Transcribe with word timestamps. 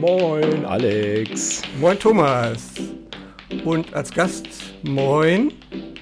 moin, 0.00 0.64
Alex. 0.64 1.62
Moin, 1.78 1.98
Thomas. 1.98 2.72
Und 3.64 3.92
als 3.92 4.10
Gast, 4.10 4.46
moin, 4.82 5.52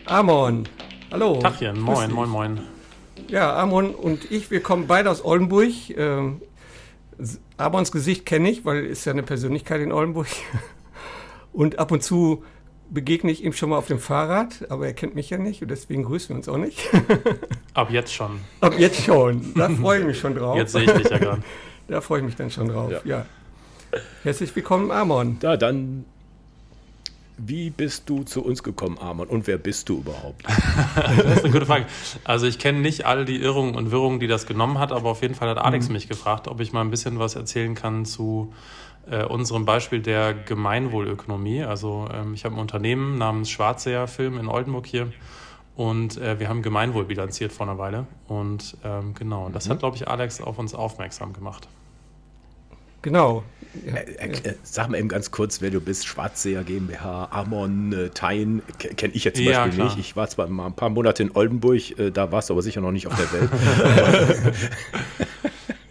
Amon. 0.06 0.69
Hallo. 1.11 1.40
Tachchen, 1.40 1.81
moin, 1.81 2.13
moin, 2.13 2.29
moin. 2.29 2.61
Ja, 3.29 3.56
Amon 3.56 3.95
und 3.95 4.31
ich, 4.31 4.51
wir 4.51 4.63
kommen 4.63 4.87
beide 4.87 5.11
aus 5.11 5.24
Oldenburg. 5.24 5.72
Ähm, 5.97 6.40
Amons 7.56 7.90
Gesicht 7.90 8.24
kenne 8.24 8.51
ich, 8.51 8.65
weil 8.65 8.85
er 8.85 8.88
ist 8.88 9.04
ja 9.04 9.13
eine 9.13 9.24
Persönlichkeit 9.24 9.81
in 9.81 9.90
Oldenburg. 9.92 10.28
Und 11.53 11.80
ab 11.80 11.90
und 11.90 12.04
zu 12.04 12.44
begegne 12.90 13.33
ich 13.33 13.42
ihm 13.42 13.53
schon 13.53 13.71
mal 13.71 13.78
auf 13.78 13.88
dem 13.88 13.99
Fahrrad, 13.99 14.71
aber 14.71 14.87
er 14.87 14.92
kennt 14.92 15.17
mich 15.17 15.30
ja 15.30 15.38
nicht 15.38 15.60
und 15.60 15.71
deswegen 15.71 16.05
grüßen 16.05 16.28
wir 16.28 16.37
uns 16.37 16.48
auch 16.48 16.59
nicht. 16.59 16.88
Ab 17.74 17.91
jetzt 17.91 18.15
schon. 18.15 18.38
Ab 18.60 18.74
jetzt 18.78 19.02
schon. 19.02 19.55
Da 19.55 19.69
freue 19.70 20.01
ich 20.01 20.06
mich 20.06 20.19
schon 20.19 20.37
drauf. 20.37 20.56
Jetzt 20.56 20.73
sehe 20.73 20.83
ich 20.83 20.92
dich 20.92 21.10
ja 21.10 21.19
gerade. 21.19 21.42
Da 21.88 22.02
freue 22.02 22.19
ich 22.19 22.27
mich 22.27 22.37
dann 22.37 22.51
schon 22.51 22.69
drauf, 22.69 22.92
ja. 22.92 23.01
ja. 23.05 23.27
Herzlich 24.23 24.55
willkommen, 24.55 24.91
Amon. 24.91 25.38
Da, 25.41 25.56
dann, 25.56 26.05
wie 27.38 27.70
bist 27.70 28.09
du 28.09 28.24
zu 28.24 28.45
uns 28.45 28.62
gekommen, 28.62 28.98
Amon? 28.98 29.29
Und 29.29 29.46
wer 29.46 29.59
bist 29.59 29.88
du 29.88 29.98
überhaupt? 29.98 30.45
das 30.96 31.37
ist 31.37 31.45
eine 31.45 31.52
gute 31.52 31.66
Frage. 31.66 31.87
Also 32.24 32.46
ich 32.46 32.59
kenne 32.59 32.80
nicht 32.80 33.06
all 33.06 33.24
die 33.24 33.41
Irrungen 33.41 33.74
und 33.74 33.91
Wirrungen, 33.91 34.20
die 34.20 34.27
das 34.27 34.46
genommen 34.46 34.79
hat, 34.79 34.93
aber 34.93 35.10
auf 35.10 35.23
jeden 35.23 35.34
Fall 35.34 35.48
hat 35.48 35.59
Alex 35.59 35.88
mhm. 35.88 35.95
mich 35.95 36.09
gefragt, 36.09 36.48
ob 36.48 36.60
ich 36.60 36.73
mal 36.73 36.82
ein 36.82 36.91
bisschen 36.91 37.19
was 37.19 37.34
erzählen 37.34 37.74
kann 37.74 38.05
zu 38.05 38.52
äh, 39.10 39.24
unserem 39.24 39.65
Beispiel 39.65 40.01
der 40.01 40.34
Gemeinwohlökonomie. 40.34 41.62
Also 41.62 42.09
ähm, 42.12 42.34
ich 42.34 42.45
habe 42.45 42.57
ein 42.57 42.60
Unternehmen 42.60 43.18
namens 43.18 43.51
Schwarzeher 43.51 44.07
Film 44.07 44.38
in 44.38 44.48
Oldenburg 44.48 44.87
hier 44.87 45.12
und 45.77 46.18
äh, 46.18 46.38
wir 46.41 46.48
haben 46.48 46.60
Gemeinwohl 46.60 47.05
bilanziert 47.05 47.52
vor 47.52 47.66
einer 47.66 47.79
Weile. 47.79 48.07
Und 48.27 48.77
ähm, 48.84 49.15
genau, 49.15 49.48
das 49.48 49.66
mhm. 49.66 49.73
hat, 49.73 49.79
glaube 49.79 49.96
ich, 49.96 50.09
Alex 50.09 50.41
auf 50.41 50.59
uns 50.59 50.74
aufmerksam 50.74 51.32
gemacht. 51.32 51.68
Genau. 53.01 53.45
Ja, 53.87 53.95
äh, 53.95 54.30
äh, 54.30 54.54
sag 54.62 54.88
mal 54.88 54.98
eben 54.98 55.09
ganz 55.09 55.30
kurz, 55.30 55.60
wer 55.60 55.71
du 55.71 55.80
bist. 55.80 56.07
Schwarzseher 56.07 56.65
GmbH, 56.65 57.29
Amon, 57.30 57.93
äh, 57.93 58.10
Tein, 58.10 58.62
kenne 58.79 59.15
ich 59.15 59.24
jetzt 59.24 59.37
zum 59.37 59.46
ja, 59.46 59.65
Beispiel 59.65 59.74
klar. 59.74 59.87
nicht. 59.87 59.98
Ich 59.98 60.16
war 60.16 60.29
zwar 60.29 60.48
mal 60.48 60.66
ein 60.66 60.74
paar 60.74 60.90
Monate 60.90 61.23
in 61.23 61.34
Oldenburg, 61.34 61.99
äh, 61.99 62.10
da 62.10 62.32
warst 62.32 62.51
du 62.51 62.54
aber 62.54 62.62
sicher 62.62 62.80
noch 62.80 62.93
nicht 62.93 63.06
auf 63.06 63.15
der 63.16 63.32
Welt. 63.32 63.51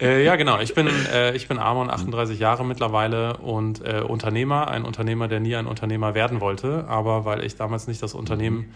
äh, 0.00 0.24
ja, 0.24 0.36
genau. 0.36 0.60
Ich 0.60 0.74
bin, 0.74 0.88
äh, 1.12 1.34
ich 1.34 1.48
bin 1.48 1.58
Amon, 1.58 1.90
38 1.90 2.38
Jahre 2.38 2.64
mittlerweile 2.64 3.36
und 3.38 3.84
äh, 3.84 4.00
Unternehmer. 4.00 4.68
Ein 4.68 4.84
Unternehmer, 4.84 5.28
der 5.28 5.40
nie 5.40 5.56
ein 5.56 5.66
Unternehmer 5.66 6.14
werden 6.14 6.40
wollte. 6.40 6.86
Aber 6.88 7.24
weil 7.24 7.44
ich 7.44 7.56
damals 7.56 7.86
nicht 7.86 8.02
das 8.02 8.14
Unternehmen 8.14 8.72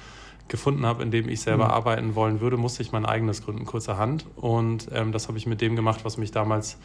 gefunden 0.49 0.85
habe, 0.85 1.03
in 1.03 1.11
dem 1.11 1.29
ich 1.29 1.41
selber 1.41 1.67
mhm. 1.67 1.71
arbeiten 1.71 2.15
wollen 2.15 2.41
würde, 2.41 2.57
musste 2.57 2.83
ich 2.83 2.93
mein 2.93 3.07
eigenes 3.07 3.43
gründen, 3.45 3.65
kurzerhand. 3.65 4.27
Und 4.37 4.89
ähm, 4.93 5.13
das 5.13 5.29
habe 5.29 5.39
ich 5.39 5.47
mit 5.47 5.61
dem 5.61 5.77
gemacht, 5.77 6.01
was 6.05 6.19
mich 6.19 6.31
damals 6.31 6.79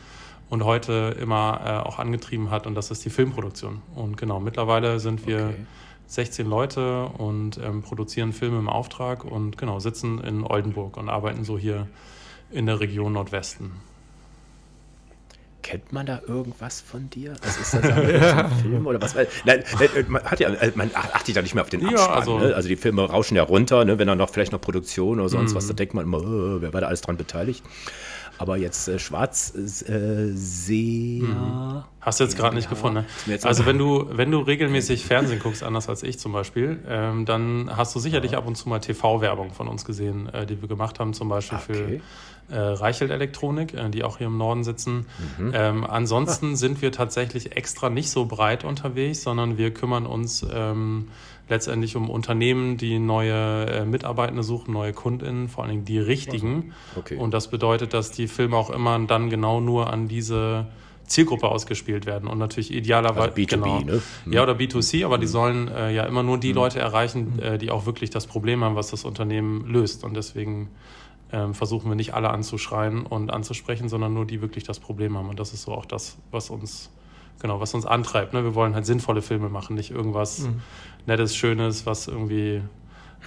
und 0.49 0.63
heute 0.63 1.15
immer 1.19 1.61
äh, 1.65 1.87
auch 1.87 1.99
angetrieben 1.99 2.51
hat 2.51 2.67
und 2.67 2.75
das 2.75 2.91
ist 2.91 3.03
die 3.05 3.09
Filmproduktion. 3.09 3.81
Und 3.95 4.17
genau, 4.17 4.39
mittlerweile 4.39 4.99
sind 4.99 5.27
wir 5.27 5.47
okay. 5.47 5.65
16 6.07 6.47
Leute 6.47 7.05
und 7.05 7.57
ähm, 7.57 7.81
produzieren 7.81 8.31
Filme 8.31 8.59
im 8.59 8.69
Auftrag 8.69 9.25
und 9.25 9.57
genau, 9.57 9.79
sitzen 9.79 10.19
in 10.21 10.43
Oldenburg 10.43 10.95
und 10.97 11.09
arbeiten 11.09 11.43
so 11.43 11.57
hier 11.57 11.87
in 12.49 12.65
der 12.65 12.79
Region 12.79 13.13
Nordwesten. 13.13 13.71
Kennt 15.63 15.91
man 15.91 16.05
da 16.05 16.21
irgendwas 16.25 16.79
von 16.79 17.09
dir? 17.09 17.35
Was 17.43 17.57
ist 17.59 17.73
das 17.73 17.83
ja. 17.83 18.45
ein 18.45 18.51
Film 18.61 18.87
oder 18.87 19.01
was? 19.01 19.15
Nein, 19.43 19.65
man, 20.07 20.23
hat 20.23 20.39
ja, 20.39 20.47
äh, 20.47 20.71
man 20.75 20.91
achtet 20.93 21.35
ja 21.35 21.41
nicht 21.41 21.55
mehr 21.55 21.63
auf 21.63 21.69
den 21.69 21.85
Abspann. 21.85 22.05
Ja, 22.05 22.13
also, 22.13 22.39
ne? 22.39 22.55
also, 22.55 22.69
die 22.69 22.77
Filme 22.77 23.01
rauschen 23.01 23.35
ja 23.35 23.43
runter, 23.43 23.83
ne? 23.83 23.99
wenn 23.99 24.07
dann 24.07 24.17
noch 24.17 24.29
vielleicht 24.29 24.53
noch 24.53 24.61
Produktion 24.61 25.19
oder 25.19 25.27
sonst 25.27 25.55
was, 25.55 25.65
mhm. 25.65 25.69
da 25.69 25.73
denkt 25.73 25.93
man 25.93 26.05
immer, 26.05 26.19
oh, 26.19 26.61
wer 26.61 26.71
war 26.71 26.79
da 26.79 26.87
alles 26.87 27.01
dran 27.01 27.17
beteiligt? 27.17 27.65
Aber 28.37 28.57
jetzt 28.57 28.87
äh, 28.87 28.99
Schwarzseher. 28.99 29.89
Äh, 29.89 31.21
mhm. 31.21 31.83
Hast 31.99 32.19
du 32.19 32.23
jetzt 32.23 32.37
gerade 32.37 32.55
nicht 32.55 32.69
gefunden. 32.69 33.05
Ne? 33.25 33.39
Also 33.43 33.65
wenn 33.65 33.77
du, 33.77 34.07
wenn 34.11 34.31
du 34.31 34.39
regelmäßig 34.39 35.05
Fernsehen 35.05 35.39
guckst, 35.39 35.63
anders 35.63 35.89
als 35.89 36.03
ich 36.03 36.19
zum 36.19 36.31
Beispiel, 36.31 36.79
ähm, 36.87 37.25
dann 37.25 37.69
hast 37.75 37.95
du 37.95 37.99
sicherlich 37.99 38.31
ja. 38.31 38.37
ab 38.37 38.47
und 38.47 38.55
zu 38.55 38.69
mal 38.69 38.79
TV-Werbung 38.79 39.51
von 39.51 39.67
uns 39.67 39.83
gesehen, 39.83 40.29
äh, 40.29 40.45
die 40.45 40.61
wir 40.61 40.69
gemacht 40.69 40.99
haben, 40.99 41.13
zum 41.13 41.27
Beispiel 41.27 41.57
okay. 41.57 42.01
für 42.47 42.55
äh, 42.55 42.59
Reichelt 42.59 43.11
Elektronik, 43.11 43.73
äh, 43.73 43.89
die 43.89 44.03
auch 44.03 44.19
hier 44.19 44.27
im 44.27 44.37
Norden 44.37 44.63
sitzen. 44.63 45.07
Mhm. 45.37 45.51
Ähm, 45.53 45.83
ansonsten 45.83 46.53
ah. 46.53 46.55
sind 46.55 46.81
wir 46.81 46.91
tatsächlich 46.91 47.57
extra 47.57 47.89
nicht 47.89 48.09
so 48.09 48.25
breit 48.25 48.63
unterwegs, 48.63 49.23
sondern 49.23 49.57
wir 49.57 49.73
kümmern 49.73 50.05
uns 50.05 50.45
ähm, 50.49 51.09
letztendlich 51.49 51.95
um 51.95 52.09
Unternehmen, 52.09 52.77
die 52.77 52.99
neue 52.99 53.65
äh, 53.65 53.85
Mitarbeitende 53.85 54.43
suchen, 54.43 54.73
neue 54.73 54.93
KundInnen, 54.93 55.47
vor 55.47 55.63
allen 55.63 55.71
Dingen 55.71 55.85
die 55.85 55.99
richtigen. 55.99 56.73
Okay. 56.95 57.17
Und 57.17 57.33
das 57.33 57.49
bedeutet, 57.49 57.93
dass 57.93 58.11
die 58.11 58.27
Filme 58.27 58.57
auch 58.57 58.69
immer 58.69 58.99
dann 58.99 59.29
genau 59.29 59.59
nur 59.59 59.91
an 59.91 60.07
diese 60.07 60.67
Zielgruppe 61.07 61.47
ausgespielt 61.47 62.05
werden 62.05 62.27
und 62.27 62.37
natürlich 62.37 62.73
idealerweise 62.73 63.29
also 63.29 63.41
B2B, 63.41 63.47
genau, 63.47 63.79
ne? 63.79 64.01
Mhm. 64.25 64.33
ja 64.33 64.43
oder 64.43 64.53
B2C, 64.53 65.05
aber 65.05 65.17
die 65.17 65.25
mhm. 65.25 65.31
sollen 65.31 65.67
äh, 65.69 65.91
ja 65.91 66.03
immer 66.03 66.21
nur 66.21 66.37
die 66.37 66.49
mhm. 66.49 66.55
Leute 66.55 66.79
erreichen, 66.79 67.39
äh, 67.39 67.57
die 67.57 67.71
auch 67.71 67.85
wirklich 67.85 68.09
das 68.09 68.27
Problem 68.27 68.63
haben, 68.63 68.75
was 68.75 68.91
das 68.91 69.05
Unternehmen 69.05 69.65
löst 69.67 70.03
und 70.03 70.15
deswegen 70.15 70.69
ähm, 71.31 71.53
versuchen 71.53 71.89
wir 71.89 71.95
nicht 71.95 72.13
alle 72.13 72.29
anzuschreien 72.29 73.05
und 73.05 73.31
anzusprechen, 73.31 73.89
sondern 73.89 74.13
nur 74.13 74.25
die 74.25 74.41
wirklich 74.41 74.65
das 74.65 74.79
Problem 74.79 75.17
haben 75.17 75.29
und 75.29 75.39
das 75.39 75.53
ist 75.53 75.63
so 75.63 75.71
auch 75.71 75.85
das, 75.85 76.17
was 76.31 76.49
uns 76.49 76.91
genau, 77.39 77.59
was 77.59 77.73
uns 77.73 77.85
antreibt. 77.85 78.33
Ne? 78.33 78.43
Wir 78.43 78.55
wollen 78.55 78.75
halt 78.75 78.85
sinnvolle 78.85 79.21
Filme 79.21 79.49
machen, 79.49 79.75
nicht 79.75 79.91
irgendwas 79.91 80.39
mhm. 80.39 80.61
Nettes, 81.05 81.35
Schönes, 81.35 81.85
was 81.85 82.07
irgendwie 82.07 82.61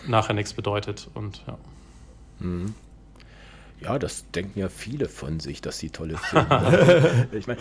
nachher 0.06 0.34
nichts 0.34 0.52
bedeutet. 0.54 1.08
Und 1.14 1.42
ja. 1.46 1.58
Mhm. 2.40 2.74
Ja, 3.80 3.98
das 3.98 4.30
denken 4.32 4.58
ja 4.58 4.68
viele 4.68 5.08
von 5.08 5.40
sich, 5.40 5.62
dass 5.62 5.78
sie 5.78 5.88
tolle 5.88 6.16
Filme 6.18 6.46
machen. 6.48 7.28
ich 7.32 7.46
meine, 7.46 7.60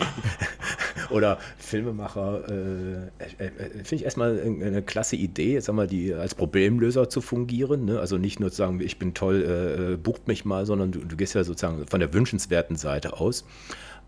oder 1.10 1.38
Filmemacher, 1.58 2.42
äh, 2.48 3.42
äh, 3.42 3.46
äh, 3.46 3.70
finde 3.70 3.94
ich 3.94 4.04
erstmal 4.04 4.38
eine 4.40 4.82
klasse 4.82 5.16
Idee, 5.16 5.58
sag 5.60 5.74
mal, 5.74 5.86
die 5.86 6.12
als 6.12 6.34
Problemlöser 6.34 7.08
zu 7.08 7.22
fungieren. 7.22 7.86
Ne? 7.86 8.00
Also 8.00 8.18
nicht 8.18 8.38
nur 8.38 8.50
zu 8.50 8.56
sagen, 8.56 8.80
ich 8.80 8.98
bin 8.98 9.14
toll, 9.14 9.92
äh, 9.94 9.96
bucht 9.96 10.28
mich 10.28 10.44
mal, 10.44 10.66
sondern 10.66 10.92
du, 10.92 11.00
du, 11.00 11.16
gehst 11.16 11.34
ja 11.34 11.42
sozusagen 11.42 11.86
von 11.86 12.00
der 12.00 12.12
wünschenswerten 12.12 12.76
Seite 12.76 13.14
aus. 13.18 13.46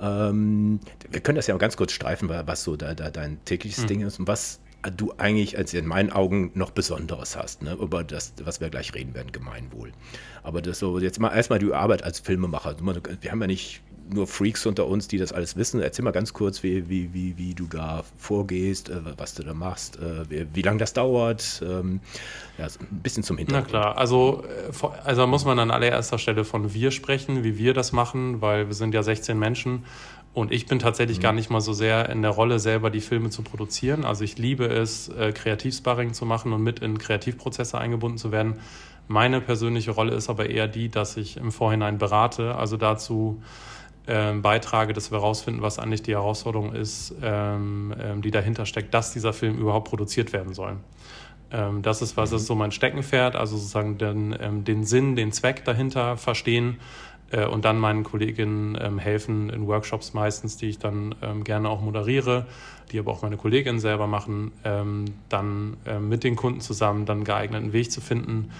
Ähm, 0.02 0.80
wir 1.10 1.20
können 1.20 1.36
das 1.36 1.46
ja 1.46 1.54
mal 1.54 1.58
ganz 1.58 1.76
kurz 1.76 1.92
streifen, 1.92 2.28
was 2.28 2.64
so 2.64 2.76
da, 2.76 2.94
da 2.94 3.10
dein 3.10 3.42
tägliches 3.44 3.84
mhm. 3.84 3.86
Ding 3.86 4.00
ist 4.02 4.18
und 4.18 4.26
was 4.26 4.60
du 4.96 5.14
eigentlich 5.16 5.56
als 5.56 5.72
in 5.74 5.86
meinen 5.86 6.10
Augen 6.10 6.50
noch 6.54 6.72
Besonderes 6.72 7.36
hast, 7.36 7.62
ne? 7.62 7.74
über 7.80 8.02
das, 8.02 8.34
was 8.42 8.60
wir 8.60 8.68
gleich 8.68 8.92
reden 8.94 9.14
werden, 9.14 9.30
Gemeinwohl. 9.30 9.92
Aber 10.42 10.60
das 10.60 10.80
so, 10.80 10.98
jetzt 10.98 11.20
mal 11.20 11.32
erstmal 11.32 11.60
die 11.60 11.72
Arbeit 11.72 12.02
als 12.02 12.18
Filmemacher. 12.18 12.76
Wir 13.20 13.30
haben 13.30 13.40
ja 13.40 13.46
nicht 13.46 13.80
nur 14.08 14.26
Freaks 14.26 14.66
unter 14.66 14.86
uns, 14.86 15.08
die 15.08 15.18
das 15.18 15.32
alles 15.32 15.56
wissen. 15.56 15.80
Erzähl 15.80 16.04
mal 16.04 16.10
ganz 16.10 16.32
kurz, 16.32 16.62
wie, 16.62 16.88
wie, 16.88 17.12
wie, 17.12 17.36
wie 17.38 17.54
du 17.54 17.66
da 17.66 18.04
vorgehst, 18.18 18.88
äh, 18.88 19.00
was 19.16 19.34
du 19.34 19.42
da 19.42 19.54
machst, 19.54 19.96
äh, 19.96 20.28
wie, 20.30 20.46
wie 20.54 20.62
lange 20.62 20.78
das 20.78 20.92
dauert. 20.92 21.62
Ähm, 21.64 22.00
ja, 22.58 22.66
ein 22.66 23.00
bisschen 23.02 23.22
zum 23.22 23.38
Hintergrund. 23.38 23.72
Na 23.72 23.80
klar, 23.80 23.98
also, 23.98 24.44
äh, 24.46 24.86
also 25.04 25.26
muss 25.26 25.44
man 25.44 25.58
an 25.58 25.70
allererster 25.70 26.18
Stelle 26.18 26.44
von 26.44 26.74
wir 26.74 26.90
sprechen, 26.90 27.44
wie 27.44 27.58
wir 27.58 27.74
das 27.74 27.92
machen, 27.92 28.40
weil 28.40 28.68
wir 28.68 28.74
sind 28.74 28.94
ja 28.94 29.02
16 29.02 29.38
Menschen 29.38 29.84
und 30.34 30.50
ich 30.50 30.66
bin 30.66 30.78
tatsächlich 30.78 31.18
mhm. 31.18 31.22
gar 31.22 31.32
nicht 31.32 31.50
mal 31.50 31.60
so 31.60 31.72
sehr 31.72 32.08
in 32.08 32.22
der 32.22 32.30
Rolle, 32.30 32.58
selber 32.58 32.90
die 32.90 33.00
Filme 33.00 33.30
zu 33.30 33.42
produzieren. 33.42 34.04
Also 34.04 34.24
ich 34.24 34.38
liebe 34.38 34.66
es, 34.66 35.08
äh, 35.08 35.32
Kreativsparring 35.32 36.14
zu 36.14 36.24
machen 36.24 36.52
und 36.52 36.62
mit 36.62 36.80
in 36.80 36.98
Kreativprozesse 36.98 37.78
eingebunden 37.78 38.18
zu 38.18 38.32
werden. 38.32 38.56
Meine 39.08 39.40
persönliche 39.40 39.90
Rolle 39.90 40.14
ist 40.14 40.30
aber 40.30 40.48
eher 40.48 40.68
die, 40.68 40.88
dass 40.88 41.16
ich 41.16 41.36
im 41.36 41.52
Vorhinein 41.52 41.98
berate, 41.98 42.54
also 42.54 42.76
dazu 42.76 43.42
äh, 44.06 44.32
beitrage, 44.32 44.92
dass 44.92 45.10
wir 45.10 45.18
herausfinden, 45.18 45.62
was 45.62 45.78
eigentlich 45.78 46.02
die 46.02 46.12
Herausforderung 46.12 46.74
ist, 46.74 47.14
ähm, 47.22 47.94
ähm, 48.00 48.22
die 48.22 48.30
dahinter 48.30 48.66
steckt, 48.66 48.92
dass 48.94 49.12
dieser 49.12 49.32
Film 49.32 49.58
überhaupt 49.58 49.88
produziert 49.88 50.32
werden 50.32 50.54
soll. 50.54 50.76
Ähm, 51.52 51.82
das 51.82 52.02
ist 52.02 52.16
was, 52.16 52.30
das 52.30 52.42
ist 52.42 52.48
so 52.48 52.54
mein 52.54 52.72
Steckenpferd, 52.72 53.36
also 53.36 53.56
sozusagen 53.56 53.98
den, 53.98 54.36
ähm, 54.40 54.64
den 54.64 54.84
Sinn, 54.84 55.16
den 55.16 55.32
Zweck 55.32 55.64
dahinter 55.64 56.16
verstehen 56.16 56.78
äh, 57.30 57.44
und 57.46 57.64
dann 57.64 57.78
meinen 57.78 58.04
Kolleginnen 58.04 58.78
ähm, 58.80 58.98
helfen 58.98 59.50
in 59.50 59.66
Workshops 59.66 60.14
meistens, 60.14 60.56
die 60.56 60.68
ich 60.68 60.78
dann 60.78 61.14
ähm, 61.22 61.44
gerne 61.44 61.68
auch 61.68 61.80
moderiere, 61.80 62.46
die 62.90 62.98
aber 62.98 63.12
auch 63.12 63.22
meine 63.22 63.36
Kolleginnen 63.36 63.80
selber 63.80 64.06
machen, 64.06 64.52
ähm, 64.64 65.06
dann 65.28 65.76
äh, 65.86 65.98
mit 65.98 66.24
den 66.24 66.36
Kunden 66.36 66.60
zusammen 66.60 67.06
dann 67.06 67.24
geeigneten 67.24 67.72
Weg 67.72 67.92
zu 67.92 68.00
finden, 68.00 68.50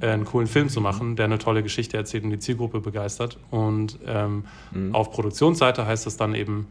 einen 0.00 0.24
coolen 0.24 0.46
Film 0.46 0.68
zu 0.68 0.80
machen, 0.80 1.16
der 1.16 1.26
eine 1.26 1.38
tolle 1.38 1.62
Geschichte 1.62 1.96
erzählt 1.96 2.24
und 2.24 2.30
die 2.30 2.38
Zielgruppe 2.38 2.80
begeistert. 2.80 3.38
Und 3.50 3.98
ähm, 4.06 4.44
mhm. 4.72 4.94
auf 4.94 5.10
Produktionsseite 5.10 5.86
heißt 5.86 6.06
es 6.06 6.16
dann 6.16 6.34
eben, 6.34 6.68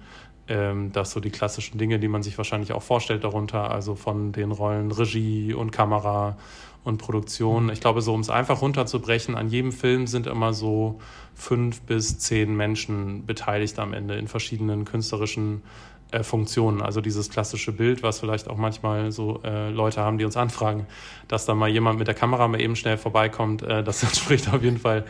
ähm, 0.47 0.91
dass 0.93 1.11
so 1.11 1.19
die 1.19 1.29
klassischen 1.29 1.77
Dinge, 1.77 1.99
die 1.99 2.07
man 2.07 2.23
sich 2.23 2.37
wahrscheinlich 2.37 2.71
auch 2.71 2.83
vorstellt 2.83 3.23
darunter, 3.23 3.69
also 3.71 3.95
von 3.95 4.31
den 4.31 4.51
Rollen 4.51 4.91
Regie 4.91 5.53
und 5.53 5.71
Kamera 5.71 6.37
und 6.85 6.99
Produktion. 6.99 7.69
Ich 7.69 7.81
glaube, 7.81 8.01
so 8.01 8.13
um 8.13 8.21
es 8.21 8.29
einfach 8.29 8.61
runterzubrechen, 8.61 9.35
an 9.35 9.49
jedem 9.49 9.73
Film 9.73 10.07
sind 10.07 10.25
immer 10.25 10.53
so 10.53 11.01
fünf 11.35 11.81
bis 11.81 12.17
zehn 12.17 12.55
Menschen 12.55 13.25
beteiligt 13.25 13.77
am 13.77 13.93
Ende 13.93 14.15
in 14.15 14.29
verschiedenen 14.29 14.85
künstlerischen 14.85 15.63
äh, 16.11 16.23
Funktionen. 16.23 16.81
Also 16.81 17.01
dieses 17.01 17.29
klassische 17.29 17.71
Bild, 17.71 18.03
was 18.03 18.19
vielleicht 18.19 18.49
auch 18.49 18.57
manchmal 18.57 19.11
so 19.11 19.41
äh, 19.43 19.69
Leute 19.69 20.01
haben, 20.01 20.17
die 20.17 20.25
uns 20.25 20.37
anfragen, 20.37 20.87
dass 21.27 21.45
da 21.45 21.53
mal 21.53 21.69
jemand 21.69 21.99
mit 21.99 22.07
der 22.07 22.15
Kamera 22.15 22.47
mal 22.47 22.61
eben 22.61 22.75
schnell 22.75 22.97
vorbeikommt, 22.97 23.63
äh, 23.63 23.83
das 23.83 24.03
entspricht 24.03 24.51
auf 24.53 24.63
jeden 24.63 24.79
Fall 24.79 25.05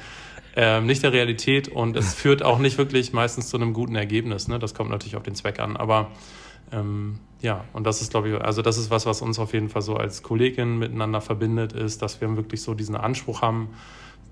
ähm, 0.55 0.85
nicht 0.87 1.03
der 1.03 1.13
Realität 1.13 1.67
und 1.67 1.95
es 1.95 2.13
führt 2.15 2.43
auch 2.43 2.59
nicht 2.59 2.77
wirklich 2.77 3.13
meistens 3.13 3.49
zu 3.49 3.57
einem 3.57 3.73
guten 3.73 3.95
Ergebnis. 3.95 4.47
Ne? 4.47 4.59
Das 4.59 4.73
kommt 4.73 4.89
natürlich 4.89 5.15
auf 5.15 5.23
den 5.23 5.35
Zweck 5.35 5.59
an. 5.59 5.77
Aber 5.77 6.11
Ähm, 6.71 7.19
ja, 7.41 7.63
und 7.73 7.85
das 7.85 8.01
ist, 8.01 8.11
glaube 8.11 8.29
ich, 8.29 8.41
also 8.41 8.61
das 8.61 8.77
ist 8.77 8.89
was, 8.89 9.05
was 9.05 9.21
uns 9.21 9.39
auf 9.39 9.53
jeden 9.53 9.69
Fall 9.69 9.81
so 9.81 9.95
als 9.95 10.23
Kolleginnen 10.23 10.79
miteinander 10.79 11.21
verbindet, 11.21 11.73
ist, 11.73 12.01
dass 12.01 12.19
wir 12.19 12.35
wirklich 12.35 12.61
so 12.61 12.73
diesen 12.73 12.95
Anspruch 12.95 13.41
haben, 13.41 13.69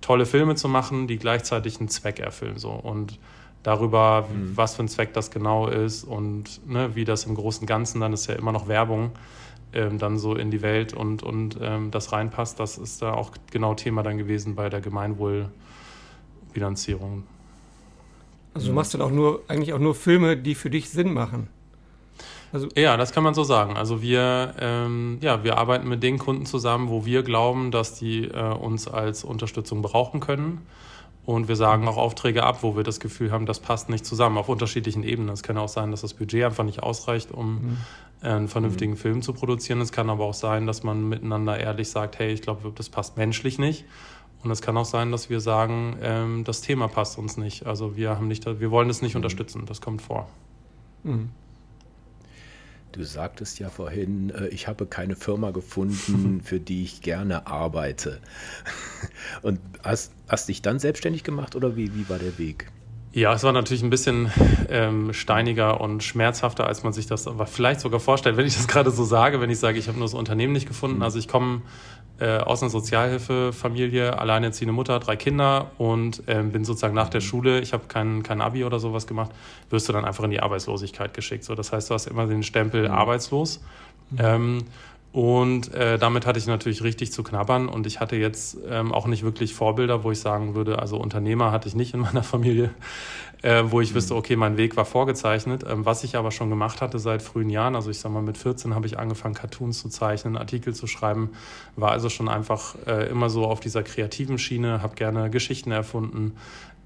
tolle 0.01 0.25
Filme 0.25 0.55
zu 0.55 0.67
machen, 0.67 1.07
die 1.07 1.17
gleichzeitig 1.17 1.79
einen 1.79 1.89
Zweck 1.89 2.19
erfüllen. 2.19 2.57
So. 2.57 2.71
Und 2.71 3.19
darüber, 3.65 4.29
mhm. 4.31 4.55
was 4.55 4.75
für 4.75 4.83
ein 4.83 4.87
Zweck 4.87 5.13
das 5.13 5.31
genau 5.31 5.67
ist 5.67 6.03
und 6.03 6.61
ne, 6.69 6.95
wie 6.95 7.03
das 7.03 7.25
im 7.25 7.33
Großen 7.33 7.61
und 7.61 7.67
Ganzen, 7.67 7.99
dann 7.99 8.13
ist 8.13 8.27
ja 8.27 8.35
immer 8.35 8.51
noch 8.51 8.67
Werbung, 8.67 9.09
ähm, 9.73 9.97
dann 9.97 10.19
so 10.19 10.35
in 10.35 10.51
die 10.51 10.61
Welt 10.61 10.93
und, 10.93 11.23
und 11.23 11.57
ähm, 11.61 11.89
das 11.89 12.11
reinpasst, 12.11 12.59
das 12.59 12.77
ist 12.77 13.01
da 13.01 13.13
auch 13.13 13.31
genau 13.51 13.73
Thema 13.73 14.03
dann 14.03 14.19
gewesen 14.19 14.53
bei 14.53 14.69
der 14.69 14.81
Gemeinwohlbilanzierung. 14.81 17.23
Also 18.53 18.67
du 18.67 18.73
machst 18.73 18.93
dann 18.93 19.01
auch 19.01 19.09
nur, 19.09 19.41
eigentlich 19.47 19.73
auch 19.73 19.79
nur 19.79 19.95
Filme, 19.95 20.37
die 20.37 20.53
für 20.53 20.69
dich 20.69 20.91
Sinn 20.91 21.11
machen. 21.11 21.47
Also 22.53 22.67
ja, 22.75 22.97
das 22.97 23.11
kann 23.11 23.23
man 23.23 23.33
so 23.33 23.43
sagen. 23.43 23.75
Also 23.75 24.03
wir, 24.03 24.53
ähm, 24.59 25.17
ja, 25.21 25.43
wir 25.43 25.57
arbeiten 25.57 25.89
mit 25.89 26.03
den 26.03 26.19
Kunden 26.19 26.45
zusammen, 26.45 26.89
wo 26.89 27.03
wir 27.05 27.23
glauben, 27.23 27.71
dass 27.71 27.95
die 27.95 28.25
äh, 28.25 28.53
uns 28.53 28.87
als 28.87 29.23
Unterstützung 29.23 29.81
brauchen 29.81 30.19
können. 30.19 30.61
Und 31.25 31.47
wir 31.47 31.55
sagen 31.55 31.87
auch 31.87 31.97
Aufträge 31.97 32.43
ab, 32.43 32.59
wo 32.61 32.75
wir 32.75 32.83
das 32.83 32.99
Gefühl 32.99 33.31
haben, 33.31 33.45
das 33.45 33.59
passt 33.59 33.89
nicht 33.89 34.05
zusammen, 34.05 34.37
auf 34.37 34.47
unterschiedlichen 34.47 35.03
Ebenen. 35.03 35.29
Es 35.29 35.41
kann 35.41 35.57
auch 35.57 35.69
sein, 35.69 35.91
dass 35.91 36.01
das 36.01 36.13
Budget 36.13 36.43
einfach 36.43 36.63
nicht 36.63 36.83
ausreicht, 36.83 37.31
um 37.31 37.53
mhm. 37.53 37.77
einen 38.21 38.47
vernünftigen 38.47 38.93
mhm. 38.93 38.97
Film 38.97 39.21
zu 39.23 39.33
produzieren. 39.33 39.81
Es 39.81 39.91
kann 39.91 40.09
aber 40.09 40.23
auch 40.23 40.35
sein, 40.35 40.67
dass 40.67 40.83
man 40.83 41.09
miteinander 41.09 41.59
ehrlich 41.59 41.89
sagt, 41.89 42.19
hey, 42.19 42.31
ich 42.31 42.43
glaube, 42.43 42.71
das 42.75 42.89
passt 42.89 43.17
menschlich 43.17 43.57
nicht. 43.57 43.85
Und 44.43 44.51
es 44.51 44.61
kann 44.61 44.77
auch 44.77 44.85
sein, 44.85 45.11
dass 45.11 45.31
wir 45.31 45.39
sagen, 45.39 45.97
ähm, 46.03 46.43
das 46.43 46.61
Thema 46.61 46.87
passt 46.87 47.17
uns 47.17 47.37
nicht. 47.37 47.65
Also 47.65 47.95
wir 47.95 48.11
haben 48.11 48.27
nicht, 48.27 48.45
wir 48.45 48.69
wollen 48.69 48.91
es 48.91 49.01
nicht 49.01 49.15
mhm. 49.15 49.19
unterstützen. 49.19 49.65
Das 49.65 49.81
kommt 49.81 50.03
vor. 50.03 50.27
Du 52.95 53.03
sagtest 53.03 53.59
ja 53.59 53.69
vorhin, 53.69 54.29
äh, 54.29 54.47
ich 54.47 54.69
habe 54.69 54.85
keine 54.85 55.17
Firma 55.17 55.51
gefunden, 55.51 56.39
für 56.43 56.61
die 56.61 56.83
ich 56.83 57.01
gerne 57.01 57.45
arbeite. 57.45 58.21
Und 59.41 59.59
hast, 59.83 60.13
hast 60.29 60.47
dich 60.47 60.61
dann 60.61 60.79
selbstständig 60.79 61.25
gemacht 61.25 61.57
oder 61.57 61.75
wie, 61.75 61.93
wie 61.93 62.07
war 62.07 62.19
der 62.19 62.37
Weg? 62.37 62.71
Ja, 63.11 63.33
es 63.33 63.43
war 63.43 63.51
natürlich 63.51 63.83
ein 63.83 63.89
bisschen 63.89 64.31
ähm, 64.69 65.13
steiniger 65.13 65.79
und 65.79 66.03
schmerzhafter, 66.03 66.67
als 66.67 66.83
man 66.83 66.91
sich 66.91 67.07
das 67.07 67.29
vielleicht 67.45 67.79
sogar 67.79 68.01
vorstellt, 68.01 68.35
wenn 68.35 68.45
ich 68.45 68.55
das 68.55 68.67
gerade 68.69 68.91
so 68.91 69.05
sage, 69.05 69.39
wenn 69.39 69.49
ich 69.49 69.59
sage, 69.59 69.77
ich 69.77 69.87
habe 69.87 69.97
nur 69.97 70.07
das 70.07 70.13
Unternehmen 70.13 70.53
nicht 70.53 70.67
gefunden. 70.67 70.97
Mhm. 70.97 71.03
Also 71.03 71.19
ich 71.19 71.27
komme 71.27 71.61
äh, 72.19 72.37
aus 72.37 72.61
einer 72.61 72.69
Sozialhilfefamilie, 72.69 74.17
alleinerziehende 74.17 74.73
Mutter, 74.73 74.99
drei 74.99 75.15
Kinder 75.15 75.71
und 75.77 76.23
ähm, 76.27 76.51
bin 76.51 76.63
sozusagen 76.63 76.95
nach 76.95 77.09
der 77.09 77.21
mhm. 77.21 77.25
Schule, 77.25 77.59
ich 77.59 77.73
habe 77.73 77.83
kein, 77.87 78.23
kein 78.23 78.41
Abi 78.41 78.63
oder 78.63 78.79
sowas 78.79 79.07
gemacht, 79.07 79.31
wirst 79.69 79.89
du 79.89 79.93
dann 79.93 80.05
einfach 80.05 80.23
in 80.23 80.31
die 80.31 80.39
Arbeitslosigkeit 80.39 81.13
geschickt. 81.13 81.43
So, 81.43 81.55
das 81.55 81.71
heißt, 81.71 81.89
du 81.89 81.93
hast 81.93 82.07
immer 82.07 82.27
den 82.27 82.43
Stempel 82.43 82.87
mhm. 82.87 82.93
arbeitslos. 82.93 83.61
Mhm. 84.11 84.17
Ähm, 84.19 84.63
und 85.15 85.73
äh, 85.73 85.97
damit 85.97 86.25
hatte 86.25 86.39
ich 86.39 86.45
natürlich 86.45 86.83
richtig 86.83 87.13
zu 87.13 87.23
knabbern 87.23 87.69
und 87.69 87.87
ich 87.87 88.01
hatte 88.01 88.17
jetzt 88.17 88.57
ähm, 88.69 88.91
auch 88.91 89.07
nicht 89.07 89.23
wirklich 89.23 89.53
Vorbilder, 89.53 90.03
wo 90.03 90.11
ich 90.11 90.19
sagen 90.19 90.55
würde, 90.55 90.79
also 90.79 90.97
Unternehmer 90.97 91.53
hatte 91.53 91.69
ich 91.69 91.75
nicht 91.75 91.93
in 91.93 92.01
meiner 92.01 92.21
Familie, 92.21 92.71
äh, 93.45 93.71
wo 93.71 93.79
ich 93.79 93.91
mhm. 93.91 93.95
wüsste, 93.95 94.15
okay, 94.15 94.35
mein 94.35 94.57
Weg 94.57 94.75
war 94.75 94.85
vorgezeichnet. 94.85 95.63
Ähm, 95.69 95.85
was 95.85 96.03
ich 96.03 96.15
aber 96.15 96.31
schon 96.31 96.49
gemacht 96.49 96.81
hatte 96.81 96.97
seit 96.97 97.21
frühen 97.21 97.51
Jahren, 97.51 97.75
also 97.75 97.91
ich 97.91 97.99
sag 97.99 98.11
mal 98.11 98.23
mit 98.23 98.39
14 98.39 98.73
habe 98.73 98.87
ich 98.87 98.97
angefangen, 98.97 99.35
Cartoons 99.35 99.79
zu 99.79 99.89
zeichnen, 99.89 100.35
Artikel 100.35 100.73
zu 100.73 100.87
schreiben, 100.87 101.29
war 101.75 101.91
also 101.91 102.09
schon 102.09 102.27
einfach 102.27 102.75
äh, 102.87 103.07
immer 103.07 103.29
so 103.29 103.45
auf 103.45 103.59
dieser 103.59 103.83
kreativen 103.83 104.39
Schiene, 104.39 104.81
habe 104.81 104.95
gerne 104.95 105.29
Geschichten 105.29 105.71
erfunden, 105.71 106.33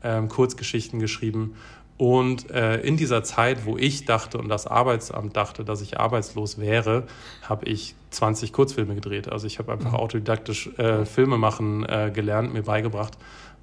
ähm, 0.04 0.28
Kurzgeschichten 0.28 1.00
geschrieben 1.00 1.56
und 1.98 2.52
äh, 2.52 2.78
in 2.82 2.98
dieser 2.98 3.24
Zeit, 3.24 3.66
wo 3.66 3.78
ich 3.78 4.06
dachte 4.06 4.38
und 4.38 4.50
das 4.50 4.68
Arbeitsamt 4.68 5.38
dachte, 5.38 5.64
dass 5.64 5.82
ich 5.82 6.00
arbeitslos 6.00 6.58
wäre, 6.58 7.04
habe 7.42 7.66
ich 7.66 7.96
20 8.12 8.54
Kurzfilme 8.54 8.96
gedreht. 8.96 9.30
Also 9.30 9.48
ich 9.48 9.60
habe 9.60 9.72
einfach 9.72 9.92
mhm. 9.92 9.98
autodidaktisch 9.98 10.68
äh, 10.78 11.06
Filme 11.06 11.38
machen 11.38 11.86
äh, 11.86 12.12
gelernt, 12.14 12.54
mir 12.54 12.64
beigebracht 12.64 13.18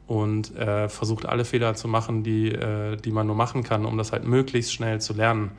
und 0.07 0.55
äh, 0.57 0.89
versucht 0.89 1.27
alle 1.27 1.45
Fehler 1.45 1.75
zu 1.75 1.89
machen, 1.89 2.23
die, 2.23 2.53
äh, 2.53 2.97
die 2.97 3.11
man 3.11 3.27
nur 3.27 3.37
machen 3.37 3.63
kann, 3.63 3.85
um 3.85 3.99
das 3.99 4.13
halt 4.13 4.25
möglichst 4.25 4.73
schnell 4.73 5.01
zu 5.01 5.15
lernen 5.15 5.53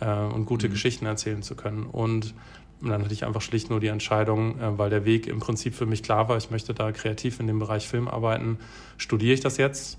äh, 0.00 0.10
und 0.10 0.46
gute 0.46 0.68
mhm. 0.68 0.72
Geschichten 0.72 1.06
erzählen 1.06 1.42
zu 1.42 1.54
können. 1.54 1.84
Und 1.84 2.34
dann 2.80 3.02
hatte 3.02 3.14
ich 3.14 3.24
einfach 3.24 3.40
schlicht 3.40 3.70
nur 3.70 3.80
die 3.80 3.86
Entscheidung, 3.86 4.56
weil 4.76 4.90
der 4.90 5.06
Weg 5.06 5.26
im 5.26 5.40
Prinzip 5.40 5.74
für 5.74 5.86
mich 5.86 6.02
klar 6.02 6.28
war, 6.28 6.36
ich 6.36 6.50
möchte 6.50 6.74
da 6.74 6.92
kreativ 6.92 7.40
in 7.40 7.46
dem 7.46 7.58
Bereich 7.58 7.88
Film 7.88 8.08
arbeiten, 8.08 8.58
studiere 8.98 9.32
ich 9.32 9.40
das 9.40 9.56
jetzt 9.56 9.96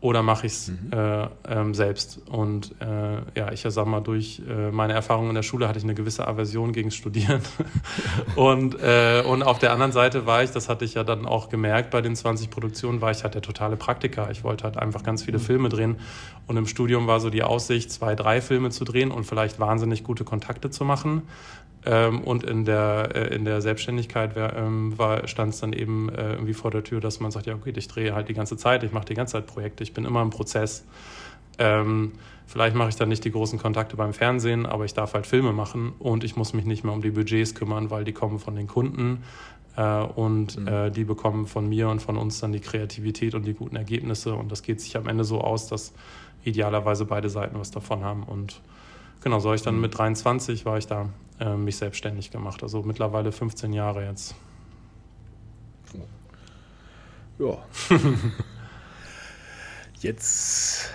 oder 0.00 0.22
mache 0.22 0.46
ich 0.46 0.52
es 0.52 0.68
mhm. 0.68 0.92
äh, 0.92 1.28
ähm, 1.48 1.74
selbst? 1.74 2.20
Und 2.30 2.74
äh, 2.80 3.38
ja, 3.38 3.52
ich 3.52 3.60
sag 3.60 3.86
mal, 3.86 4.00
durch 4.00 4.40
äh, 4.48 4.70
meine 4.70 4.94
Erfahrungen 4.94 5.28
in 5.28 5.34
der 5.34 5.42
Schule 5.42 5.68
hatte 5.68 5.78
ich 5.78 5.84
eine 5.84 5.94
gewisse 5.94 6.26
Aversion 6.26 6.72
gegen 6.72 6.90
Studieren. 6.90 7.42
und, 8.36 8.80
äh, 8.80 9.22
und 9.26 9.42
auf 9.42 9.58
der 9.58 9.72
anderen 9.72 9.92
Seite 9.92 10.24
war 10.24 10.42
ich, 10.42 10.52
das 10.52 10.70
hatte 10.70 10.86
ich 10.86 10.94
ja 10.94 11.04
dann 11.04 11.26
auch 11.26 11.50
gemerkt 11.50 11.90
bei 11.90 12.00
den 12.00 12.16
20 12.16 12.48
Produktionen, 12.48 13.02
war 13.02 13.10
ich 13.10 13.24
halt 13.24 13.34
der 13.34 13.42
totale 13.42 13.76
Praktiker. 13.76 14.30
Ich 14.30 14.42
wollte 14.42 14.64
halt 14.64 14.78
einfach 14.78 15.02
ganz 15.02 15.22
viele 15.22 15.38
mhm. 15.38 15.42
Filme 15.42 15.68
drehen. 15.68 15.96
Und 16.46 16.56
im 16.56 16.66
Studium 16.66 17.06
war 17.06 17.20
so 17.20 17.28
die 17.28 17.42
Aussicht, 17.42 17.92
zwei, 17.92 18.14
drei 18.14 18.40
Filme 18.40 18.70
zu 18.70 18.84
drehen 18.84 19.10
und 19.10 19.24
vielleicht 19.24 19.60
wahnsinnig 19.60 20.02
gute 20.02 20.24
Kontakte 20.24 20.70
zu 20.70 20.84
machen. 20.84 21.22
Ähm, 21.86 22.20
und 22.20 22.44
in 22.44 22.64
der, 22.64 23.10
äh, 23.14 23.34
in 23.34 23.44
der 23.44 23.62
Selbstständigkeit 23.62 24.32
ähm, 24.36 24.94
stand 25.24 25.54
es 25.54 25.60
dann 25.60 25.72
eben 25.72 26.10
äh, 26.10 26.32
irgendwie 26.32 26.52
vor 26.52 26.70
der 26.70 26.84
Tür, 26.84 27.00
dass 27.00 27.20
man 27.20 27.30
sagt, 27.30 27.46
ja 27.46 27.54
okay, 27.54 27.72
ich 27.74 27.88
drehe 27.88 28.14
halt 28.14 28.28
die 28.28 28.34
ganze 28.34 28.56
Zeit, 28.56 28.82
ich 28.82 28.92
mache 28.92 29.06
die 29.06 29.14
ganze 29.14 29.32
Zeit 29.32 29.46
Projekte, 29.46 29.82
ich 29.82 29.94
bin 29.94 30.04
immer 30.04 30.20
im 30.20 30.30
Prozess. 30.30 30.84
Ähm, 31.58 32.12
vielleicht 32.46 32.76
mache 32.76 32.90
ich 32.90 32.96
dann 32.96 33.08
nicht 33.08 33.24
die 33.24 33.30
großen 33.30 33.58
Kontakte 33.58 33.96
beim 33.96 34.12
Fernsehen, 34.12 34.66
aber 34.66 34.84
ich 34.84 34.92
darf 34.92 35.14
halt 35.14 35.26
Filme 35.26 35.52
machen 35.52 35.92
und 35.98 36.22
ich 36.22 36.36
muss 36.36 36.52
mich 36.52 36.66
nicht 36.66 36.84
mehr 36.84 36.92
um 36.92 37.00
die 37.00 37.10
Budgets 37.10 37.54
kümmern, 37.54 37.90
weil 37.90 38.04
die 38.04 38.12
kommen 38.12 38.38
von 38.38 38.56
den 38.56 38.66
Kunden 38.66 39.22
äh, 39.76 40.02
und 40.02 40.58
mhm. 40.58 40.68
äh, 40.68 40.90
die 40.90 41.04
bekommen 41.04 41.46
von 41.46 41.66
mir 41.66 41.88
und 41.88 42.02
von 42.02 42.18
uns 42.18 42.40
dann 42.40 42.52
die 42.52 42.60
Kreativität 42.60 43.34
und 43.34 43.46
die 43.46 43.54
guten 43.54 43.76
Ergebnisse 43.76 44.34
und 44.34 44.52
das 44.52 44.62
geht 44.62 44.82
sich 44.82 44.98
am 44.98 45.08
Ende 45.08 45.24
so 45.24 45.40
aus, 45.40 45.66
dass 45.68 45.94
idealerweise 46.44 47.06
beide 47.06 47.30
Seiten 47.30 47.58
was 47.58 47.70
davon 47.70 48.04
haben 48.04 48.22
und 48.24 48.60
genau, 49.20 49.38
so 49.38 49.48
habe 49.48 49.56
ich 49.56 49.62
dann 49.62 49.76
mhm. 49.76 49.82
mit 49.82 49.98
23 49.98 50.64
war 50.64 50.78
ich 50.78 50.86
da 50.86 51.08
äh, 51.38 51.56
mich 51.56 51.76
selbstständig 51.76 52.30
gemacht. 52.30 52.62
Also 52.62 52.82
mittlerweile 52.82 53.32
15 53.32 53.72
Jahre 53.72 54.04
jetzt. 54.04 54.34
Ja. 57.38 57.56
jetzt 60.00 60.90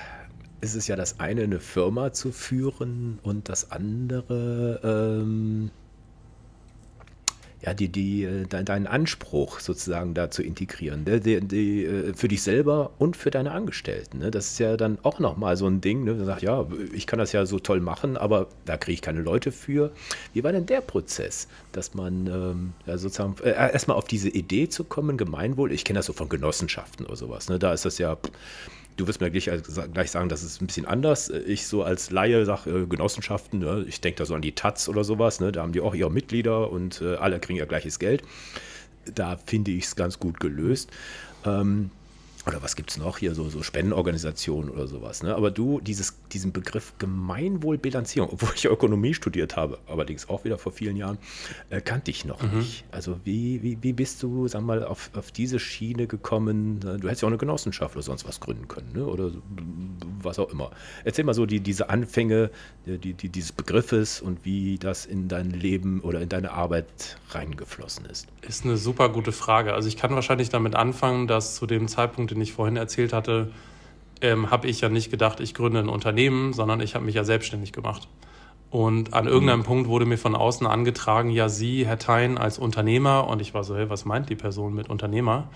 ist 0.62 0.76
es 0.76 0.88
ja 0.88 0.96
das 0.96 1.20
eine, 1.20 1.44
eine 1.44 1.60
Firma 1.60 2.14
zu 2.14 2.32
führen 2.32 3.20
und 3.24 3.50
das 3.50 3.72
andere, 3.72 4.80
ähm, 4.84 5.72
ja, 7.62 7.74
die, 7.74 7.90
die, 7.90 8.24
äh, 8.24 8.46
deinen 8.46 8.88
Anspruch 8.88 9.60
sozusagen 9.60 10.14
da 10.14 10.30
zu 10.30 10.44
integrieren, 10.44 11.04
ne? 11.04 11.20
die, 11.20 11.42
die, 11.42 11.86
äh, 11.86 12.14
für 12.14 12.28
dich 12.28 12.44
selber 12.44 12.92
und 13.00 13.18
für 13.18 13.32
deine 13.32 13.52
Angestellten. 13.52 14.20
Ne? 14.20 14.32
Das 14.32 14.52
ist 14.52 14.60
ja 14.60 14.78
dann 14.78 15.00
auch 15.04 15.20
nochmal 15.20 15.58
so 15.58 15.68
ein 15.68 15.82
Ding, 15.82 16.04
ne? 16.04 16.14
man 16.14 16.26
sagt, 16.26 16.42
ja, 16.42 16.66
ich 16.94 17.08
kann 17.08 17.20
das 17.20 17.32
ja 17.32 17.46
so 17.46 17.60
toll 17.60 17.80
machen, 17.80 18.18
aber 18.18 18.48
da 18.66 18.78
kriege 18.78 18.94
ich 18.94 19.02
keine 19.02 19.22
Leute 19.22 19.52
für. 19.52 19.92
Wie 20.34 20.44
war 20.44 20.52
denn 20.52 20.66
der 20.66 20.82
Prozess, 20.82 21.48
dass 21.72 21.94
man 21.94 22.28
ähm, 22.28 22.74
ja, 22.86 22.98
sozusagen 22.98 23.36
äh, 23.44 23.52
erstmal 23.52 23.98
auf 23.98 24.06
diese 24.06 24.30
Idee 24.30 24.70
zu 24.70 24.84
kommen, 24.84 25.18
Gemeinwohl, 25.18 25.72
ich 25.72 25.86
kenne 25.86 26.00
das 26.00 26.06
so 26.06 26.14
von 26.14 26.30
Genossenschaften 26.30 27.06
oder 27.06 27.16
sowas, 27.16 27.50
ne? 27.50 27.58
da 27.58 27.74
ist 27.74 27.86
das 27.86 27.98
ja 27.98 28.18
Du 28.98 29.08
wirst 29.08 29.20
mir 29.20 29.30
gleich, 29.30 29.50
gleich 29.94 30.12
sagen, 30.12 30.30
das 30.30 30.44
ist 30.44 30.62
ein 30.62 30.68
bisschen 30.68 30.86
anders. 30.86 31.30
Ich 31.30 31.68
so 31.68 31.84
als 31.84 32.12
Laie 32.12 32.46
sage, 32.46 32.70
äh, 32.70 32.86
Genossenschaften, 32.86 33.60
ne? 33.60 33.86
ich 33.88 34.00
denke 34.00 34.20
da 34.20 34.26
so 34.26 34.36
an 34.36 34.42
die 34.42 34.54
Taz 34.54 34.88
oder 34.88 35.04
sowas, 35.04 35.40
ne? 35.40 35.52
da 35.52 35.64
haben 35.64 35.74
die 35.74 35.82
auch 35.82 35.94
ihre 35.94 36.12
Mitglieder 36.12 36.72
und 36.72 37.02
äh, 37.02 37.16
alle 37.16 37.40
kriegen 37.40 37.60
ja 37.60 37.66
gleiches 37.66 38.00
Geld. 38.00 38.24
Da 39.14 39.38
finde 39.38 39.72
ich 39.72 39.86
es 39.86 39.96
ganz 39.96 40.20
gut 40.20 40.40
gelöst. 40.40 40.90
Ähm, 41.46 41.92
oder 42.48 42.62
was 42.62 42.76
gibt 42.76 42.92
es 42.92 42.98
noch 42.98 43.18
hier, 43.18 43.34
so, 43.34 43.50
so 43.50 43.64
Spendenorganisationen 43.64 44.70
oder 44.70 44.88
sowas. 44.88 45.24
Ne? 45.24 45.36
Aber 45.36 45.52
du, 45.52 45.80
dieses, 45.80 46.16
diesen 46.32 46.52
Begriff 46.52 46.94
Gemeinwohlbilanzierung, 47.00 48.30
obwohl 48.32 48.50
ich 48.56 48.66
Ökonomie 48.66 49.14
studiert 49.14 49.56
habe, 49.56 49.80
allerdings 49.88 50.30
auch 50.30 50.44
wieder 50.44 50.58
vor 50.58 50.72
vielen 50.72 50.96
Jahren, 50.96 51.18
äh, 51.70 51.82
kannte 51.82 52.12
ich 52.12 52.26
noch 52.26 52.42
mhm. 52.42 52.60
nicht. 52.60 52.86
Also 52.92 53.20
wie, 53.24 53.64
wie, 53.64 53.78
wie 53.82 53.94
bist 53.94 54.22
du, 54.22 54.48
sag 54.48 54.62
mal, 54.62 54.84
auf, 54.84 55.10
auf 55.16 55.32
diese 55.32 55.60
Schiene 55.60 56.08
gekommen? 56.08 56.80
Du 56.80 57.08
hättest 57.08 57.22
ja 57.22 57.28
auch 57.28 57.32
eine 57.32 57.38
Genossenschaft 57.38 57.96
oder 57.96 58.04
sonst 58.04 58.28
was 58.28 58.40
gründen 58.40 58.68
können, 58.68 58.92
ne? 58.94 59.06
oder 59.06 59.32
was 60.22 60.38
auch 60.40 60.52
immer. 60.52 60.72
Erzähl 61.04 61.26
mal 61.26 61.34
so 61.34 61.46
die, 61.46 61.60
diese 61.60 61.90
Anfänge 61.90 62.52
die, 62.86 63.14
die, 63.14 63.30
dieses 63.30 63.52
Begriffes 63.52 64.22
und 64.22 64.46
wie 64.46 64.78
das 64.78 65.06
in 65.06 65.28
dein 65.28 65.50
Leben 65.50 66.02
oder 66.02 66.22
in 66.22 66.30
deine 66.30 66.52
Arbeit 66.52 67.18
reingeflossen 67.30 68.06
ist. 68.06 68.28
Ist 68.42 68.64
eine 68.64 68.78
super 68.78 69.10
gute 69.10 69.32
Frage. 69.32 69.74
Also 69.74 69.88
ich 69.88 69.98
kann 69.98 70.14
wahrscheinlich 70.14 70.50
damit 70.50 70.76
anfangen, 70.76 71.28
dass 71.28 71.56
zu 71.56 71.66
dem 71.66 71.88
Zeitpunkt, 71.88 72.35
den 72.36 72.42
ich 72.42 72.54
vorhin 72.54 72.78
erzählt 72.78 73.14
hatte, 73.14 73.52
ähm, 74.22 74.52
habe 74.52 74.68
ich 74.68 74.82
ja 74.82 74.90
nicht 74.90 75.12
gedacht, 75.12 75.40
ich 75.40 75.54
gründe 75.54 75.80
ein 75.80 75.90
Unternehmen, 75.90 76.54
sondern 76.54 76.80
ich 76.80 76.96
habe 76.96 77.06
mich 77.06 77.16
ja 77.16 77.24
selbstständig 77.24 77.74
gemacht. 77.74 78.08
Und 78.70 79.14
an 79.14 79.28
irgendeinem 79.28 79.60
mhm. 79.60 79.66
Punkt 79.66 79.88
wurde 79.88 80.06
mir 80.06 80.18
von 80.18 80.36
außen 80.36 80.68
angetragen, 80.68 81.30
ja, 81.30 81.50
Sie, 81.50 81.86
Herr 81.86 82.00
Thein, 82.00 82.38
als 82.38 82.58
Unternehmer, 82.58 83.28
und 83.28 83.42
ich 83.42 83.54
war 83.54 83.64
so, 83.64 83.76
hey, 83.76 83.90
was 83.90 84.06
meint 84.06 84.30
die 84.30 84.36
Person 84.36 84.74
mit 84.74 84.90
Unternehmer? 84.90 85.50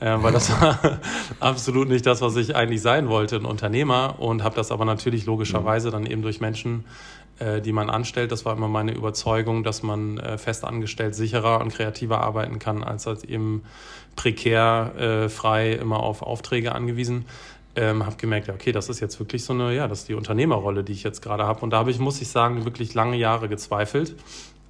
äh, 0.00 0.16
weil 0.22 0.32
das 0.32 0.50
war 0.50 0.78
absolut 1.40 1.88
nicht 1.88 2.06
das, 2.06 2.20
was 2.22 2.36
ich 2.36 2.56
eigentlich 2.56 2.82
sein 2.82 3.08
wollte, 3.08 3.36
ein 3.36 3.44
Unternehmer. 3.44 4.16
Und 4.18 4.42
habe 4.42 4.56
das 4.56 4.72
aber 4.72 4.84
natürlich 4.84 5.26
logischerweise 5.26 5.90
dann 5.90 6.06
eben 6.06 6.22
durch 6.22 6.40
Menschen, 6.40 6.84
die 7.62 7.72
man 7.72 7.90
anstellt, 7.90 8.32
das 8.32 8.44
war 8.44 8.56
immer 8.56 8.68
meine 8.68 8.92
Überzeugung, 8.92 9.64
dass 9.64 9.82
man 9.82 10.18
äh, 10.18 10.38
fest 10.38 10.64
angestellt 10.64 11.14
sicherer 11.14 11.60
und 11.60 11.72
kreativer 11.72 12.20
arbeiten 12.20 12.58
kann, 12.58 12.84
als 12.84 13.06
als 13.06 13.24
eben 13.24 13.62
prekär, 14.16 14.92
äh, 14.98 15.28
frei, 15.28 15.72
immer 15.72 16.00
auf 16.00 16.22
Aufträge 16.22 16.74
angewiesen. 16.74 17.24
Ähm, 17.76 18.04
habe 18.04 18.16
gemerkt, 18.16 18.48
ja, 18.48 18.54
okay, 18.54 18.72
das 18.72 18.88
ist 18.88 19.00
jetzt 19.00 19.18
wirklich 19.20 19.44
so 19.44 19.52
eine, 19.52 19.74
ja, 19.74 19.86
das 19.86 20.00
ist 20.00 20.08
die 20.08 20.14
Unternehmerrolle, 20.14 20.82
die 20.82 20.92
ich 20.92 21.02
jetzt 21.04 21.22
gerade 21.22 21.44
habe. 21.44 21.60
Und 21.60 21.70
da 21.70 21.78
habe 21.78 21.90
ich, 21.90 21.98
muss 21.98 22.20
ich 22.20 22.28
sagen, 22.28 22.64
wirklich 22.64 22.94
lange 22.94 23.16
Jahre 23.16 23.48
gezweifelt. 23.48 24.16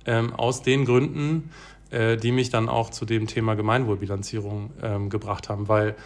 Ähm, 0.07 0.35
aus 0.35 0.63
den 0.63 0.85
Gründen, 0.85 1.51
äh, 1.91 2.17
die 2.17 2.31
mich 2.31 2.51
dann 2.51 2.69
auch 2.69 2.91
zu 2.91 3.05
dem 3.05 3.27
Thema 3.27 3.55
Gemeinwohlbilanzierung 3.55 4.71
ähm, 4.83 5.11
gebracht 5.11 5.49
haben, 5.49 5.69
weil 5.69 5.97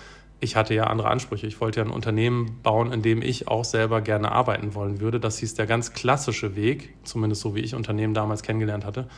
ich 0.44 0.56
hatte 0.56 0.74
ja 0.74 0.84
andere 0.84 1.08
Ansprüche. 1.08 1.46
Ich 1.46 1.60
wollte 1.60 1.80
ja 1.80 1.86
ein 1.86 1.90
Unternehmen 1.90 2.60
bauen, 2.62 2.92
in 2.92 3.02
dem 3.02 3.22
ich 3.22 3.48
auch 3.48 3.64
selber 3.64 4.00
gerne 4.00 4.30
arbeiten 4.30 4.74
wollen 4.74 5.00
würde. 5.00 5.18
Das 5.18 5.38
hieß 5.38 5.54
der 5.54 5.66
ganz 5.66 5.92
klassische 5.92 6.54
Weg, 6.54 6.94
zumindest 7.02 7.42
so 7.42 7.54
wie 7.54 7.60
ich 7.60 7.74
Unternehmen 7.74 8.14
damals 8.14 8.42
kennengelernt 8.42 8.84
hatte, 8.84 9.08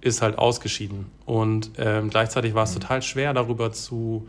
ist 0.00 0.22
halt 0.22 0.38
ausgeschieden. 0.38 1.06
Und 1.26 1.72
ähm, 1.76 2.08
gleichzeitig 2.08 2.54
war 2.54 2.64
es 2.64 2.74
mhm. 2.74 2.80
total 2.80 3.02
schwer, 3.02 3.34
darüber 3.34 3.72
zu 3.72 4.28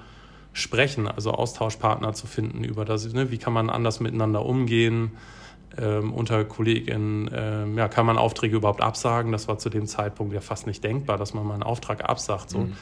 sprechen, 0.51 1.07
also 1.07 1.31
Austauschpartner 1.31 2.13
zu 2.13 2.27
finden 2.27 2.63
über 2.63 2.83
das, 2.83 3.13
ne, 3.13 3.31
wie 3.31 3.37
kann 3.37 3.53
man 3.53 3.69
anders 3.69 3.99
miteinander 3.99 4.43
umgehen 4.43 5.11
ähm, 5.77 6.13
unter 6.13 6.43
Kolleginnen 6.45 7.29
ähm, 7.33 7.77
ja, 7.77 7.87
kann 7.87 8.05
man 8.05 8.17
Aufträge 8.17 8.55
überhaupt 8.55 8.81
absagen. 8.81 9.31
Das 9.31 9.47
war 9.47 9.59
zu 9.59 9.69
dem 9.69 9.85
Zeitpunkt 9.85 10.33
ja 10.33 10.41
fast 10.41 10.67
nicht 10.67 10.83
denkbar, 10.83 11.17
dass 11.17 11.33
man 11.33 11.45
mal 11.45 11.53
einen 11.53 11.63
Auftrag 11.63 12.09
absagt. 12.09 12.49
So. 12.49 12.59
Mhm. 12.59 12.73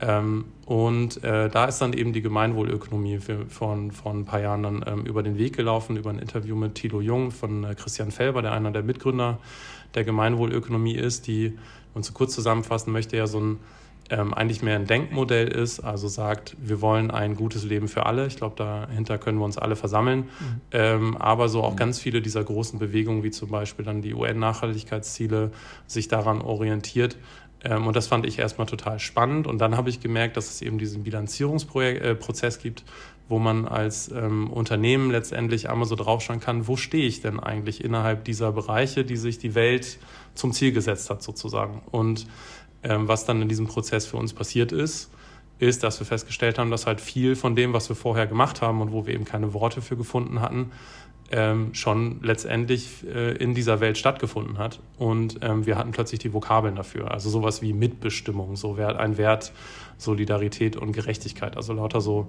Ähm, 0.00 0.46
und 0.66 1.22
äh, 1.24 1.48
da 1.50 1.66
ist 1.66 1.80
dann 1.80 1.92
eben 1.92 2.12
die 2.12 2.22
Gemeinwohlökonomie 2.22 3.18
für, 3.18 3.46
von, 3.46 3.90
von 3.90 4.20
ein 4.20 4.24
paar 4.24 4.40
Jahren 4.40 4.62
dann 4.62 4.84
ähm, 4.86 5.04
über 5.04 5.22
den 5.22 5.36
Weg 5.36 5.56
gelaufen, 5.56 5.96
über 5.96 6.10
ein 6.10 6.18
Interview 6.18 6.56
mit 6.56 6.76
Thilo 6.76 7.00
Jung 7.00 7.30
von 7.30 7.64
äh, 7.64 7.74
Christian 7.74 8.10
Felber, 8.10 8.42
der 8.42 8.52
einer 8.52 8.70
der 8.70 8.82
Mitgründer 8.82 9.38
der 9.94 10.04
Gemeinwohlökonomie 10.04 10.94
ist, 10.94 11.26
die, 11.26 11.58
und 11.94 12.04
zu 12.04 12.12
kurz 12.12 12.34
zusammenfassen 12.34 12.92
möchte, 12.92 13.16
ja 13.16 13.26
so 13.26 13.40
ein 13.40 13.58
ähm, 14.10 14.34
eigentlich 14.34 14.62
mehr 14.62 14.76
ein 14.76 14.86
Denkmodell 14.86 15.48
ist, 15.48 15.80
also 15.80 16.08
sagt, 16.08 16.56
wir 16.60 16.80
wollen 16.80 17.10
ein 17.10 17.36
gutes 17.36 17.64
Leben 17.64 17.88
für 17.88 18.06
alle. 18.06 18.26
Ich 18.26 18.36
glaube, 18.36 18.56
dahinter 18.56 19.18
können 19.18 19.38
wir 19.38 19.44
uns 19.44 19.56
alle 19.56 19.76
versammeln. 19.76 20.20
Mhm. 20.20 20.60
Ähm, 20.72 21.16
aber 21.16 21.48
so 21.48 21.62
auch 21.62 21.72
mhm. 21.72 21.76
ganz 21.76 22.00
viele 22.00 22.20
dieser 22.20 22.42
großen 22.42 22.78
Bewegungen, 22.78 23.22
wie 23.22 23.30
zum 23.30 23.50
Beispiel 23.50 23.84
dann 23.84 24.02
die 24.02 24.14
UN-Nachhaltigkeitsziele, 24.14 25.52
sich 25.86 26.08
daran 26.08 26.42
orientiert. 26.42 27.16
Ähm, 27.64 27.86
und 27.86 27.96
das 27.96 28.06
fand 28.06 28.26
ich 28.26 28.38
erstmal 28.38 28.66
total 28.66 28.98
spannend. 28.98 29.46
Und 29.46 29.58
dann 29.58 29.76
habe 29.76 29.90
ich 29.90 30.00
gemerkt, 30.00 30.36
dass 30.36 30.50
es 30.50 30.62
eben 30.62 30.78
diesen 30.78 31.02
Bilanzierungsprozess 31.02 32.56
äh, 32.56 32.60
gibt, 32.60 32.84
wo 33.28 33.38
man 33.38 33.66
als 33.66 34.10
ähm, 34.10 34.50
Unternehmen 34.50 35.10
letztendlich 35.10 35.70
einmal 35.70 35.86
so 35.86 35.94
draufschauen 35.94 36.40
kann, 36.40 36.66
wo 36.66 36.76
stehe 36.76 37.06
ich 37.06 37.20
denn 37.20 37.38
eigentlich 37.38 37.84
innerhalb 37.84 38.24
dieser 38.24 38.52
Bereiche, 38.52 39.04
die 39.04 39.16
sich 39.16 39.38
die 39.38 39.54
Welt 39.54 39.98
zum 40.34 40.52
Ziel 40.52 40.72
gesetzt 40.72 41.10
hat, 41.10 41.22
sozusagen. 41.22 41.82
Und 41.90 42.26
ähm, 42.82 43.08
was 43.08 43.26
dann 43.26 43.40
in 43.42 43.48
diesem 43.48 43.66
Prozess 43.66 44.06
für 44.06 44.16
uns 44.16 44.32
passiert 44.32 44.72
ist, 44.72 45.10
ist, 45.58 45.84
dass 45.84 46.00
wir 46.00 46.06
festgestellt 46.06 46.58
haben, 46.58 46.70
dass 46.70 46.86
halt 46.86 47.00
viel 47.00 47.36
von 47.36 47.54
dem, 47.54 47.74
was 47.74 47.88
wir 47.88 47.96
vorher 47.96 48.26
gemacht 48.26 48.62
haben 48.62 48.80
und 48.80 48.92
wo 48.92 49.06
wir 49.06 49.14
eben 49.14 49.26
keine 49.26 49.52
Worte 49.52 49.82
für 49.82 49.96
gefunden 49.96 50.40
hatten, 50.40 50.72
ähm, 51.30 51.74
schon 51.74 52.20
letztendlich 52.22 53.06
äh, 53.06 53.36
in 53.36 53.54
dieser 53.54 53.80
Welt 53.80 53.98
stattgefunden 53.98 54.58
hat. 54.58 54.80
Und 54.98 55.38
ähm, 55.42 55.66
wir 55.66 55.78
hatten 55.78 55.92
plötzlich 55.92 56.20
die 56.20 56.32
Vokabeln 56.32 56.76
dafür. 56.76 57.10
Also 57.10 57.30
sowas 57.30 57.62
wie 57.62 57.72
Mitbestimmung, 57.72 58.56
so 58.56 58.76
Wert, 58.76 58.98
ein 58.98 59.16
Wert, 59.16 59.52
Solidarität 59.96 60.76
und 60.76 60.92
Gerechtigkeit. 60.92 61.56
Also 61.56 61.72
lauter 61.72 62.00
so 62.00 62.28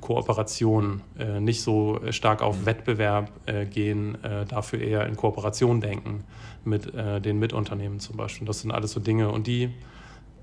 Kooperation, 0.00 1.02
äh, 1.18 1.40
nicht 1.40 1.62
so 1.62 2.00
stark 2.10 2.42
auf 2.42 2.66
Wettbewerb 2.66 3.30
äh, 3.46 3.66
gehen, 3.66 4.22
äh, 4.24 4.46
dafür 4.46 4.80
eher 4.80 5.06
in 5.06 5.16
Kooperation 5.16 5.80
denken 5.80 6.24
mit 6.64 6.92
äh, 6.94 7.20
den 7.20 7.38
Mitunternehmen 7.38 8.00
zum 8.00 8.16
Beispiel. 8.16 8.46
Das 8.46 8.60
sind 8.60 8.70
alles 8.70 8.92
so 8.92 9.00
Dinge 9.00 9.30
und 9.30 9.46
die 9.46 9.70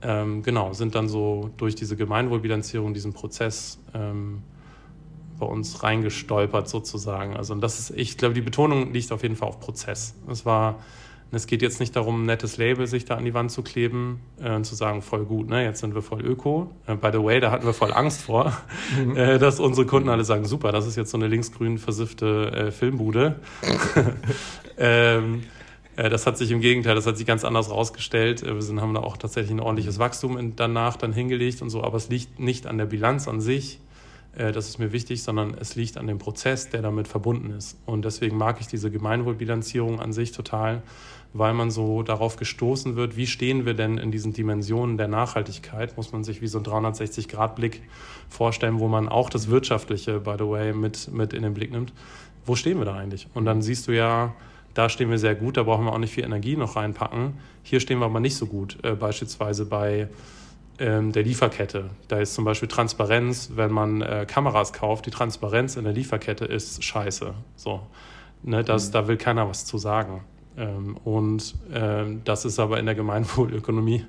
ähm, 0.02 0.44
genau 0.44 0.74
sind 0.74 0.96
dann 0.96 1.10
so 1.10 1.50
durch 1.58 1.76
diese 1.76 1.96
Gemeinwohlbilanzierung, 1.96 2.94
diesen 2.94 3.14
Prozess 3.14 3.80
ähm, 3.94 4.44
bei 5.40 5.46
uns 5.46 5.84
reingestolpert 5.84 6.68
sozusagen. 6.68 7.36
Also 7.36 7.54
und 7.54 7.62
das 7.62 7.80
ist, 7.80 7.92
ich 7.92 8.18
glaube, 8.18 8.34
die 8.34 8.42
Betonung 8.42 8.94
liegt 8.94 9.12
auf 9.12 9.24
jeden 9.24 9.36
Fall 9.36 9.48
auf 9.48 9.60
Prozess. 9.60 10.16
Es 10.30 10.46
war 10.46 10.80
es 11.32 11.48
geht 11.48 11.62
jetzt 11.62 11.80
nicht 11.80 11.96
darum, 11.96 12.24
ein 12.24 12.26
nettes 12.26 12.58
Label 12.58 12.88
sich 12.88 13.06
da 13.06 13.16
an 13.16 13.26
die 13.26 13.34
Wand 13.34 13.52
zu 13.52 13.62
kleben 13.62 14.22
äh, 14.42 14.54
und 14.54 14.64
zu 14.64 14.76
sagen, 14.76 15.02
voll 15.02 15.26
gut, 15.26 15.50
ne, 15.50 15.64
jetzt 15.64 15.82
sind 15.82 15.94
wir 15.94 16.02
voll 16.02 16.26
öko. 16.26 16.72
Äh, 16.88 16.96
by 16.96 17.10
the 17.12 17.24
way, 17.24 17.40
da 17.40 17.52
hatten 17.52 17.66
wir 17.66 17.74
voll 17.74 17.94
Angst 17.94 18.22
vor, 18.22 18.54
mhm. 18.98 19.16
äh, 19.18 19.38
dass 19.38 19.60
unsere 19.60 19.86
Kunden 19.86 20.10
alle 20.10 20.24
sagen, 20.24 20.46
super, 20.46 20.72
das 20.72 20.88
ist 20.88 20.96
jetzt 20.96 21.12
so 21.12 21.18
eine 21.18 21.28
linksgrün 21.28 21.78
versiffte 21.78 22.52
äh, 22.52 22.72
Filmbude. 22.72 23.36
ähm, 24.78 25.44
äh, 25.98 26.10
das 26.10 26.26
hat 26.26 26.38
sich 26.38 26.52
im 26.52 26.62
Gegenteil, 26.62 26.96
das 26.96 27.06
hat 27.06 27.18
sich 27.18 27.28
ganz 27.28 27.44
anders 27.44 27.70
rausgestellt. 27.70 28.44
Äh, 28.44 28.56
wir 28.56 28.62
sind, 28.62 28.80
haben 28.80 28.94
da 28.94 29.02
auch 29.02 29.18
tatsächlich 29.18 29.52
ein 29.52 29.60
ordentliches 29.60 30.00
Wachstum 30.00 30.38
in, 30.38 30.56
danach 30.56 30.96
dann 30.96 31.12
hingelegt 31.12 31.62
und 31.62 31.70
so, 31.70 31.84
aber 31.84 31.98
es 31.98 32.08
liegt 32.08 32.40
nicht 32.40 32.68
an 32.68 32.78
der 32.78 32.86
Bilanz 32.86 33.28
an 33.28 33.42
sich, 33.42 33.80
das 34.38 34.70
ist 34.70 34.78
mir 34.78 34.92
wichtig, 34.92 35.24
sondern 35.24 35.56
es 35.56 35.76
liegt 35.76 35.98
an 35.98 36.06
dem 36.06 36.20
Prozess, 36.20 36.70
der 36.70 36.84
damit 36.84 37.08
verbunden 37.08 37.50
ist. 37.52 37.78
Und 37.86 38.06
deswegen 38.06 38.38
mag 38.38 38.62
ich 38.62 38.68
diese 38.68 38.92
Gemeinwohlbilanzierung 38.92 40.00
an 40.00 40.14
sich 40.14 40.32
total, 40.32 40.84
weil 41.34 41.54
man 41.54 41.72
so 41.72 42.04
darauf 42.04 42.36
gestoßen 42.36 42.96
wird, 42.96 43.18
wie 43.18 43.26
stehen 43.26 43.66
wir 43.66 43.74
denn 43.74 43.98
in 43.98 44.12
diesen 44.12 44.34
Dimensionen 44.34 44.98
der 44.98 45.08
Nachhaltigkeit, 45.08 45.98
muss 45.98 46.12
man 46.12 46.24
sich 46.24 46.42
wie 46.42 46.48
so 46.48 46.60
ein 46.60 46.66
360-Grad-Blick 46.66 47.82
vorstellen, 48.30 48.80
wo 48.80 48.88
man 48.88 49.10
auch 49.10 49.30
das 49.30 49.50
Wirtschaftliche, 49.50 50.20
by 50.20 50.36
the 50.38 50.48
way, 50.48 50.72
mit, 50.74 51.12
mit 51.12 51.34
in 51.34 51.42
den 51.42 51.56
Blick 51.56 51.72
nimmt. 51.72 51.92
Wo 52.46 52.56
stehen 52.56 52.78
wir 52.78 52.86
da 52.86 52.96
eigentlich? 52.96 53.28
Und 53.34 53.46
dann 53.46 53.64
siehst 53.64 53.88
du 53.88 53.92
ja, 53.92 54.36
da 54.76 54.90
stehen 54.90 55.10
wir 55.10 55.18
sehr 55.18 55.34
gut, 55.34 55.58
da 55.58 55.64
brauchen 55.64 55.86
wir 55.86 55.94
auch 55.94 55.98
nicht 55.98 56.14
viel 56.14 56.24
Energie 56.24 56.56
noch 56.56 56.76
reinpacken. 56.76 57.34
Hier 57.64 57.80
stehen 57.80 57.98
wir 58.00 58.06
aber 58.06 58.20
nicht 58.20 58.36
so 58.36 58.46
gut, 58.46 58.78
äh, 58.84 58.94
beispielsweise 58.94 59.66
bei 59.66 60.08
ähm, 60.80 61.12
der 61.12 61.24
Lieferkette. 61.24 61.90
Da 62.08 62.20
ist 62.20 62.34
zum 62.34 62.46
Beispiel 62.46 62.68
Transparenz, 62.68 63.52
wenn 63.56 63.72
man 63.72 64.02
äh, 64.02 64.26
Kameras 64.28 64.74
kauft, 64.74 65.06
die 65.06 65.12
Transparenz 65.12 65.76
in 65.76 65.84
der 65.84 65.94
Lieferkette 65.94 66.46
ist 66.46 66.84
scheiße. 66.84 67.34
So, 67.56 67.82
ne, 68.44 68.64
das, 68.64 68.90
mhm. 68.90 68.92
Da 68.94 69.08
will 69.08 69.18
keiner 69.18 69.50
was 69.50 69.66
zu 69.66 69.78
sagen. 69.78 70.24
Ähm, 70.58 70.98
und 71.04 71.56
ähm, 71.72 72.22
das 72.26 72.46
ist 72.46 72.60
aber 72.60 72.80
in 72.80 72.86
der 72.86 72.96
Gemeinwohlökonomie, 72.96 74.06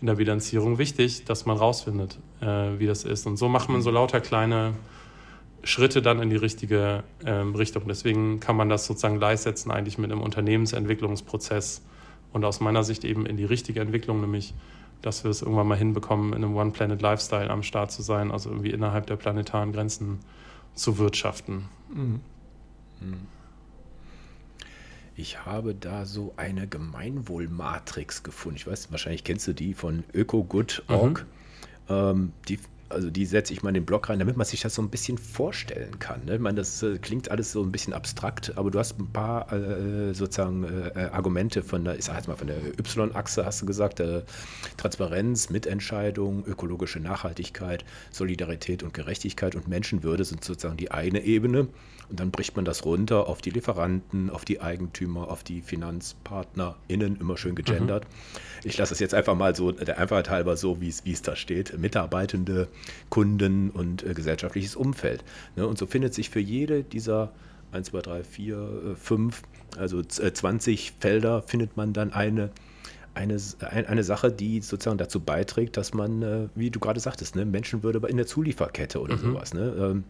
in 0.00 0.06
der 0.06 0.16
Bilanzierung 0.16 0.78
wichtig, 0.78 1.24
dass 1.24 1.46
man 1.46 1.56
rausfindet, 1.56 2.18
äh, 2.40 2.46
wie 2.78 2.86
das 2.86 3.04
ist. 3.04 3.26
Und 3.26 3.36
so 3.36 3.48
macht 3.48 3.68
man 3.68 3.82
so 3.82 3.90
lauter 3.90 4.20
kleine 4.20 4.74
Schritte 5.64 6.02
dann 6.02 6.20
in 6.20 6.28
die 6.28 6.36
richtige 6.36 7.04
ähm, 7.24 7.54
Richtung. 7.54 7.84
Deswegen 7.86 8.40
kann 8.40 8.56
man 8.56 8.68
das 8.68 8.86
sozusagen 8.86 9.18
gleichsetzen 9.18 9.70
eigentlich 9.70 9.96
mit 9.96 10.10
einem 10.10 10.20
Unternehmensentwicklungsprozess 10.20 11.82
und 12.32 12.44
aus 12.44 12.60
meiner 12.60 12.82
Sicht 12.82 13.04
eben 13.04 13.26
in 13.26 13.36
die 13.36 13.44
richtige 13.44 13.80
Entwicklung, 13.80 14.20
nämlich 14.20 14.54
dass 15.02 15.24
wir 15.24 15.30
es 15.30 15.42
irgendwann 15.42 15.68
mal 15.68 15.76
hinbekommen, 15.76 16.32
in 16.32 16.44
einem 16.44 16.56
One 16.56 16.70
Planet 16.70 17.02
Lifestyle 17.02 17.50
am 17.50 17.62
Start 17.62 17.92
zu 17.92 18.02
sein, 18.02 18.30
also 18.30 18.50
irgendwie 18.50 18.70
innerhalb 18.70 19.06
der 19.06 19.16
planetaren 19.16 19.72
Grenzen 19.72 20.20
zu 20.74 20.98
wirtschaften. 20.98 21.68
Mhm. 21.92 22.20
Ich 25.14 25.44
habe 25.44 25.74
da 25.74 26.06
so 26.06 26.32
eine 26.36 26.66
Gemeinwohlmatrix 26.66 28.22
gefunden. 28.22 28.56
Ich 28.56 28.66
weiß, 28.66 28.90
wahrscheinlich 28.90 29.24
kennst 29.24 29.46
du 29.46 29.52
die 29.52 29.74
von 29.74 30.04
ökogood.org. 30.14 31.26
Mhm. 31.88 31.94
Ähm, 31.94 32.32
die 32.48 32.58
also 32.92 33.10
die 33.10 33.26
setze 33.26 33.52
ich 33.52 33.62
mal 33.62 33.70
in 33.70 33.74
den 33.74 33.84
Blog 33.84 34.08
rein, 34.08 34.18
damit 34.18 34.36
man 34.36 34.46
sich 34.46 34.60
das 34.60 34.74
so 34.74 34.82
ein 34.82 34.90
bisschen 34.90 35.18
vorstellen 35.18 35.98
kann. 35.98 36.24
Ne? 36.24 36.34
Ich 36.36 36.40
meine, 36.40 36.56
das 36.56 36.82
äh, 36.82 36.98
klingt 36.98 37.30
alles 37.30 37.52
so 37.52 37.62
ein 37.62 37.72
bisschen 37.72 37.92
abstrakt, 37.92 38.56
aber 38.56 38.70
du 38.70 38.78
hast 38.78 38.98
ein 38.98 39.12
paar 39.12 39.52
äh, 39.52 40.14
sozusagen 40.14 40.64
äh, 40.64 41.08
Argumente 41.12 41.62
von 41.62 41.84
der, 41.84 41.98
ich 41.98 42.04
sag 42.04 42.16
jetzt 42.16 42.28
mal 42.28 42.36
von 42.36 42.46
der 42.46 42.58
Y-Achse, 42.78 43.44
hast 43.44 43.62
du 43.62 43.66
gesagt, 43.66 44.00
äh, 44.00 44.22
Transparenz, 44.76 45.50
Mitentscheidung, 45.50 46.44
ökologische 46.46 47.00
Nachhaltigkeit, 47.00 47.84
Solidarität 48.10 48.82
und 48.82 48.94
Gerechtigkeit 48.94 49.54
und 49.56 49.68
Menschenwürde 49.68 50.24
sind 50.24 50.44
sozusagen 50.44 50.76
die 50.76 50.90
eine 50.90 51.22
Ebene. 51.22 51.68
Und 52.12 52.20
dann 52.20 52.30
bricht 52.30 52.54
man 52.56 52.66
das 52.66 52.84
runter 52.84 53.26
auf 53.26 53.40
die 53.40 53.48
Lieferanten, 53.48 54.28
auf 54.28 54.44
die 54.44 54.60
Eigentümer, 54.60 55.30
auf 55.30 55.42
die 55.42 55.62
FinanzpartnerInnen, 55.62 57.16
immer 57.18 57.38
schön 57.38 57.54
gegendert. 57.54 58.04
Mhm. 58.04 58.68
Ich 58.68 58.76
lasse 58.76 58.92
es 58.92 59.00
jetzt 59.00 59.14
einfach 59.14 59.34
mal 59.34 59.56
so, 59.56 59.72
der 59.72 59.98
Einfachheit 59.98 60.28
halber 60.28 60.58
so, 60.58 60.82
wie 60.82 60.90
es 60.90 61.22
da 61.22 61.34
steht. 61.36 61.78
Mitarbeitende, 61.78 62.68
Kunden 63.08 63.70
und 63.70 64.04
äh, 64.04 64.12
gesellschaftliches 64.12 64.76
Umfeld. 64.76 65.24
Ne? 65.56 65.66
Und 65.66 65.78
so 65.78 65.86
findet 65.86 66.12
sich 66.12 66.28
für 66.28 66.38
jede 66.38 66.82
dieser 66.82 67.32
1, 67.72 67.88
2, 67.88 68.00
3, 68.02 68.24
4, 68.24 68.96
5, 69.00 69.42
also 69.78 70.00
äh, 70.00 70.32
20 70.34 70.92
Felder, 71.00 71.40
findet 71.40 71.78
man 71.78 71.94
dann 71.94 72.12
eine, 72.12 72.50
eine, 73.14 73.38
eine 73.70 74.04
Sache, 74.04 74.30
die 74.30 74.60
sozusagen 74.60 74.98
dazu 74.98 75.18
beiträgt, 75.18 75.78
dass 75.78 75.94
man, 75.94 76.20
äh, 76.20 76.48
wie 76.54 76.70
du 76.70 76.78
gerade 76.78 77.00
sagtest, 77.00 77.36
ne, 77.36 77.46
Menschenwürde 77.46 78.06
in 78.06 78.18
der 78.18 78.26
Zulieferkette 78.26 79.00
oder 79.00 79.16
mhm. 79.16 79.20
sowas. 79.20 79.54
Ne? 79.54 80.02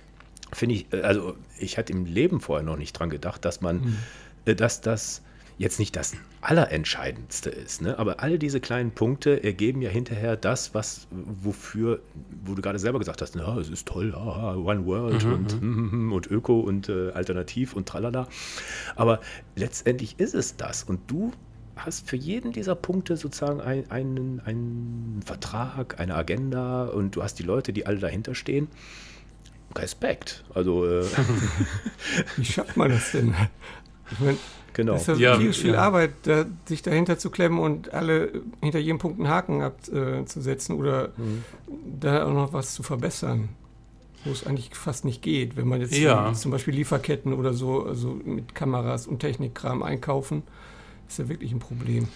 Finde 0.52 0.74
ich, 0.74 0.92
äh, 0.92 1.02
also 1.02 1.34
ich 1.58 1.78
hatte 1.78 1.92
im 1.92 2.04
Leben 2.04 2.40
vorher 2.40 2.64
noch 2.64 2.76
nicht 2.76 2.92
dran 2.92 3.10
gedacht, 3.10 3.44
dass 3.44 3.60
man, 3.60 3.80
mhm. 3.80 3.96
Äh, 4.44 4.54
dass 4.54 4.80
das 4.80 5.22
jetzt 5.58 5.78
nicht 5.78 5.94
das 5.94 6.14
Allerentscheidendste 6.40 7.50
ist, 7.50 7.82
ne? 7.82 7.96
aber 7.98 8.20
all 8.20 8.36
diese 8.36 8.58
kleinen 8.58 8.90
Punkte 8.90 9.44
ergeben 9.44 9.80
ja 9.80 9.90
hinterher 9.90 10.36
das, 10.36 10.74
was, 10.74 11.06
wofür, 11.10 12.00
wo 12.44 12.54
du 12.54 12.62
gerade 12.62 12.80
selber 12.80 12.98
gesagt 12.98 13.22
hast, 13.22 13.36
na, 13.36 13.56
es 13.58 13.68
ist 13.68 13.86
toll, 13.86 14.12
ah, 14.14 14.56
One 14.56 14.84
World 14.86 15.24
mhm, 15.24 15.32
und, 15.32 15.62
mhm. 15.62 16.12
und 16.14 16.30
Öko 16.30 16.60
und 16.60 16.88
äh, 16.88 17.12
Alternativ 17.12 17.74
und 17.74 17.88
tralala. 17.88 18.26
Aber 18.96 19.20
letztendlich 19.54 20.18
ist 20.18 20.34
es 20.34 20.56
das. 20.56 20.82
Und 20.82 21.08
du 21.08 21.30
hast 21.76 22.08
für 22.08 22.16
jeden 22.16 22.52
dieser 22.52 22.74
Punkte 22.74 23.16
sozusagen 23.16 23.60
ein, 23.60 23.88
einen, 23.90 24.40
einen 24.40 25.20
Vertrag, 25.24 26.00
eine 26.00 26.14
Agenda 26.16 26.86
und 26.86 27.14
du 27.14 27.22
hast 27.22 27.38
die 27.38 27.44
Leute, 27.44 27.72
die 27.72 27.86
alle 27.86 27.98
dahinter 27.98 28.34
stehen. 28.34 28.68
Respekt. 29.72 30.44
Also 30.54 30.86
äh 30.86 31.04
wie 32.36 32.44
schafft 32.44 32.76
man 32.76 32.90
das 32.90 33.12
denn? 33.12 33.34
Ich 34.10 34.20
meine, 34.20 34.38
genau. 34.72 34.94
Es 34.94 35.08
ist 35.08 35.18
ja, 35.18 35.38
viel, 35.38 35.52
viel 35.52 35.72
ja. 35.74 35.80
Arbeit, 35.80 36.12
da, 36.22 36.46
sich 36.66 36.82
dahinter 36.82 37.18
zu 37.18 37.30
klemmen 37.30 37.58
und 37.58 37.92
alle 37.92 38.42
hinter 38.60 38.78
jedem 38.78 38.98
Punkt 38.98 39.18
einen 39.18 39.28
Haken 39.28 39.62
abzusetzen 39.62 40.76
oder 40.76 41.08
mhm. 41.16 41.44
da 42.00 42.26
auch 42.26 42.32
noch 42.32 42.52
was 42.52 42.74
zu 42.74 42.82
verbessern 42.82 43.50
wo 44.24 44.30
es 44.30 44.46
eigentlich 44.46 44.74
fast 44.74 45.04
nicht 45.04 45.22
geht, 45.22 45.56
wenn 45.56 45.66
man 45.66 45.80
jetzt 45.80 45.96
ja. 45.96 46.32
zum 46.32 46.50
Beispiel 46.52 46.74
Lieferketten 46.74 47.32
oder 47.32 47.54
so 47.54 47.84
also 47.84 48.20
mit 48.24 48.54
Kameras 48.54 49.06
und 49.06 49.18
Technikkram 49.18 49.82
einkaufen 49.82 50.44
ist 51.08 51.18
ja 51.18 51.28
wirklich 51.28 51.52
ein 51.52 51.58
Problem. 51.58 52.08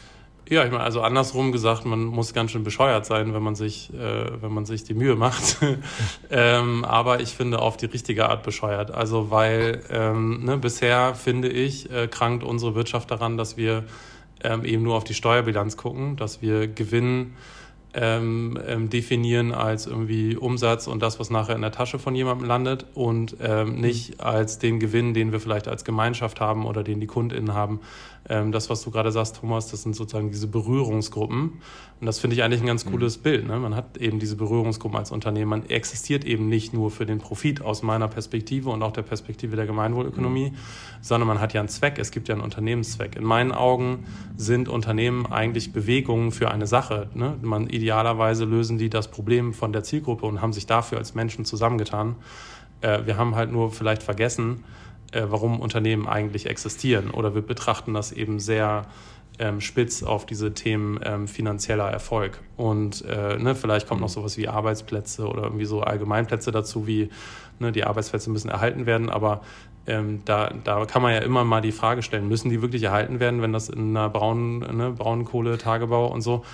Ja, 0.48 0.64
ich 0.64 0.70
meine, 0.70 0.84
also 0.84 1.00
andersrum 1.00 1.50
gesagt, 1.50 1.84
man 1.86 2.04
muss 2.04 2.32
ganz 2.32 2.52
schön 2.52 2.62
bescheuert 2.62 3.04
sein, 3.04 3.34
wenn 3.34 3.42
man 3.42 3.56
sich, 3.56 3.92
äh, 3.92 4.40
wenn 4.40 4.52
man 4.52 4.64
sich 4.64 4.84
die 4.84 4.94
Mühe 4.94 5.16
macht. 5.16 5.58
ähm, 6.30 6.84
aber 6.84 7.20
ich 7.20 7.30
finde 7.30 7.58
auf 7.58 7.76
die 7.76 7.86
richtige 7.86 8.28
Art 8.28 8.44
bescheuert. 8.44 8.92
Also 8.92 9.32
weil 9.32 9.82
ähm, 9.90 10.44
ne, 10.44 10.56
bisher 10.56 11.16
finde 11.16 11.48
ich, 11.48 11.90
äh, 11.90 12.06
krankt 12.06 12.44
unsere 12.44 12.76
Wirtschaft 12.76 13.10
daran, 13.10 13.36
dass 13.36 13.56
wir 13.56 13.84
ähm, 14.44 14.64
eben 14.64 14.84
nur 14.84 14.94
auf 14.94 15.04
die 15.04 15.14
Steuerbilanz 15.14 15.76
gucken, 15.76 16.16
dass 16.16 16.42
wir 16.42 16.68
Gewinn 16.68 17.32
ähm, 17.96 18.58
ähm, 18.66 18.90
definieren 18.90 19.52
als 19.52 19.86
irgendwie 19.86 20.36
Umsatz 20.36 20.86
und 20.86 21.00
das, 21.00 21.18
was 21.18 21.30
nachher 21.30 21.56
in 21.56 21.62
der 21.62 21.72
Tasche 21.72 21.98
von 21.98 22.14
jemandem 22.14 22.46
landet 22.46 22.84
und 22.94 23.36
ähm, 23.40 23.80
nicht 23.80 24.20
als 24.20 24.58
den 24.58 24.78
Gewinn, 24.78 25.14
den 25.14 25.32
wir 25.32 25.40
vielleicht 25.40 25.66
als 25.66 25.84
Gemeinschaft 25.84 26.38
haben 26.38 26.66
oder 26.66 26.84
den 26.84 27.00
die 27.00 27.06
KundInnen 27.06 27.54
haben. 27.54 27.80
Ähm, 28.28 28.52
das, 28.52 28.70
was 28.70 28.82
du 28.82 28.90
gerade 28.90 29.12
sagst, 29.12 29.36
Thomas, 29.36 29.68
das 29.70 29.82
sind 29.82 29.94
sozusagen 29.94 30.30
diese 30.30 30.48
Berührungsgruppen. 30.48 31.60
Und 32.00 32.06
das 32.06 32.18
finde 32.18 32.34
ich 32.34 32.42
eigentlich 32.42 32.60
ein 32.60 32.66
ganz 32.66 32.84
mhm. 32.84 32.90
cooles 32.90 33.18
mhm. 33.18 33.22
Bild. 33.22 33.46
Ne? 33.46 33.58
Man 33.58 33.74
hat 33.74 33.96
eben 33.98 34.18
diese 34.18 34.36
Berührungsgruppen 34.36 34.98
als 34.98 35.10
Unternehmen. 35.10 35.50
Man 35.50 35.68
existiert 35.68 36.24
eben 36.24 36.48
nicht 36.48 36.74
nur 36.74 36.90
für 36.90 37.06
den 37.06 37.18
Profit 37.18 37.62
aus 37.62 37.82
meiner 37.82 38.08
Perspektive 38.08 38.70
und 38.70 38.82
auch 38.82 38.92
der 38.92 39.02
Perspektive 39.02 39.56
der 39.56 39.66
Gemeinwohlökonomie, 39.66 40.50
mhm. 40.50 40.56
sondern 41.00 41.28
man 41.28 41.40
hat 41.40 41.54
ja 41.54 41.60
einen 41.60 41.68
Zweck. 41.68 41.98
Es 41.98 42.10
gibt 42.10 42.28
ja 42.28 42.34
einen 42.34 42.42
Unternehmenszweck. 42.42 43.16
In 43.16 43.24
meinen 43.24 43.52
Augen 43.52 44.04
sind 44.36 44.68
Unternehmen 44.68 45.26
eigentlich 45.26 45.72
Bewegungen 45.72 46.32
für 46.32 46.50
eine 46.50 46.66
Sache. 46.66 47.08
Ne? 47.14 47.36
Man 47.42 47.68
idealerweise 47.68 48.44
lösen 48.44 48.78
die 48.78 48.90
das 48.90 49.08
Problem 49.08 49.54
von 49.54 49.72
der 49.72 49.84
Zielgruppe 49.84 50.26
und 50.26 50.42
haben 50.42 50.52
sich 50.52 50.66
dafür 50.66 50.98
als 50.98 51.14
Menschen 51.14 51.44
zusammengetan. 51.44 52.16
Äh, 52.80 53.06
wir 53.06 53.16
haben 53.16 53.36
halt 53.36 53.52
nur 53.52 53.70
vielleicht 53.70 54.02
vergessen, 54.02 54.64
warum 55.28 55.60
Unternehmen 55.60 56.06
eigentlich 56.06 56.46
existieren. 56.46 57.10
Oder 57.10 57.34
wir 57.34 57.42
betrachten 57.42 57.94
das 57.94 58.12
eben 58.12 58.40
sehr 58.40 58.86
ähm, 59.38 59.60
spitz 59.60 60.02
auf 60.02 60.26
diese 60.26 60.54
Themen 60.54 60.98
ähm, 61.04 61.28
finanzieller 61.28 61.90
Erfolg. 61.90 62.40
Und 62.56 63.04
äh, 63.04 63.36
ne, 63.38 63.54
vielleicht 63.54 63.86
kommt 63.86 64.00
noch 64.00 64.08
sowas 64.08 64.36
wie 64.38 64.48
Arbeitsplätze 64.48 65.26
oder 65.26 65.44
irgendwie 65.44 65.66
so 65.66 65.82
Allgemeinplätze 65.82 66.52
dazu, 66.52 66.86
wie 66.86 67.10
ne, 67.58 67.72
die 67.72 67.84
Arbeitsplätze 67.84 68.30
müssen 68.30 68.48
erhalten 68.48 68.86
werden, 68.86 69.10
aber 69.10 69.42
ähm, 69.86 70.22
da, 70.24 70.50
da 70.64 70.84
kann 70.84 71.02
man 71.02 71.12
ja 71.12 71.20
immer 71.20 71.44
mal 71.44 71.60
die 71.60 71.72
Frage 71.72 72.02
stellen, 72.02 72.28
müssen 72.28 72.50
die 72.50 72.60
wirklich 72.60 72.82
erhalten 72.82 73.20
werden, 73.20 73.40
wenn 73.40 73.52
das 73.52 73.68
in 73.68 73.96
einer 73.96 74.08
braunen, 74.08 74.58
ne, 74.76 74.90
Braunkohletagebau 74.90 76.06
und 76.06 76.22
so 76.22 76.44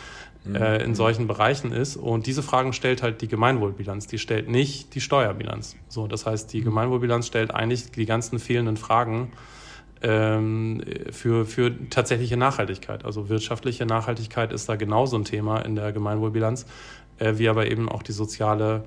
mhm. 0.45 0.57
äh, 0.57 0.83
in 0.83 0.95
solchen 0.95 1.27
Bereichen 1.27 1.73
ist. 1.73 1.97
Und 1.97 2.27
diese 2.27 2.43
Fragen 2.43 2.73
stellt 2.73 3.03
halt 3.03 3.21
die 3.23 3.29
Gemeinwohlbilanz, 3.29 4.07
die 4.07 4.19
stellt 4.19 4.49
nicht 4.49 4.95
die 4.95 5.01
Steuerbilanz. 5.01 5.77
So, 5.89 6.07
das 6.07 6.27
heißt, 6.27 6.53
die 6.53 6.61
mhm. 6.61 6.67
Gemeinwohlbilanz 6.67 7.27
stellt 7.27 7.55
eigentlich 7.55 7.91
die 7.91 8.07
ganzen 8.07 8.39
fehlenden 8.39 8.77
Fragen 8.77 9.33
ähm, 10.03 10.83
für, 11.11 11.47
für 11.47 11.73
tatsächliche 11.89 12.37
Nachhaltigkeit. 12.37 13.05
Also 13.05 13.29
wirtschaftliche 13.29 13.87
Nachhaltigkeit 13.87 14.53
ist 14.53 14.69
da 14.69 14.77
genauso 14.77 15.17
ein 15.17 15.25
Thema 15.25 15.61
in 15.61 15.77
der 15.77 15.93
Gemeinwohlbilanz, 15.93 16.67
äh, 17.19 17.35
wie 17.37 17.49
aber 17.49 17.71
eben 17.71 17.89
auch 17.89 18.03
die 18.03 18.13
soziale 18.13 18.85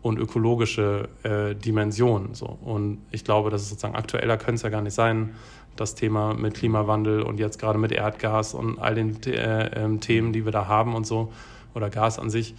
und 0.00 0.18
ökologische 0.18 1.08
äh, 1.24 1.54
Dimension. 1.54 2.34
So. 2.34 2.46
Und 2.46 2.98
ich 3.10 3.24
glaube, 3.24 3.50
das 3.50 3.62
ist 3.62 3.70
sozusagen 3.70 3.96
aktueller 3.96 4.36
könnte 4.36 4.54
es 4.54 4.62
ja 4.62 4.68
gar 4.68 4.82
nicht 4.82 4.94
sein, 4.94 5.34
das 5.80 5.94
Thema 5.94 6.34
mit 6.34 6.54
Klimawandel 6.54 7.22
und 7.22 7.38
jetzt 7.38 7.58
gerade 7.58 7.78
mit 7.78 7.92
Erdgas 7.92 8.54
und 8.54 8.78
all 8.78 8.94
den 8.94 9.22
äh, 9.24 9.66
äh, 9.66 9.98
Themen, 9.98 10.32
die 10.32 10.44
wir 10.44 10.52
da 10.52 10.66
haben 10.66 10.94
und 10.94 11.06
so, 11.06 11.32
oder 11.74 11.90
Gas 11.90 12.18
an 12.18 12.30
sich. 12.30 12.54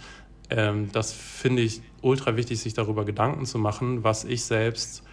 Ähm, 0.48 0.90
das 0.92 1.12
finde 1.12 1.62
ich 1.62 1.82
ultra 2.02 2.36
wichtig, 2.36 2.60
sich 2.60 2.74
darüber 2.74 3.04
Gedanken 3.04 3.46
zu 3.46 3.58
machen, 3.58 4.04
was 4.04 4.24
ich 4.24 4.44
selbst 4.44 5.04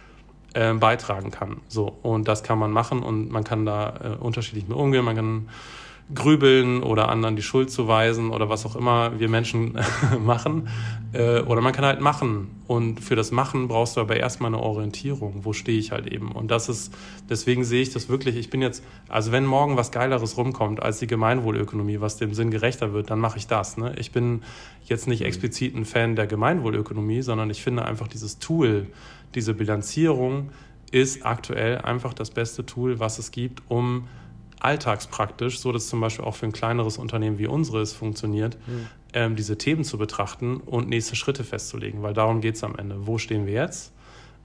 äh, 0.54 0.74
beitragen 0.74 1.30
kann. 1.30 1.60
So, 1.68 1.98
und 2.02 2.26
das 2.28 2.42
kann 2.42 2.58
man 2.58 2.72
machen 2.72 3.02
und 3.02 3.30
man 3.30 3.44
kann 3.44 3.66
da 3.66 3.94
äh, 4.02 4.16
unterschiedlich 4.22 4.66
mit 4.66 4.76
umgehen. 4.76 5.04
Man 5.04 5.16
kann 5.16 5.48
grübeln 6.14 6.82
oder 6.82 7.10
anderen 7.10 7.36
die 7.36 7.42
Schuld 7.42 7.70
zuweisen 7.70 8.30
oder 8.30 8.48
was 8.48 8.64
auch 8.64 8.76
immer 8.76 9.18
wir 9.18 9.28
Menschen 9.28 9.78
machen. 10.24 10.68
Äh, 11.12 11.40
oder 11.40 11.60
man 11.60 11.72
kann 11.72 11.84
halt 11.84 12.00
machen. 12.00 12.48
Und 12.66 13.00
für 13.00 13.16
das 13.16 13.30
Machen 13.30 13.68
brauchst 13.68 13.96
du 13.96 14.00
aber 14.00 14.16
erstmal 14.16 14.52
eine 14.52 14.62
Orientierung. 14.62 15.44
Wo 15.44 15.52
stehe 15.52 15.78
ich 15.78 15.92
halt 15.92 16.06
eben? 16.06 16.32
Und 16.32 16.50
das 16.50 16.68
ist, 16.68 16.94
deswegen 17.28 17.64
sehe 17.64 17.82
ich 17.82 17.92
das 17.92 18.08
wirklich, 18.08 18.36
ich 18.36 18.50
bin 18.50 18.62
jetzt, 18.62 18.82
also 19.08 19.32
wenn 19.32 19.44
morgen 19.44 19.76
was 19.76 19.90
Geileres 19.90 20.36
rumkommt 20.36 20.82
als 20.82 20.98
die 20.98 21.06
Gemeinwohlökonomie, 21.06 22.00
was 22.00 22.16
dem 22.16 22.32
Sinn 22.32 22.50
gerechter 22.50 22.92
wird, 22.92 23.10
dann 23.10 23.18
mache 23.18 23.38
ich 23.38 23.46
das. 23.46 23.76
Ne? 23.76 23.94
Ich 23.98 24.12
bin 24.12 24.42
jetzt 24.84 25.08
nicht 25.08 25.22
explizit 25.22 25.74
ein 25.74 25.84
Fan 25.84 26.16
der 26.16 26.26
Gemeinwohlökonomie, 26.26 27.20
sondern 27.22 27.50
ich 27.50 27.62
finde 27.62 27.84
einfach 27.84 28.08
dieses 28.08 28.38
Tool, 28.38 28.86
diese 29.34 29.52
Bilanzierung 29.52 30.50
ist 30.90 31.26
aktuell 31.26 31.78
einfach 31.78 32.14
das 32.14 32.30
beste 32.30 32.64
Tool, 32.64 32.98
was 32.98 33.18
es 33.18 33.30
gibt, 33.30 33.62
um 33.68 34.08
alltagspraktisch, 34.60 35.58
so 35.58 35.72
dass 35.72 35.88
zum 35.88 36.00
Beispiel 36.00 36.24
auch 36.24 36.34
für 36.34 36.46
ein 36.46 36.52
kleineres 36.52 36.98
Unternehmen 36.98 37.38
wie 37.38 37.46
unseres 37.46 37.92
funktioniert, 37.92 38.56
mhm. 38.66 38.86
ähm, 39.12 39.36
diese 39.36 39.58
Themen 39.58 39.84
zu 39.84 39.98
betrachten 39.98 40.58
und 40.58 40.88
nächste 40.88 41.16
Schritte 41.16 41.44
festzulegen, 41.44 42.02
weil 42.02 42.14
darum 42.14 42.40
geht 42.40 42.56
es 42.56 42.64
am 42.64 42.76
Ende. 42.76 43.06
Wo 43.06 43.18
stehen 43.18 43.46
wir 43.46 43.54
jetzt? 43.54 43.92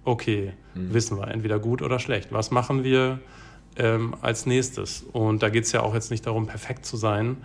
Okay, 0.05 0.53
mhm. 0.75 0.93
wissen 0.93 1.17
wir, 1.17 1.29
entweder 1.29 1.59
gut 1.59 1.81
oder 1.81 1.99
schlecht. 1.99 2.31
Was 2.31 2.51
machen 2.51 2.83
wir 2.83 3.19
ähm, 3.77 4.15
als 4.21 4.45
nächstes? 4.45 5.03
Und 5.13 5.43
da 5.43 5.49
geht 5.49 5.65
es 5.65 5.71
ja 5.71 5.81
auch 5.81 5.93
jetzt 5.93 6.11
nicht 6.11 6.25
darum, 6.25 6.45
perfekt 6.47 6.85
zu 6.85 6.97
sein 6.97 7.37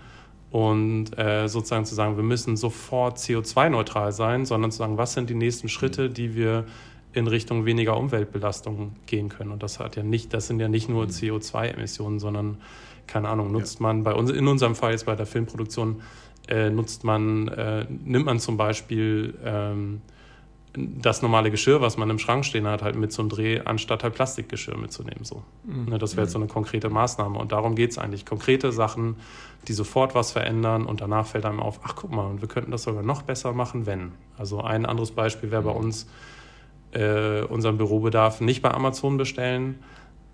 und 0.50 1.16
äh, 1.18 1.46
sozusagen 1.48 1.84
zu 1.84 1.94
sagen, 1.94 2.16
wir 2.16 2.24
müssen 2.24 2.56
sofort 2.56 3.18
CO2-neutral 3.18 4.12
sein, 4.12 4.46
sondern 4.46 4.70
zu 4.70 4.78
sagen, 4.78 4.96
was 4.96 5.12
sind 5.12 5.28
die 5.28 5.34
nächsten 5.34 5.68
Schritte, 5.68 6.08
die 6.08 6.34
wir 6.34 6.64
in 7.12 7.26
Richtung 7.26 7.64
weniger 7.64 7.96
Umweltbelastung 7.96 8.96
gehen 9.06 9.28
können. 9.28 9.50
Und 9.50 9.62
das 9.62 9.78
hat 9.78 9.96
ja 9.96 10.02
nicht, 10.02 10.32
das 10.34 10.46
sind 10.46 10.60
ja 10.60 10.68
nicht 10.68 10.88
nur 10.88 11.04
mhm. 11.04 11.10
CO2-Emissionen, 11.10 12.18
sondern 12.18 12.58
keine 13.06 13.28
Ahnung, 13.28 13.50
nutzt 13.50 13.80
ja. 13.80 13.84
man 13.84 14.04
bei 14.04 14.12
uns, 14.12 14.30
in 14.30 14.46
unserem 14.46 14.74
Fall 14.74 14.92
jetzt 14.92 15.06
bei 15.06 15.16
der 15.16 15.26
Filmproduktion, 15.26 16.02
äh, 16.48 16.70
nutzt 16.70 17.04
man, 17.04 17.48
äh, 17.48 17.86
nimmt 17.88 18.26
man 18.26 18.38
zum 18.38 18.56
Beispiel 18.56 19.34
ähm, 19.44 20.02
das 20.74 21.22
normale 21.22 21.50
Geschirr, 21.50 21.80
was 21.80 21.96
man 21.96 22.10
im 22.10 22.18
Schrank 22.18 22.44
stehen 22.44 22.66
hat, 22.66 22.82
halt 22.82 22.94
mit 22.94 23.12
zum 23.12 23.28
Dreh, 23.28 23.60
anstatt 23.60 24.02
halt 24.02 24.14
Plastikgeschirr 24.14 24.76
mitzunehmen. 24.76 25.24
So. 25.24 25.42
Mhm. 25.64 25.86
Ne, 25.86 25.98
das 25.98 26.16
wäre 26.16 26.24
jetzt 26.24 26.32
so 26.32 26.38
eine 26.38 26.46
konkrete 26.46 26.90
Maßnahme. 26.90 27.38
Und 27.38 27.52
darum 27.52 27.74
geht 27.74 27.90
es 27.90 27.98
eigentlich. 27.98 28.24
Konkrete 28.24 28.70
Sachen, 28.70 29.16
die 29.66 29.72
sofort 29.72 30.14
was 30.14 30.32
verändern 30.32 30.84
und 30.86 31.00
danach 31.00 31.26
fällt 31.26 31.46
einem 31.46 31.60
auf, 31.60 31.80
ach 31.82 31.96
guck 31.96 32.12
mal, 32.12 32.40
wir 32.40 32.48
könnten 32.48 32.70
das 32.70 32.82
sogar 32.82 33.02
noch 33.02 33.22
besser 33.22 33.52
machen, 33.52 33.86
wenn. 33.86 34.12
Also 34.36 34.60
ein 34.60 34.86
anderes 34.86 35.10
Beispiel 35.10 35.50
wäre 35.50 35.62
mhm. 35.62 35.66
bei 35.66 35.72
uns, 35.72 36.06
äh, 36.92 37.42
unseren 37.42 37.78
Bürobedarf 37.78 38.40
nicht 38.40 38.62
bei 38.62 38.72
Amazon 38.72 39.16
bestellen, 39.16 39.76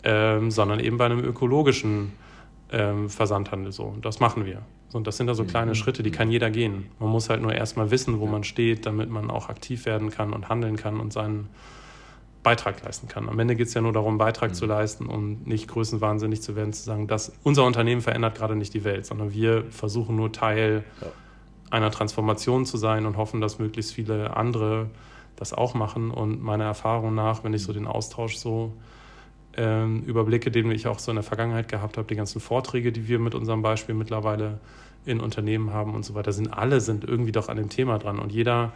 ähm, 0.05 0.51
sondern 0.51 0.81
eben 0.81 0.97
bei 0.97 1.07
einem 1.07 1.21
ökologischen 1.21 2.13
ähm, 2.71 3.09
Versandhandel 3.09 3.73
so. 3.73 3.85
Und 3.85 4.05
das 4.05 4.21
machen 4.21 4.45
wir. 4.47 4.63
Und 4.93 5.09
das 5.09 5.17
sind 5.17 5.27
da 5.27 5.35
so 5.35 5.45
kleine 5.45 5.73
mhm. 5.73 5.75
Schritte, 5.75 6.03
die 6.03 6.13
kann 6.13 6.31
jeder 6.31 6.51
gehen. 6.51 6.87
Man 7.01 7.11
muss 7.11 7.29
halt 7.29 7.43
nur 7.43 7.53
erstmal 7.53 7.91
wissen, 7.91 8.21
wo 8.21 8.27
man 8.27 8.45
steht, 8.45 8.87
damit 8.87 9.11
man 9.11 9.31
auch 9.31 9.49
aktiv 9.49 9.87
werden 9.87 10.11
kann 10.11 10.33
und 10.33 10.49
handeln 10.49 10.77
kann 10.77 11.01
und 11.01 11.13
seinen 11.13 11.49
Beitrag 12.45 12.85
leisten 12.85 13.09
kann. 13.09 13.29
Am 13.29 13.39
Ende 13.39 13.57
geht 13.57 13.67
es 13.67 13.75
ja 13.75 13.81
nur 13.81 13.93
darum, 13.93 14.19
Beitrag 14.19 14.51
mhm. 14.51 14.55
zu 14.55 14.67
leisten 14.67 15.07
und 15.07 15.47
nicht 15.47 15.67
größenwahnsinnig 15.67 16.43
zu 16.43 16.55
werden, 16.55 16.73
zu 16.73 16.85
sagen, 16.85 17.09
dass 17.09 17.33
unser 17.43 17.65
Unternehmen 17.65 18.03
verändert 18.03 18.37
gerade 18.37 18.55
nicht 18.55 18.73
die 18.75 18.85
Welt, 18.85 19.07
sondern 19.07 19.33
wir 19.33 19.65
versuchen 19.71 20.15
nur 20.15 20.31
Teil 20.31 20.85
ja. 21.01 21.09
einer 21.71 21.91
Transformation 21.91 22.67
zu 22.67 22.77
sein 22.77 23.07
und 23.07 23.17
hoffen, 23.17 23.41
dass 23.41 23.59
möglichst 23.59 23.95
viele 23.95 24.37
andere 24.37 24.91
das 25.37 25.53
auch 25.53 25.75
machen. 25.75 26.11
Und 26.11 26.43
meiner 26.43 26.65
Erfahrung 26.65 27.15
nach, 27.15 27.45
wenn 27.45 27.55
ich 27.55 27.63
so 27.63 27.73
den 27.73 27.87
Austausch 27.87 28.37
so 28.37 28.73
ähm, 29.57 30.03
überblicke, 30.03 30.51
den 30.51 30.71
ich 30.71 30.87
auch 30.87 30.99
so 30.99 31.11
in 31.11 31.17
der 31.17 31.25
Vergangenheit 31.25 31.69
gehabt 31.69 31.97
habe, 31.97 32.07
die 32.09 32.17
ganzen 32.17 32.41
Vorträge, 32.41 32.93
die 32.93 33.09
wir 33.09 33.19
mit 33.19 33.35
unserem 33.35 33.63
Beispiel 33.63 33.95
mittlerweile 33.95 34.59
in 35.07 35.21
Unternehmen 35.21 35.73
haben 35.73 35.95
und 35.95 36.05
so 36.05 36.15
weiter, 36.15 36.33
sind 36.33 36.53
alle 36.53 36.81
sind 36.81 37.05
irgendwie 37.05 37.33
doch 37.33 37.49
an 37.49 37.57
dem 37.57 37.69
Thema 37.69 37.99
dran. 37.99 38.19
Und 38.19 38.33
jeder 38.33 38.73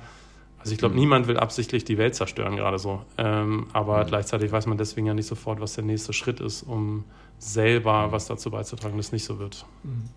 Also 0.61 0.73
ich 0.73 0.79
glaube, 0.79 0.95
mhm. 0.95 1.01
niemand 1.01 1.29
will 1.29 1.37
absichtlich 1.37 1.85
die 1.85 1.99
Welt 1.99 2.15
zerstören, 2.15 2.57
gerade 2.57 2.79
so. 2.79 3.03
Ähm, 3.17 3.69
aber 3.73 4.05
mhm. 4.05 4.09
gleichzeitig 4.09 4.51
weiß 4.51 4.67
man 4.67 4.77
deswegen 4.77 5.07
ja 5.07 5.15
nicht 5.15 5.27
sofort, 5.27 5.61
was 5.61 5.75
der 5.75 5.85
nächste 5.85 6.13
Schritt 6.13 6.41
ist, 6.41 6.63
um 6.63 7.05
selber 7.39 8.09
mhm. 8.09 8.13
was 8.13 8.27
dazu 8.27 8.51
beizutragen, 8.51 8.97
dass 8.97 9.07
es 9.07 9.13
nicht 9.13 9.25
so 9.25 9.39
wird. 9.39 9.65
Mhm. 9.85 10.09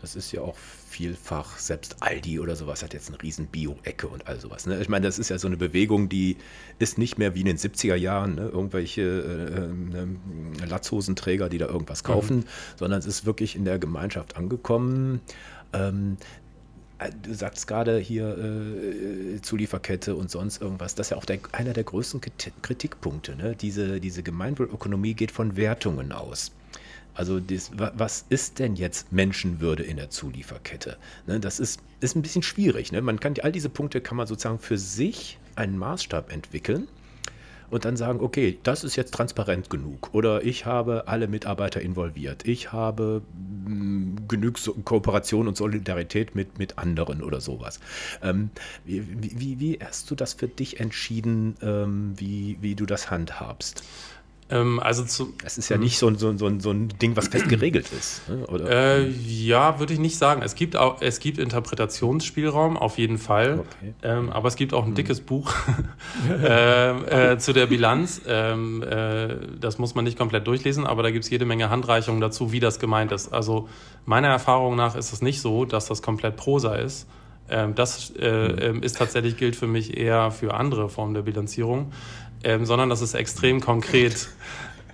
Das 0.00 0.16
ist 0.16 0.32
ja 0.32 0.42
auch 0.42 0.56
vielfach, 0.56 1.58
selbst 1.58 1.96
Aldi 2.00 2.38
oder 2.40 2.56
sowas 2.56 2.82
hat 2.82 2.94
jetzt 2.94 3.08
eine 3.08 3.20
riesen 3.20 3.46
Bio-Ecke 3.46 4.06
und 4.06 4.26
all 4.26 4.40
sowas. 4.40 4.66
Ne? 4.66 4.80
Ich 4.80 4.88
meine, 4.88 5.06
das 5.06 5.18
ist 5.18 5.28
ja 5.28 5.38
so 5.38 5.48
eine 5.48 5.56
Bewegung, 5.56 6.08
die 6.08 6.36
ist 6.78 6.98
nicht 6.98 7.18
mehr 7.18 7.34
wie 7.34 7.40
in 7.40 7.46
den 7.46 7.58
70er 7.58 7.96
Jahren, 7.96 8.36
ne? 8.36 8.48
irgendwelche 8.48 9.02
äh, 9.02 10.64
äh, 10.64 10.66
Latzhosenträger, 10.66 11.48
die 11.48 11.58
da 11.58 11.66
irgendwas 11.66 12.04
kaufen, 12.04 12.38
mhm. 12.38 12.44
sondern 12.76 12.98
es 13.00 13.06
ist 13.06 13.26
wirklich 13.26 13.56
in 13.56 13.64
der 13.64 13.78
Gemeinschaft 13.78 14.36
angekommen. 14.36 15.20
Ähm, 15.72 16.16
äh, 16.98 17.10
du 17.22 17.34
sagst 17.34 17.66
gerade 17.66 17.98
hier 17.98 18.36
äh, 18.38 19.40
Zulieferkette 19.40 20.14
und 20.14 20.30
sonst 20.30 20.60
irgendwas, 20.60 20.94
das 20.94 21.08
ist 21.08 21.10
ja 21.10 21.16
auch 21.16 21.24
der, 21.24 21.38
einer 21.52 21.72
der 21.72 21.84
größten 21.84 22.20
Kritikpunkte. 22.62 23.36
Ne? 23.36 23.56
Diese, 23.56 24.00
diese 24.00 24.22
Gemeinwohlökonomie 24.22 25.14
geht 25.14 25.30
von 25.30 25.56
Wertungen 25.56 26.12
aus. 26.12 26.52
Also 27.18 27.40
das, 27.40 27.72
was 27.74 28.24
ist 28.28 28.60
denn 28.60 28.76
jetzt 28.76 29.12
Menschenwürde 29.12 29.82
in 29.82 29.96
der 29.96 30.08
Zulieferkette? 30.08 30.96
Ne, 31.26 31.40
das 31.40 31.58
ist, 31.58 31.80
ist 31.98 32.14
ein 32.14 32.22
bisschen 32.22 32.44
schwierig. 32.44 32.92
Ne? 32.92 33.02
Man 33.02 33.18
kann 33.18 33.34
all 33.42 33.50
diese 33.50 33.68
Punkte 33.68 34.00
kann 34.00 34.16
man 34.16 34.28
sozusagen 34.28 34.60
für 34.60 34.78
sich 34.78 35.36
einen 35.56 35.76
Maßstab 35.78 36.32
entwickeln 36.32 36.86
und 37.70 37.84
dann 37.84 37.96
sagen, 37.96 38.20
okay, 38.20 38.58
das 38.62 38.84
ist 38.84 38.94
jetzt 38.94 39.12
transparent 39.12 39.68
genug 39.68 40.14
oder 40.14 40.44
ich 40.44 40.64
habe 40.64 41.08
alle 41.08 41.26
Mitarbeiter 41.26 41.80
involviert, 41.80 42.46
ich 42.46 42.72
habe 42.72 43.22
mm, 43.66 44.28
genug 44.28 44.56
so 44.58 44.74
Kooperation 44.74 45.48
und 45.48 45.56
Solidarität 45.56 46.36
mit, 46.36 46.60
mit 46.60 46.78
anderen 46.78 47.20
oder 47.20 47.40
sowas. 47.40 47.80
Ähm, 48.22 48.50
wie, 48.84 49.02
wie, 49.40 49.58
wie, 49.58 49.78
hast 49.82 50.08
du 50.08 50.14
das 50.14 50.34
für 50.34 50.46
dich 50.46 50.78
entschieden, 50.78 51.56
ähm, 51.62 52.14
wie, 52.16 52.58
wie 52.60 52.76
du 52.76 52.86
das 52.86 53.10
handhabst? 53.10 53.82
Ähm, 54.50 54.80
also 54.80 55.04
zu, 55.04 55.34
es 55.44 55.58
ist 55.58 55.68
ja 55.68 55.76
nicht 55.76 55.98
so, 55.98 56.12
so, 56.14 56.36
so, 56.36 56.50
so 56.58 56.70
ein 56.70 56.88
Ding, 57.00 57.16
was 57.16 57.28
fest 57.28 57.48
geregelt 57.48 57.90
ist. 57.92 58.22
Ne? 58.28 58.46
Äh, 58.68 59.08
ja, 59.10 59.78
würde 59.78 59.92
ich 59.92 59.98
nicht 59.98 60.16
sagen. 60.16 60.40
Es 60.42 60.54
gibt 60.54 60.74
auch, 60.74 61.02
es 61.02 61.20
gibt 61.20 61.38
Interpretationsspielraum 61.38 62.78
auf 62.78 62.96
jeden 62.96 63.18
Fall. 63.18 63.60
Okay. 63.60 63.94
Ähm, 64.02 64.30
aber 64.30 64.48
es 64.48 64.56
gibt 64.56 64.72
auch 64.72 64.84
ein 64.84 64.88
hm. 64.88 64.94
dickes 64.94 65.20
Buch 65.20 65.52
äh, 66.30 67.32
äh, 67.32 67.38
zu 67.38 67.52
der 67.52 67.66
Bilanz. 67.66 68.22
Ähm, 68.26 68.82
äh, 68.82 69.36
das 69.60 69.78
muss 69.78 69.94
man 69.94 70.04
nicht 70.04 70.18
komplett 70.18 70.46
durchlesen, 70.46 70.86
aber 70.86 71.02
da 71.02 71.10
gibt 71.10 71.24
es 71.24 71.30
jede 71.30 71.44
Menge 71.44 71.68
Handreichungen 71.68 72.20
dazu, 72.20 72.50
wie 72.50 72.60
das 72.60 72.78
gemeint 72.78 73.12
ist. 73.12 73.32
Also 73.32 73.68
meiner 74.06 74.28
Erfahrung 74.28 74.76
nach 74.76 74.96
ist 74.96 75.12
es 75.12 75.20
nicht 75.20 75.42
so, 75.42 75.66
dass 75.66 75.86
das 75.86 76.00
komplett 76.00 76.36
Prosa 76.36 76.74
ist. 76.74 77.06
Ähm, 77.50 77.74
das 77.74 78.14
äh, 78.16 78.70
hm. 78.72 78.82
ist 78.82 78.96
tatsächlich 78.96 79.36
gilt 79.36 79.56
für 79.56 79.66
mich 79.66 79.96
eher 79.96 80.30
für 80.30 80.54
andere 80.54 80.88
Formen 80.88 81.12
der 81.12 81.22
Bilanzierung 81.22 81.92
ähm, 82.44 82.66
sondern 82.66 82.88
das 82.88 83.02
ist 83.02 83.14
extrem 83.14 83.60
konkret. 83.60 84.28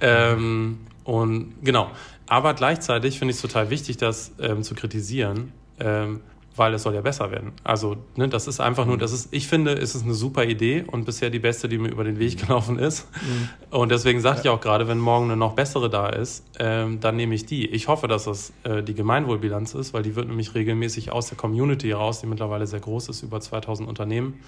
Ähm, 0.00 0.78
und 1.04 1.54
genau. 1.62 1.90
Aber 2.26 2.54
gleichzeitig 2.54 3.18
finde 3.18 3.32
ich 3.32 3.36
es 3.36 3.42
total 3.42 3.70
wichtig, 3.70 3.98
das 3.98 4.32
ähm, 4.40 4.62
zu 4.62 4.74
kritisieren, 4.74 5.52
ähm, 5.78 6.20
weil 6.56 6.72
es 6.72 6.84
soll 6.84 6.94
ja 6.94 7.00
besser 7.00 7.30
werden. 7.30 7.52
Also, 7.64 7.96
ne, 8.16 8.28
das 8.28 8.46
ist 8.46 8.60
einfach 8.60 8.86
nur, 8.86 8.96
das 8.96 9.12
ist, 9.12 9.28
ich 9.32 9.48
finde, 9.48 9.72
es 9.72 9.94
ist 9.94 10.04
eine 10.04 10.14
super 10.14 10.44
Idee 10.44 10.84
und 10.86 11.04
bisher 11.04 11.28
die 11.28 11.40
beste, 11.40 11.68
die 11.68 11.78
mir 11.78 11.88
über 11.88 12.04
den 12.04 12.18
Weg 12.18 12.38
gelaufen 12.46 12.78
ist. 12.78 13.08
Mhm. 13.12 13.48
Und 13.76 13.90
deswegen 13.90 14.20
sage 14.20 14.40
ich 14.42 14.48
auch 14.48 14.60
gerade, 14.60 14.88
wenn 14.88 14.98
morgen 14.98 15.26
eine 15.26 15.36
noch 15.36 15.54
bessere 15.54 15.90
da 15.90 16.08
ist, 16.08 16.44
ähm, 16.58 17.00
dann 17.00 17.16
nehme 17.16 17.34
ich 17.34 17.44
die. 17.44 17.66
Ich 17.66 17.88
hoffe, 17.88 18.08
dass 18.08 18.24
das 18.24 18.52
äh, 18.62 18.82
die 18.82 18.94
Gemeinwohlbilanz 18.94 19.74
ist, 19.74 19.92
weil 19.92 20.02
die 20.02 20.16
wird 20.16 20.28
nämlich 20.28 20.54
regelmäßig 20.54 21.12
aus 21.12 21.28
der 21.28 21.36
Community 21.36 21.88
heraus, 21.88 22.20
die 22.20 22.26
mittlerweile 22.26 22.66
sehr 22.66 22.80
groß 22.80 23.08
ist, 23.08 23.22
über 23.22 23.40
2000 23.40 23.88
Unternehmen, 23.88 24.40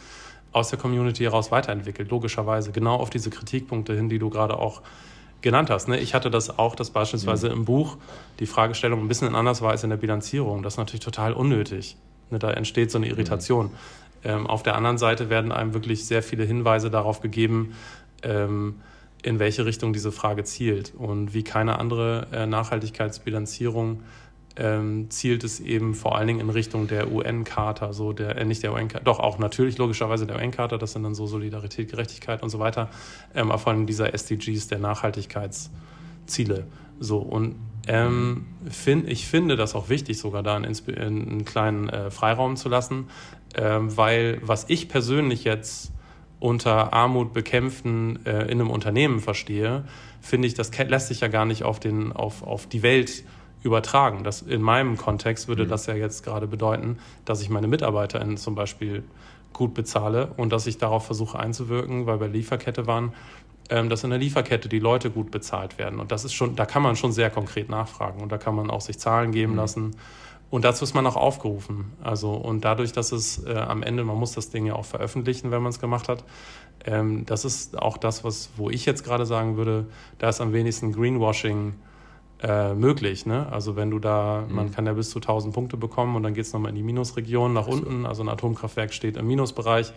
aus 0.56 0.70
der 0.70 0.78
Community 0.78 1.22
heraus 1.24 1.50
weiterentwickelt, 1.50 2.10
logischerweise. 2.10 2.72
Genau 2.72 2.96
auf 2.96 3.10
diese 3.10 3.28
Kritikpunkte 3.30 3.94
hin, 3.94 4.08
die 4.08 4.18
du 4.18 4.30
gerade 4.30 4.58
auch 4.58 4.80
genannt 5.42 5.68
hast. 5.68 5.86
Ne? 5.86 5.98
Ich 6.00 6.14
hatte 6.14 6.30
das 6.30 6.58
auch, 6.58 6.74
dass 6.74 6.90
beispielsweise 6.90 7.48
mhm. 7.48 7.54
im 7.54 7.64
Buch 7.66 7.98
die 8.40 8.46
Fragestellung 8.46 9.00
ein 9.00 9.08
bisschen 9.08 9.34
anders 9.34 9.60
war 9.60 9.72
als 9.72 9.84
in 9.84 9.90
der 9.90 9.98
Bilanzierung. 9.98 10.62
Das 10.62 10.74
ist 10.74 10.78
natürlich 10.78 11.04
total 11.04 11.34
unnötig. 11.34 11.96
Ne? 12.30 12.38
Da 12.38 12.50
entsteht 12.50 12.90
so 12.90 12.96
eine 12.96 13.06
Irritation. 13.06 13.66
Mhm. 13.66 13.70
Ähm, 14.24 14.46
auf 14.46 14.62
der 14.62 14.76
anderen 14.76 14.96
Seite 14.96 15.28
werden 15.28 15.52
einem 15.52 15.74
wirklich 15.74 16.06
sehr 16.06 16.22
viele 16.22 16.44
Hinweise 16.44 16.90
darauf 16.90 17.20
gegeben, 17.20 17.74
ähm, 18.22 18.76
in 19.22 19.38
welche 19.38 19.66
Richtung 19.66 19.92
diese 19.92 20.10
Frage 20.10 20.44
zielt 20.44 20.94
und 20.96 21.34
wie 21.34 21.42
keine 21.42 21.78
andere 21.78 22.28
äh, 22.32 22.46
Nachhaltigkeitsbilanzierung 22.46 24.00
ähm, 24.56 25.10
zielt 25.10 25.44
es 25.44 25.60
eben 25.60 25.94
vor 25.94 26.16
allen 26.16 26.26
Dingen 26.26 26.40
in 26.40 26.50
Richtung 26.50 26.88
der 26.88 27.12
UN-Charta, 27.12 27.92
so 27.92 28.12
der, 28.12 28.36
äh, 28.36 28.44
nicht 28.44 28.62
der 28.62 28.72
UN-Charta, 28.72 29.04
doch 29.04 29.20
auch 29.20 29.38
natürlich 29.38 29.78
logischerweise 29.78 30.26
der 30.26 30.36
UN-Charta, 30.36 30.78
das 30.78 30.92
sind 30.92 31.02
dann 31.02 31.14
so 31.14 31.26
Solidarität, 31.26 31.90
Gerechtigkeit 31.90 32.42
und 32.42 32.48
so 32.48 32.58
weiter, 32.58 32.88
ähm, 33.34 33.50
aber 33.50 33.58
vor 33.58 33.72
allem 33.72 33.86
dieser 33.86 34.14
SDGs, 34.14 34.68
der 34.68 34.78
Nachhaltigkeitsziele. 34.78 36.66
So, 36.98 37.18
und 37.18 37.56
ähm, 37.88 38.46
find, 38.70 39.08
ich 39.08 39.26
finde 39.26 39.56
das 39.56 39.74
auch 39.74 39.88
wichtig, 39.88 40.18
sogar 40.18 40.42
da 40.42 40.56
einen, 40.56 40.74
einen 40.96 41.44
kleinen 41.44 41.88
äh, 41.88 42.10
Freiraum 42.10 42.56
zu 42.56 42.68
lassen, 42.68 43.08
ähm, 43.54 43.96
weil 43.96 44.40
was 44.42 44.64
ich 44.68 44.88
persönlich 44.88 45.44
jetzt 45.44 45.92
unter 46.40 46.92
Armut 46.92 47.32
bekämpfen 47.32 48.24
äh, 48.26 48.42
in 48.44 48.60
einem 48.60 48.70
Unternehmen 48.70 49.20
verstehe, 49.20 49.84
finde 50.20 50.48
ich, 50.48 50.54
das 50.54 50.70
lässt 50.76 51.08
sich 51.08 51.20
ja 51.20 51.28
gar 51.28 51.44
nicht 51.44 51.62
auf, 51.62 51.80
den, 51.80 52.12
auf, 52.12 52.42
auf 52.42 52.66
die 52.66 52.82
Welt 52.82 53.24
übertragen. 53.62 54.24
Das, 54.24 54.42
in 54.42 54.62
meinem 54.62 54.96
Kontext 54.96 55.48
würde 55.48 55.64
mhm. 55.64 55.68
das 55.68 55.86
ja 55.86 55.94
jetzt 55.94 56.24
gerade 56.24 56.46
bedeuten, 56.46 56.98
dass 57.24 57.42
ich 57.42 57.50
meine 57.50 57.68
MitarbeiterInnen 57.68 58.36
zum 58.36 58.54
Beispiel 58.54 59.04
gut 59.52 59.74
bezahle 59.74 60.32
und 60.36 60.52
dass 60.52 60.66
ich 60.66 60.78
darauf 60.78 61.06
versuche 61.06 61.38
einzuwirken, 61.38 62.06
weil 62.06 62.20
wir 62.20 62.28
Lieferkette 62.28 62.86
waren, 62.86 63.12
ähm, 63.70 63.88
dass 63.88 64.04
in 64.04 64.10
der 64.10 64.18
Lieferkette 64.18 64.68
die 64.68 64.78
Leute 64.78 65.10
gut 65.10 65.30
bezahlt 65.30 65.78
werden. 65.78 65.98
Und 65.98 66.12
das 66.12 66.24
ist 66.24 66.34
schon, 66.34 66.56
da 66.56 66.66
kann 66.66 66.82
man 66.82 66.94
schon 66.94 67.12
sehr 67.12 67.30
konkret 67.30 67.68
nachfragen 67.68 68.22
und 68.22 68.30
da 68.30 68.38
kann 68.38 68.54
man 68.54 68.70
auch 68.70 68.80
sich 68.80 68.98
Zahlen 68.98 69.32
geben 69.32 69.52
mhm. 69.52 69.58
lassen. 69.58 69.96
Und 70.48 70.64
dazu 70.64 70.84
ist 70.84 70.94
man 70.94 71.06
auch 71.06 71.16
aufgerufen. 71.16 71.92
Also, 72.02 72.32
und 72.32 72.64
dadurch, 72.64 72.92
dass 72.92 73.10
es 73.10 73.44
äh, 73.44 73.54
am 73.54 73.82
Ende, 73.82 74.04
man 74.04 74.16
muss 74.16 74.32
das 74.32 74.50
Ding 74.50 74.66
ja 74.66 74.74
auch 74.74 74.84
veröffentlichen, 74.84 75.50
wenn 75.50 75.62
man 75.62 75.70
es 75.70 75.80
gemacht 75.80 76.08
hat. 76.08 76.22
Ähm, 76.84 77.26
das 77.26 77.44
ist 77.44 77.76
auch 77.78 77.96
das, 77.96 78.22
was, 78.22 78.50
wo 78.56 78.70
ich 78.70 78.86
jetzt 78.86 79.02
gerade 79.04 79.26
sagen 79.26 79.56
würde, 79.56 79.86
da 80.18 80.28
ist 80.28 80.40
am 80.40 80.52
wenigsten 80.52 80.92
Greenwashing 80.92 81.74
äh, 82.42 82.74
möglich. 82.74 83.26
Ne? 83.26 83.50
Also 83.50 83.76
wenn 83.76 83.90
du 83.90 83.98
da, 83.98 84.44
mhm. 84.46 84.54
man 84.54 84.72
kann 84.72 84.86
ja 84.86 84.92
bis 84.92 85.10
zu 85.10 85.18
1000 85.18 85.54
Punkte 85.54 85.76
bekommen 85.76 86.16
und 86.16 86.22
dann 86.22 86.34
geht 86.34 86.44
es 86.44 86.52
nochmal 86.52 86.70
in 86.70 86.76
die 86.76 86.82
Minusregion 86.82 87.52
nach 87.52 87.66
also. 87.66 87.78
unten. 87.78 88.06
Also 88.06 88.22
ein 88.22 88.28
Atomkraftwerk 88.28 88.92
steht 88.92 89.16
im 89.16 89.26
Minusbereich. 89.26 89.92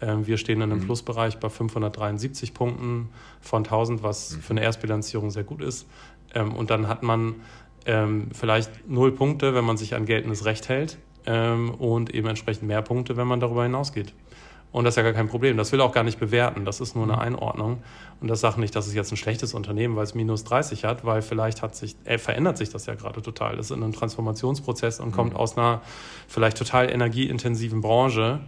Ähm, 0.00 0.26
wir 0.26 0.38
stehen 0.38 0.60
in 0.60 0.70
einem 0.70 0.80
mhm. 0.80 0.86
Plusbereich 0.86 1.38
bei 1.38 1.48
573 1.48 2.54
Punkten 2.54 3.08
von 3.40 3.64
1000, 3.64 4.02
was 4.02 4.36
mhm. 4.36 4.40
für 4.40 4.50
eine 4.52 4.62
Erstbilanzierung 4.62 5.30
sehr 5.30 5.44
gut 5.44 5.62
ist. 5.62 5.86
Ähm, 6.34 6.54
und 6.54 6.70
dann 6.70 6.88
hat 6.88 7.02
man 7.02 7.36
ähm, 7.86 8.28
vielleicht 8.32 8.88
null 8.88 9.12
Punkte, 9.12 9.54
wenn 9.54 9.64
man 9.64 9.76
sich 9.76 9.94
an 9.94 10.06
geltendes 10.06 10.44
Recht 10.44 10.68
hält 10.68 10.98
und 11.26 12.14
eben 12.14 12.28
entsprechend 12.28 12.68
mehr 12.68 12.82
Punkte, 12.82 13.16
wenn 13.16 13.26
man 13.26 13.40
darüber 13.40 13.62
hinausgeht. 13.62 14.12
Und 14.74 14.82
das 14.82 14.94
ist 14.94 14.96
ja 14.96 15.04
gar 15.04 15.12
kein 15.12 15.28
Problem. 15.28 15.56
Das 15.56 15.70
will 15.70 15.80
auch 15.80 15.92
gar 15.92 16.02
nicht 16.02 16.18
bewerten. 16.18 16.64
Das 16.64 16.80
ist 16.80 16.96
nur 16.96 17.04
eine. 17.04 17.16
Einordnung. 17.16 17.84
Und 18.20 18.26
das 18.26 18.40
sagt 18.40 18.58
nicht, 18.58 18.74
dass 18.74 18.88
es 18.88 18.94
jetzt 18.94 19.12
ein 19.12 19.16
schlechtes 19.16 19.54
Unternehmen, 19.54 19.94
weil 19.94 20.02
es 20.02 20.16
minus 20.16 20.42
30 20.42 20.84
hat, 20.84 21.04
weil 21.04 21.22
vielleicht 21.22 21.62
hat 21.62 21.76
sich, 21.76 21.94
äh, 22.04 22.18
verändert 22.18 22.58
sich 22.58 22.70
das 22.70 22.86
ja 22.86 22.96
gerade 22.96 23.22
total. 23.22 23.54
Das 23.54 23.66
ist 23.66 23.76
in 23.76 23.84
einem 23.84 23.92
Transformationsprozess 23.92 24.98
und 24.98 25.12
kommt 25.12 25.34
mhm. 25.34 25.38
aus 25.38 25.56
einer 25.56 25.80
vielleicht 26.26 26.58
total 26.58 26.90
energieintensiven 26.90 27.82
Branche, 27.82 28.40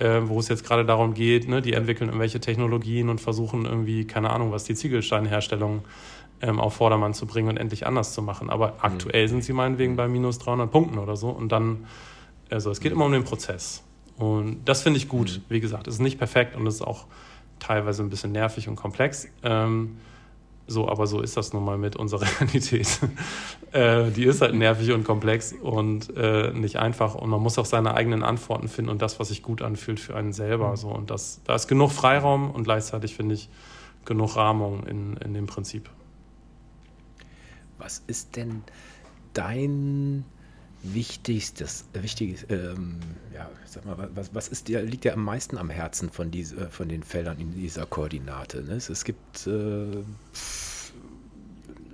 äh, 0.00 0.20
wo 0.24 0.40
es 0.40 0.48
jetzt 0.48 0.64
gerade 0.64 0.84
darum 0.84 1.14
geht, 1.14 1.48
ne, 1.48 1.62
die 1.62 1.74
entwickeln 1.74 2.08
irgendwelche 2.08 2.40
Technologien 2.40 3.08
und 3.08 3.20
versuchen 3.20 3.64
irgendwie, 3.64 4.04
keine 4.04 4.30
Ahnung, 4.30 4.50
was 4.50 4.64
die 4.64 4.74
Ziegelsteinherstellung 4.74 5.82
ähm, 6.42 6.58
auf 6.58 6.74
Vordermann 6.74 7.14
zu 7.14 7.26
bringen 7.26 7.50
und 7.50 7.56
endlich 7.56 7.86
anders 7.86 8.14
zu 8.14 8.22
machen. 8.22 8.50
Aber 8.50 8.70
mhm. 8.70 8.74
aktuell 8.80 9.28
sind 9.28 9.44
sie 9.44 9.52
meinetwegen 9.52 9.94
bei 9.94 10.08
minus 10.08 10.40
300 10.40 10.68
Punkten 10.72 10.98
oder 10.98 11.14
so. 11.14 11.28
Und 11.28 11.52
dann, 11.52 11.86
also 12.50 12.72
es 12.72 12.80
geht 12.80 12.90
immer 12.90 13.04
um 13.04 13.12
den 13.12 13.22
Prozess. 13.22 13.84
Und 14.18 14.64
das 14.64 14.82
finde 14.82 14.98
ich 14.98 15.08
gut. 15.08 15.38
Mhm. 15.38 15.44
Wie 15.48 15.60
gesagt, 15.60 15.86
es 15.86 15.94
ist 15.94 16.00
nicht 16.00 16.18
perfekt 16.18 16.56
und 16.56 16.66
es 16.66 16.76
ist 16.76 16.82
auch 16.82 17.06
teilweise 17.60 18.02
ein 18.02 18.10
bisschen 18.10 18.32
nervig 18.32 18.68
und 18.68 18.76
komplex. 18.76 19.28
Ähm, 19.42 19.96
so, 20.66 20.88
aber 20.88 21.06
so 21.06 21.22
ist 21.22 21.36
das 21.36 21.52
nun 21.54 21.64
mal 21.64 21.78
mit 21.78 21.96
unserer 21.96 22.26
Realität. 22.40 23.00
äh, 23.72 24.10
die 24.10 24.24
ist 24.24 24.42
halt 24.42 24.54
nervig 24.54 24.92
und 24.92 25.04
komplex 25.04 25.54
und 25.54 26.14
äh, 26.16 26.52
nicht 26.52 26.76
einfach. 26.76 27.14
Und 27.14 27.30
man 27.30 27.40
muss 27.40 27.58
auch 27.58 27.64
seine 27.64 27.94
eigenen 27.94 28.22
Antworten 28.22 28.68
finden 28.68 28.90
und 28.90 29.00
das, 29.00 29.18
was 29.18 29.28
sich 29.28 29.42
gut 29.42 29.62
anfühlt 29.62 29.98
für 29.98 30.14
einen 30.14 30.32
selber. 30.32 30.72
Mhm. 30.72 30.76
So. 30.76 30.88
Und 30.88 31.10
das, 31.10 31.40
da 31.44 31.54
ist 31.54 31.68
genug 31.68 31.92
Freiraum 31.92 32.50
und 32.50 32.64
gleichzeitig 32.64 33.14
finde 33.14 33.36
ich 33.36 33.48
genug 34.04 34.36
Rahmung 34.36 34.86
in, 34.86 35.16
in 35.18 35.32
dem 35.32 35.46
Prinzip. 35.46 35.88
Was 37.78 38.02
ist 38.06 38.36
denn 38.36 38.64
dein 39.32 40.24
wichtigstes, 40.82 41.86
wichtiges, 41.92 42.46
ähm, 42.50 42.98
ja, 43.34 43.48
sag 43.70 43.84
mal, 43.84 44.08
was, 44.14 44.34
was 44.34 44.48
ist 44.48 44.68
dir, 44.68 44.82
liegt 44.82 45.04
dir 45.04 45.12
am 45.12 45.24
meisten 45.24 45.58
am 45.58 45.70
Herzen 45.70 46.10
von, 46.10 46.30
diese, 46.30 46.68
von 46.70 46.88
den 46.88 47.02
Feldern 47.02 47.38
in 47.38 47.52
dieser 47.52 47.86
Koordinate? 47.86 48.62
Ne? 48.62 48.74
Es, 48.74 48.88
es 48.88 49.04
gibt, 49.04 49.46
äh, 49.46 50.02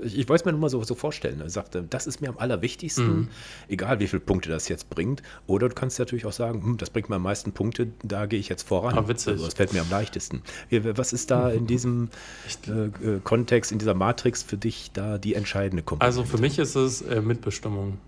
ich, 0.02 0.18
ich 0.18 0.28
wollte 0.28 0.42
es 0.42 0.44
mir 0.44 0.52
nur 0.52 0.60
mal 0.60 0.68
so, 0.68 0.82
so 0.82 0.94
vorstellen. 0.94 1.40
Er 1.40 1.50
sagte, 1.50 1.82
das 1.82 2.06
ist 2.06 2.20
mir 2.20 2.28
am 2.28 2.38
allerwichtigsten, 2.38 3.06
mhm. 3.06 3.28
egal 3.68 4.00
wie 4.00 4.06
viele 4.06 4.20
Punkte 4.20 4.48
das 4.50 4.68
jetzt 4.68 4.90
bringt. 4.90 5.22
Oder 5.46 5.68
du 5.68 5.74
kannst 5.74 5.98
natürlich 5.98 6.26
auch 6.26 6.32
sagen, 6.32 6.62
hm, 6.62 6.76
das 6.76 6.90
bringt 6.90 7.08
mir 7.08 7.16
am 7.16 7.22
meisten 7.22 7.52
Punkte, 7.52 7.88
da 8.02 8.26
gehe 8.26 8.38
ich 8.38 8.48
jetzt 8.48 8.66
voran. 8.68 8.96
Ah, 8.96 9.08
witzig. 9.08 9.34
Also, 9.34 9.44
das 9.46 9.54
fällt 9.54 9.72
mir 9.72 9.80
am 9.80 9.90
leichtesten. 9.90 10.42
Was 10.70 11.12
ist 11.12 11.30
da 11.30 11.50
in 11.50 11.66
diesem 11.66 12.10
äh, 12.68 12.86
äh, 12.86 13.20
Kontext, 13.22 13.72
in 13.72 13.78
dieser 13.78 13.94
Matrix 13.94 14.42
für 14.42 14.56
dich 14.56 14.90
da 14.92 15.18
die 15.18 15.34
entscheidende 15.34 15.82
Komponente? 15.82 16.06
Also 16.06 16.24
für 16.24 16.38
mich 16.38 16.58
ist 16.58 16.74
es 16.74 17.02
äh, 17.02 17.20
Mitbestimmung. 17.20 17.98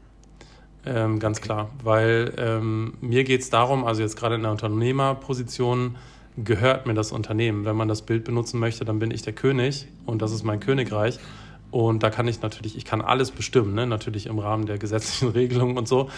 Ähm, 0.87 1.19
ganz 1.19 1.41
klar, 1.41 1.71
weil 1.83 2.33
ähm, 2.39 2.95
mir 3.01 3.25
geht 3.25 3.41
es 3.41 3.51
darum, 3.51 3.85
also 3.85 4.03
jetzt 4.03 4.17
gerade 4.17 4.37
in 4.37 4.43
der 4.43 4.53
Unternehmerposition, 4.53 5.97
gehört 6.37 6.87
mir 6.87 6.95
das 6.95 7.13
Unternehmen. 7.13 7.65
Wenn 7.65 7.77
man 7.77 7.89
das 7.89 8.03
Bild 8.03 8.25
benutzen 8.25 8.61
möchte, 8.61 8.85
dann 8.85 8.99
bin 8.99 9.11
ich 9.11 9.23
der 9.23 9.33
König 9.33 9.89
und 10.05 10.23
das 10.23 10.33
ist 10.33 10.45
mein 10.45 10.61
Königreich. 10.61 11.19
Und 11.73 12.03
da 12.03 12.11
kann 12.11 12.29
ich 12.29 12.41
natürlich, 12.41 12.77
ich 12.77 12.85
kann 12.85 13.01
alles 13.01 13.33
bestimmen, 13.33 13.75
ne? 13.75 13.87
natürlich 13.87 14.27
im 14.27 14.39
Rahmen 14.39 14.67
der 14.67 14.79
gesetzlichen 14.79 15.29
Regelungen 15.35 15.77
und 15.77 15.89
so. 15.89 16.09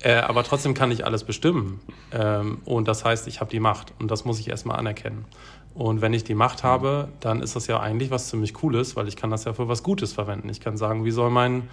Äh, 0.00 0.14
aber 0.14 0.42
trotzdem 0.42 0.74
kann 0.74 0.90
ich 0.90 1.04
alles 1.04 1.24
bestimmen. 1.24 1.80
Ähm, 2.10 2.58
und 2.64 2.88
das 2.88 3.04
heißt, 3.04 3.28
ich 3.28 3.40
habe 3.40 3.50
die 3.50 3.60
Macht. 3.60 3.92
Und 3.98 4.10
das 4.10 4.24
muss 4.24 4.40
ich 4.40 4.48
erstmal 4.48 4.78
anerkennen. 4.78 5.26
Und 5.74 6.00
wenn 6.00 6.14
ich 6.14 6.24
die 6.24 6.34
Macht 6.34 6.62
habe, 6.62 7.08
dann 7.20 7.42
ist 7.42 7.56
das 7.56 7.66
ja 7.66 7.80
eigentlich 7.80 8.10
was 8.10 8.28
ziemlich 8.28 8.54
Cooles, 8.54 8.96
weil 8.96 9.08
ich 9.08 9.16
kann 9.16 9.30
das 9.30 9.44
ja 9.44 9.52
für 9.52 9.68
was 9.68 9.82
Gutes 9.82 10.12
verwenden. 10.12 10.48
Ich 10.48 10.60
kann 10.60 10.76
sagen, 10.76 11.04
wie 11.04 11.10
soll 11.10 11.30
mein 11.30 11.68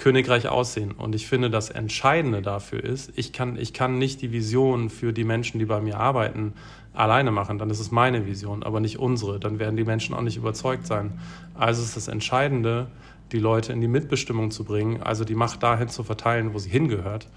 Königreich 0.00 0.48
aussehen? 0.48 0.92
Und 0.92 1.14
ich 1.14 1.28
finde, 1.28 1.50
das 1.50 1.68
Entscheidende 1.70 2.42
dafür 2.42 2.82
ist, 2.82 3.12
ich 3.16 3.32
kann, 3.32 3.56
ich 3.56 3.72
kann 3.74 3.98
nicht 3.98 4.22
die 4.22 4.32
Vision 4.32 4.88
für 4.88 5.12
die 5.12 5.24
Menschen, 5.24 5.58
die 5.58 5.66
bei 5.66 5.80
mir 5.80 6.00
arbeiten, 6.00 6.54
alleine 6.94 7.30
machen, 7.30 7.58
dann 7.58 7.70
ist 7.70 7.80
es 7.80 7.90
meine 7.90 8.26
Vision, 8.26 8.62
aber 8.62 8.80
nicht 8.80 8.98
unsere. 8.98 9.38
Dann 9.38 9.58
werden 9.58 9.76
die 9.76 9.84
Menschen 9.84 10.14
auch 10.14 10.22
nicht 10.22 10.36
überzeugt 10.36 10.86
sein. 10.86 11.20
Also 11.54 11.82
ist 11.82 11.96
das 11.96 12.08
Entscheidende, 12.08 12.88
die 13.30 13.38
Leute 13.38 13.72
in 13.72 13.80
die 13.80 13.88
Mitbestimmung 13.88 14.50
zu 14.50 14.64
bringen, 14.64 15.02
also 15.02 15.24
die 15.24 15.34
Macht 15.34 15.62
dahin 15.62 15.88
zu 15.88 16.02
verteilen, 16.02 16.54
wo 16.54 16.58
sie 16.58 16.70
hingehört. 16.70 17.28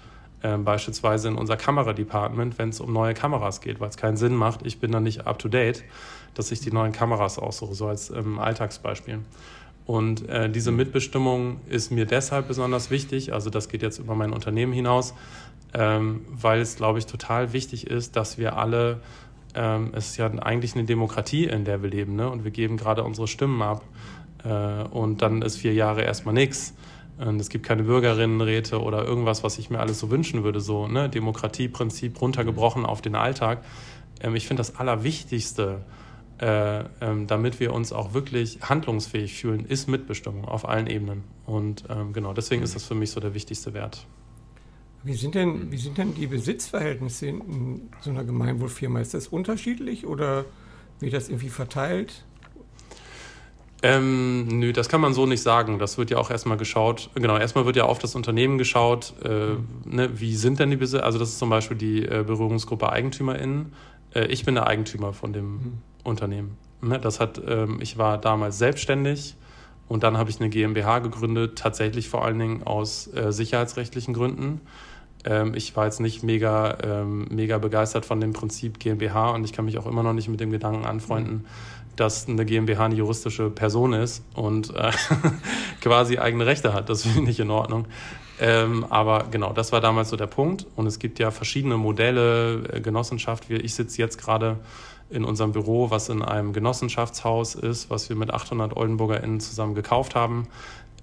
Ähm, 0.42 0.64
beispielsweise 0.64 1.28
in 1.28 1.36
unser 1.36 1.56
Kameradepartment, 1.56 2.58
wenn 2.58 2.70
es 2.70 2.80
um 2.80 2.92
neue 2.92 3.14
Kameras 3.14 3.60
geht, 3.60 3.78
weil 3.78 3.90
es 3.90 3.96
keinen 3.96 4.16
Sinn 4.16 4.34
macht, 4.34 4.66
ich 4.66 4.80
bin 4.80 4.90
dann 4.90 5.02
nicht 5.02 5.26
up 5.26 5.38
to 5.38 5.48
date, 5.48 5.84
dass 6.34 6.50
ich 6.50 6.60
die 6.60 6.72
neuen 6.72 6.92
Kameras 6.92 7.38
aussuche, 7.38 7.74
so 7.74 7.86
als 7.86 8.10
ähm, 8.10 8.38
Alltagsbeispiel. 8.38 9.20
Und 9.86 10.28
äh, 10.28 10.48
diese 10.50 10.72
Mitbestimmung 10.72 11.60
ist 11.68 11.90
mir 11.90 12.06
deshalb 12.06 12.48
besonders 12.48 12.90
wichtig, 12.90 13.32
also 13.32 13.50
das 13.50 13.68
geht 13.68 13.82
jetzt 13.82 13.98
über 13.98 14.14
mein 14.14 14.32
Unternehmen 14.32 14.72
hinaus, 14.72 15.14
ähm, 15.74 16.22
weil 16.30 16.60
es, 16.60 16.76
glaube 16.76 16.98
ich, 16.98 17.06
total 17.06 17.52
wichtig 17.52 17.86
ist, 17.86 18.16
dass 18.16 18.38
wir 18.38 18.56
alle 18.56 19.00
ähm, 19.54 19.90
es 19.92 20.10
ist 20.10 20.16
ja 20.16 20.26
eigentlich 20.26 20.74
eine 20.74 20.84
Demokratie, 20.84 21.44
in 21.44 21.64
der 21.64 21.82
wir 21.82 21.90
leben, 21.90 22.16
ne? 22.16 22.28
und 22.28 22.44
wir 22.44 22.50
geben 22.50 22.76
gerade 22.76 23.04
unsere 23.04 23.28
Stimmen 23.28 23.62
ab. 23.62 23.82
Äh, 24.44 24.48
und 24.48 25.22
dann 25.22 25.42
ist 25.42 25.56
vier 25.58 25.72
Jahre 25.72 26.02
erstmal 26.02 26.34
nichts. 26.34 26.74
Und 27.18 27.40
es 27.40 27.48
gibt 27.48 27.64
keine 27.64 27.84
Bürgerinnenräte 27.84 28.82
oder 28.82 29.04
irgendwas, 29.04 29.44
was 29.44 29.58
ich 29.58 29.70
mir 29.70 29.78
alles 29.78 30.00
so 30.00 30.10
wünschen 30.10 30.42
würde, 30.42 30.60
so 30.60 30.88
ne? 30.88 31.08
Demokratieprinzip 31.08 32.20
runtergebrochen 32.20 32.84
auf 32.84 33.02
den 33.02 33.14
Alltag. 33.14 33.64
Ähm, 34.20 34.34
ich 34.34 34.46
finde 34.48 34.60
das 34.60 34.76
Allerwichtigste, 34.76 35.78
äh, 35.78 36.03
ähm, 36.40 37.26
damit 37.26 37.60
wir 37.60 37.72
uns 37.72 37.92
auch 37.92 38.12
wirklich 38.12 38.58
handlungsfähig 38.62 39.34
fühlen, 39.34 39.64
ist 39.66 39.88
Mitbestimmung 39.88 40.44
auf 40.44 40.68
allen 40.68 40.86
Ebenen. 40.86 41.24
Und 41.46 41.84
ähm, 41.88 42.12
genau, 42.12 42.32
deswegen 42.32 42.62
ist 42.62 42.74
das 42.74 42.84
für 42.84 42.94
mich 42.94 43.10
so 43.10 43.20
der 43.20 43.34
wichtigste 43.34 43.74
Wert. 43.74 44.06
Wie 45.04 45.14
sind, 45.14 45.34
denn, 45.34 45.70
wie 45.70 45.76
sind 45.76 45.98
denn 45.98 46.14
die 46.14 46.26
Besitzverhältnisse 46.26 47.26
in 47.26 47.90
so 48.00 48.10
einer 48.10 48.24
Gemeinwohlfirma? 48.24 49.00
Ist 49.00 49.12
das 49.12 49.28
unterschiedlich 49.28 50.06
oder 50.06 50.46
wird 50.98 51.12
das 51.12 51.28
irgendwie 51.28 51.50
verteilt? 51.50 52.24
Ähm, 53.82 54.48
nö, 54.48 54.72
das 54.72 54.88
kann 54.88 55.02
man 55.02 55.12
so 55.12 55.26
nicht 55.26 55.42
sagen. 55.42 55.78
Das 55.78 55.98
wird 55.98 56.10
ja 56.10 56.16
auch 56.16 56.30
erstmal 56.30 56.56
geschaut. 56.56 57.10
Genau, 57.14 57.36
erstmal 57.36 57.66
wird 57.66 57.76
ja 57.76 57.84
auf 57.84 57.98
das 57.98 58.14
Unternehmen 58.14 58.56
geschaut, 58.56 59.12
äh, 59.22 59.28
mhm. 59.28 59.66
ne, 59.84 60.20
wie 60.20 60.34
sind 60.36 60.58
denn 60.58 60.70
die 60.70 60.76
Besitzer? 60.76 61.04
Also, 61.04 61.18
das 61.18 61.28
ist 61.28 61.38
zum 61.38 61.50
Beispiel 61.50 61.76
die 61.76 62.02
äh, 62.02 62.24
Berührungsgruppe 62.26 62.90
EigentümerInnen. 62.90 63.74
Äh, 64.14 64.24
ich 64.28 64.46
bin 64.46 64.54
der 64.54 64.68
Eigentümer 64.68 65.12
von 65.12 65.34
dem 65.34 65.52
mhm. 65.52 65.78
Unternehmen. 66.04 66.56
Ne, 66.80 67.00
das 67.00 67.18
hat, 67.18 67.40
ähm, 67.46 67.78
ich 67.80 67.98
war 67.98 68.18
damals 68.18 68.58
selbstständig 68.58 69.34
und 69.88 70.02
dann 70.02 70.16
habe 70.16 70.30
ich 70.30 70.40
eine 70.40 70.50
GmbH 70.50 71.00
gegründet, 71.00 71.58
tatsächlich 71.58 72.08
vor 72.08 72.24
allen 72.24 72.38
Dingen 72.38 72.62
aus 72.62 73.12
äh, 73.14 73.32
sicherheitsrechtlichen 73.32 74.14
Gründen 74.14 74.60
ähm, 75.24 75.54
ich 75.54 75.74
war 75.76 75.86
jetzt 75.86 76.00
nicht 76.00 76.22
mega, 76.22 76.76
ähm, 76.82 77.26
mega 77.30 77.58
begeistert 77.58 78.04
von 78.04 78.20
dem 78.20 78.32
Prinzip 78.32 78.78
GmbH 78.78 79.30
und 79.30 79.44
ich 79.44 79.52
kann 79.52 79.64
mich 79.64 79.78
auch 79.78 79.86
immer 79.86 80.02
noch 80.02 80.12
nicht 80.12 80.28
mit 80.28 80.40
dem 80.40 80.50
Gedanken 80.50 80.84
anfreunden, 80.84 81.46
dass 81.96 82.28
eine 82.28 82.44
GmbH 82.44 82.84
eine 82.84 82.94
juristische 82.94 83.50
Person 83.50 83.92
ist 83.92 84.22
und 84.34 84.74
äh, 84.74 84.90
quasi 85.80 86.18
eigene 86.18 86.46
Rechte 86.46 86.74
hat. 86.74 86.88
Das 86.90 87.04
finde 87.04 87.30
ich 87.30 87.40
in 87.40 87.50
Ordnung. 87.50 87.86
Ähm, 88.40 88.84
aber 88.90 89.26
genau, 89.30 89.52
das 89.52 89.70
war 89.70 89.80
damals 89.80 90.10
so 90.10 90.16
der 90.16 90.26
Punkt. 90.26 90.66
Und 90.74 90.86
es 90.86 90.98
gibt 90.98 91.18
ja 91.20 91.30
verschiedene 91.30 91.76
Modelle, 91.76 92.64
äh, 92.72 92.80
Genossenschaft. 92.80 93.48
Ich 93.48 93.74
sitze 93.74 93.98
jetzt 93.98 94.18
gerade 94.18 94.58
in 95.14 95.24
unserem 95.24 95.52
Büro, 95.52 95.90
was 95.90 96.08
in 96.08 96.22
einem 96.22 96.52
Genossenschaftshaus 96.52 97.54
ist, 97.54 97.90
was 97.90 98.08
wir 98.08 98.16
mit 98.16 98.32
800 98.32 98.76
OldenburgerInnen 98.76 99.40
zusammen 99.40 99.74
gekauft 99.74 100.14
haben. 100.14 100.48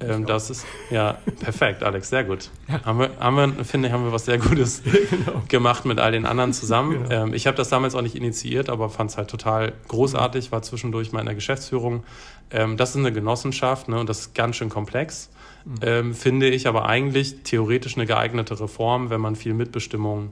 Ähm, 0.01 0.25
das 0.25 0.49
ist 0.49 0.65
ja 0.89 1.17
perfekt, 1.39 1.83
Alex, 1.83 2.09
sehr 2.09 2.23
gut. 2.23 2.49
Ja. 2.67 2.83
Haben, 2.85 2.99
wir, 2.99 3.11
haben 3.19 3.35
wir, 3.35 3.65
finde 3.65 3.87
ich, 3.87 3.93
haben 3.93 4.03
wir 4.03 4.11
was 4.11 4.25
sehr 4.25 4.37
Gutes 4.37 4.81
genau. 5.09 5.43
gemacht 5.47 5.85
mit 5.85 5.99
all 5.99 6.11
den 6.11 6.25
anderen 6.25 6.53
zusammen. 6.53 7.03
Genau. 7.03 7.23
Ähm, 7.23 7.33
ich 7.33 7.47
habe 7.47 7.55
das 7.55 7.69
damals 7.69 7.95
auch 7.95 8.01
nicht 8.01 8.15
initiiert, 8.15 8.69
aber 8.69 8.89
fand 8.89 9.11
es 9.11 9.17
halt 9.17 9.29
total 9.29 9.73
großartig, 9.87 10.51
war 10.51 10.61
zwischendurch 10.61 11.11
mal 11.11 11.19
in 11.19 11.27
der 11.27 11.35
Geschäftsführung. 11.35 12.03
Ähm, 12.49 12.77
das 12.77 12.91
ist 12.91 12.97
eine 12.97 13.13
Genossenschaft 13.13 13.87
ne, 13.87 13.99
und 13.99 14.09
das 14.09 14.19
ist 14.19 14.35
ganz 14.35 14.55
schön 14.55 14.69
komplex. 14.69 15.29
Mhm. 15.65 15.75
Ähm, 15.81 16.13
finde 16.15 16.49
ich 16.49 16.67
aber 16.67 16.85
eigentlich 16.85 17.43
theoretisch 17.43 17.95
eine 17.95 18.05
geeignete 18.05 18.59
Reform, 18.59 19.09
wenn 19.09 19.21
man 19.21 19.35
viel 19.35 19.53
Mitbestimmung 19.53 20.31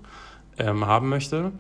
ähm, 0.58 0.86
haben 0.86 1.10
möchte. 1.10 1.52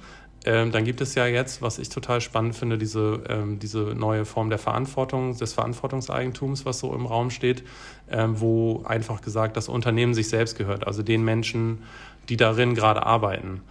Ähm, 0.46 0.72
dann 0.72 0.86
gibt 0.86 1.02
es 1.02 1.16
ja 1.16 1.28
jetzt, 1.28 1.62
was 1.62 1.80
ich 1.80 1.90
total 1.90 2.22
spannend 2.22 2.56
finde, 2.56 2.78
diese, 2.78 3.24
ähm, 3.28 3.60
diese 3.60 3.80
neue 3.80 4.24
Form 4.24 4.50
der 4.50 4.58
Verantwortung, 4.58 5.38
des 5.38 5.54
Verantwortungseigentums, 5.54 6.66
was 6.66 6.80
so 6.80 6.94
im 6.94 7.06
Raum 7.06 7.30
steht, 7.30 7.64
ähm, 8.10 8.40
wo 8.40 8.84
einfach 8.86 9.22
gesagt 9.22 9.58
das 9.58 9.68
Unternehmen 9.68 10.14
sich 10.14 10.30
selbst 10.30 10.58
gehört, 10.58 10.88
also 10.88 11.04
den 11.04 11.26
Menschen, 11.26 11.80
die 12.30 12.38
darin 12.38 12.74
gerade 12.74 13.06
arbeiten. 13.06 13.62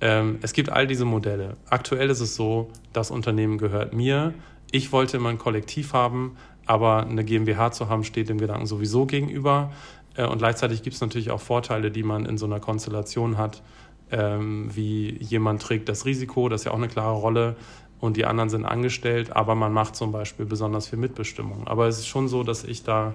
Ähm, 0.00 0.38
es 0.42 0.52
gibt 0.52 0.70
all 0.70 0.86
diese 0.86 1.04
Modelle. 1.04 1.56
Aktuell 1.68 2.08
ist 2.10 2.20
es 2.20 2.36
so, 2.36 2.70
das 2.92 3.10
Unternehmen 3.10 3.58
gehört 3.58 3.92
mir. 3.92 4.32
Ich 4.70 4.92
wollte 4.92 5.16
immer 5.16 5.30
ein 5.30 5.38
Kollektiv 5.38 5.92
haben, 5.92 6.36
aber 6.66 7.04
eine 7.04 7.24
GmbH 7.24 7.72
zu 7.72 7.88
haben, 7.88 8.04
steht 8.04 8.28
dem 8.28 8.38
Gedanken 8.38 8.66
sowieso 8.66 9.06
gegenüber. 9.06 9.72
Äh, 10.14 10.26
und 10.26 10.38
gleichzeitig 10.38 10.84
gibt 10.84 10.94
es 10.94 11.00
natürlich 11.00 11.32
auch 11.32 11.40
Vorteile, 11.40 11.90
die 11.90 12.04
man 12.04 12.26
in 12.26 12.38
so 12.38 12.46
einer 12.46 12.60
Konstellation 12.60 13.38
hat 13.38 13.62
ähm, 14.12 14.70
wie 14.74 15.16
jemand 15.22 15.62
trägt 15.62 15.88
das 15.88 16.04
Risiko, 16.04 16.48
das 16.48 16.60
ist 16.60 16.64
ja 16.66 16.72
auch 16.72 16.76
eine 16.76 16.88
klare 16.88 17.16
Rolle 17.16 17.56
und 17.98 18.16
die 18.16 18.24
anderen 18.24 18.50
sind 18.50 18.64
angestellt, 18.64 19.34
aber 19.34 19.54
man 19.54 19.72
macht 19.72 19.96
zum 19.96 20.12
Beispiel 20.12 20.44
besonders 20.44 20.88
viel 20.88 20.98
Mitbestimmung. 20.98 21.66
Aber 21.66 21.86
es 21.86 21.98
ist 21.98 22.08
schon 22.08 22.28
so, 22.28 22.42
dass 22.42 22.64
ich 22.64 22.82
da 22.82 23.14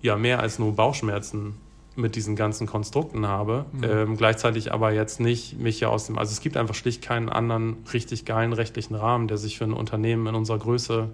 ja 0.00 0.16
mehr 0.16 0.40
als 0.40 0.58
nur 0.58 0.74
Bauchschmerzen 0.74 1.54
mit 1.96 2.16
diesen 2.16 2.36
ganzen 2.36 2.66
Konstrukten 2.66 3.26
habe, 3.26 3.66
mhm. 3.72 3.84
ähm, 3.84 4.16
gleichzeitig 4.16 4.72
aber 4.72 4.92
jetzt 4.92 5.20
nicht 5.20 5.58
mich 5.58 5.80
ja 5.80 5.88
aus 5.88 6.06
dem, 6.06 6.18
also 6.18 6.32
es 6.32 6.40
gibt 6.40 6.56
einfach 6.56 6.74
schlicht 6.74 7.02
keinen 7.02 7.28
anderen 7.28 7.76
richtig 7.92 8.24
geilen 8.24 8.52
rechtlichen 8.52 8.94
Rahmen, 8.94 9.28
der 9.28 9.38
sich 9.38 9.58
für 9.58 9.64
ein 9.64 9.72
Unternehmen 9.72 10.26
in 10.26 10.34
unserer 10.34 10.58
Größe 10.58 11.10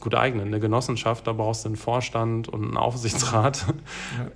gut 0.00 0.14
eignen. 0.14 0.48
Eine 0.48 0.60
Genossenschaft, 0.60 1.26
da 1.26 1.32
brauchst 1.32 1.64
du 1.64 1.68
einen 1.68 1.76
Vorstand 1.76 2.48
und 2.48 2.64
einen 2.64 2.76
Aufsichtsrat. 2.76 3.66
Ja. 3.68 3.74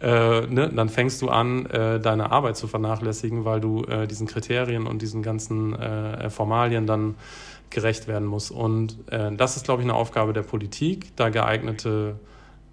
Äh, 0.00 0.46
ne? 0.46 0.70
Dann 0.74 0.88
fängst 0.88 1.20
du 1.20 1.28
an, 1.28 1.66
äh, 1.66 2.00
deine 2.00 2.32
Arbeit 2.32 2.56
zu 2.56 2.66
vernachlässigen, 2.66 3.44
weil 3.44 3.60
du 3.60 3.84
äh, 3.84 4.06
diesen 4.06 4.26
Kriterien 4.26 4.86
und 4.86 5.02
diesen 5.02 5.22
ganzen 5.22 5.74
äh, 5.74 6.30
Formalien 6.30 6.86
dann 6.86 7.16
gerecht 7.70 8.08
werden 8.08 8.26
musst. 8.26 8.50
Und 8.50 8.96
äh, 9.10 9.32
das 9.34 9.56
ist, 9.56 9.64
glaube 9.64 9.82
ich, 9.82 9.86
eine 9.86 9.94
Aufgabe 9.94 10.32
der 10.32 10.42
Politik, 10.42 11.14
da 11.16 11.28
geeignete 11.28 12.18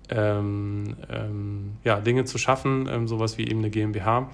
ähm, 0.10 0.96
ähm, 1.10 1.74
ja, 1.84 2.00
Dinge 2.00 2.26
zu 2.26 2.38
schaffen, 2.38 2.88
ähm, 2.92 3.08
sowas 3.08 3.38
wie 3.38 3.48
eben 3.48 3.60
eine 3.60 3.70
GmbH, 3.70 4.30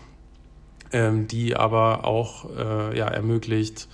ähm, 0.92 1.28
die 1.28 1.56
aber 1.56 2.06
auch 2.06 2.46
äh, 2.58 2.98
ja, 2.98 3.08
ermöglicht, 3.08 3.88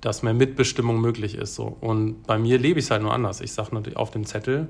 dass 0.00 0.22
mehr 0.22 0.34
Mitbestimmung 0.34 1.00
möglich 1.00 1.36
ist. 1.36 1.54
So. 1.54 1.76
Und 1.80 2.26
bei 2.26 2.38
mir 2.38 2.58
lebe 2.58 2.78
ich 2.78 2.86
es 2.86 2.90
halt 2.90 3.02
nur 3.02 3.12
anders. 3.12 3.40
Ich 3.40 3.52
sage 3.52 3.74
natürlich 3.74 3.96
auf 3.96 4.10
dem 4.10 4.24
Zettel, 4.24 4.68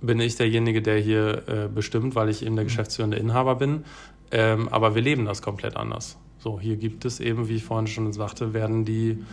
bin 0.00 0.20
ich 0.20 0.36
derjenige, 0.36 0.82
der 0.82 0.98
hier 0.98 1.48
äh, 1.48 1.68
bestimmt, 1.68 2.14
weil 2.14 2.28
ich 2.28 2.44
eben 2.44 2.56
der 2.56 2.64
mhm. 2.64 2.68
geschäftsführende 2.68 3.16
Inhaber 3.16 3.56
bin. 3.56 3.84
Ähm, 4.30 4.68
aber 4.68 4.94
wir 4.94 5.02
leben 5.02 5.24
das 5.24 5.42
komplett 5.42 5.76
anders. 5.76 6.18
So, 6.38 6.60
hier 6.60 6.76
gibt 6.76 7.04
es 7.04 7.20
eben, 7.20 7.48
wie 7.48 7.56
ich 7.56 7.64
vorhin 7.64 7.86
schon 7.86 8.12
sagte, 8.12 8.52
werden 8.52 8.84
die, 8.84 9.24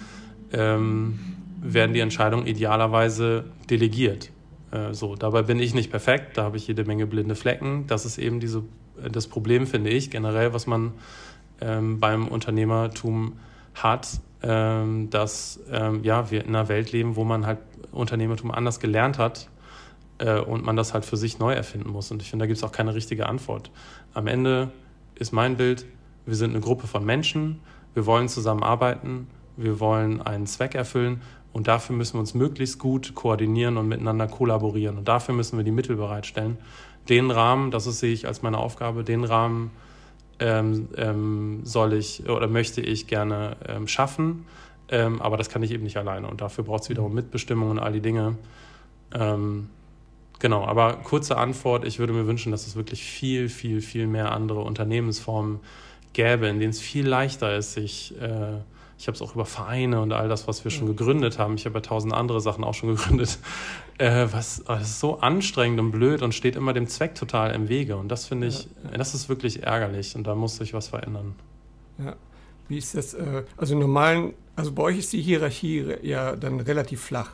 ähm, 0.53 1.19
werden 1.62 1.93
die 1.93 1.99
Entscheidungen 1.99 2.47
idealerweise 2.47 3.45
delegiert. 3.69 4.31
Äh, 4.71 4.93
so, 4.93 5.15
dabei 5.15 5.41
bin 5.43 5.60
ich 5.60 5.73
nicht 5.73 5.91
perfekt, 5.91 6.38
da 6.38 6.43
habe 6.43 6.57
ich 6.57 6.67
jede 6.67 6.86
Menge 6.86 7.05
blinde 7.07 7.36
Flecken. 7.36 7.86
Das 7.88 8.05
ist 8.05 8.17
eben 8.17 8.39
diese, 8.39 8.63
das 9.12 9.27
Problem, 9.27 9.67
finde 9.67 9.89
ich, 9.89 10.10
generell, 10.10 10.53
was 10.53 10.67
man 10.67 10.93
ähm, 11.60 11.99
beim 11.99 12.27
Unternehmertum 12.27 13.34
hat, 13.73 14.07
dass 14.41 15.60
ähm, 15.71 16.04
ja, 16.04 16.32
wir 16.32 16.43
in 16.43 16.56
einer 16.56 16.67
Welt 16.67 16.91
leben, 16.91 17.15
wo 17.15 17.23
man 17.23 17.45
halt 17.45 17.60
Unternehmertum 17.91 18.51
anders 18.51 18.80
gelernt 18.80 19.17
hat 19.17 19.49
äh, 20.17 20.39
und 20.39 20.63
man 20.63 20.75
das 20.75 20.93
halt 20.93 21.06
für 21.06 21.17
sich 21.17 21.39
neu 21.39 21.54
erfinden 21.54 21.89
muss. 21.89 22.12
Und 22.12 22.21
ich 22.21 22.30
finde, 22.30 22.43
da 22.43 22.47
gibt 22.47 22.58
es 22.58 22.63
auch 22.63 22.71
keine 22.71 22.95
richtige 22.95 23.27
Antwort. 23.27 23.71
Am 24.13 24.27
Ende 24.27 24.71
ist 25.15 25.32
mein 25.32 25.58
Bild, 25.58 25.86
wir 26.25 26.36
sind 26.36 26.51
eine 26.51 26.62
Gruppe 26.62 26.88
von 26.88 27.06
Menschen, 27.06 27.60
wir 27.93 28.06
wollen 28.06 28.30
zusammenarbeiten, 28.30 29.27
wir 29.58 29.80
wollen 29.80 30.21
einen 30.21 30.47
Zweck 30.47 30.75
erfüllen 30.75 31.21
und 31.54 31.67
dafür 31.67 31.95
müssen 31.95 32.15
wir 32.15 32.21
uns 32.21 32.34
möglichst 32.34 32.80
gut 32.80 33.13
koordinieren 33.15 33.77
und 33.77 33.88
miteinander 33.88 34.27
kollaborieren. 34.27 34.97
Und 34.97 35.08
dafür 35.08 35.36
müssen 35.36 35.58
wir 35.58 35.63
die 35.63 35.71
Mittel 35.71 35.97
bereitstellen. 35.97 36.58
Den 37.10 37.32
Rahmen, 37.32 37.71
das 37.71 37.84
sehe 37.86 38.13
ich 38.13 38.27
als 38.27 38.41
meine 38.41 38.58
Aufgabe, 38.58 39.04
den 39.04 39.23
Rahmen 39.23 39.71
ähm, 40.41 40.89
ähm, 40.97 41.60
soll 41.63 41.93
ich 41.93 42.27
oder 42.27 42.47
möchte 42.47 42.82
ich 42.82 43.08
gerne 43.08 43.56
ähm, 43.67 43.88
schaffen. 43.88 44.45
Ähm, 44.89 45.21
aber 45.21 45.38
das 45.38 45.49
kann 45.49 45.63
ich 45.63 45.71
eben 45.71 45.84
nicht 45.84 45.97
alleine. 45.97 46.27
Und 46.27 46.41
dafür 46.41 46.65
braucht 46.65 46.84
es 46.84 46.89
wiederum 46.89 47.13
Mitbestimmung 47.13 47.69
und 47.69 47.80
all 47.80 47.93
die 47.93 48.01
Dinge. 48.01 48.36
Ähm, 49.13 49.69
genau, 50.39 50.65
aber 50.65 50.95
kurze 50.97 51.38
Antwort, 51.38 51.86
ich 51.86 51.99
würde 51.99 52.12
mir 52.12 52.27
wünschen, 52.27 52.51
dass 52.51 52.67
es 52.67 52.75
wirklich 52.75 53.04
viel, 53.04 53.47
viel, 53.47 53.82
viel 53.82 54.08
mehr 54.08 54.32
andere 54.32 54.62
Unternehmensformen 54.62 55.60
gäbe, 56.13 56.47
in 56.47 56.60
denen 56.60 56.71
es 56.71 56.82
viel 56.82 57.08
leichter 57.08 57.56
ist, 57.56 57.73
sich 57.73 58.19
äh, 58.19 58.58
ich 59.01 59.07
habe 59.07 59.15
es 59.15 59.21
auch 59.23 59.33
über 59.33 59.45
Vereine 59.45 59.99
und 59.99 60.13
all 60.13 60.29
das, 60.29 60.47
was 60.47 60.63
wir 60.63 60.69
schon 60.69 60.85
gegründet 60.85 61.39
haben. 61.39 61.55
Ich 61.55 61.65
habe 61.65 61.73
ja 61.73 61.81
tausend 61.81 62.13
andere 62.13 62.39
Sachen 62.39 62.63
auch 62.63 62.75
schon 62.75 62.89
gegründet. 62.95 63.39
Äh, 63.97 64.27
was, 64.31 64.63
das 64.63 64.83
ist 64.83 64.99
so 64.99 65.19
anstrengend 65.21 65.79
und 65.79 65.89
blöd 65.89 66.21
und 66.21 66.35
steht 66.35 66.55
immer 66.55 66.71
dem 66.73 66.85
Zweck 66.85 67.15
total 67.15 67.55
im 67.55 67.67
Wege. 67.67 67.97
Und 67.97 68.09
das 68.09 68.27
finde 68.27 68.45
ich, 68.45 68.67
ja. 68.83 68.97
das 68.97 69.15
ist 69.15 69.27
wirklich 69.27 69.63
ärgerlich 69.63 70.15
und 70.15 70.27
da 70.27 70.35
muss 70.35 70.57
sich 70.57 70.75
was 70.75 70.89
verändern. 70.89 71.33
Ja. 71.97 72.15
Wie 72.67 72.77
ist 72.77 72.93
das? 72.93 73.15
Äh, 73.15 73.43
also 73.57 73.75
normalen, 73.75 74.33
also 74.55 74.71
bei 74.71 74.83
euch 74.83 74.99
ist 74.99 75.11
die 75.13 75.21
Hierarchie 75.21 75.83
ja 76.03 76.35
dann 76.35 76.59
relativ 76.59 77.01
flach. 77.01 77.31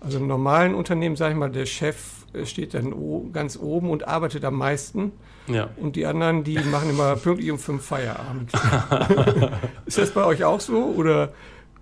Also 0.00 0.18
im 0.18 0.26
normalen 0.26 0.74
Unternehmen, 0.74 1.14
sage 1.14 1.34
ich 1.34 1.38
mal, 1.38 1.52
der 1.52 1.66
Chef 1.66 2.19
steht 2.44 2.74
dann 2.74 2.94
ganz 3.32 3.58
oben 3.58 3.90
und 3.90 4.06
arbeitet 4.06 4.44
am 4.44 4.54
meisten. 4.54 5.12
Ja. 5.46 5.70
Und 5.76 5.96
die 5.96 6.06
anderen, 6.06 6.44
die 6.44 6.58
machen 6.70 6.90
immer 6.90 7.16
pünktlich 7.16 7.50
um 7.50 7.58
fünf 7.58 7.84
Feierabend. 7.84 8.52
ist 9.86 9.98
das 9.98 10.10
bei 10.12 10.24
euch 10.24 10.44
auch 10.44 10.60
so 10.60 10.84
oder 10.96 11.32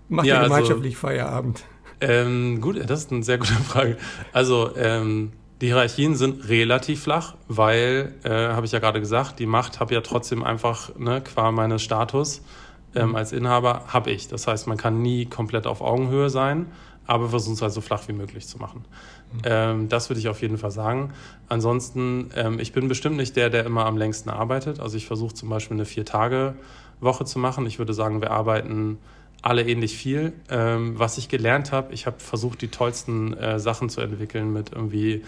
macht 0.08 0.26
ja, 0.26 0.36
ihr 0.36 0.40
also, 0.40 0.54
gemeinschaftlich 0.54 0.94
also, 0.94 1.06
Feierabend? 1.06 1.64
Ähm, 2.00 2.60
gut, 2.60 2.78
das 2.88 3.00
ist 3.00 3.12
eine 3.12 3.22
sehr 3.22 3.38
gute 3.38 3.52
Frage. 3.68 3.96
Also 4.32 4.70
ähm, 4.76 5.32
die 5.60 5.66
Hierarchien 5.66 6.14
sind 6.14 6.48
relativ 6.48 7.02
flach, 7.02 7.34
weil, 7.48 8.14
äh, 8.22 8.30
habe 8.30 8.64
ich 8.64 8.72
ja 8.72 8.78
gerade 8.78 9.00
gesagt, 9.00 9.40
die 9.40 9.46
Macht 9.46 9.80
habe 9.80 9.94
ja 9.94 10.00
trotzdem 10.00 10.44
einfach, 10.44 10.96
ne, 10.96 11.20
qua 11.20 11.50
meines 11.50 11.82
Status 11.82 12.42
ähm, 12.94 13.10
mhm. 13.10 13.16
als 13.16 13.32
Inhaber, 13.32 13.84
habe 13.88 14.12
ich. 14.12 14.28
Das 14.28 14.46
heißt, 14.46 14.68
man 14.68 14.76
kann 14.76 15.02
nie 15.02 15.26
komplett 15.26 15.66
auf 15.66 15.80
Augenhöhe 15.80 16.30
sein 16.30 16.66
aber 17.08 17.30
versuchen 17.30 17.54
es 17.54 17.62
halt 17.62 17.72
so 17.72 17.80
flach 17.80 18.06
wie 18.06 18.12
möglich 18.12 18.46
zu 18.46 18.58
machen. 18.58 18.84
Ähm, 19.44 19.88
das 19.88 20.08
würde 20.10 20.20
ich 20.20 20.28
auf 20.28 20.40
jeden 20.42 20.58
Fall 20.58 20.70
sagen. 20.70 21.12
Ansonsten, 21.48 22.30
ähm, 22.34 22.58
ich 22.58 22.72
bin 22.72 22.88
bestimmt 22.88 23.16
nicht 23.16 23.36
der, 23.36 23.50
der 23.50 23.64
immer 23.64 23.86
am 23.86 23.96
längsten 23.96 24.30
arbeitet. 24.30 24.80
Also 24.80 24.96
ich 24.96 25.06
versuche 25.06 25.34
zum 25.34 25.48
Beispiel 25.48 25.76
eine 25.76 25.84
Vier-Tage-Woche 25.84 27.24
zu 27.24 27.38
machen. 27.38 27.66
Ich 27.66 27.78
würde 27.78 27.94
sagen, 27.94 28.20
wir 28.20 28.30
arbeiten 28.30 28.98
alle 29.42 29.66
ähnlich 29.66 29.96
viel. 29.96 30.32
Ähm, 30.50 30.98
was 30.98 31.18
ich 31.18 31.28
gelernt 31.28 31.72
habe, 31.72 31.92
ich 31.92 32.06
habe 32.06 32.18
versucht, 32.18 32.60
die 32.62 32.68
tollsten 32.68 33.34
äh, 33.34 33.58
Sachen 33.58 33.88
zu 33.88 34.00
entwickeln 34.00 34.52
mit 34.52 34.72
irgendwie 34.72 35.22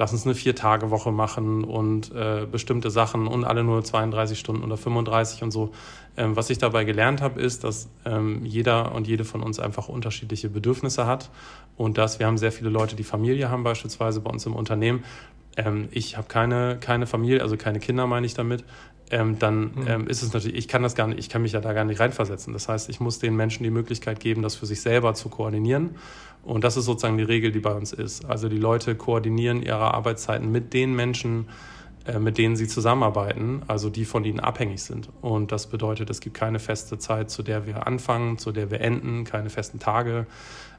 lass 0.00 0.12
uns 0.12 0.24
eine 0.24 0.34
Vier-Tage-Woche 0.34 1.12
machen 1.12 1.62
und 1.62 2.10
äh, 2.14 2.46
bestimmte 2.50 2.90
Sachen 2.90 3.26
und 3.26 3.44
alle 3.44 3.62
nur 3.64 3.84
32 3.84 4.38
Stunden 4.38 4.64
oder 4.64 4.78
35 4.78 5.42
und 5.42 5.50
so. 5.50 5.72
Ähm, 6.20 6.36
was 6.36 6.50
ich 6.50 6.58
dabei 6.58 6.84
gelernt 6.84 7.22
habe, 7.22 7.40
ist, 7.40 7.64
dass 7.64 7.88
ähm, 8.04 8.44
jeder 8.44 8.94
und 8.94 9.06
jede 9.06 9.24
von 9.24 9.42
uns 9.42 9.58
einfach 9.58 9.88
unterschiedliche 9.88 10.50
Bedürfnisse 10.50 11.06
hat 11.06 11.30
und 11.78 11.96
dass 11.96 12.18
wir 12.18 12.26
haben 12.26 12.36
sehr 12.36 12.52
viele 12.52 12.68
Leute, 12.68 12.94
die 12.94 13.04
Familie 13.04 13.48
haben, 13.48 13.64
beispielsweise 13.64 14.20
bei 14.20 14.30
uns 14.30 14.44
im 14.44 14.54
Unternehmen. 14.54 15.02
Ähm, 15.56 15.88
ich 15.92 16.18
habe 16.18 16.28
keine, 16.28 16.76
keine 16.78 17.06
Familie, 17.06 17.40
also 17.40 17.56
keine 17.56 17.78
Kinder, 17.78 18.06
meine 18.06 18.26
ich 18.26 18.34
damit. 18.34 18.64
Ähm, 19.10 19.38
dann 19.38 19.60
mhm. 19.60 19.86
ähm, 19.86 20.06
ist 20.08 20.22
es 20.22 20.34
natürlich, 20.34 20.58
ich 20.58 20.68
kann 20.68 20.82
das 20.82 20.94
gar 20.94 21.06
nicht, 21.06 21.18
ich 21.18 21.30
kann 21.30 21.40
mich 21.40 21.52
ja 21.52 21.62
da 21.62 21.72
gar 21.72 21.86
nicht 21.86 22.00
reinversetzen. 22.00 22.52
Das 22.52 22.68
heißt, 22.68 22.90
ich 22.90 23.00
muss 23.00 23.18
den 23.18 23.34
Menschen 23.34 23.64
die 23.64 23.70
Möglichkeit 23.70 24.20
geben, 24.20 24.42
das 24.42 24.56
für 24.56 24.66
sich 24.66 24.82
selber 24.82 25.14
zu 25.14 25.30
koordinieren. 25.30 25.96
Und 26.42 26.64
das 26.64 26.76
ist 26.76 26.84
sozusagen 26.84 27.16
die 27.16 27.24
Regel, 27.24 27.50
die 27.50 27.60
bei 27.60 27.72
uns 27.72 27.94
ist. 27.94 28.26
Also 28.26 28.50
die 28.50 28.58
Leute 28.58 28.94
koordinieren 28.94 29.62
ihre 29.62 29.94
Arbeitszeiten 29.94 30.52
mit 30.52 30.74
den 30.74 30.94
Menschen, 30.94 31.48
mit 32.18 32.38
denen 32.38 32.56
sie 32.56 32.66
zusammenarbeiten, 32.66 33.62
also 33.66 33.90
die 33.90 34.04
von 34.04 34.24
ihnen 34.24 34.40
abhängig 34.40 34.82
sind. 34.82 35.10
Und 35.20 35.52
das 35.52 35.66
bedeutet, 35.66 36.08
es 36.10 36.20
gibt 36.20 36.36
keine 36.36 36.58
feste 36.58 36.98
Zeit, 36.98 37.30
zu 37.30 37.42
der 37.42 37.66
wir 37.66 37.86
anfangen, 37.86 38.38
zu 38.38 38.52
der 38.52 38.70
wir 38.70 38.80
enden, 38.80 39.24
keine 39.24 39.50
festen 39.50 39.78
Tage, 39.78 40.26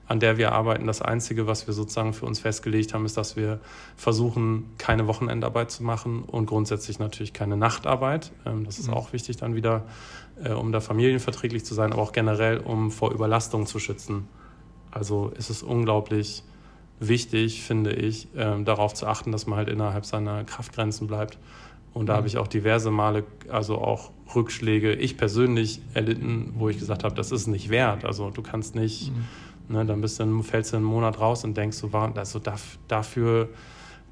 an 0.07 0.19
der 0.19 0.37
wir 0.37 0.51
arbeiten. 0.51 0.87
Das 0.87 1.01
Einzige, 1.01 1.47
was 1.47 1.67
wir 1.67 1.73
sozusagen 1.73 2.13
für 2.13 2.25
uns 2.25 2.39
festgelegt 2.39 2.93
haben, 2.93 3.05
ist, 3.05 3.17
dass 3.17 3.35
wir 3.35 3.59
versuchen, 3.95 4.65
keine 4.77 5.07
Wochenendarbeit 5.07 5.71
zu 5.71 5.83
machen 5.83 6.23
und 6.23 6.47
grundsätzlich 6.47 6.99
natürlich 6.99 7.33
keine 7.33 7.55
Nachtarbeit. 7.55 8.31
Ähm, 8.45 8.65
das 8.65 8.79
ist 8.79 8.87
mhm. 8.87 8.95
auch 8.95 9.13
wichtig 9.13 9.37
dann 9.37 9.55
wieder, 9.55 9.85
äh, 10.43 10.51
um 10.51 10.71
da 10.71 10.81
familienverträglich 10.81 11.63
zu 11.63 11.73
sein, 11.73 11.93
aber 11.93 12.01
auch 12.01 12.11
generell, 12.11 12.57
um 12.57 12.91
vor 12.91 13.11
Überlastung 13.11 13.67
zu 13.67 13.79
schützen. 13.79 14.27
Also 14.91 15.31
ist 15.37 15.49
es 15.49 15.63
unglaublich 15.63 16.43
wichtig, 17.01 17.63
finde 17.63 17.91
ich, 17.93 18.27
ähm, 18.37 18.63
darauf 18.63 18.93
zu 18.93 19.07
achten, 19.07 19.31
dass 19.31 19.47
man 19.47 19.57
halt 19.57 19.69
innerhalb 19.69 20.05
seiner 20.05 20.43
Kraftgrenzen 20.43 21.07
bleibt. 21.07 21.37
Und 21.93 22.05
da 22.05 22.13
mhm. 22.13 22.17
habe 22.17 22.27
ich 22.27 22.37
auch 22.37 22.47
diverse 22.47 22.91
Male, 22.91 23.25
also 23.49 23.79
auch 23.79 24.11
Rückschläge, 24.33 24.93
ich 24.93 25.17
persönlich 25.17 25.81
erlitten, 25.93 26.53
wo 26.55 26.69
ich 26.69 26.79
gesagt 26.79 27.03
habe, 27.03 27.15
das 27.15 27.31
ist 27.31 27.47
nicht 27.47 27.69
wert. 27.69 28.05
Also 28.05 28.29
du 28.29 28.41
kannst 28.41 28.75
nicht, 28.75 29.11
mhm. 29.11 29.75
ne, 29.75 29.85
dann 29.85 29.99
bist 29.99 30.19
du, 30.19 30.43
fällst 30.43 30.71
du 30.71 30.77
einen 30.77 30.85
Monat 30.85 31.19
raus 31.19 31.43
und 31.43 31.57
denkst, 31.57 31.77
so, 31.77 31.89
also 31.91 32.39
dafür, 32.87 33.49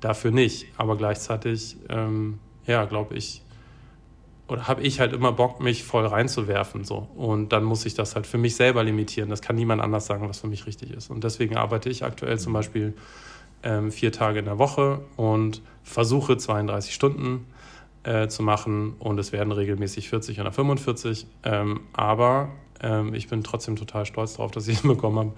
dafür 0.02 0.32
nicht. 0.32 0.66
Aber 0.76 0.98
gleichzeitig, 0.98 1.78
ähm, 1.90 2.40
ja, 2.66 2.86
glaube 2.86 3.16
ich, 3.16 3.44
oder 4.50 4.68
habe 4.68 4.82
ich 4.82 5.00
halt 5.00 5.14
immer 5.14 5.32
Bock, 5.32 5.62
mich 5.62 5.84
voll 5.84 6.06
reinzuwerfen. 6.06 6.84
So. 6.84 7.08
Und 7.16 7.54
dann 7.54 7.64
muss 7.64 7.86
ich 7.86 7.94
das 7.94 8.16
halt 8.16 8.28
für 8.28 8.38
mich 8.38 8.56
selber 8.56 8.84
limitieren. 8.84 9.30
Das 9.30 9.42
kann 9.42 9.56
niemand 9.56 9.82
anders 9.82 10.06
sagen, 10.06 10.28
was 10.28 10.40
für 10.40 10.48
mich 10.48 10.66
richtig 10.66 10.92
ist. 10.92 11.10
Und 11.10 11.24
deswegen 11.24 11.58
arbeite 11.58 11.90
ich 11.90 12.04
aktuell 12.04 12.40
zum 12.40 12.54
Beispiel 12.54 12.94
ähm, 13.64 13.92
vier 13.92 14.12
Tage 14.12 14.40
in 14.40 14.46
der 14.46 14.58
Woche 14.58 15.02
und 15.18 15.62
versuche 15.84 16.38
32 16.38 16.94
Stunden 16.94 17.46
äh, 18.04 18.28
zu 18.28 18.44
machen. 18.44 18.96
Und 19.00 19.20
es 19.20 19.32
werden 19.32 19.52
regelmäßig 19.52 20.10
40 20.10 20.40
oder 20.40 20.52
45. 20.52 21.28
Ähm, 21.44 21.82
aber 21.94 22.50
ähm, 22.82 23.14
ich 23.14 23.28
bin 23.28 23.44
trotzdem 23.44 23.76
total 23.76 24.06
stolz 24.06 24.34
darauf, 24.34 24.52
dass 24.52 24.68
ich 24.68 24.78
es 24.78 24.82
bekommen 24.84 25.18
habe, 25.18 25.34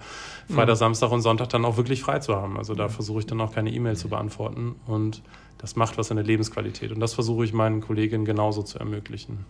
Freitag, 0.48 0.74
mhm. 0.74 0.78
Samstag 0.78 1.10
und 1.12 1.22
Sonntag 1.22 1.48
dann 1.50 1.64
auch 1.64 1.76
wirklich 1.76 2.02
frei 2.02 2.18
zu 2.18 2.36
haben. 2.36 2.56
Also 2.56 2.74
da 2.74 2.88
versuche 2.88 3.20
ich 3.20 3.26
dann 3.26 3.40
auch 3.40 3.52
keine 3.52 3.70
E-Mail 3.70 3.96
zu 3.96 4.08
beantworten. 4.08 4.76
Und 4.86 5.22
das 5.58 5.76
macht 5.76 5.98
was 5.98 6.10
an 6.10 6.16
der 6.16 6.26
Lebensqualität. 6.26 6.92
Und 6.92 7.00
das 7.00 7.14
versuche 7.14 7.44
ich 7.44 7.52
meinen 7.52 7.80
Kolleginnen 7.80 8.24
genauso 8.24 8.62
zu 8.62 8.78
ermöglichen. 8.78 9.44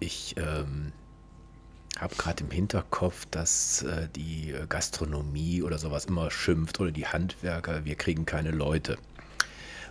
Ich 0.00 0.36
ähm, 0.36 0.92
habe 1.98 2.14
gerade 2.16 2.44
im 2.44 2.50
Hinterkopf, 2.50 3.26
dass 3.26 3.82
äh, 3.82 4.08
die 4.14 4.54
Gastronomie 4.68 5.62
oder 5.62 5.78
sowas 5.78 6.06
immer 6.06 6.30
schimpft 6.30 6.80
oder 6.80 6.90
die 6.90 7.06
Handwerker, 7.06 7.84
wir 7.84 7.94
kriegen 7.94 8.26
keine 8.26 8.50
Leute. 8.50 8.98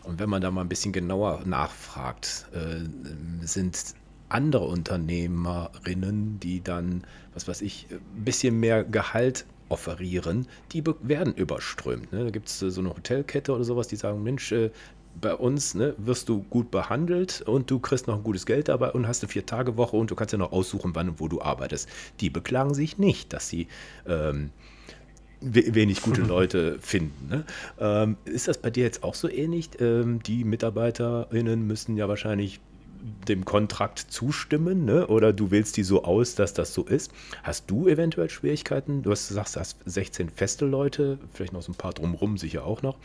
Und 0.04 0.20
wenn 0.20 0.30
man 0.30 0.42
da 0.42 0.52
mal 0.52 0.62
ein 0.62 0.70
bisschen 0.70 0.94
genauer 0.94 1.42
nachfragt, 1.46 2.48
äh, 2.54 3.46
sind 3.46 3.96
andere 4.30 4.66
Unternehmerinnen, 4.66 6.40
die 6.40 6.62
dann, 6.62 7.04
was 7.34 7.48
weiß 7.48 7.62
ich, 7.62 7.88
ein 7.92 8.24
bisschen 8.24 8.60
mehr 8.60 8.84
Gehalt 8.84 9.46
offerieren, 9.70 10.48
die 10.72 10.84
werden 11.02 11.34
überströmt. 11.34 12.12
Ne? 12.12 12.24
Da 12.26 12.30
gibt 12.30 12.48
es 12.48 12.60
so 12.60 12.80
eine 12.80 12.90
Hotelkette 12.90 13.54
oder 13.54 13.64
sowas, 13.64 13.88
die 13.88 13.96
sagen, 13.96 14.24
Mensch, 14.24 14.52
äh, 14.52 14.72
bei 15.20 15.34
uns 15.34 15.74
ne, 15.74 15.96
wirst 15.98 16.30
du 16.30 16.44
gut 16.44 16.72
behandelt 16.72 17.42
und 17.42 17.72
du 17.72 17.80
kriegst 17.80 18.08
noch 18.08 18.18
ein 18.18 18.24
gutes 18.24 18.46
Geld 18.46 18.68
dabei 18.68 18.92
und 18.92 19.08
hast 19.08 19.24
eine 19.24 19.32
Vier-Tage-Woche 19.32 19.96
und 19.96 20.12
du 20.12 20.16
kannst 20.16 20.32
ja 20.32 20.38
noch 20.38 20.52
aussuchen, 20.52 20.92
wann 20.94 21.10
und 21.10 21.20
wo 21.20 21.28
du 21.28 21.42
arbeitest. 21.42 21.90
Die 22.20 22.30
beklagen 22.30 22.74
sich 22.74 22.98
nicht, 22.98 23.34
dass 23.34 23.50
sie 23.50 23.68
ähm, 24.08 24.52
wenig 25.42 26.02
gute 26.02 26.22
Leute 26.28 26.78
finden. 26.80 27.30
Ne? 27.30 27.46
Ähm, 27.80 28.18
ist 28.26 28.48
das 28.48 28.60
bei 28.60 28.70
dir 28.70 28.84
jetzt 28.84 29.04
auch 29.04 29.16
so 29.16 29.30
ähnlich? 29.30 29.70
Ähm, 29.80 30.22
die 30.24 30.44
MitarbeiterInnen 30.44 31.66
müssen 31.66 31.98
ja 31.98 32.08
wahrscheinlich 32.08 32.60
dem 33.28 33.46
Kontrakt 33.46 34.00
zustimmen, 34.00 34.86
ne? 34.86 35.08
oder 35.08 35.34
du 35.34 35.52
wählst 35.52 35.78
die 35.78 35.84
so 35.84 36.04
aus, 36.04 36.36
dass 36.36 36.54
das 36.54 36.74
so 36.74 36.84
ist. 36.84 37.12
Hast 37.44 37.70
du 37.70 37.88
eventuell 37.88 38.30
Schwierigkeiten? 38.30 39.04
Du 39.04 39.12
hast 39.12 39.28
gesagt, 39.28 39.56
du 39.56 39.60
hast 39.60 39.78
16 39.86 40.30
feste 40.30 40.66
Leute, 40.66 41.18
vielleicht 41.34 41.54
noch 41.54 41.62
so 41.62 41.72
ein 41.72 41.76
paar 41.76 41.94
drumherum 41.94 42.38
sicher 42.38 42.66
auch 42.66 42.82
noch. 42.82 42.98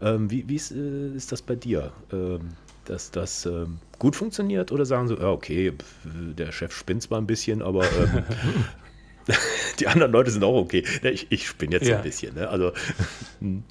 Ähm, 0.00 0.30
wie 0.30 0.48
wie 0.48 0.56
ist, 0.56 0.72
äh, 0.72 1.08
ist, 1.14 1.32
das 1.32 1.42
bei 1.42 1.56
dir? 1.56 1.92
Ähm, 2.12 2.50
dass 2.84 3.10
das 3.10 3.46
ähm, 3.46 3.78
gut 3.98 4.14
funktioniert 4.14 4.70
oder 4.70 4.84
sagen 4.84 5.08
so, 5.08 5.16
ja, 5.16 5.30
okay, 5.30 5.72
der 6.04 6.52
Chef 6.52 6.70
spinnt 6.70 7.02
zwar 7.02 7.18
ein 7.18 7.26
bisschen, 7.26 7.62
aber 7.62 7.82
ähm, 7.84 8.24
die 9.78 9.86
anderen 9.86 10.12
Leute 10.12 10.30
sind 10.30 10.44
auch 10.44 10.56
okay. 10.56 10.84
Ich, 11.02 11.26
ich 11.30 11.46
spinne 11.46 11.76
jetzt 11.76 11.88
ja. 11.88 11.96
ein 11.96 12.02
bisschen. 12.02 12.34
Ne? 12.34 12.48
Also, 12.48 12.72
hm. 13.40 13.64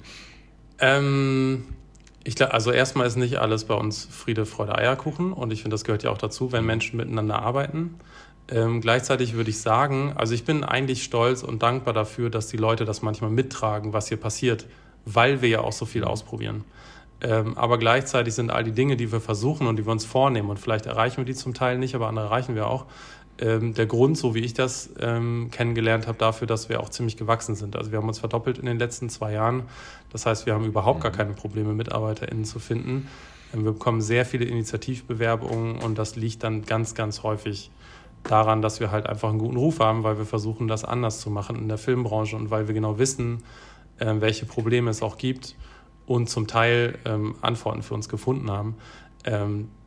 ähm, 0.78 1.64
ich 2.24 2.36
glaube, 2.36 2.54
also 2.54 2.70
erstmal 2.72 3.06
ist 3.06 3.16
nicht 3.16 3.36
alles 3.36 3.64
bei 3.64 3.74
uns 3.74 4.08
Friede, 4.10 4.46
Freude, 4.46 4.76
Eierkuchen 4.76 5.32
und 5.32 5.52
ich 5.52 5.62
finde, 5.62 5.74
das 5.74 5.84
gehört 5.84 6.02
ja 6.02 6.10
auch 6.10 6.18
dazu, 6.18 6.52
wenn 6.52 6.64
Menschen 6.64 6.96
miteinander 6.96 7.40
arbeiten. 7.40 7.96
Ähm, 8.48 8.80
gleichzeitig 8.80 9.34
würde 9.34 9.50
ich 9.50 9.60
sagen, 9.60 10.12
also 10.16 10.34
ich 10.34 10.44
bin 10.44 10.64
eigentlich 10.64 11.02
stolz 11.04 11.42
und 11.42 11.62
dankbar 11.62 11.94
dafür, 11.94 12.30
dass 12.30 12.48
die 12.48 12.56
Leute 12.56 12.84
das 12.84 13.02
manchmal 13.02 13.30
mittragen, 13.30 13.92
was 13.92 14.08
hier 14.08 14.18
passiert. 14.18 14.66
weil 15.04 15.42
wir 15.42 15.48
ja 15.48 15.60
auch 15.60 15.72
so 15.72 15.84
viel 15.84 16.04
ausprobieren. 16.04 16.64
Ähm, 17.20 17.56
aber 17.56 17.78
gleichzeitig 17.78 18.34
sind 18.34 18.50
all 18.50 18.64
die 18.64 18.72
Dinge, 18.72 18.96
die 18.96 19.12
wir 19.12 19.20
versuchen 19.20 19.66
und 19.66 19.76
die 19.76 19.86
wir 19.86 19.92
uns 19.92 20.04
vornehmen, 20.04 20.50
und 20.50 20.58
vielleicht 20.58 20.86
erreichen 20.86 21.18
wir 21.18 21.24
die 21.24 21.34
zum 21.34 21.54
Teil 21.54 21.78
nicht, 21.78 21.94
aber 21.94 22.08
andere 22.08 22.26
erreichen 22.26 22.54
wir 22.54 22.66
auch, 22.66 22.86
ähm, 23.40 23.74
der 23.74 23.86
Grund, 23.86 24.16
so 24.16 24.34
wie 24.34 24.40
ich 24.40 24.54
das 24.54 24.90
ähm, 25.00 25.48
kennengelernt 25.50 26.06
habe, 26.06 26.18
dafür, 26.18 26.46
dass 26.46 26.68
wir 26.68 26.80
auch 26.80 26.88
ziemlich 26.88 27.16
gewachsen 27.16 27.54
sind. 27.54 27.76
Also 27.76 27.90
wir 27.90 27.98
haben 27.98 28.08
uns 28.08 28.18
verdoppelt 28.20 28.58
in 28.58 28.66
den 28.66 28.78
letzten 28.78 29.08
zwei 29.08 29.32
Jahren. 29.32 29.64
Das 30.10 30.26
heißt, 30.26 30.46
wir 30.46 30.54
haben 30.54 30.64
überhaupt 30.64 31.00
gar 31.00 31.10
mhm. 31.10 31.16
keine 31.16 31.32
Probleme, 31.32 31.72
MitarbeiterInnen 31.72 32.44
zu 32.44 32.58
finden. 32.58 33.08
Ähm, 33.52 33.64
wir 33.64 33.72
bekommen 33.72 34.00
sehr 34.00 34.24
viele 34.24 34.44
Initiativbewerbungen 34.44 35.78
und 35.78 35.98
das 35.98 36.16
liegt 36.16 36.44
dann 36.44 36.62
ganz, 36.62 36.94
ganz 36.94 37.22
häufig 37.22 37.70
daran, 38.22 38.62
dass 38.62 38.80
wir 38.80 38.90
halt 38.90 39.06
einfach 39.06 39.30
einen 39.30 39.38
guten 39.38 39.56
Ruf 39.56 39.80
haben, 39.80 40.02
weil 40.02 40.16
wir 40.16 40.24
versuchen, 40.24 40.68
das 40.68 40.84
anders 40.84 41.20
zu 41.20 41.30
machen 41.30 41.56
in 41.56 41.68
der 41.68 41.78
Filmbranche 41.78 42.36
und 42.36 42.50
weil 42.50 42.68
wir 42.68 42.74
genau 42.74 42.98
wissen, 42.98 43.42
äh, 43.98 44.14
welche 44.18 44.46
Probleme 44.46 44.90
es 44.90 45.02
auch 45.02 45.18
gibt 45.18 45.56
und 46.06 46.28
zum 46.28 46.46
Teil 46.46 46.98
ähm, 47.04 47.34
Antworten 47.40 47.82
für 47.82 47.94
uns 47.94 48.08
gefunden 48.08 48.50
haben. 48.50 48.76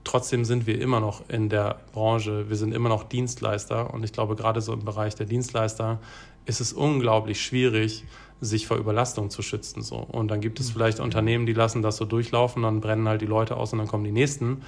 Trotzdem 0.07 0.45
sind 0.45 0.67
wir 0.67 0.79
immer 0.79 1.01
noch 1.01 1.27
in 1.27 1.49
der 1.49 1.81
Branche, 1.91 2.47
wir 2.47 2.55
sind 2.55 2.73
immer 2.73 2.87
noch 2.87 3.03
Dienstleister 3.03 3.93
und 3.93 4.05
ich 4.05 4.13
glaube, 4.13 4.37
gerade 4.37 4.61
so 4.61 4.71
im 4.71 4.85
Bereich 4.85 5.15
der 5.15 5.25
Dienstleister 5.25 5.99
ist 6.45 6.61
es 6.61 6.71
unglaublich 6.71 7.41
schwierig, 7.41 8.05
sich 8.39 8.67
vor 8.67 8.77
Überlastung 8.77 9.29
zu 9.29 9.41
schützen. 9.41 9.81
So. 9.81 9.97
Und 9.97 10.31
dann 10.31 10.39
gibt 10.39 10.61
es 10.61 10.71
vielleicht 10.71 11.01
Unternehmen, 11.01 11.45
die 11.45 11.51
lassen 11.51 11.81
das 11.81 11.97
so 11.97 12.05
durchlaufen, 12.05 12.63
dann 12.63 12.79
brennen 12.79 13.05
halt 13.09 13.19
die 13.19 13.25
Leute 13.25 13.57
aus 13.57 13.73
und 13.73 13.79
dann 13.79 13.89
kommen 13.89 14.05
die 14.05 14.13
nächsten. 14.13 14.61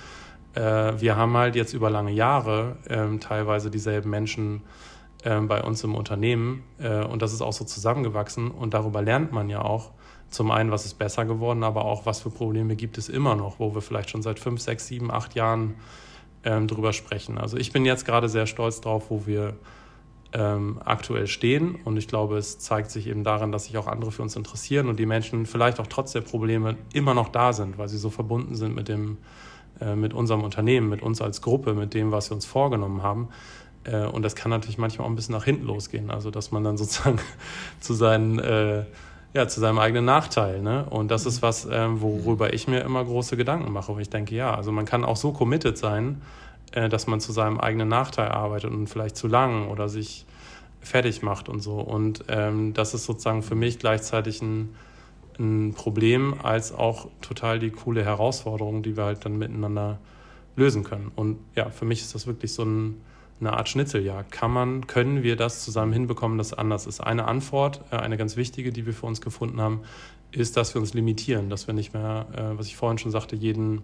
Äh, 0.56 1.00
wir 1.00 1.16
haben 1.16 1.38
halt 1.38 1.56
jetzt 1.56 1.72
über 1.72 1.90
lange 1.90 2.12
Jahre 2.12 2.76
ähm, 2.90 3.22
teilweise 3.22 3.72
dieselben 3.72 4.10
Menschen 4.10 4.64
ähm, 5.24 5.48
bei 5.48 5.64
uns 5.64 5.82
im 5.86 5.96
Unternehmen 5.96 6.64
äh, 6.80 7.06
und 7.06 7.22
das 7.22 7.32
ist 7.32 7.42
auch 7.42 7.54
so 7.54 7.64
zusammengewachsen 7.64 8.52
und 8.52 8.74
darüber 8.74 9.02
lernt 9.02 9.32
man 9.32 9.50
ja 9.50 9.62
auch, 9.62 9.92
zum 10.30 10.52
einen, 10.52 10.72
was 10.72 10.86
ist 10.86 10.96
besser 10.96 11.26
geworden, 11.26 11.64
aber 11.64 11.86
auch, 11.86 12.06
was 12.06 12.22
für 12.22 12.30
Probleme 12.30 12.76
gibt 12.76 12.98
es 12.98 13.10
immer 13.10 13.36
noch, 13.36 13.60
wo 13.60 13.74
wir 13.74 13.82
vielleicht 13.82 14.10
schon 14.10 14.22
seit 14.22 14.40
fünf, 14.40 14.62
sechs, 14.62 14.88
sieben, 14.88 15.12
acht 15.12 15.36
Jahren 15.36 15.76
ähm, 16.44 16.68
drüber 16.68 16.94
sprechen. 16.94 17.38
Also 17.38 17.58
ich 17.58 17.72
bin 17.72 17.86
jetzt 17.86 18.06
gerade 18.06 18.30
sehr 18.30 18.46
stolz 18.46 18.82
drauf, 18.82 19.06
wo 19.10 19.26
wir 19.26 19.56
ähm, 20.32 20.80
aktuell 20.86 21.28
stehen 21.28 21.76
und 21.84 21.98
ich 21.98 22.08
glaube, 22.08 22.38
es 22.38 22.60
zeigt 22.60 22.92
sich 22.92 23.08
eben 23.08 23.24
daran, 23.24 23.52
dass 23.52 23.66
sich 23.66 23.78
auch 23.78 23.88
andere 23.88 24.12
für 24.12 24.22
uns 24.22 24.36
interessieren 24.36 24.88
und 24.88 25.00
die 25.00 25.08
Menschen 25.08 25.46
vielleicht 25.46 25.80
auch 25.80 25.88
trotz 25.88 26.12
der 26.12 26.22
Probleme 26.22 26.78
immer 26.94 27.16
noch 27.16 27.30
da 27.30 27.52
sind, 27.52 27.78
weil 27.78 27.90
sie 27.90 27.98
so 27.98 28.12
verbunden 28.12 28.56
sind 28.56 28.76
mit 28.76 28.88
dem, 28.88 29.18
äh, 29.82 29.96
mit 29.96 30.14
unserem 30.14 30.44
Unternehmen, 30.44 30.90
mit 30.90 31.02
uns 31.02 31.22
als 31.22 31.42
Gruppe, 31.42 31.74
mit 31.74 31.96
dem, 31.96 32.12
was 32.12 32.30
wir 32.30 32.36
uns 32.36 32.46
vorgenommen 32.46 33.02
haben. 33.02 33.30
Äh, 33.86 34.06
und 34.06 34.22
das 34.24 34.36
kann 34.36 34.52
natürlich 34.52 34.78
manchmal 34.78 35.08
auch 35.08 35.10
ein 35.10 35.16
bisschen 35.16 35.34
nach 35.34 35.46
hinten 35.46 35.66
losgehen, 35.66 36.12
also 36.12 36.30
dass 36.30 36.52
man 36.52 36.64
dann 36.64 36.78
sozusagen 36.78 37.20
zu 37.80 37.94
seinen 37.96 38.38
äh, 38.38 38.86
ja, 39.34 39.48
zu 39.48 39.60
seinem 39.60 39.80
eigenen 39.80 40.06
Nachteil. 40.06 40.62
Ne? 40.62 40.86
Und 40.90 41.10
das 41.12 41.26
ist 41.26 41.42
mhm. 41.42 41.46
was, 41.46 41.68
ähm, 41.72 42.02
worüber 42.02 42.54
ich 42.54 42.68
mir 42.68 42.82
immer 42.82 43.04
große 43.04 43.38
Gedanken 43.38 43.72
mache. 43.72 43.92
Und 43.92 44.02
ich 44.02 44.10
denke, 44.10 44.36
ja, 44.36 44.54
also 44.54 44.72
man 44.72 44.86
kann 44.86 45.04
auch 45.04 45.18
so 45.18 45.32
committed 45.32 45.78
sein, 45.78 46.22
äh, 46.72 46.90
dass 46.90 47.08
man 47.08 47.20
zu 47.20 47.32
seinem 47.32 47.60
eigenen 47.60 47.90
Nachteil 47.90 48.30
arbeitet 48.30 48.72
und 48.72 48.88
vielleicht 48.88 49.18
zu 49.18 49.28
lang 49.28 49.68
oder 49.70 49.90
sich 49.90 50.26
fertig 50.82 51.22
macht 51.22 51.50
und 51.50 51.60
so. 51.60 51.80
Und 51.80 52.26
ähm, 52.28 52.74
das 52.74 52.94
ist 52.94 53.06
sozusagen 53.06 53.44
für 53.44 53.56
mich 53.56 53.80
gleichzeitig 53.80 54.42
ein, 54.42 54.76
ein 55.38 55.74
Problem 55.74 56.36
als 56.42 56.74
auch 56.74 57.08
total 57.22 57.60
die 57.60 57.70
coole 57.70 58.04
Herausforderung, 58.04 58.82
die 58.82 58.98
wir 58.98 59.06
halt 59.06 59.26
dann 59.26 59.38
miteinander 59.38 60.00
lösen 60.56 60.84
können. 60.84 61.12
Und 61.16 61.38
ja, 61.56 61.70
für 61.70 61.86
mich 61.86 62.02
ist 62.02 62.16
das 62.16 62.28
wirklich 62.28 62.54
so 62.54 62.64
ein 62.64 63.02
eine 63.40 63.54
Art 63.54 63.70
Schnitzeljagd. 63.70 64.32
Kann 64.32 64.52
man, 64.52 64.88
können 64.88 65.24
wir 65.24 65.36
das 65.36 65.64
zusammen 65.64 65.94
hinbekommen, 65.94 66.38
dass 66.38 66.48
es 66.48 66.54
anders 66.54 66.88
ist? 66.88 67.00
Eine 67.02 67.26
Antwort, 67.26 67.82
äh, 67.92 67.98
eine 67.98 68.18
ganz 68.18 68.36
wichtige, 68.36 68.72
die 68.72 68.86
wir 68.86 68.94
für 68.94 69.06
uns 69.06 69.22
gefunden 69.22 69.62
haben, 69.62 69.82
ist, 70.32 70.58
dass 70.58 70.74
wir 70.74 70.82
uns 70.82 70.94
limitieren, 70.94 71.50
dass 71.50 71.68
wir 71.68 71.74
nicht 71.74 71.94
mehr, 71.94 72.28
äh, 72.36 72.58
was 72.58 72.68
ich 72.68 72.76
vorhin 72.76 72.98
schon 72.98 73.12
sagte, 73.12 73.36
jeden 73.36 73.82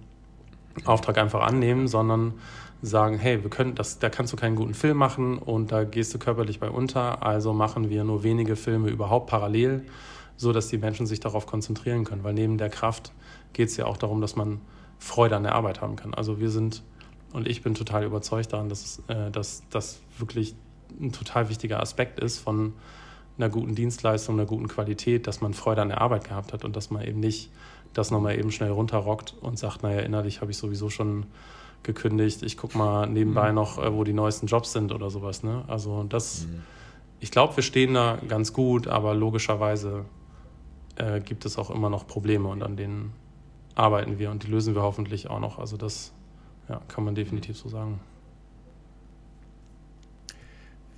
Auftrag 0.83 1.17
einfach 1.17 1.41
annehmen, 1.41 1.87
sondern 1.87 2.33
sagen, 2.81 3.17
hey, 3.17 3.41
wir 3.41 3.49
können 3.49 3.75
das, 3.75 3.99
da 3.99 4.09
kannst 4.09 4.33
du 4.33 4.37
keinen 4.37 4.55
guten 4.55 4.73
Film 4.73 4.97
machen 4.97 5.37
und 5.37 5.71
da 5.71 5.85
gehst 5.85 6.13
du 6.13 6.19
körperlich 6.19 6.59
bei 6.59 6.69
unter, 6.69 7.23
also 7.23 7.53
machen 7.53 7.89
wir 7.89 8.03
nur 8.03 8.23
wenige 8.23 8.55
Filme 8.55 8.89
überhaupt 8.89 9.27
parallel, 9.29 9.85
so 10.35 10.51
dass 10.51 10.67
die 10.67 10.77
Menschen 10.77 11.05
sich 11.07 11.19
darauf 11.19 11.45
konzentrieren 11.47 12.03
können, 12.03 12.23
weil 12.23 12.33
neben 12.33 12.57
der 12.57 12.69
Kraft 12.69 13.13
geht 13.53 13.69
es 13.69 13.77
ja 13.77 13.85
auch 13.85 13.97
darum, 13.97 14.21
dass 14.21 14.35
man 14.35 14.59
Freude 14.99 15.35
an 15.35 15.43
der 15.43 15.55
Arbeit 15.55 15.81
haben 15.81 15.95
kann. 15.95 16.13
Also 16.13 16.39
wir 16.39 16.49
sind 16.49 16.83
und 17.35 17.49
ich 17.49 17.61
bin 17.61 17.75
total 17.75 18.05
überzeugt 18.05 18.53
daran, 18.53 18.69
dass, 18.69 19.03
äh, 19.07 19.29
dass 19.29 19.63
das 19.69 19.99
wirklich 20.17 20.55
ein 21.01 21.11
total 21.11 21.49
wichtiger 21.49 21.81
Aspekt 21.81 22.17
ist 22.19 22.39
von 22.39 22.71
einer 23.37 23.49
guten 23.49 23.75
Dienstleistung, 23.75 24.35
einer 24.35 24.45
guten 24.45 24.69
Qualität, 24.69 25.27
dass 25.27 25.41
man 25.41 25.53
Freude 25.53 25.81
an 25.81 25.89
der 25.89 25.99
Arbeit 25.99 26.23
gehabt 26.23 26.53
hat 26.53 26.63
und 26.63 26.77
dass 26.77 26.91
man 26.91 27.05
eben 27.05 27.19
nicht 27.19 27.51
das 27.93 28.09
nochmal 28.09 28.39
eben 28.39 28.51
schnell 28.51 28.71
runterrockt 28.71 29.35
und 29.41 29.59
sagt, 29.59 29.83
naja, 29.83 29.99
innerlich 29.99 30.39
habe 30.39 30.51
ich 30.51 30.57
sowieso 30.57 30.89
schon 30.89 31.25
gekündigt, 31.83 32.41
ich 32.41 32.55
gucke 32.55 32.77
mal 32.77 33.05
nebenbei 33.05 33.49
mhm. 33.49 33.55
noch, 33.55 33.83
äh, 33.83 33.93
wo 33.93 34.05
die 34.05 34.13
neuesten 34.13 34.47
Jobs 34.47 34.71
sind 34.71 34.93
oder 34.93 35.09
sowas. 35.09 35.43
Ne? 35.43 35.65
Also 35.67 36.03
das, 36.03 36.47
mhm. 36.47 36.63
ich 37.19 37.31
glaube, 37.31 37.57
wir 37.57 37.63
stehen 37.63 37.95
da 37.95 38.17
ganz 38.29 38.53
gut, 38.53 38.87
aber 38.87 39.13
logischerweise 39.13 40.05
äh, 40.95 41.19
gibt 41.19 41.45
es 41.45 41.57
auch 41.57 41.69
immer 41.69 41.89
noch 41.89 42.07
Probleme 42.07 42.47
und 42.47 42.63
an 42.63 42.77
denen 42.77 43.11
arbeiten 43.75 44.19
wir 44.19 44.31
und 44.31 44.43
die 44.43 44.47
lösen 44.47 44.73
wir 44.73 44.83
hoffentlich 44.83 45.29
auch 45.29 45.41
noch. 45.41 45.59
Also 45.59 45.75
das 45.75 46.13
ja, 46.69 46.81
kann 46.87 47.03
man 47.03 47.15
definitiv 47.15 47.57
so 47.57 47.69
sagen. 47.69 47.99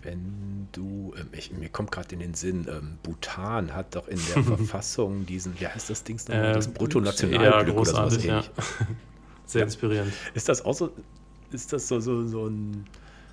Wenn 0.02 0.70
du, 0.72 1.14
ähm, 1.18 1.28
ich, 1.34 1.52
mir 1.52 1.70
kommt 1.70 1.92
gerade 1.92 2.14
in 2.14 2.20
den 2.20 2.34
Sinn, 2.34 2.68
ähm, 2.70 2.98
Bhutan 3.04 3.74
hat 3.74 3.96
doch 3.96 4.08
in 4.08 4.20
der 4.34 4.44
Verfassung 4.56 5.26
diesen, 5.26 5.60
wie 5.60 5.68
heißt 5.68 5.90
das 5.90 6.04
Ding 6.04 6.18
nochmal? 6.28 6.54
Das 6.54 6.68
Bruttonationalglück 6.68 7.76
ja, 7.76 7.82
oder 7.82 8.10
sowas 8.10 8.24
ja. 8.24 8.44
Sehr 9.46 9.64
inspirierend. 9.64 10.14
Ist 10.34 10.50
das 10.50 10.64
auch 10.64 10.74
so, 10.74 10.92
ist 11.52 11.74
das 11.74 11.88
so, 11.88 12.00
so, 12.00 12.28
so 12.28 12.48
ein, 12.48 12.86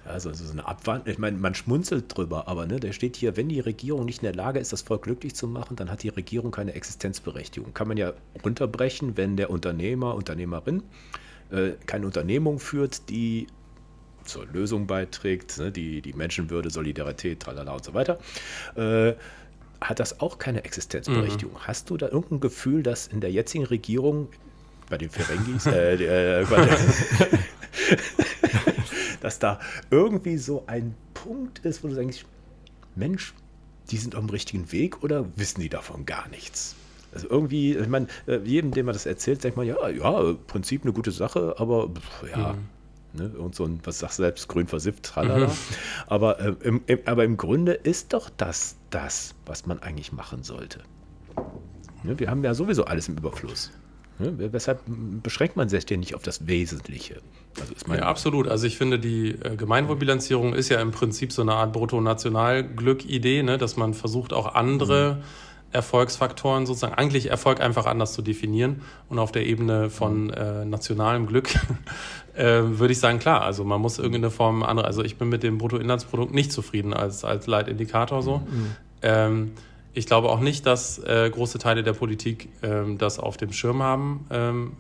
also 0.05 0.33
so 0.33 0.51
eine 0.51 0.67
Abwandlung, 0.67 1.13
ich 1.13 1.19
meine, 1.19 1.37
man 1.39 1.55
schmunzelt 1.55 2.17
drüber, 2.17 2.49
aber 2.49 2.67
ne, 2.67 2.81
da 2.81 2.93
steht 2.93 3.17
hier, 3.17 3.37
wenn 3.37 3.49
die 3.49 3.61
Regierung 3.61 4.05
nicht 4.05 4.23
in 4.23 4.27
der 4.27 4.35
Lage 4.35 4.59
ist, 4.59 4.73
das 4.73 4.83
Volk 4.83 5.03
glücklich 5.03 5.35
zu 5.35 5.47
machen, 5.47 5.77
dann 5.77 5.91
hat 5.91 6.03
die 6.03 6.09
Regierung 6.09 6.51
keine 6.51 6.75
Existenzberechtigung. 6.75 7.75
Kann 7.75 7.89
man 7.89 7.97
ja 7.97 8.13
runterbrechen, 8.45 9.17
wenn 9.17 9.37
der 9.37 9.51
Unternehmer, 9.51 10.15
Unternehmerin 10.15 10.81
äh, 10.81 10.83
keine 11.87 12.07
Unternehmung 12.07 12.59
führt, 12.59 13.09
die 13.09 13.47
zur 14.25 14.47
Lösung 14.47 14.87
beiträgt, 14.87 15.59
ne, 15.59 15.71
die, 15.71 16.01
die 16.01 16.13
Menschenwürde, 16.13 16.71
Solidarität, 16.71 17.41
tralala 17.41 17.73
und 17.73 17.85
so 17.85 17.95
weiter, 17.95 18.19
äh, 18.77 19.15
hat 19.81 20.01
das 20.01 20.21
auch 20.21 20.39
keine 20.39 20.65
Existenzberechtigung. 20.65 21.55
Mhm. 21.55 21.67
Hast 21.67 21.91
du 21.91 21.97
da 21.97 22.09
irgendein 22.09 22.41
Gefühl, 22.41 22.83
dass 22.83 23.07
in 23.07 23.21
der 23.21 23.31
jetzigen 23.31 23.65
Regierung, 23.65 24.29
bei 24.89 24.99
den 24.99 25.11
Ferengis, 25.11 25.67
äh, 25.67 26.43
äh, 26.43 26.47
dass 29.21 29.39
da 29.39 29.61
irgendwie 29.91 30.39
so 30.39 30.65
ein 30.67 30.95
Punkt 31.13 31.61
ist, 31.61 31.85
wo 31.85 31.89
du 31.89 31.95
denkst, 31.95 32.25
Mensch, 32.97 33.35
die 33.91 33.99
sind 33.99 34.15
auf 34.15 34.23
dem 34.23 34.31
richtigen 34.31 34.73
Weg 34.73 35.03
oder 35.03 35.27
wissen 35.37 35.61
die 35.61 35.69
davon 35.69 36.07
gar 36.07 36.29
nichts? 36.29 36.77
Also 37.15 37.29
irgendwie, 37.31 37.77
ich 37.77 37.89
meine, 37.89 38.09
äh, 38.27 38.39
jedem, 38.45 38.73
dem 38.73 38.87
man 38.87 38.93
das 38.93 39.07
erzählt, 39.07 39.45
denkt 39.45 39.57
man, 39.57 39.67
ja, 39.67 39.89
ja, 39.89 40.21
im 40.31 40.39
Prinzip 40.47 40.83
eine 40.83 40.93
gute 40.93 41.13
Sache, 41.13 41.55
aber 41.59 41.89
ja, 42.31 42.55
mhm. 42.55 43.21
ne, 43.21 43.29
und 43.39 43.55
so 43.55 43.65
ein, 43.65 43.81
was 43.85 44.01
sagst 44.01 44.19
du 44.19 44.25
selbst, 44.25 44.49
grün 44.49 44.67
versifft, 44.67 45.05
tralala. 45.05 45.47
Mhm. 45.47 45.53
Aber, 46.09 46.41
äh, 46.41 46.55
im, 46.63 46.83
im, 46.87 46.99
aber 47.07 47.25
im 47.25 47.37
Grunde 47.37 47.73
ist 47.73 48.13
doch 48.13 48.31
das 48.37 48.77
das, 48.91 49.35
was 49.47 49.67
man 49.67 49.81
eigentlich 49.81 50.13
machen 50.13 50.43
sollte. 50.43 50.81
Ne, 52.03 52.19
wir 52.19 52.29
haben 52.29 52.43
ja 52.43 52.53
sowieso 52.53 52.85
alles 52.85 53.09
im 53.09 53.17
Überfluss. 53.17 53.71
Ne, 54.19 54.53
weshalb 54.53 54.81
beschränkt 55.23 55.57
man 55.57 55.69
sich 55.69 55.87
denn 55.87 56.01
nicht 56.01 56.15
auf 56.15 56.23
das 56.23 56.47
Wesentliche? 56.47 57.21
Also 57.61 57.75
ja, 57.93 58.03
absolut. 58.03 58.49
Also 58.49 58.67
ich 58.67 58.77
finde, 58.77 58.99
die 58.99 59.31
äh, 59.31 59.57
Gemeinwohlbilanzierung 59.57 60.55
ist 60.55 60.69
ja 60.69 60.81
im 60.81 60.91
Prinzip 60.91 61.33
so 61.33 61.43
eine 61.43 61.55
Art 61.55 61.73
Bruttonationalglück-Idee, 61.73 63.43
ne? 63.43 63.59
dass 63.59 63.77
man 63.77 63.95
versucht, 63.95 64.33
auch 64.33 64.55
andere 64.55 65.17
mhm 65.17 65.54
Erfolgsfaktoren 65.75 66.67
sozusagen, 66.67 66.95
eigentlich 66.95 67.31
Erfolg 67.31 67.61
einfach 67.61 67.87
anders 67.87 68.13
zu 68.13 68.23
definieren 68.23 68.83
und 69.09 69.19
auf 69.19 69.33
der 69.33 69.47
Ebene 69.47 69.91
von 69.91 70.31
äh, 70.31 70.65
nationalem 70.65 71.27
Glück 71.27 71.51
äh, 72.35 72.63
würde 72.63 72.93
ich 72.93 73.01
sagen, 73.01 73.19
klar, 73.19 73.43
also 73.43 73.65
man 73.65 73.81
muss 73.81 73.99
irgendeine 73.99 74.31
Form 74.31 74.63
andere, 74.63 74.87
also 74.87 75.03
ich 75.03 75.17
bin 75.17 75.29
mit 75.29 75.43
dem 75.43 75.59
Bruttoinlandsprodukt 75.59 76.33
nicht 76.33 76.53
zufrieden 76.53 76.95
als, 76.95 77.25
als 77.25 77.47
Leitindikator 77.47 78.23
so. 78.23 78.39
Mhm. 78.39 78.77
Ähm, 79.03 79.53
ich 79.93 80.07
glaube 80.07 80.29
auch 80.29 80.41
nicht, 80.41 80.67
dass 80.67 80.99
äh, 80.99 81.31
große 81.31 81.59
Teile 81.59 81.83
der 81.83 81.93
Politik 81.93 82.49
ähm, 82.63 82.99
das 82.99 83.19
auf 83.19 83.37
dem 83.37 83.53
Schirm 83.53 83.83
haben. 83.83 84.27
Ähm, 84.31 84.73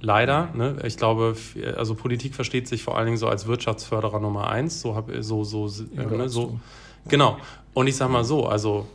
leider. 0.00 0.48
Ne? 0.54 0.76
Ich 0.84 0.96
glaube, 0.96 1.36
also 1.76 1.94
Politik 1.94 2.34
versteht 2.34 2.68
sich 2.68 2.82
vor 2.82 2.96
allen 2.96 3.06
Dingen 3.06 3.18
so 3.18 3.28
als 3.28 3.46
Wirtschaftsförderer 3.46 4.20
Nummer 4.20 4.48
eins. 4.48 4.80
So 4.80 4.94
habe 4.94 5.22
so 5.22 5.44
so, 5.44 5.66
äh, 5.66 6.04
ne? 6.04 6.28
so 6.28 6.58
genau. 7.08 7.38
Und 7.74 7.86
ich 7.86 7.96
sage 7.96 8.12
mal 8.12 8.24
so, 8.24 8.46
also 8.46 8.86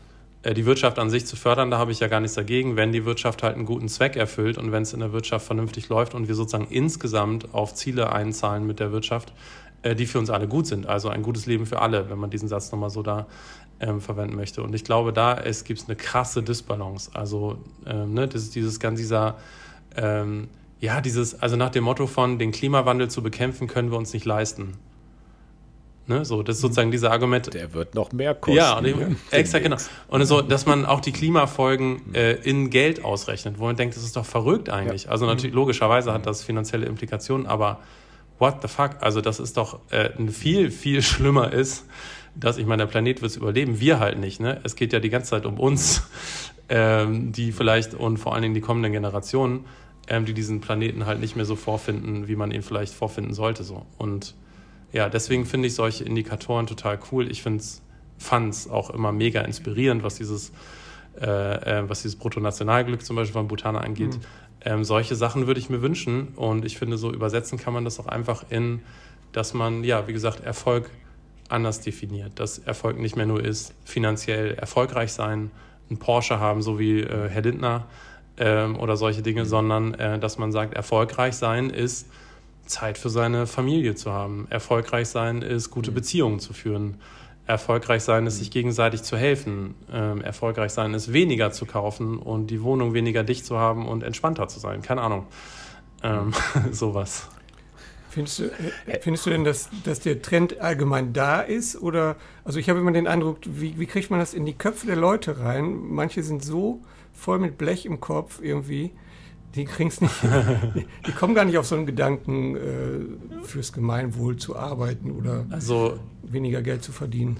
die 0.44 0.66
Wirtschaft 0.66 0.98
an 0.98 1.10
sich 1.10 1.26
zu 1.28 1.36
fördern, 1.36 1.70
da 1.70 1.78
habe 1.78 1.92
ich 1.92 2.00
ja 2.00 2.08
gar 2.08 2.20
nichts 2.20 2.36
dagegen, 2.36 2.76
wenn 2.76 2.92
die 2.92 3.06
Wirtschaft 3.06 3.44
halt 3.44 3.56
einen 3.56 3.66
guten 3.66 3.88
Zweck 3.88 4.16
erfüllt 4.16 4.58
und 4.58 4.72
wenn 4.72 4.84
es 4.84 4.94
in 4.94 5.00
der 5.00 5.14
Wirtschaft 5.14 5.46
vernünftig 5.46 5.88
läuft 5.90 6.16
und 6.16 6.28
wir 6.28 6.36
sozusagen 6.36 6.68
insgesamt 6.70 7.54
auf 7.54 7.76
Ziele 7.76 8.12
einzahlen 8.12 8.66
mit 8.66 8.80
der 8.80 8.92
Wirtschaft, 8.92 9.34
äh, 9.84 9.96
die 9.96 10.08
für 10.08 10.18
uns 10.18 10.32
alle 10.32 10.48
gut 10.48 10.66
sind. 10.66 10.88
Also 10.88 11.10
ein 11.10 11.22
gutes 11.22 11.46
Leben 11.46 11.68
für 11.68 11.80
alle, 11.80 12.10
wenn 12.10 12.18
man 12.18 12.32
diesen 12.32 12.48
Satz 12.48 12.72
nochmal 12.72 12.90
so 12.90 13.04
da 13.04 13.28
ähm, 13.80 14.02
verwenden 14.02 14.36
möchte. 14.36 14.64
Und 14.64 14.74
ich 14.74 14.84
glaube, 14.84 15.14
da 15.14 15.38
es 15.38 15.64
gibt 15.64 15.84
eine 15.88 15.96
krasse 15.96 16.42
Disbalance. 16.42 17.12
Also, 17.14 17.58
ähm, 17.86 18.14
ne, 18.14 18.28
das 18.28 18.44
ist 18.44 18.56
dieses 18.56 18.80
ganz 18.80 19.00
dieser, 19.00 19.38
ähm, 19.96 20.50
ja, 20.80 21.02
dieses, 21.02 21.40
also 21.40 21.56
nach 21.56 21.70
dem 21.70 21.84
Motto 21.84 22.08
von 22.08 22.40
den 22.40 22.52
Klimawandel 22.52 23.10
zu 23.10 23.22
bekämpfen, 23.22 23.68
können 23.68 23.92
wir 23.92 23.98
uns 23.98 24.14
nicht 24.14 24.26
leisten. 24.26 24.74
Ne, 26.12 26.26
so, 26.26 26.44
das 26.44 26.58
ist 26.58 26.62
sozusagen 26.62 26.92
dieser 26.92 27.10
Argument. 27.10 27.54
Der 27.54 27.74
wird 27.74 27.96
noch 27.96 28.12
mehr 28.12 28.36
kosten. 28.36 28.58
Ja, 28.58 28.84
eben, 28.84 29.16
exakt, 29.32 29.64
genau. 29.64 29.78
Und 30.10 30.26
so, 30.26 30.42
dass 30.42 30.66
man 30.66 30.86
auch 30.86 31.00
die 31.00 31.14
Klimafolgen 31.14 32.14
äh, 32.14 32.34
in 32.34 32.70
Geld 32.70 33.06
ausrechnet, 33.06 33.60
wo 33.60 33.64
man 33.64 33.78
denkt, 33.78 33.96
das 33.96 34.04
ist 34.04 34.18
doch 34.18 34.26
verrückt 34.26 34.70
eigentlich. 34.70 35.06
Ja. 35.06 35.12
Also 35.12 35.26
natürlich, 35.26 35.56
logischerweise 35.56 36.12
hat 36.12 36.26
das 36.26 36.44
finanzielle 36.44 36.86
Implikationen, 36.86 37.48
aber 37.48 37.80
what 38.40 38.62
the 38.62 38.68
fuck? 38.68 38.98
Also 39.00 39.22
das 39.22 39.40
ist 39.40 39.56
doch 39.56 39.80
äh, 39.92 40.10
viel, 40.28 40.70
viel 40.70 41.02
schlimmer 41.12 41.54
ist, 41.54 41.86
dass 42.36 42.58
ich 42.58 42.66
meine, 42.66 42.84
der 42.84 42.88
Planet 42.88 43.22
wird 43.22 43.32
es 43.32 43.38
überleben, 43.38 43.80
wir 43.80 44.02
halt 44.02 44.20
nicht. 44.20 44.42
Ne? 44.42 44.60
Es 44.66 44.76
geht 44.76 44.92
ja 44.92 45.00
die 45.00 45.10
ganze 45.10 45.30
Zeit 45.30 45.46
um 45.46 45.58
uns, 45.58 46.10
ähm, 46.68 47.32
die 47.32 47.54
vielleicht 47.54 47.94
und 47.94 48.18
vor 48.18 48.34
allen 48.34 48.42
Dingen 48.42 48.54
die 48.54 48.60
kommenden 48.60 48.92
Generationen, 48.92 49.64
ähm, 50.10 50.26
die 50.26 50.34
diesen 50.34 50.60
Planeten 50.60 51.06
halt 51.06 51.22
nicht 51.22 51.38
mehr 51.38 51.46
so 51.46 51.56
vorfinden, 51.56 52.28
wie 52.28 52.36
man 52.36 52.52
ihn 52.52 52.64
vielleicht 52.64 52.94
vorfinden 52.94 53.34
sollte. 53.34 53.64
So. 53.64 53.86
Und 53.98 54.36
ja, 54.92 55.10
deswegen 55.10 55.46
finde 55.46 55.68
ich 55.68 55.76
solche 55.76 56.04
Indikatoren 56.04 56.68
total 56.68 57.00
cool. 57.12 57.32
Ich 57.32 57.42
finde 57.42 57.64
fand 58.18 58.54
es 58.54 58.70
auch 58.70 58.92
immer 58.92 59.12
mega 59.12 59.42
inspirierend, 59.42 60.04
was 60.04 60.16
dieses, 60.16 60.52
äh, 61.20 61.26
äh, 61.80 61.90
was 61.90 62.04
dieses 62.04 62.18
Bruttonationalglück 62.18 63.04
zum 63.04 63.16
Beispiel 63.16 63.34
von 63.34 63.48
Bhutaner 63.48 63.82
angeht. 63.82 64.16
Mhm. 64.16 64.22
Ähm, 64.64 64.84
solche 64.84 65.16
Sachen 65.16 65.48
würde 65.48 65.60
ich 65.60 65.70
mir 65.70 65.82
wünschen 65.82 66.30
und 66.36 66.66
ich 66.66 66.78
finde, 66.78 66.98
so 66.98 67.12
übersetzen 67.12 67.58
kann 67.58 67.74
man 67.74 67.84
das 67.84 68.00
auch 68.00 68.06
einfach 68.06 68.46
in, 68.50 68.82
dass 69.32 69.54
man, 69.54 69.84
ja, 69.84 70.08
wie 70.08 70.14
gesagt, 70.14 70.42
Erfolg 70.42 70.92
anders 71.50 71.82
definiert. 71.82 72.40
Dass 72.40 72.60
Erfolg 72.60 73.00
nicht 73.00 73.16
mehr 73.16 73.26
nur 73.26 73.44
ist, 73.44 73.74
finanziell 73.84 74.54
erfolgreich 74.54 75.12
sein, 75.12 75.52
ein 75.90 75.98
Porsche 75.98 76.40
haben, 76.40 76.62
so 76.62 76.80
wie 76.80 77.02
äh, 77.02 77.28
Herr 77.28 77.42
Lindner 77.42 77.88
ähm, 78.38 78.80
oder 78.80 78.98
solche 78.98 79.22
Dinge, 79.22 79.44
mhm. 79.44 79.48
sondern 79.48 79.94
äh, 79.96 80.20
dass 80.20 80.38
man 80.38 80.52
sagt, 80.52 80.76
erfolgreich 80.76 81.36
sein 81.36 81.70
ist, 81.70 82.08
Zeit 82.72 82.98
für 82.98 83.10
seine 83.10 83.46
Familie 83.46 83.96
zu 83.96 84.12
haben. 84.12 84.48
Erfolgreich 84.50 85.10
sein 85.10 85.42
ist, 85.42 85.70
gute 85.70 85.92
mhm. 85.92 85.96
Beziehungen 85.96 86.40
zu 86.40 86.54
führen. 86.54 86.98
Erfolgreich 87.46 88.04
sein 88.04 88.26
ist, 88.26 88.38
sich 88.38 88.50
gegenseitig 88.50 89.04
zu 89.04 89.18
helfen. 89.18 89.76
Ähm, 89.92 90.22
erfolgreich 90.22 90.72
sein 90.72 90.94
ist, 90.94 91.12
weniger 91.14 91.52
zu 91.52 91.66
kaufen 91.66 92.18
und 92.18 92.48
die 92.48 92.64
Wohnung 92.64 92.94
weniger 92.94 93.24
dicht 93.24 93.46
zu 93.46 93.58
haben 93.58 93.88
und 93.88 94.04
entspannter 94.04 94.48
zu 94.48 94.60
sein. 94.60 94.82
Keine 94.82 95.02
Ahnung. 95.02 95.28
Ähm, 96.04 96.34
sowas. 96.72 97.28
Findest 98.10 98.40
du, 98.40 98.44
äh, 98.88 99.00
findest 99.00 99.26
du 99.26 99.30
denn, 99.30 99.44
dass, 99.44 99.70
dass 99.84 100.00
der 100.00 100.22
Trend 100.22 100.60
allgemein 100.60 101.14
da 101.14 101.42
ist? 101.42 101.82
Oder, 101.82 102.16
also 102.44 102.60
ich 102.60 102.70
habe 102.70 102.80
immer 102.80 102.92
den 102.92 103.08
Eindruck, 103.08 103.38
wie, 103.46 103.80
wie 103.80 103.86
kriegt 103.86 104.12
man 104.12 104.20
das 104.20 104.34
in 104.34 104.46
die 104.46 104.54
Köpfe 104.54 104.86
der 104.86 104.98
Leute 104.98 105.40
rein? 105.40 105.74
Manche 105.90 106.24
sind 106.24 106.44
so 106.44 106.82
voll 107.14 107.40
mit 107.40 107.58
Blech 107.58 107.86
im 107.86 108.00
Kopf 108.00 108.40
irgendwie, 108.42 108.92
die 109.56 109.66
kriegen 109.66 109.90
es 109.90 110.02
nicht, 110.02 110.14
die, 110.24 110.86
die, 111.08 111.12
kommen 111.12 111.36
gar 111.36 111.46
nicht 111.46 111.58
auf 111.58 111.66
so 111.66 111.76
einen 111.76 111.86
Gedanken, 111.86 112.56
äh, 112.56 113.44
fürs 113.44 113.74
Gemeinwohl 113.74 114.38
zu 114.38 114.56
arbeiten 114.56 115.12
oder 115.12 115.46
also, 115.50 116.00
weniger 116.24 116.62
Geld 116.62 116.84
zu 116.84 116.92
verdienen. 116.92 117.38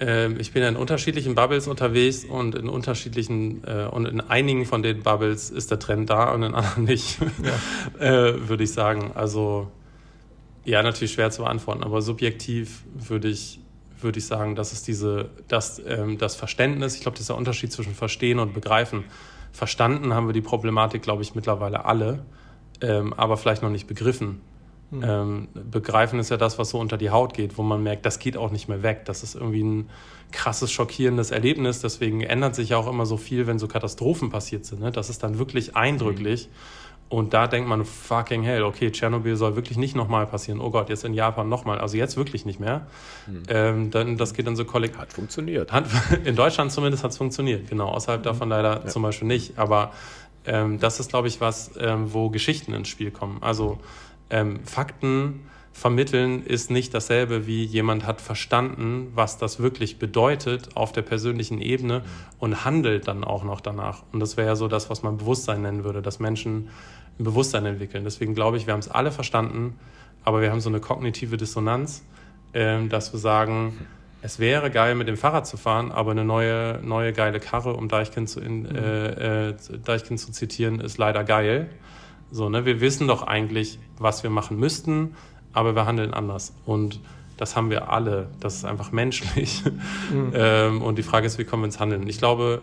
Ähm, 0.00 0.36
ich 0.38 0.52
bin 0.52 0.62
in 0.62 0.76
unterschiedlichen 0.76 1.34
Bubbles 1.34 1.68
unterwegs 1.68 2.24
und 2.24 2.54
in 2.54 2.68
unterschiedlichen 2.68 3.62
äh, 3.64 3.86
und 3.90 4.06
in 4.06 4.20
einigen 4.20 4.64
von 4.64 4.82
den 4.82 5.02
Bubbles 5.02 5.50
ist 5.50 5.70
der 5.70 5.78
Trend 5.78 6.08
da 6.08 6.32
und 6.32 6.42
in 6.42 6.54
anderen 6.54 6.84
nicht, 6.84 7.18
ja. 7.42 8.00
äh, 8.30 8.48
würde 8.48 8.64
ich 8.64 8.72
sagen. 8.72 9.12
Also 9.14 9.70
ja, 10.64 10.82
natürlich 10.82 11.12
schwer 11.12 11.30
zu 11.30 11.42
beantworten, 11.42 11.82
aber 11.82 12.00
subjektiv 12.00 12.84
würde 12.94 13.28
ich, 13.28 13.60
würde 14.00 14.18
ich 14.18 14.26
sagen, 14.26 14.54
dass 14.54 14.72
es 14.72 14.82
diese, 14.82 15.30
dass, 15.48 15.82
ähm, 15.86 16.16
das 16.16 16.34
Verständnis, 16.34 16.94
ich 16.94 17.02
glaube, 17.02 17.18
dieser 17.18 17.36
Unterschied 17.36 17.72
zwischen 17.72 17.94
Verstehen 17.94 18.38
und 18.38 18.54
Begreifen. 18.54 19.04
Verstanden 19.52 20.14
haben 20.14 20.26
wir 20.26 20.32
die 20.32 20.40
Problematik, 20.40 21.02
glaube 21.02 21.22
ich, 21.22 21.34
mittlerweile 21.34 21.84
alle, 21.84 22.24
ähm, 22.80 23.12
aber 23.14 23.36
vielleicht 23.36 23.62
noch 23.62 23.70
nicht 23.70 23.86
begriffen. 23.86 24.40
Mhm. 24.90 25.04
Ähm, 25.04 25.48
begreifen 25.54 26.18
ist 26.18 26.30
ja 26.30 26.36
das, 26.36 26.58
was 26.58 26.70
so 26.70 26.78
unter 26.78 26.96
die 26.96 27.10
Haut 27.10 27.34
geht, 27.34 27.58
wo 27.58 27.62
man 27.62 27.82
merkt, 27.82 28.06
das 28.06 28.18
geht 28.18 28.36
auch 28.36 28.50
nicht 28.50 28.68
mehr 28.68 28.82
weg. 28.82 29.04
Das 29.04 29.22
ist 29.22 29.34
irgendwie 29.36 29.62
ein 29.62 29.90
krasses, 30.32 30.72
schockierendes 30.72 31.30
Erlebnis. 31.30 31.80
Deswegen 31.80 32.22
ändert 32.22 32.54
sich 32.54 32.70
ja 32.70 32.76
auch 32.76 32.88
immer 32.88 33.06
so 33.06 33.16
viel, 33.16 33.46
wenn 33.46 33.58
so 33.58 33.68
Katastrophen 33.68 34.30
passiert 34.30 34.64
sind. 34.64 34.80
Ne? 34.80 34.90
Das 34.90 35.08
ist 35.08 35.22
dann 35.22 35.38
wirklich 35.38 35.76
eindrücklich. 35.76 36.48
Mhm. 36.48 36.89
Und 37.10 37.34
da 37.34 37.48
denkt 37.48 37.68
man, 37.68 37.84
fucking 37.84 38.44
hell, 38.44 38.62
okay, 38.62 38.92
Tschernobyl 38.92 39.34
soll 39.34 39.56
wirklich 39.56 39.76
nicht 39.76 39.96
nochmal 39.96 40.28
passieren. 40.28 40.60
Oh 40.60 40.70
Gott, 40.70 40.88
jetzt 40.88 41.04
in 41.04 41.12
Japan 41.12 41.48
nochmal. 41.48 41.80
Also 41.80 41.96
jetzt 41.96 42.16
wirklich 42.16 42.46
nicht 42.46 42.60
mehr. 42.60 42.86
Hm. 43.26 43.42
Ähm, 43.48 43.90
dann, 43.90 44.16
das 44.16 44.32
geht 44.32 44.46
dann 44.46 44.54
so 44.54 44.64
kollektiv. 44.64 45.00
Hat 45.00 45.12
funktioniert. 45.12 45.72
Hat, 45.72 45.86
in 46.24 46.36
Deutschland 46.36 46.70
zumindest 46.70 47.02
hat 47.02 47.10
es 47.10 47.16
funktioniert, 47.16 47.68
genau. 47.68 47.88
Außerhalb 47.88 48.22
davon 48.22 48.42
hm. 48.42 48.50
leider 48.50 48.84
ja. 48.84 48.86
zum 48.86 49.02
Beispiel 49.02 49.26
nicht. 49.26 49.58
Aber 49.58 49.90
ähm, 50.46 50.78
das 50.78 51.00
ist, 51.00 51.10
glaube 51.10 51.26
ich, 51.26 51.40
was, 51.40 51.72
ähm, 51.80 52.12
wo 52.14 52.30
Geschichten 52.30 52.72
ins 52.74 52.86
Spiel 52.86 53.10
kommen. 53.10 53.38
Also 53.40 53.80
ähm, 54.30 54.64
Fakten 54.64 55.40
vermitteln 55.72 56.44
ist 56.44 56.70
nicht 56.70 56.94
dasselbe 56.94 57.48
wie 57.48 57.64
jemand 57.64 58.06
hat 58.06 58.20
verstanden, 58.20 59.10
was 59.16 59.36
das 59.36 59.58
wirklich 59.58 59.98
bedeutet 59.98 60.76
auf 60.76 60.92
der 60.92 61.02
persönlichen 61.02 61.60
Ebene 61.60 61.96
hm. 61.96 62.02
und 62.38 62.64
handelt 62.64 63.08
dann 63.08 63.24
auch 63.24 63.42
noch 63.42 63.60
danach. 63.60 64.04
Und 64.12 64.20
das 64.20 64.36
wäre 64.36 64.46
ja 64.46 64.54
so 64.54 64.68
das, 64.68 64.90
was 64.90 65.02
man 65.02 65.16
Bewusstsein 65.16 65.62
nennen 65.62 65.82
würde, 65.82 66.02
dass 66.02 66.20
Menschen 66.20 66.68
ein 67.20 67.24
Bewusstsein 67.24 67.66
entwickeln. 67.66 68.04
Deswegen 68.04 68.34
glaube 68.34 68.56
ich, 68.56 68.66
wir 68.66 68.72
haben 68.72 68.80
es 68.80 68.90
alle 68.90 69.12
verstanden, 69.12 69.78
aber 70.24 70.40
wir 70.40 70.50
haben 70.50 70.60
so 70.60 70.68
eine 70.68 70.80
kognitive 70.80 71.36
Dissonanz, 71.36 72.04
äh, 72.52 72.86
dass 72.86 73.12
wir 73.12 73.20
sagen, 73.20 73.86
es 74.22 74.38
wäre 74.38 74.70
geil, 74.70 74.94
mit 74.94 75.08
dem 75.08 75.16
Fahrrad 75.16 75.46
zu 75.46 75.56
fahren, 75.56 75.92
aber 75.92 76.10
eine 76.10 76.24
neue, 76.24 76.80
neue 76.82 77.12
geile 77.12 77.40
Karre, 77.40 77.74
um 77.74 77.88
Deichkind 77.88 78.28
zu, 78.28 78.40
in, 78.40 78.62
mhm. 78.62 78.76
äh, 78.76 79.48
äh, 79.48 79.54
Deichkind 79.84 80.20
zu 80.20 80.32
zitieren, 80.32 80.80
ist 80.80 80.98
leider 80.98 81.24
geil. 81.24 81.70
So, 82.30 82.48
ne? 82.48 82.64
Wir 82.64 82.80
wissen 82.80 83.08
doch 83.08 83.22
eigentlich, 83.22 83.78
was 83.98 84.22
wir 84.22 84.30
machen 84.30 84.58
müssten, 84.58 85.14
aber 85.52 85.74
wir 85.74 85.86
handeln 85.86 86.12
anders. 86.12 86.54
Und 86.64 87.00
das 87.36 87.56
haben 87.56 87.70
wir 87.70 87.90
alle. 87.90 88.28
Das 88.40 88.56
ist 88.56 88.64
einfach 88.64 88.92
menschlich. 88.92 89.62
Mhm. 90.12 90.32
ähm, 90.34 90.82
und 90.82 90.98
die 90.98 91.02
Frage 91.02 91.26
ist, 91.26 91.38
wie 91.38 91.44
kommen 91.44 91.62
wir 91.62 91.66
ins 91.66 91.80
Handeln? 91.80 92.06
Ich 92.06 92.18
glaube, 92.18 92.60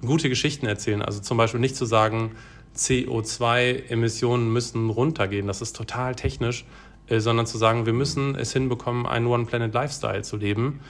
gute 0.00 0.28
Geschichten 0.28 0.66
erzählen, 0.66 1.02
also 1.02 1.20
zum 1.20 1.36
Beispiel 1.36 1.60
nicht 1.60 1.76
zu 1.76 1.84
sagen, 1.84 2.32
CO2-Emissionen 2.76 4.52
müssen 4.52 4.90
runtergehen. 4.90 5.46
Das 5.46 5.62
ist 5.62 5.76
total 5.76 6.14
technisch, 6.14 6.64
äh, 7.08 7.20
sondern 7.20 7.46
zu 7.46 7.58
sagen, 7.58 7.86
wir 7.86 7.92
müssen 7.92 8.34
es 8.34 8.52
hinbekommen, 8.52 9.06
einen 9.06 9.26
One-Planet-Lifestyle 9.26 10.22
zu 10.22 10.36
leben. 10.36 10.80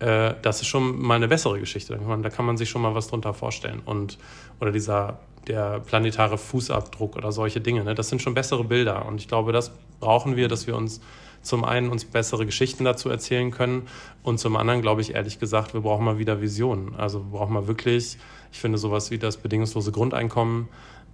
Äh, 0.00 0.34
das 0.42 0.60
ist 0.60 0.68
schon 0.68 1.00
mal 1.00 1.14
eine 1.14 1.28
bessere 1.28 1.58
Geschichte. 1.60 1.92
Da 1.92 1.98
kann, 1.98 2.08
man, 2.08 2.22
da 2.22 2.30
kann 2.30 2.46
man 2.46 2.56
sich 2.56 2.68
schon 2.68 2.82
mal 2.82 2.94
was 2.94 3.08
drunter 3.08 3.34
vorstellen. 3.34 3.80
Und, 3.84 4.18
oder 4.60 4.72
dieser, 4.72 5.20
der 5.46 5.80
planetare 5.80 6.38
Fußabdruck 6.38 7.16
oder 7.16 7.32
solche 7.32 7.60
Dinge. 7.60 7.84
Ne? 7.84 7.94
Das 7.94 8.08
sind 8.08 8.22
schon 8.22 8.34
bessere 8.34 8.64
Bilder. 8.64 9.06
Und 9.06 9.20
ich 9.20 9.28
glaube, 9.28 9.52
das 9.52 9.72
brauchen 10.00 10.36
wir, 10.36 10.48
dass 10.48 10.66
wir 10.66 10.76
uns 10.76 11.00
zum 11.42 11.64
einen 11.64 11.90
uns 11.90 12.04
bessere 12.04 12.46
Geschichten 12.46 12.84
dazu 12.84 13.08
erzählen 13.08 13.50
können 13.50 13.88
und 14.22 14.38
zum 14.38 14.56
anderen 14.56 14.82
glaube 14.82 15.00
ich 15.00 15.14
ehrlich 15.14 15.38
gesagt, 15.38 15.72
wir 15.72 15.80
brauchen 15.80 16.04
mal 16.04 16.18
wieder 16.18 16.40
Visionen. 16.40 16.94
Also 16.96 17.20
wir 17.20 17.38
brauchen 17.38 17.54
mal 17.54 17.66
wirklich, 17.66 18.18
ich 18.52 18.58
finde 18.58 18.78
sowas 18.78 19.10
wie 19.10 19.18
das 19.18 19.36
bedingungslose 19.36 19.92
Grundeinkommen, 19.92 20.68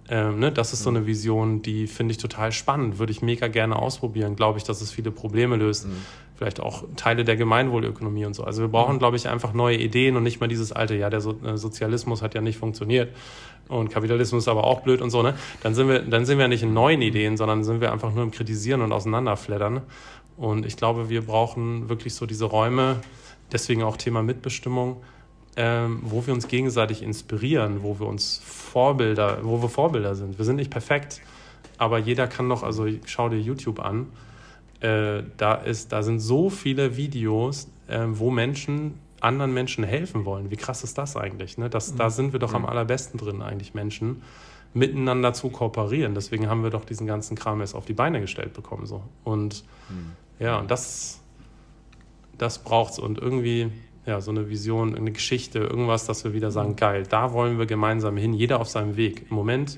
ähm, 0.07 0.39
ne, 0.39 0.51
das 0.51 0.71
ist 0.71 0.83
so 0.83 0.89
eine 0.89 1.07
Vision, 1.07 1.61
die 1.61 1.87
finde 1.87 2.11
ich 2.11 2.17
total 2.17 2.51
spannend, 2.51 2.99
würde 2.99 3.11
ich 3.11 3.21
mega 3.21 3.47
gerne 3.47 3.77
ausprobieren. 3.77 4.35
Glaube 4.35 4.59
ich, 4.59 4.63
dass 4.63 4.81
es 4.81 4.91
viele 4.91 5.11
Probleme 5.11 5.55
löst. 5.55 5.87
Mhm. 5.87 5.97
Vielleicht 6.35 6.59
auch 6.59 6.83
Teile 6.95 7.23
der 7.23 7.37
Gemeinwohlökonomie 7.37 8.25
und 8.25 8.35
so. 8.35 8.43
Also 8.43 8.61
wir 8.61 8.67
brauchen, 8.67 8.95
mhm. 8.95 8.99
glaube 8.99 9.17
ich, 9.17 9.27
einfach 9.27 9.53
neue 9.53 9.77
Ideen 9.77 10.15
und 10.15 10.23
nicht 10.23 10.39
mal 10.39 10.47
dieses 10.47 10.71
alte, 10.71 10.95
ja, 10.95 11.09
der 11.09 11.21
so 11.21 11.35
äh, 11.43 11.57
Sozialismus 11.57 12.21
hat 12.21 12.35
ja 12.35 12.41
nicht 12.41 12.57
funktioniert 12.57 13.09
und 13.67 13.89
Kapitalismus 13.89 14.43
ist 14.43 14.47
aber 14.47 14.65
auch 14.65 14.81
blöd 14.81 15.01
und 15.01 15.09
so. 15.09 15.23
Ne? 15.23 15.33
Dann 15.63 15.73
sind 15.73 15.87
wir, 15.87 15.99
dann 15.99 16.25
sind 16.25 16.37
wir 16.37 16.47
nicht 16.47 16.63
in 16.63 16.73
neuen 16.73 17.01
Ideen, 17.01 17.37
sondern 17.37 17.63
sind 17.63 17.81
wir 17.81 17.91
einfach 17.91 18.13
nur 18.13 18.23
im 18.23 18.31
Kritisieren 18.31 18.81
und 18.81 18.91
Auseinanderfleddern. 18.91 19.81
Und 20.37 20.65
ich 20.65 20.77
glaube, 20.77 21.09
wir 21.09 21.25
brauchen 21.25 21.89
wirklich 21.89 22.13
so 22.13 22.25
diese 22.25 22.45
Räume. 22.45 22.97
Deswegen 23.51 23.83
auch 23.83 23.97
Thema 23.97 24.21
Mitbestimmung 24.21 24.97
ähm, 25.57 25.99
wo 26.03 26.25
wir 26.25 26.33
uns 26.33 26.47
gegenseitig 26.47 27.01
inspirieren, 27.01 27.83
wo 27.83 27.99
wir 27.99 28.07
uns 28.07 28.41
Vorbilder, 28.43 29.39
wo 29.43 29.61
wir 29.61 29.69
Vorbilder 29.69 30.15
sind. 30.15 30.37
Wir 30.37 30.45
sind 30.45 30.57
nicht 30.57 30.71
perfekt, 30.71 31.21
aber 31.77 31.97
jeder 31.97 32.27
kann 32.27 32.49
doch, 32.49 32.63
also 32.63 32.87
schau 33.05 33.29
dir 33.29 33.39
YouTube 33.39 33.79
an, 33.79 34.07
äh, 34.81 35.23
da, 35.37 35.55
ist, 35.55 35.91
da 35.91 36.03
sind 36.03 36.19
so 36.19 36.49
viele 36.49 36.97
Videos, 36.97 37.69
äh, 37.87 38.05
wo 38.07 38.31
Menschen 38.31 38.99
anderen 39.21 39.53
Menschen 39.53 39.83
helfen 39.83 40.25
wollen. 40.25 40.51
Wie 40.51 40.57
krass 40.57 40.83
ist 40.83 40.97
das 40.97 41.15
eigentlich? 41.17 41.57
Ne? 41.57 41.69
Das, 41.69 41.93
mhm. 41.93 41.97
Da 41.97 42.09
sind 42.09 42.33
wir 42.33 42.39
doch 42.39 42.53
am 42.53 42.61
mhm. 42.61 42.69
allerbesten 42.69 43.19
drin, 43.19 43.41
eigentlich 43.41 43.73
Menschen 43.73 44.21
miteinander 44.73 45.33
zu 45.33 45.49
kooperieren. 45.49 46.13
Deswegen 46.13 46.49
haben 46.49 46.63
wir 46.63 46.69
doch 46.69 46.85
diesen 46.85 47.07
ganzen 47.07 47.35
Kram 47.35 47.61
jetzt 47.61 47.73
auf 47.75 47.85
die 47.85 47.93
Beine 47.93 48.21
gestellt 48.21 48.53
bekommen. 48.53 48.85
So. 48.85 49.03
Und 49.23 49.63
mhm. 49.89 50.11
ja, 50.39 50.59
und 50.59 50.69
das, 50.69 51.21
das 52.37 52.59
braucht 52.59 52.93
es. 52.93 52.99
Und 52.99 53.17
irgendwie, 53.17 53.71
ja, 54.05 54.21
so 54.21 54.31
eine 54.31 54.49
Vision, 54.49 54.95
eine 54.95 55.11
Geschichte, 55.11 55.59
irgendwas, 55.59 56.05
dass 56.05 56.23
wir 56.23 56.33
wieder 56.33 56.51
sagen, 56.51 56.75
geil, 56.75 57.03
da 57.09 57.33
wollen 57.33 57.57
wir 57.57 57.65
gemeinsam 57.65 58.17
hin, 58.17 58.33
jeder 58.33 58.59
auf 58.59 58.69
seinem 58.69 58.97
Weg. 58.97 59.25
Im 59.29 59.35
Moment 59.35 59.77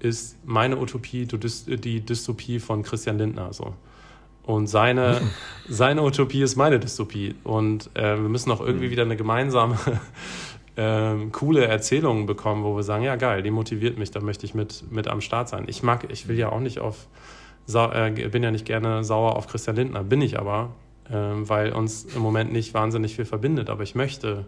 ist 0.00 0.38
meine 0.46 0.78
Utopie 0.78 1.26
die 1.26 2.00
Dystopie 2.00 2.60
von 2.60 2.82
Christian 2.82 3.18
Lindner 3.18 3.52
so. 3.52 3.74
Und 4.42 4.66
seine, 4.68 5.20
seine 5.68 6.02
Utopie 6.02 6.40
ist 6.40 6.56
meine 6.56 6.78
Dystopie. 6.80 7.34
Und 7.44 7.90
äh, 7.94 8.16
wir 8.16 8.28
müssen 8.28 8.50
auch 8.50 8.60
irgendwie 8.60 8.86
mhm. 8.86 8.90
wieder 8.90 9.02
eine 9.02 9.16
gemeinsame, 9.16 9.76
äh, 10.76 11.14
coole 11.32 11.66
Erzählung 11.66 12.24
bekommen, 12.24 12.64
wo 12.64 12.74
wir 12.74 12.82
sagen, 12.82 13.04
ja 13.04 13.16
geil, 13.16 13.42
die 13.42 13.50
motiviert 13.50 13.98
mich, 13.98 14.10
da 14.10 14.20
möchte 14.20 14.46
ich 14.46 14.54
mit, 14.54 14.90
mit 14.90 15.08
am 15.08 15.20
Start 15.20 15.50
sein. 15.50 15.64
Ich 15.66 15.82
mag, 15.82 16.10
ich 16.10 16.28
will 16.28 16.38
ja 16.38 16.50
auch 16.50 16.60
nicht 16.60 16.78
auf, 16.78 17.08
äh, 17.74 18.28
bin 18.28 18.42
ja 18.42 18.50
nicht 18.50 18.64
gerne 18.64 19.04
sauer 19.04 19.36
auf 19.36 19.48
Christian 19.48 19.76
Lindner, 19.76 20.02
bin 20.04 20.22
ich 20.22 20.38
aber, 20.38 20.70
weil 21.10 21.72
uns 21.72 22.04
im 22.04 22.22
Moment 22.22 22.52
nicht 22.52 22.74
wahnsinnig 22.74 23.16
viel 23.16 23.24
verbindet. 23.24 23.70
Aber 23.70 23.82
ich 23.82 23.94
möchte, 23.94 24.46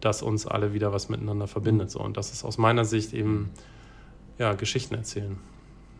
dass 0.00 0.22
uns 0.22 0.46
alle 0.46 0.72
wieder 0.72 0.92
was 0.92 1.08
miteinander 1.08 1.46
verbindet. 1.46 1.90
So. 1.90 2.00
Und 2.00 2.16
das 2.16 2.32
ist 2.32 2.44
aus 2.44 2.58
meiner 2.58 2.84
Sicht 2.84 3.12
eben 3.12 3.50
ja, 4.38 4.54
Geschichten 4.54 4.94
erzählen. 4.94 5.36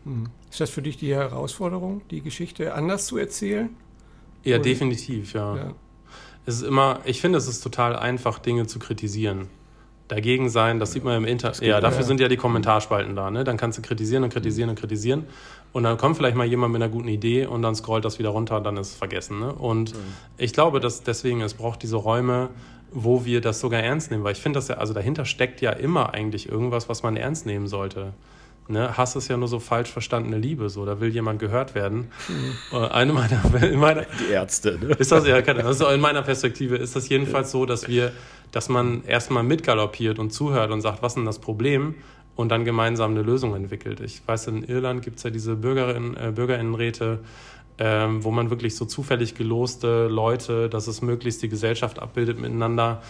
Hm. 0.05 0.27
Ist 0.49 0.61
das 0.61 0.69
für 0.69 0.81
dich 0.81 0.97
die 0.97 1.13
Herausforderung, 1.13 2.01
die 2.09 2.21
Geschichte 2.21 2.73
anders 2.73 3.07
zu 3.07 3.17
erzählen? 3.17 3.69
Ja, 4.43 4.55
Oder? 4.55 4.63
definitiv, 4.63 5.33
ja. 5.33 5.55
ja. 5.55 5.73
Es 6.45 6.57
ist 6.57 6.63
immer, 6.63 6.99
ich 7.05 7.21
finde, 7.21 7.39
es 7.39 7.47
ist 7.47 7.61
total 7.61 7.95
einfach, 7.95 8.37
Dinge 8.37 8.67
zu 8.67 8.77
kritisieren. 8.77 9.47
Dagegen 10.07 10.49
sein, 10.49 10.79
das 10.79 10.91
sieht 10.91 11.03
man 11.03 11.17
im 11.17 11.25
Internet. 11.25 11.61
Ja, 11.61 11.81
dafür 11.81 12.01
ja. 12.01 12.05
sind 12.05 12.19
ja 12.19 12.27
die 12.27 12.37
Kommentarspalten 12.37 13.15
da. 13.15 13.31
Ne? 13.31 13.43
Dann 13.43 13.57
kannst 13.57 13.79
du 13.79 13.81
kritisieren 13.81 14.23
und 14.23 14.31
kritisieren 14.31 14.69
und 14.69 14.79
kritisieren. 14.79 15.25
Und 15.75 15.83
dann 15.83 15.97
kommt 15.97 16.15
vielleicht 16.15 16.37
mal 16.37 16.45
jemand 16.45 16.71
mit 16.71 16.81
einer 16.81 16.89
guten 16.89 17.09
Idee 17.09 17.47
und 17.47 17.61
dann 17.61 17.75
scrollt 17.75 18.05
das 18.05 18.17
wieder 18.17 18.29
runter 18.29 18.55
und 18.55 18.63
dann 18.63 18.77
ist 18.77 18.91
es 18.91 18.95
vergessen. 18.95 19.41
Ne? 19.41 19.51
Und 19.51 19.93
mhm. 19.93 19.99
ich 20.37 20.53
glaube, 20.53 20.79
dass 20.79 21.03
deswegen 21.03 21.41
es 21.41 21.53
braucht 21.53 21.83
diese 21.83 21.97
Räume, 21.97 22.47
wo 22.93 23.25
wir 23.25 23.41
das 23.41 23.59
sogar 23.59 23.81
ernst 23.81 24.09
nehmen. 24.09 24.23
Weil 24.23 24.31
ich 24.31 24.39
finde, 24.39 24.57
dass 24.57 24.69
ja, 24.69 24.77
also 24.77 24.93
dahinter 24.93 25.25
steckt 25.25 25.59
ja 25.59 25.71
immer 25.71 26.13
eigentlich 26.13 26.47
irgendwas, 26.47 26.87
was 26.87 27.03
man 27.03 27.17
ernst 27.17 27.45
nehmen 27.45 27.67
sollte. 27.67 28.13
Ne, 28.69 28.95
Hass 28.95 29.17
ist 29.17 29.27
ja 29.27 29.35
nur 29.35 29.49
so 29.49 29.59
falsch 29.59 29.91
verstandene 29.91 30.37
Liebe, 30.37 30.69
so 30.69 30.85
da 30.85 31.01
will 31.01 31.09
jemand 31.09 31.39
gehört 31.39 31.75
werden. 31.75 32.09
Mhm. 32.29 32.77
Eine 32.77 33.11
meiner, 33.11 33.41
in 33.61 33.77
meiner, 33.77 34.05
die 34.17 34.31
Ärzte. 34.31 34.79
Ne? 34.81 34.95
Ist 34.97 35.11
das 35.11 35.27
ja 35.27 35.35
also 35.35 35.89
in 35.89 35.99
meiner 35.99 36.21
Perspektive 36.21 36.77
ist 36.77 36.95
das 36.95 37.09
jedenfalls 37.09 37.51
so, 37.51 37.65
dass 37.65 37.89
wir, 37.89 38.13
dass 38.53 38.69
man 38.69 39.03
erstmal 39.03 39.43
mitgaloppiert 39.43 40.19
und 40.19 40.31
zuhört 40.31 40.71
und 40.71 40.79
sagt, 40.79 41.03
was 41.03 41.11
ist 41.11 41.17
denn 41.17 41.25
das 41.25 41.39
Problem? 41.39 41.95
Und 42.35 42.49
dann 42.49 42.65
gemeinsam 42.65 43.11
eine 43.11 43.21
Lösung 43.21 43.55
entwickelt. 43.55 44.01
Ich 44.01 44.21
weiß, 44.25 44.47
in 44.47 44.63
Irland 44.63 45.01
gibt 45.01 45.17
es 45.17 45.23
ja 45.23 45.29
diese 45.29 45.55
Bürgerinnen, 45.55 46.17
äh, 46.17 46.31
Bürgerinnenräte, 46.35 47.19
ähm, 47.77 48.23
wo 48.23 48.31
man 48.31 48.49
wirklich 48.49 48.75
so 48.75 48.85
zufällig 48.85 49.35
geloste 49.35 50.07
Leute, 50.07 50.69
dass 50.69 50.87
es 50.87 51.01
möglichst 51.01 51.41
die 51.43 51.49
Gesellschaft 51.49 51.99
abbildet, 51.99 52.39
miteinander 52.39 53.01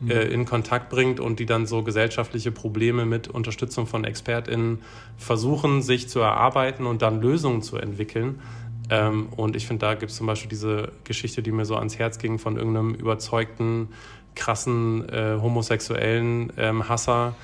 mhm. 0.00 0.10
äh, 0.10 0.22
in 0.24 0.46
Kontakt 0.46 0.88
bringt 0.88 1.20
und 1.20 1.40
die 1.40 1.46
dann 1.46 1.66
so 1.66 1.82
gesellschaftliche 1.82 2.50
Probleme 2.50 3.04
mit 3.04 3.28
Unterstützung 3.28 3.86
von 3.86 4.04
ExpertInnen 4.04 4.78
versuchen, 5.18 5.82
sich 5.82 6.08
zu 6.08 6.20
erarbeiten 6.20 6.86
und 6.86 7.02
dann 7.02 7.20
Lösungen 7.20 7.60
zu 7.60 7.76
entwickeln. 7.76 8.40
Ähm, 8.90 9.28
und 9.36 9.56
ich 9.56 9.66
finde, 9.66 9.86
da 9.86 9.94
gibt 9.94 10.10
es 10.10 10.16
zum 10.16 10.26
Beispiel 10.26 10.48
diese 10.48 10.92
Geschichte, 11.04 11.42
die 11.42 11.52
mir 11.52 11.64
so 11.66 11.76
ans 11.76 11.98
Herz 11.98 12.18
ging 12.18 12.38
von 12.38 12.56
irgendeinem 12.56 12.94
überzeugten, 12.94 13.88
krassen 14.34 15.08
äh, 15.08 15.38
homosexuellen 15.40 16.52
ähm, 16.56 16.88
Hasser, 16.88 17.34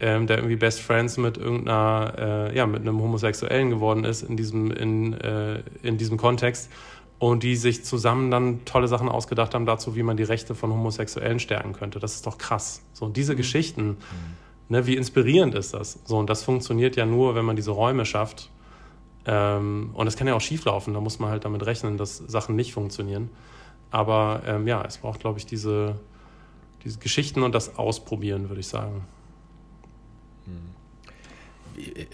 ähm, 0.00 0.26
der 0.26 0.38
irgendwie 0.38 0.56
Best 0.56 0.80
Friends 0.80 1.16
mit 1.16 1.36
irgendeiner, 1.36 2.50
äh, 2.50 2.56
ja, 2.56 2.66
mit 2.66 2.82
einem 2.82 3.00
Homosexuellen 3.00 3.70
geworden 3.70 4.04
ist 4.04 4.22
in 4.22 4.36
diesem, 4.36 4.70
in, 4.70 5.14
äh, 5.14 5.62
in 5.82 5.98
diesem 5.98 6.16
Kontext 6.16 6.70
und 7.18 7.42
die 7.42 7.56
sich 7.56 7.84
zusammen 7.84 8.30
dann 8.30 8.64
tolle 8.64 8.86
Sachen 8.86 9.08
ausgedacht 9.08 9.54
haben 9.54 9.66
dazu, 9.66 9.96
wie 9.96 10.02
man 10.02 10.16
die 10.16 10.22
Rechte 10.22 10.54
von 10.54 10.70
Homosexuellen 10.70 11.40
stärken 11.40 11.72
könnte. 11.72 11.98
Das 11.98 12.14
ist 12.14 12.26
doch 12.26 12.38
krass. 12.38 12.82
So, 12.92 13.06
und 13.06 13.16
diese 13.16 13.32
mhm. 13.32 13.38
Geschichten, 13.38 13.86
mhm. 13.88 13.96
ne, 14.68 14.86
wie 14.86 14.96
inspirierend 14.96 15.54
ist 15.54 15.74
das? 15.74 15.98
So, 16.04 16.18
und 16.18 16.30
das 16.30 16.44
funktioniert 16.44 16.96
ja 16.96 17.06
nur, 17.06 17.34
wenn 17.34 17.44
man 17.44 17.56
diese 17.56 17.72
Räume 17.72 18.04
schafft. 18.04 18.50
Ähm, 19.26 19.90
und 19.94 20.06
es 20.06 20.16
kann 20.16 20.28
ja 20.28 20.34
auch 20.34 20.40
schieflaufen, 20.40 20.94
da 20.94 21.00
muss 21.00 21.18
man 21.18 21.30
halt 21.30 21.44
damit 21.44 21.66
rechnen, 21.66 21.96
dass 21.96 22.18
Sachen 22.18 22.54
nicht 22.54 22.72
funktionieren. 22.72 23.30
Aber 23.90 24.42
ähm, 24.46 24.68
ja, 24.68 24.82
es 24.86 24.98
braucht, 24.98 25.20
glaube 25.20 25.38
ich, 25.38 25.46
diese, 25.46 25.96
diese 26.84 26.98
Geschichten 26.98 27.42
und 27.42 27.54
das 27.54 27.78
Ausprobieren, 27.78 28.48
würde 28.48 28.60
ich 28.60 28.68
sagen. 28.68 29.04
Wie, 31.74 32.06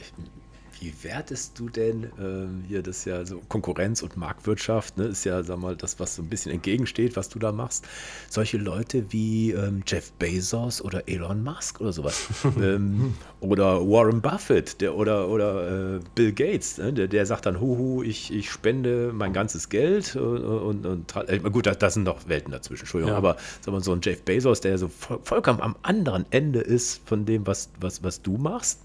wie 0.85 0.93
wertest 1.03 1.59
du 1.59 1.69
denn 1.71 2.13
ähm, 2.21 2.65
hier 2.69 2.83
das 2.83 3.07
ja 3.07 3.25
so 3.25 3.41
Konkurrenz 3.49 4.03
und 4.03 4.17
Marktwirtschaft, 4.17 4.99
ne, 4.99 5.05
ist 5.05 5.25
ja, 5.25 5.43
sag 5.43 5.59
mal, 5.59 5.77
das, 5.77 5.99
was 5.99 6.17
so 6.17 6.23
ein 6.23 6.29
bisschen 6.29 6.53
entgegensteht, 6.53 7.17
was 7.17 7.31
du 7.31 7.39
da 7.39 7.53
machst. 7.53 7.87
Solche 8.29 8.59
Leute 8.59 9.07
wie 9.11 9.53
ähm, 9.53 9.83
Jeff 9.87 10.13
Bezos 10.13 10.83
oder 10.83 11.09
Elon 11.09 11.43
Musk 11.43 11.81
oder 11.81 11.93
sowas. 11.93 12.29
ähm, 12.61 13.15
oder 13.41 13.81
Warren 13.81 14.21
Buffett 14.21 14.81
der, 14.83 14.95
oder, 14.95 15.29
oder 15.29 15.97
äh, 15.97 16.01
Bill 16.15 16.33
Gates, 16.33 16.77
ne, 16.77 16.93
der, 16.93 17.09
der 17.09 17.25
sagt 17.25 17.47
dann, 17.47 17.61
huhu, 17.61 18.03
ich, 18.03 18.33
ich 18.33 18.51
spende 18.51 19.13
mein 19.15 19.33
ganzes 19.33 19.71
Geld 19.71 20.17
und, 20.17 20.45
und, 20.45 20.87
und 20.87 21.17
äh, 21.29 21.39
gut, 21.39 21.67
da, 21.67 21.91
sind 21.91 22.05
noch 22.05 22.29
Welten 22.29 22.53
dazwischen, 22.53 22.83
Entschuldigung, 22.83 23.13
ja. 23.13 23.19
aber 23.19 23.37
sag 23.63 23.73
mal, 23.73 23.83
so 23.83 23.93
ein 23.93 24.01
Jeff 24.03 24.23
Bezos, 24.23 24.61
der 24.61 24.77
so 24.77 24.89
voll, 24.89 25.21
vollkommen 25.23 25.61
am 25.61 25.77
anderen 25.83 26.27
Ende 26.31 26.61
ist 26.61 27.01
von 27.07 27.25
dem, 27.25 27.47
was, 27.47 27.71
was, 27.81 28.03
was 28.03 28.21
du 28.21 28.37
machst. 28.37 28.81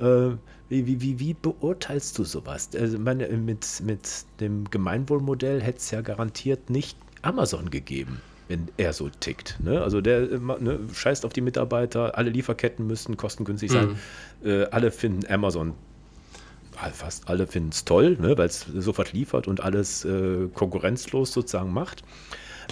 Äh, 0.00 0.30
wie, 0.72 1.00
wie, 1.00 1.18
wie 1.18 1.34
beurteilst 1.34 2.18
du 2.18 2.24
sowas? 2.24 2.70
Also 2.74 2.98
meine, 2.98 3.28
mit, 3.28 3.82
mit 3.84 4.24
dem 4.40 4.70
Gemeinwohlmodell 4.70 5.60
hätte 5.60 5.78
es 5.78 5.90
ja 5.90 6.00
garantiert 6.00 6.70
nicht 6.70 6.96
Amazon 7.20 7.70
gegeben, 7.70 8.20
wenn 8.48 8.68
er 8.78 8.92
so 8.92 9.08
tickt. 9.08 9.58
Ne? 9.62 9.82
Also 9.82 10.00
der 10.00 10.38
ne, 10.38 10.80
scheißt 10.92 11.24
auf 11.24 11.32
die 11.32 11.42
Mitarbeiter, 11.42 12.16
alle 12.16 12.30
Lieferketten 12.30 12.86
müssen 12.86 13.16
kostengünstig 13.16 13.70
sein. 13.70 13.96
Mhm. 14.42 14.48
Äh, 14.48 14.64
alle 14.66 14.90
finden 14.90 15.26
Amazon 15.30 15.74
fast 16.90 17.28
alle 17.28 17.46
finden 17.46 17.68
es 17.68 17.84
toll, 17.84 18.16
ne, 18.18 18.36
weil 18.36 18.46
es 18.46 18.66
sofort 18.74 19.12
liefert 19.12 19.46
und 19.46 19.60
alles 19.60 20.04
äh, 20.04 20.48
konkurrenzlos 20.52 21.32
sozusagen 21.32 21.72
macht. 21.72 22.02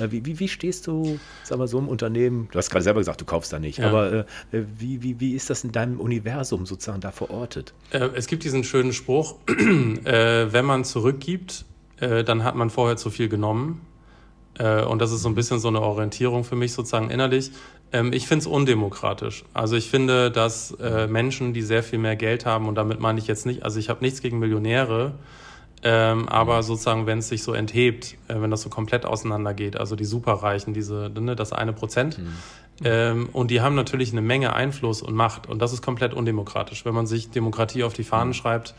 Äh, 0.01 0.11
wie, 0.11 0.24
wie, 0.26 0.38
wie, 0.40 0.48
stehst 0.48 0.86
du, 0.86 1.18
sag 1.44 1.59
mal, 1.59 1.68
so 1.68 1.78
im 1.78 1.88
Unternehmen? 1.88 2.48
Du 2.51 2.59
hast 2.59 2.70
gerade 2.70 2.82
selber 2.82 3.01
gesagt, 3.01 3.20
du 3.20 3.24
kaufst 3.24 3.53
da 3.53 3.59
nicht, 3.59 3.78
ja. 3.78 3.88
aber 3.88 4.12
äh, 4.12 4.24
wie, 4.51 5.03
wie, 5.03 5.20
wie 5.20 5.34
ist 5.34 5.51
das 5.51 5.64
in 5.64 5.72
deinem 5.72 6.01
Universum 6.01 6.66
sozusagen 6.66 7.01
da 7.01 7.11
verortet? 7.11 7.74
Äh, 7.90 8.09
es 8.14 8.26
gibt 8.26 8.44
diesen 8.44 8.64
schönen 8.64 8.92
Spruch, 8.92 9.36
äh, 9.48 10.53
wenn 10.53 10.64
man 10.64 10.84
zurückgibt, 10.84 11.64
äh, 12.01 12.24
dann 12.24 12.44
hat 12.44 12.55
man 12.55 12.70
vorher 12.70 12.96
zu 12.96 13.11
viel 13.11 13.28
genommen. 13.28 13.82
Äh, 14.59 14.82
und 14.82 15.01
das 15.01 15.12
ist 15.12 15.22
so 15.22 15.28
ein 15.28 15.34
bisschen 15.34 15.59
so 15.59 15.68
eine 15.68 15.80
Orientierung 15.80 16.44
für 16.44 16.57
mich 16.57 16.72
sozusagen 16.72 17.11
innerlich. 17.11 17.53
Ähm, 17.92 18.12
ich 18.12 18.26
finde 18.26 18.42
es 18.42 18.46
undemokratisch. 18.46 19.44
Also 19.55 19.76
ich 19.76 19.90
finde, 19.90 20.30
dass 20.30 20.76
Menschen, 21.09 21.53
die 21.53 21.62
sehr 21.62 21.82
viel 21.82 21.98
mehr 21.98 22.16
Geld 22.16 22.46
haben, 22.46 22.68
und 22.68 22.74
damit 22.74 23.01
meine 23.01 23.18
ich 23.18 23.26
jetzt 23.26 23.46
nicht, 23.46 23.64
also 23.64 23.78
ich 23.78 23.88
habe 23.88 24.03
nichts 24.03 24.22
gegen 24.22 24.38
Millionäre, 24.38 25.14
ähm, 25.83 26.28
aber 26.28 26.62
sozusagen, 26.62 27.07
wenn 27.07 27.18
es 27.18 27.28
sich 27.28 27.43
so 27.43 27.55
enthebt, 27.55 28.16
äh, 28.28 28.41
wenn 28.41 28.51
das 28.51 28.62
so 28.62 28.68
komplett 28.68 29.07
auseinandergeht, 29.07 29.76
also 29.78 29.97
die 29.97 30.05
Superreichen, 30.05 30.74
diese, 30.74 31.11
ne, 31.18 31.35
das 31.35 31.53
eine 31.53 31.72
Prozent, 31.72 32.18
mhm. 32.18 32.33
ähm, 32.85 33.28
und 33.33 33.51
die 33.51 33.62
haben 33.62 33.74
natürlich 33.74 34.12
eine 34.12 34.20
Menge 34.20 34.53
Einfluss 34.53 35.01
und 35.01 35.14
Macht 35.14 35.49
und 35.49 35.61
das 35.61 35.72
ist 35.72 35.83
komplett 35.83 36.12
undemokratisch. 36.12 36.85
Wenn 36.85 36.95
man 36.95 37.07
sich 37.07 37.31
Demokratie 37.31 37.83
auf 37.85 37.95
die 37.95 38.05
Fahnen 38.05 38.28
mhm. 38.28 38.35
schreibt, 38.35 38.74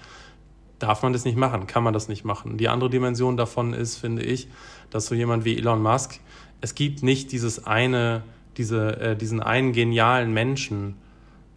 darf 0.78 1.02
man 1.02 1.14
das 1.14 1.26
nicht 1.26 1.38
machen, 1.38 1.68
kann 1.68 1.84
man 1.84 1.94
das 1.94 2.08
nicht 2.08 2.24
machen. 2.24 2.58
Die 2.58 2.68
andere 2.68 2.90
Dimension 2.90 3.38
davon 3.38 3.74
ist, 3.74 3.98
finde 3.98 4.24
ich, 4.24 4.48
dass 4.90 5.08
so 5.08 5.16
jemand 5.16 5.46
wie 5.46 5.58
Elon 5.58 5.82
Musk, 5.82 6.20
es 6.62 6.76
gibt 6.76 7.02
nicht 7.02 7.32
dieses 7.32 7.66
eine, 7.66 8.22
diese, 8.58 9.00
äh, 9.00 9.16
diesen 9.16 9.42
einen 9.42 9.74
genialen 9.74 10.34
Menschen, 10.34 10.98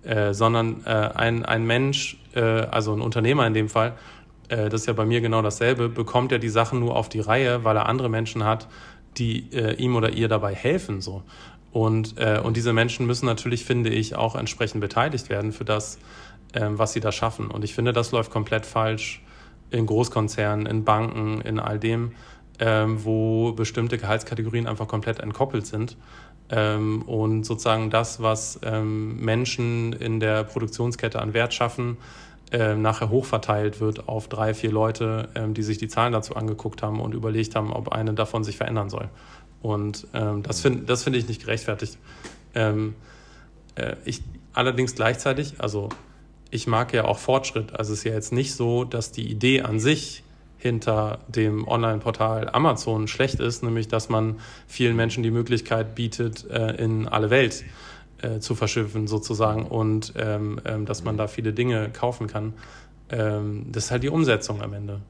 äh, 0.04 0.32
sondern 0.32 0.84
äh, 0.84 0.90
ein, 0.90 1.44
ein 1.44 1.66
Mensch, 1.66 2.18
äh, 2.34 2.40
also 2.40 2.94
ein 2.94 3.00
Unternehmer 3.00 3.46
in 3.46 3.54
dem 3.54 3.68
Fall, 3.68 3.94
äh, 4.48 4.68
das 4.68 4.82
ist 4.82 4.86
ja 4.86 4.92
bei 4.92 5.04
mir 5.04 5.20
genau 5.20 5.42
dasselbe, 5.42 5.88
bekommt 5.88 6.32
er 6.32 6.38
die 6.38 6.48
Sachen 6.48 6.80
nur 6.80 6.96
auf 6.96 7.08
die 7.08 7.20
Reihe, 7.20 7.64
weil 7.64 7.76
er 7.76 7.86
andere 7.86 8.08
Menschen 8.08 8.44
hat, 8.44 8.68
die 9.16 9.50
äh, 9.52 9.74
ihm 9.74 9.96
oder 9.96 10.10
ihr 10.10 10.28
dabei 10.28 10.54
helfen. 10.54 11.00
So. 11.00 11.22
Und, 11.72 12.18
äh, 12.18 12.40
und 12.42 12.56
diese 12.56 12.72
Menschen 12.72 13.06
müssen 13.06 13.26
natürlich, 13.26 13.64
finde 13.64 13.90
ich, 13.90 14.16
auch 14.16 14.36
entsprechend 14.36 14.80
beteiligt 14.80 15.28
werden 15.28 15.52
für 15.52 15.64
das, 15.64 15.98
äh, 16.52 16.68
was 16.70 16.92
sie 16.92 17.00
da 17.00 17.12
schaffen. 17.12 17.50
Und 17.50 17.64
ich 17.64 17.74
finde, 17.74 17.92
das 17.92 18.12
läuft 18.12 18.30
komplett 18.30 18.66
falsch 18.66 19.22
in 19.70 19.86
Großkonzernen, 19.86 20.66
in 20.66 20.84
Banken, 20.84 21.40
in 21.40 21.58
all 21.58 21.78
dem, 21.78 22.12
ähm, 22.60 23.04
wo 23.04 23.52
bestimmte 23.52 23.98
Gehaltskategorien 23.98 24.66
einfach 24.66 24.86
komplett 24.86 25.18
entkoppelt 25.20 25.66
sind. 25.66 25.96
Ähm, 26.50 27.02
und 27.02 27.44
sozusagen 27.44 27.90
das, 27.90 28.22
was 28.22 28.60
ähm, 28.62 29.18
Menschen 29.18 29.94
in 29.94 30.20
der 30.20 30.44
Produktionskette 30.44 31.20
an 31.20 31.34
Wert 31.34 31.54
schaffen, 31.54 31.96
äh, 32.54 32.76
nachher 32.76 33.10
hochverteilt 33.10 33.80
wird 33.80 34.08
auf 34.08 34.28
drei, 34.28 34.54
vier 34.54 34.70
Leute, 34.70 35.28
ähm, 35.34 35.54
die 35.54 35.64
sich 35.64 35.78
die 35.78 35.88
Zahlen 35.88 36.12
dazu 36.12 36.36
angeguckt 36.36 36.84
haben 36.84 37.00
und 37.00 37.12
überlegt 37.12 37.56
haben, 37.56 37.72
ob 37.72 37.88
eine 37.88 38.14
davon 38.14 38.44
sich 38.44 38.56
verändern 38.56 38.90
soll. 38.90 39.08
Und 39.60 40.06
ähm, 40.14 40.44
das 40.44 40.60
finde 40.60 40.84
das 40.84 41.02
find 41.02 41.16
ich 41.16 41.26
nicht 41.26 41.40
gerechtfertigt. 41.40 41.98
Ähm, 42.54 42.94
äh, 43.74 43.96
ich 44.04 44.22
allerdings 44.52 44.94
gleichzeitig, 44.94 45.54
also 45.58 45.88
ich 46.50 46.68
mag 46.68 46.94
ja 46.94 47.06
auch 47.06 47.18
Fortschritt. 47.18 47.76
Also 47.76 47.92
es 47.92 48.00
ist 48.00 48.04
ja 48.04 48.12
jetzt 48.12 48.32
nicht 48.32 48.54
so, 48.54 48.84
dass 48.84 49.10
die 49.10 49.28
Idee 49.28 49.62
an 49.62 49.80
sich 49.80 50.22
hinter 50.56 51.18
dem 51.26 51.66
Online-Portal 51.66 52.50
Amazon 52.50 53.08
schlecht 53.08 53.40
ist, 53.40 53.64
nämlich 53.64 53.88
dass 53.88 54.08
man 54.08 54.38
vielen 54.68 54.94
Menschen 54.94 55.24
die 55.24 55.32
Möglichkeit 55.32 55.96
bietet, 55.96 56.48
äh, 56.48 56.76
in 56.76 57.08
alle 57.08 57.30
Welt 57.30 57.64
äh, 58.24 58.40
zu 58.40 58.54
verschiffen 58.54 59.06
sozusagen 59.06 59.66
und 59.66 60.14
ähm, 60.16 60.60
ähm, 60.64 60.86
dass 60.86 61.04
man 61.04 61.16
da 61.16 61.26
viele 61.26 61.52
Dinge 61.52 61.90
kaufen 61.90 62.26
kann. 62.26 62.54
Ähm, 63.10 63.66
das 63.70 63.86
ist 63.86 63.90
halt 63.90 64.02
die 64.02 64.08
Umsetzung 64.08 64.62
am 64.62 64.72
Ende. 64.72 65.00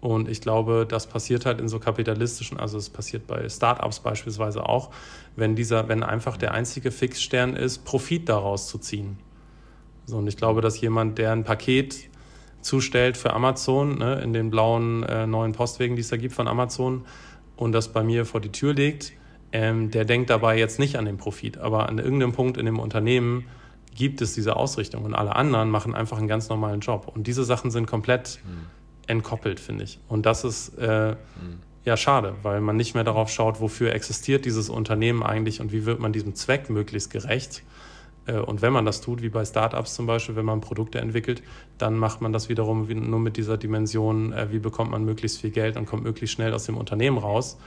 Und 0.00 0.28
ich 0.28 0.40
glaube, 0.40 0.84
das 0.88 1.06
passiert 1.06 1.46
halt 1.46 1.60
in 1.60 1.68
so 1.68 1.78
kapitalistischen, 1.78 2.58
also 2.58 2.76
es 2.76 2.90
passiert 2.90 3.28
bei 3.28 3.48
Startups 3.48 4.00
beispielsweise 4.00 4.68
auch, 4.68 4.90
wenn 5.36 5.54
dieser, 5.54 5.88
wenn 5.88 6.02
einfach 6.02 6.36
der 6.36 6.54
einzige 6.54 6.90
Fixstern 6.90 7.54
ist, 7.54 7.84
Profit 7.84 8.28
daraus 8.28 8.66
zu 8.66 8.78
ziehen. 8.78 9.18
So, 10.06 10.16
und 10.16 10.26
ich 10.26 10.36
glaube, 10.36 10.60
dass 10.60 10.80
jemand, 10.80 11.18
der 11.18 11.30
ein 11.30 11.44
Paket 11.44 12.08
zustellt 12.62 13.16
für 13.16 13.32
Amazon, 13.32 13.98
ne, 13.98 14.20
in 14.22 14.32
den 14.32 14.50
blauen 14.50 15.04
äh, 15.04 15.26
neuen 15.26 15.52
Postwegen, 15.52 15.94
die 15.94 16.02
es 16.02 16.08
da 16.08 16.16
gibt 16.16 16.34
von 16.34 16.48
Amazon, 16.48 17.04
und 17.56 17.70
das 17.70 17.92
bei 17.92 18.02
mir 18.02 18.24
vor 18.24 18.40
die 18.40 18.50
Tür 18.50 18.74
legt, 18.74 19.12
ähm, 19.52 19.90
der 19.90 20.04
denkt 20.04 20.30
dabei 20.30 20.58
jetzt 20.58 20.78
nicht 20.78 20.96
an 20.96 21.04
den 21.04 21.16
Profit. 21.16 21.58
Aber 21.58 21.88
an 21.88 21.98
irgendeinem 21.98 22.32
Punkt 22.32 22.56
in 22.56 22.66
dem 22.66 22.78
Unternehmen 22.78 23.46
gibt 23.94 24.22
es 24.22 24.34
diese 24.34 24.56
Ausrichtung 24.56 25.04
und 25.04 25.14
alle 25.14 25.36
anderen 25.36 25.70
machen 25.70 25.94
einfach 25.94 26.18
einen 26.18 26.28
ganz 26.28 26.48
normalen 26.48 26.80
Job. 26.80 27.10
Und 27.14 27.26
diese 27.26 27.44
Sachen 27.44 27.70
sind 27.70 27.86
komplett. 27.86 28.40
Mhm 28.44 28.82
entkoppelt, 29.06 29.60
finde 29.60 29.84
ich. 29.84 29.98
Und 30.08 30.26
das 30.26 30.44
ist 30.44 30.76
äh, 30.78 31.12
mhm. 31.12 31.58
ja 31.84 31.96
schade, 31.96 32.34
weil 32.42 32.60
man 32.60 32.76
nicht 32.76 32.94
mehr 32.94 33.04
darauf 33.04 33.30
schaut, 33.30 33.60
wofür 33.60 33.92
existiert 33.94 34.44
dieses 34.44 34.68
Unternehmen 34.68 35.22
eigentlich 35.22 35.60
und 35.60 35.72
wie 35.72 35.84
wird 35.86 36.00
man 36.00 36.12
diesem 36.12 36.34
Zweck 36.34 36.70
möglichst 36.70 37.10
gerecht. 37.10 37.62
Äh, 38.26 38.38
und 38.38 38.62
wenn 38.62 38.72
man 38.72 38.84
das 38.84 39.00
tut, 39.00 39.22
wie 39.22 39.28
bei 39.28 39.44
Startups 39.44 39.94
zum 39.94 40.06
Beispiel, 40.06 40.36
wenn 40.36 40.44
man 40.44 40.60
Produkte 40.60 41.00
entwickelt, 41.00 41.42
dann 41.78 41.96
macht 41.96 42.20
man 42.20 42.32
das 42.32 42.48
wiederum 42.48 42.86
nur 42.88 43.20
mit 43.20 43.36
dieser 43.36 43.56
Dimension, 43.56 44.32
äh, 44.32 44.50
wie 44.50 44.58
bekommt 44.58 44.90
man 44.90 45.04
möglichst 45.04 45.40
viel 45.40 45.50
Geld 45.50 45.76
und 45.76 45.86
kommt 45.86 46.04
möglichst 46.04 46.34
schnell 46.34 46.54
aus 46.54 46.64
dem 46.64 46.76
Unternehmen 46.76 47.18
raus. 47.18 47.58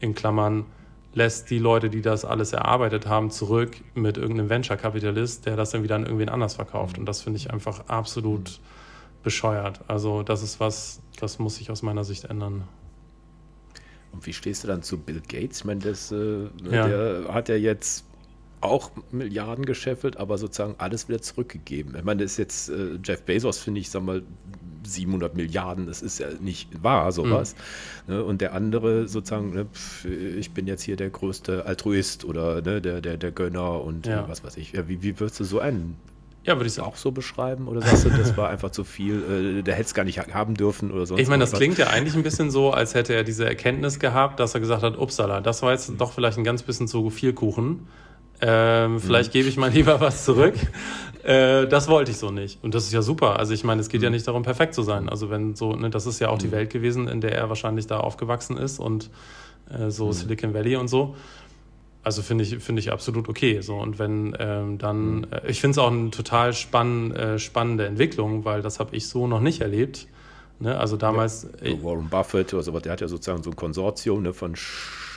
In 0.00 0.14
Klammern 0.14 0.66
lässt 1.14 1.50
die 1.50 1.58
Leute, 1.58 1.90
die 1.90 2.02
das 2.02 2.24
alles 2.24 2.52
erarbeitet 2.52 3.06
haben, 3.06 3.30
zurück 3.30 3.76
mit 3.94 4.16
irgendeinem 4.16 4.48
Venture-Kapitalist, 4.48 5.46
der 5.46 5.56
das 5.56 5.70
dann 5.70 5.82
wieder 5.82 5.96
an 5.96 6.04
irgendwen 6.04 6.28
anders 6.28 6.54
verkauft. 6.54 6.98
Und 6.98 7.06
das 7.06 7.22
finde 7.22 7.38
ich 7.38 7.52
einfach 7.52 7.88
absolut 7.88 8.60
bescheuert. 9.22 9.80
Also 9.88 10.22
das 10.22 10.42
ist 10.42 10.60
was, 10.60 11.00
das 11.20 11.38
muss 11.38 11.56
sich 11.56 11.70
aus 11.70 11.82
meiner 11.82 12.04
Sicht 12.04 12.24
ändern. 12.24 12.66
Und 14.12 14.26
wie 14.26 14.32
stehst 14.32 14.64
du 14.64 14.68
dann 14.68 14.82
zu 14.82 14.98
Bill 14.98 15.22
Gates? 15.26 15.60
Ich 15.60 15.64
meine, 15.64 15.80
das, 15.80 16.12
äh, 16.12 16.44
ja. 16.70 16.86
der 16.86 17.24
hat 17.34 17.48
ja 17.48 17.56
jetzt 17.56 18.04
auch 18.60 18.90
Milliarden 19.10 19.64
gescheffelt, 19.66 20.16
aber 20.18 20.38
sozusagen 20.38 20.76
alles 20.78 21.08
wieder 21.08 21.20
zurückgegeben. 21.20 21.96
Ich 21.96 22.04
meine, 22.04 22.22
das 22.22 22.32
ist 22.32 22.38
jetzt 22.38 22.68
äh, 22.68 22.98
Jeff 23.02 23.22
Bezos, 23.22 23.58
finde 23.58 23.80
ich, 23.80 23.90
sag 23.90 24.02
mal, 24.02 24.22
700 24.84 25.36
Milliarden, 25.36 25.86
das 25.86 26.02
ist 26.02 26.18
ja 26.18 26.28
nicht 26.40 26.82
wahr, 26.82 27.12
sowas. 27.12 27.54
Mhm. 28.06 28.14
Ne? 28.14 28.24
Und 28.24 28.40
der 28.40 28.54
andere 28.54 29.08
sozusagen, 29.08 29.52
ne, 29.52 29.66
ich 30.38 30.52
bin 30.52 30.66
jetzt 30.66 30.82
hier 30.82 30.96
der 30.96 31.10
größte 31.10 31.66
Altruist 31.66 32.24
oder 32.24 32.62
ne, 32.62 32.80
der, 32.80 33.00
der, 33.00 33.16
der 33.16 33.30
Gönner 33.32 33.82
und 33.82 34.06
ja. 34.06 34.28
was 34.28 34.44
weiß 34.44 34.56
ich. 34.56 34.72
Wie, 34.88 35.02
wie 35.02 35.20
würdest 35.20 35.40
du 35.40 35.44
so 35.44 35.60
einen 35.60 35.96
ja, 36.44 36.56
würde 36.56 36.66
ich 36.66 36.80
auch 36.80 36.96
so 36.96 37.12
beschreiben? 37.12 37.68
Oder 37.68 37.82
sagst 37.82 38.04
du, 38.04 38.10
das 38.18 38.36
war 38.36 38.50
einfach 38.50 38.70
zu 38.70 38.84
viel, 38.84 39.58
äh, 39.58 39.62
der 39.62 39.74
hätte 39.74 39.86
es 39.86 39.94
gar 39.94 40.04
nicht 40.04 40.18
haben 40.18 40.54
dürfen 40.54 40.90
oder 40.90 41.06
sonst 41.06 41.20
Ich 41.20 41.28
meine, 41.28 41.42
das 41.42 41.52
klingt 41.52 41.78
ja 41.78 41.88
eigentlich 41.88 42.16
ein 42.16 42.22
bisschen 42.22 42.50
so, 42.50 42.72
als 42.72 42.94
hätte 42.94 43.14
er 43.14 43.22
diese 43.22 43.46
Erkenntnis 43.46 43.98
gehabt, 43.98 44.40
dass 44.40 44.54
er 44.54 44.60
gesagt 44.60 44.82
hat, 44.82 44.98
upsala, 44.98 45.40
das 45.40 45.62
war 45.62 45.72
jetzt 45.72 45.92
doch 45.98 46.12
vielleicht 46.12 46.38
ein 46.38 46.44
ganz 46.44 46.62
bisschen 46.62 46.88
zu 46.88 47.10
viel 47.10 47.32
Kuchen. 47.32 47.86
Ähm, 48.40 48.98
vielleicht 48.98 49.30
mhm. 49.30 49.32
gebe 49.34 49.48
ich 49.48 49.56
mal 49.56 49.70
lieber 49.70 50.00
was 50.00 50.24
zurück. 50.24 50.54
äh, 51.24 51.66
das 51.66 51.88
wollte 51.88 52.10
ich 52.10 52.18
so 52.18 52.30
nicht. 52.30 52.62
Und 52.62 52.74
das 52.74 52.84
ist 52.84 52.92
ja 52.92 53.02
super. 53.02 53.38
Also 53.38 53.54
ich 53.54 53.64
meine, 53.64 53.80
es 53.80 53.88
geht 53.88 54.00
mhm. 54.00 54.04
ja 54.04 54.10
nicht 54.10 54.26
darum, 54.26 54.42
perfekt 54.42 54.74
zu 54.74 54.82
sein. 54.82 55.08
Also 55.08 55.30
wenn 55.30 55.54
so, 55.54 55.74
ne, 55.74 55.90
das 55.90 56.06
ist 56.06 56.18
ja 56.20 56.28
auch 56.28 56.38
die 56.38 56.48
mhm. 56.48 56.52
Welt 56.52 56.70
gewesen, 56.70 57.08
in 57.08 57.20
der 57.20 57.32
er 57.36 57.48
wahrscheinlich 57.48 57.86
da 57.86 57.98
aufgewachsen 57.98 58.56
ist 58.56 58.78
und 58.78 59.10
äh, 59.70 59.90
so 59.90 60.06
mhm. 60.06 60.12
Silicon 60.12 60.54
Valley 60.54 60.76
und 60.76 60.88
so. 60.88 61.14
Also 62.04 62.22
finde 62.22 62.42
ich, 62.42 62.58
finde 62.58 62.80
ich 62.80 62.90
absolut 62.90 63.28
okay. 63.28 63.60
So. 63.60 63.76
Und 63.76 63.98
wenn 63.98 64.36
ähm, 64.38 64.78
dann, 64.78 65.16
mhm. 65.16 65.26
äh, 65.30 65.50
ich 65.50 65.60
finde 65.60 65.72
es 65.72 65.78
auch 65.78 65.90
eine 65.90 66.10
total 66.10 66.52
spann, 66.52 67.12
äh, 67.12 67.38
spannende 67.38 67.86
Entwicklung, 67.86 68.44
weil 68.44 68.62
das 68.62 68.80
habe 68.80 68.96
ich 68.96 69.08
so 69.08 69.26
noch 69.26 69.40
nicht 69.40 69.60
erlebt. 69.60 70.08
Ne? 70.58 70.76
Also 70.76 70.96
damals. 70.96 71.48
Ja, 71.62 71.82
Warren 71.82 72.08
Buffett 72.08 72.52
oder 72.52 72.62
sowas, 72.62 72.82
der 72.82 72.92
hat 72.92 73.00
ja 73.00 73.08
sozusagen 73.08 73.42
so 73.42 73.50
ein 73.50 73.56
Konsortium 73.56 74.22
ne, 74.22 74.32
von 74.32 74.54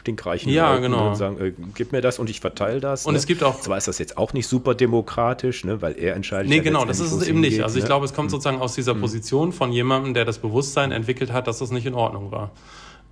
stinkreichen 0.05 0.51
ja, 0.51 0.69
Leuten 0.69 0.83
genau. 0.83 1.09
und 1.09 1.15
sagen, 1.15 1.39
äh, 1.39 1.53
gib 1.73 1.91
mir 1.91 2.01
das 2.01 2.19
und 2.19 2.29
ich 2.29 2.39
verteile 2.39 2.79
das. 2.79 3.05
Und 3.05 3.13
ne? 3.13 3.17
es 3.17 3.25
gibt 3.25 3.43
auch. 3.43 3.59
Zwar 3.59 3.77
ist 3.77 3.87
das 3.87 3.97
jetzt 3.97 4.17
auch 4.17 4.33
nicht 4.33 4.47
super 4.47 4.75
demokratisch, 4.75 5.65
ne, 5.65 5.81
weil 5.81 5.97
er 5.97 6.15
entscheidet. 6.15 6.49
Nee, 6.49 6.59
genau, 6.59 6.85
das 6.85 6.99
ist 6.99 7.11
es 7.11 7.27
eben 7.27 7.39
nicht. 7.39 7.63
Also 7.63 7.77
ich 7.77 7.83
ne? 7.83 7.87
glaube, 7.87 8.05
es 8.05 8.13
kommt 8.13 8.27
mhm. 8.27 8.31
sozusagen 8.31 8.61
aus 8.61 8.75
dieser 8.75 8.93
mhm. 8.93 9.01
Position 9.01 9.51
von 9.51 9.71
jemandem, 9.71 10.13
der 10.13 10.25
das 10.25 10.37
Bewusstsein 10.37 10.91
entwickelt 10.91 11.33
hat, 11.33 11.47
dass 11.47 11.59
das 11.59 11.71
nicht 11.71 11.87
in 11.87 11.95
Ordnung 11.95 12.31
war. 12.31 12.51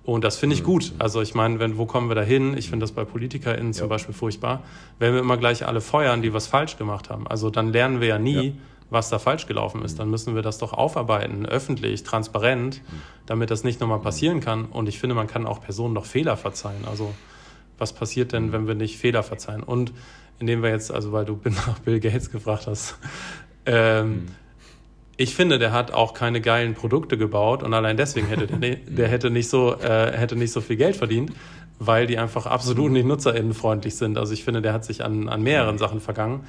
Und 0.04 0.22
das 0.22 0.36
finde 0.36 0.54
ich 0.54 0.62
mhm. 0.62 0.66
gut. 0.66 0.92
Also 0.98 1.20
ich 1.20 1.34
meine, 1.34 1.58
wenn, 1.58 1.78
wo 1.78 1.86
kommen 1.86 2.08
wir 2.08 2.14
da 2.14 2.22
hin? 2.22 2.56
Ich 2.56 2.70
finde 2.70 2.84
das 2.84 2.92
bei 2.92 3.04
PolitikerInnen 3.04 3.72
zum 3.72 3.86
ja. 3.86 3.88
Beispiel 3.88 4.14
furchtbar. 4.14 4.62
Wenn 4.98 5.14
wir 5.14 5.20
immer 5.20 5.36
gleich 5.36 5.66
alle 5.66 5.80
feuern, 5.80 6.22
die 6.22 6.32
was 6.32 6.46
falsch 6.46 6.76
gemacht 6.76 7.10
haben. 7.10 7.26
Also 7.26 7.50
dann 7.50 7.72
lernen 7.72 8.00
wir 8.00 8.08
ja 8.08 8.18
nie, 8.18 8.48
ja. 8.48 8.52
Was 8.94 9.10
da 9.10 9.18
falsch 9.18 9.46
gelaufen 9.46 9.82
ist. 9.82 9.94
Mhm. 9.94 9.98
Dann 9.98 10.10
müssen 10.10 10.34
wir 10.34 10.40
das 10.42 10.56
doch 10.56 10.72
aufarbeiten, 10.72 11.44
öffentlich, 11.44 12.02
transparent, 12.02 12.80
mhm. 12.82 13.02
damit 13.26 13.50
das 13.50 13.62
nicht 13.62 13.80
nochmal 13.80 14.00
passieren 14.00 14.40
kann. 14.40 14.64
Und 14.64 14.88
ich 14.88 14.98
finde, 14.98 15.14
man 15.14 15.26
kann 15.26 15.46
auch 15.46 15.60
Personen 15.60 15.94
doch 15.94 16.06
Fehler 16.06 16.38
verzeihen. 16.38 16.86
Also 16.88 17.14
was 17.76 17.92
passiert 17.92 18.32
denn, 18.32 18.52
wenn 18.52 18.66
wir 18.66 18.74
nicht 18.74 18.96
Fehler 18.96 19.22
verzeihen? 19.22 19.62
Und 19.62 19.92
indem 20.38 20.62
wir 20.62 20.70
jetzt, 20.70 20.90
also 20.90 21.12
weil 21.12 21.26
du 21.26 21.38
nach 21.44 21.78
Bill 21.80 22.00
Gates 22.00 22.30
gefragt 22.30 22.66
hast, 22.66 22.96
ähm, 23.66 24.26
ich 25.16 25.34
finde, 25.34 25.58
der 25.58 25.72
hat 25.72 25.92
auch 25.92 26.12
keine 26.12 26.40
geilen 26.40 26.74
Produkte 26.74 27.16
gebaut 27.16 27.62
und 27.62 27.72
allein 27.72 27.96
deswegen 27.96 28.26
hätte 28.26 28.46
der, 28.46 28.76
der 28.86 29.08
hätte 29.08 29.30
nicht 29.30 29.48
so 29.48 29.74
äh, 29.74 30.12
hätte 30.16 30.36
nicht 30.36 30.52
so 30.52 30.60
viel 30.60 30.76
Geld 30.76 30.96
verdient, 30.96 31.32
weil 31.78 32.06
die 32.06 32.18
einfach 32.18 32.46
absolut 32.46 32.90
nicht 32.90 33.06
nutzerinnenfreundlich 33.06 33.94
sind. 33.94 34.18
Also 34.18 34.32
ich 34.32 34.44
finde, 34.44 34.62
der 34.62 34.72
hat 34.72 34.84
sich 34.84 35.04
an, 35.04 35.28
an 35.28 35.42
mehreren 35.42 35.78
Sachen 35.78 36.00
vergangen. 36.00 36.44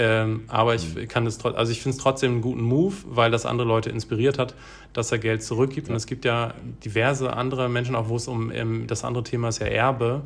Ähm, 0.00 0.44
aber 0.46 0.76
ich 0.76 1.08
kann 1.08 1.26
es 1.26 1.44
also 1.44 1.72
ich 1.72 1.82
finde 1.82 1.96
es 1.96 2.02
trotzdem 2.02 2.30
einen 2.30 2.40
guten 2.40 2.62
Move, 2.62 2.94
weil 3.08 3.32
das 3.32 3.44
andere 3.44 3.66
Leute 3.66 3.90
inspiriert 3.90 4.38
hat, 4.38 4.54
dass 4.92 5.10
er 5.10 5.18
Geld 5.18 5.42
zurückgibt. 5.42 5.90
Und 5.90 5.96
es 5.96 6.06
gibt 6.06 6.24
ja 6.24 6.54
diverse 6.84 7.32
andere 7.32 7.68
Menschen, 7.68 7.96
auch 7.96 8.08
wo 8.08 8.14
es 8.14 8.28
um, 8.28 8.52
ähm, 8.52 8.86
das 8.86 9.02
andere 9.02 9.24
Thema 9.24 9.48
ist 9.48 9.58
ja 9.58 9.66
Erbe. 9.66 10.22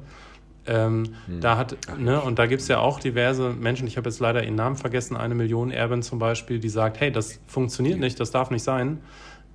Ähm, 0.67 1.15
hm. 1.25 1.41
Da 1.41 1.57
hat, 1.57 1.77
ne, 1.99 2.21
und 2.21 2.39
da 2.39 2.45
gibt 2.45 2.61
es 2.61 2.69
ja 2.69 2.81
auch 2.81 3.01
diverse 3.01 3.49
Menschen, 3.49 3.89
ich 3.89 3.97
habe 3.97 4.11
jetzt 4.11 4.21
leider 4.21 4.45
ihren 4.45 4.57
Namen 4.57 4.77
vergessen, 4.77 5.17
eine 5.17 5.35
Million 5.35 5.71
Erbin 5.71 6.03
zum 6.03 6.19
Beispiel, 6.19 6.61
die 6.61 6.69
sagt, 6.69 7.01
hey, 7.01 7.11
das 7.11 7.41
funktioniert 7.47 7.99
nicht, 7.99 8.21
das 8.21 8.31
darf 8.31 8.51
nicht 8.51 8.63
sein. 8.63 9.01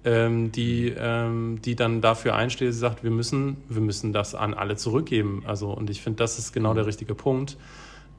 Ähm, 0.03 0.51
die, 0.51 0.95
ähm, 0.97 1.59
die 1.63 1.76
dann 1.76 2.01
dafür 2.01 2.36
einsteht, 2.36 2.74
sie 2.74 2.80
sagt, 2.80 3.03
wir 3.03 3.11
müssen, 3.11 3.57
wir 3.70 3.82
müssen 3.82 4.13
das 4.13 4.34
an 4.34 4.55
alle 4.55 4.78
zurückgeben. 4.78 5.43
Also, 5.45 5.70
und 5.70 5.91
ich 5.91 6.01
finde, 6.01 6.18
das 6.18 6.39
ist 6.39 6.53
genau 6.53 6.74
der 6.74 6.88
richtige 6.88 7.13
Punkt. 7.13 7.57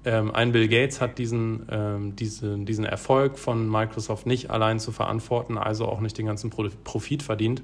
Ähm, 0.09 0.35
ein 0.35 0.53
Bill 0.53 0.69
Gates 0.69 1.03
hat 1.03 1.19
diesen, 1.19 1.67
ähm, 1.71 2.17
diese, 2.17 2.57
diesen 2.57 2.87
Erfolg 2.87 3.39
von 3.39 3.71
Microsoft 3.71 4.27
nicht 4.27 4.51
allein 4.51 4.81
zu 4.81 4.91
verantworten, 4.91 5.59
also 5.59 5.85
auch 5.85 6.01
nicht 6.01 6.17
den 6.17 6.25
ganzen 6.25 6.49
Profit 6.49 7.23
verdient, 7.23 7.63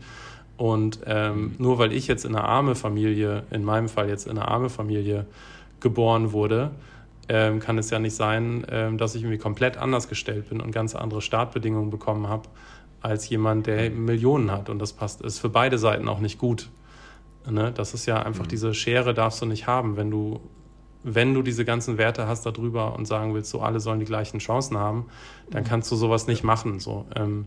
und 0.57 1.01
ähm, 1.07 1.55
nur 1.59 1.79
weil 1.79 1.93
ich 1.93 2.07
jetzt 2.07 2.25
in 2.25 2.37
einer 2.37 2.45
arme 2.45 2.75
Familie, 2.75 3.45
in 3.51 3.65
meinem 3.65 3.89
Fall 3.89 4.09
jetzt 4.09 4.27
in 4.27 4.39
einer 4.39 4.49
arme 4.49 4.69
Familie 4.69 5.27
geboren 5.81 6.33
wurde, 6.33 6.71
ähm, 7.29 7.59
kann 7.59 7.79
es 7.79 7.91
ja 7.91 7.99
nicht 7.99 8.15
sein, 8.15 8.65
ähm, 8.71 8.99
dass 8.99 9.15
ich 9.15 9.23
irgendwie 9.23 9.39
komplett 9.39 9.79
anders 9.79 10.09
gestellt 10.09 10.51
bin 10.51 10.61
und 10.61 10.71
ganz 10.71 10.95
andere 10.95 11.23
Startbedingungen 11.23 11.91
bekommen 11.91 12.29
habe 12.29 12.49
als 13.01 13.29
jemand, 13.29 13.67
der 13.67 13.91
Millionen 13.91 14.51
hat. 14.51 14.69
Und 14.69 14.79
das 14.79 14.93
passt, 14.93 15.23
ist 15.23 15.39
für 15.39 15.49
beide 15.49 15.79
Seiten 15.79 16.09
auch 16.09 16.21
nicht 16.21 16.39
gut. 16.39 16.69
Ne? 17.51 17.73
Das 17.75 17.95
ist 17.95 18.07
ja 18.07 18.23
einfach 18.23 18.45
mhm. 18.45 18.49
diese 18.49 18.75
Schere 18.75 19.15
darfst 19.15 19.43
du 19.43 19.47
nicht 19.47 19.67
haben, 19.67 19.97
wenn 19.97 20.11
du 20.11 20.41
wenn 21.05 21.35
du 21.35 21.43
diese 21.43 21.65
ganzen 21.65 21.99
Werte 21.99 22.27
hast 22.27 22.45
darüber 22.47 22.97
und 22.97 23.07
sagen 23.07 23.35
willst, 23.35 23.51
so 23.51 23.61
alle 23.61 23.79
sollen 23.79 24.01
die 24.01 24.07
gleichen 24.07 24.39
Chancen 24.39 24.77
haben, 24.77 25.07
dann 25.51 25.63
mhm. 25.63 25.69
kannst 25.69 25.91
du 25.93 25.97
sowas 25.97 26.27
nicht 26.27 26.43
machen. 26.43 26.81
So. 26.81 27.07
Ähm, 27.15 27.47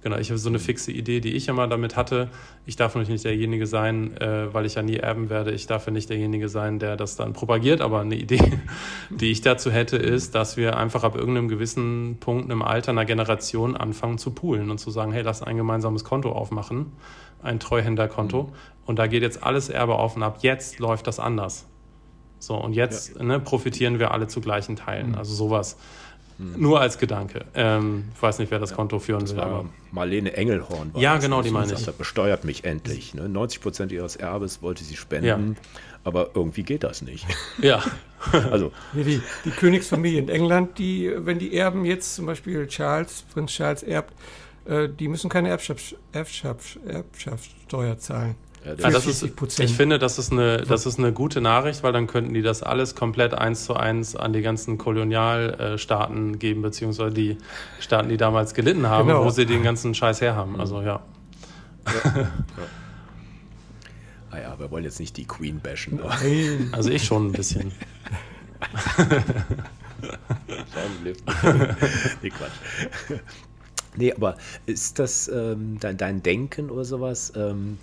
Genau, 0.00 0.16
ich 0.16 0.30
habe 0.30 0.38
so 0.38 0.48
eine 0.48 0.60
fixe 0.60 0.92
Idee, 0.92 1.18
die 1.20 1.34
ich 1.34 1.48
immer 1.48 1.66
damit 1.66 1.96
hatte. 1.96 2.28
Ich 2.66 2.76
darf 2.76 2.94
natürlich 2.94 3.08
nicht 3.08 3.24
derjenige 3.24 3.66
sein, 3.66 4.16
äh, 4.18 4.52
weil 4.54 4.64
ich 4.64 4.76
ja 4.76 4.82
nie 4.82 4.96
erben 4.96 5.28
werde. 5.28 5.50
Ich 5.50 5.66
darf 5.66 5.86
ja 5.86 5.92
nicht 5.92 6.08
derjenige 6.08 6.48
sein, 6.48 6.78
der 6.78 6.96
das 6.96 7.16
dann 7.16 7.32
propagiert. 7.32 7.80
Aber 7.80 8.00
eine 8.00 8.14
Idee, 8.14 8.60
die 9.10 9.32
ich 9.32 9.40
dazu 9.40 9.72
hätte, 9.72 9.96
ist, 9.96 10.36
dass 10.36 10.56
wir 10.56 10.76
einfach 10.76 11.02
ab 11.02 11.16
irgendeinem 11.16 11.48
gewissen 11.48 12.18
Punkt 12.20 12.50
im 12.52 12.62
Alter 12.62 12.92
einer 12.92 13.06
Generation 13.06 13.76
anfangen 13.76 14.18
zu 14.18 14.30
poolen 14.30 14.70
und 14.70 14.78
zu 14.78 14.92
sagen, 14.92 15.10
hey, 15.10 15.22
lass 15.22 15.42
ein 15.42 15.56
gemeinsames 15.56 16.04
Konto 16.04 16.30
aufmachen, 16.30 16.92
ein 17.42 17.58
Treuhänderkonto. 17.58 18.44
Mhm. 18.44 18.52
Und 18.86 19.00
da 19.00 19.08
geht 19.08 19.22
jetzt 19.22 19.42
alles 19.42 19.68
Erbe 19.68 19.96
auf 19.96 20.14
und 20.14 20.22
ab 20.22 20.38
jetzt 20.42 20.78
läuft 20.78 21.08
das 21.08 21.18
anders. 21.18 21.66
So, 22.38 22.54
und 22.54 22.72
jetzt 22.72 23.16
ja. 23.16 23.22
ne, 23.22 23.40
profitieren 23.40 23.98
wir 23.98 24.12
alle 24.12 24.28
zu 24.28 24.40
gleichen 24.40 24.76
Teilen. 24.76 25.10
Mhm. 25.10 25.14
Also 25.16 25.34
sowas. 25.34 25.76
Hm. 26.38 26.54
Nur 26.56 26.80
als 26.80 26.98
Gedanke. 26.98 27.44
Ähm, 27.54 28.04
ich 28.14 28.22
weiß 28.22 28.38
nicht, 28.38 28.50
wer 28.50 28.60
das 28.60 28.72
Konto 28.72 29.00
führen 29.00 29.22
das 29.22 29.34
will. 29.34 29.40
Aber 29.40 29.64
Marlene 29.90 30.34
Engelhorn 30.34 30.94
war 30.94 31.00
Ja, 31.00 31.14
das, 31.16 31.24
genau, 31.24 31.42
die 31.42 31.50
meine 31.50 31.72
ich. 31.72 31.86
Besteuert 31.86 32.44
mich 32.44 32.64
endlich. 32.64 33.12
Ne? 33.14 33.28
90 33.28 33.60
Prozent 33.60 33.92
ihres 33.92 34.14
Erbes 34.14 34.62
wollte 34.62 34.84
sie 34.84 34.96
spenden, 34.96 35.26
ja. 35.26 35.38
aber 36.04 36.30
irgendwie 36.34 36.62
geht 36.62 36.84
das 36.84 37.02
nicht. 37.02 37.26
Ja. 37.60 37.82
also. 38.50 38.72
Die, 38.94 39.20
die 39.44 39.50
Königsfamilie 39.50 40.20
in 40.20 40.28
England, 40.28 40.78
die, 40.78 41.12
wenn 41.16 41.40
die 41.40 41.56
Erben 41.56 41.84
jetzt 41.84 42.14
zum 42.14 42.26
Beispiel 42.26 42.68
Charles, 42.68 43.24
Prinz 43.32 43.50
Charles 43.50 43.82
erbt, 43.82 44.14
äh, 44.64 44.88
die 44.88 45.08
müssen 45.08 45.28
keine 45.28 45.48
Erbschafts, 45.48 45.96
Erbschafts, 46.12 46.78
Erbschaftssteuer 46.86 47.98
zahlen. 47.98 48.36
Ja, 48.76 48.90
das 48.90 49.06
ist, 49.06 49.22
ich 49.58 49.74
finde, 49.74 49.98
das 49.98 50.18
ist, 50.18 50.32
eine, 50.32 50.58
das 50.58 50.84
ist 50.84 50.98
eine 50.98 51.12
gute 51.12 51.40
Nachricht, 51.40 51.82
weil 51.82 51.92
dann 51.92 52.06
könnten 52.06 52.34
die 52.34 52.42
das 52.42 52.62
alles 52.62 52.94
komplett 52.94 53.34
eins 53.34 53.64
zu 53.64 53.74
eins 53.74 54.16
an 54.16 54.32
die 54.32 54.42
ganzen 54.42 54.78
Kolonialstaaten 54.78 56.38
geben, 56.38 56.62
beziehungsweise 56.62 57.14
die 57.14 57.38
Staaten, 57.80 58.08
die 58.08 58.16
damals 58.16 58.54
gelitten 58.54 58.88
haben, 58.88 59.08
genau. 59.08 59.24
wo 59.24 59.30
sie 59.30 59.46
den 59.46 59.62
ganzen 59.62 59.94
Scheiß 59.94 60.20
herhaben. 60.20 60.60
Also 60.60 60.82
ja. 60.82 61.00
ja. 61.86 62.28
Naja, 64.30 64.48
ah 64.52 64.58
wir 64.58 64.70
wollen 64.70 64.84
jetzt 64.84 65.00
nicht 65.00 65.16
die 65.16 65.24
Queen 65.24 65.60
bashen. 65.60 66.00
Nein. 66.04 66.68
Also 66.72 66.90
ich 66.90 67.04
schon 67.04 67.28
ein 67.28 67.32
bisschen. 67.32 67.72
nee, 72.22 72.30
Quatsch. 72.30 73.20
Nee, 73.96 74.12
aber 74.12 74.36
ist 74.66 74.98
das 74.98 75.28
ähm, 75.28 75.78
dein, 75.80 75.96
dein, 75.96 76.22
Denken 76.22 76.70
oder 76.70 76.84
sowas? 76.84 77.32
Ähm, 77.34 77.78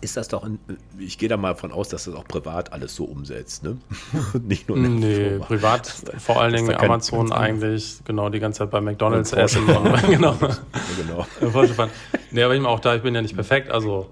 ist 0.00 0.16
das 0.16 0.28
doch, 0.28 0.44
ein, 0.44 0.58
ich 0.98 1.18
gehe 1.18 1.28
da 1.28 1.36
mal 1.36 1.54
von 1.54 1.72
aus, 1.72 1.88
dass 1.88 2.04
das 2.04 2.14
auch 2.14 2.24
privat 2.24 2.72
alles 2.72 2.94
so 2.94 3.04
umsetzt, 3.04 3.64
ne? 3.64 3.78
Nicht 4.42 4.68
nur 4.68 4.78
Nee, 4.78 5.14
Firma. 5.14 5.44
privat, 5.44 5.86
vor 6.18 6.40
allen 6.40 6.54
Dingen 6.54 6.74
Amazon 6.74 7.32
eigentlich, 7.32 8.00
genau, 8.04 8.28
die 8.28 8.40
ganze 8.40 8.60
Zeit 8.60 8.70
bei 8.70 8.80
McDonalds 8.80 9.32
essen. 9.32 9.66
genau. 10.08 10.36
Genau. 10.96 11.26
nee, 12.30 12.42
aber 12.42 12.54
ich 12.54 12.64
auch 12.64 12.80
da, 12.80 12.94
ich 12.94 13.02
bin 13.02 13.14
ja 13.14 13.22
nicht 13.22 13.34
perfekt, 13.34 13.70
also 13.70 14.08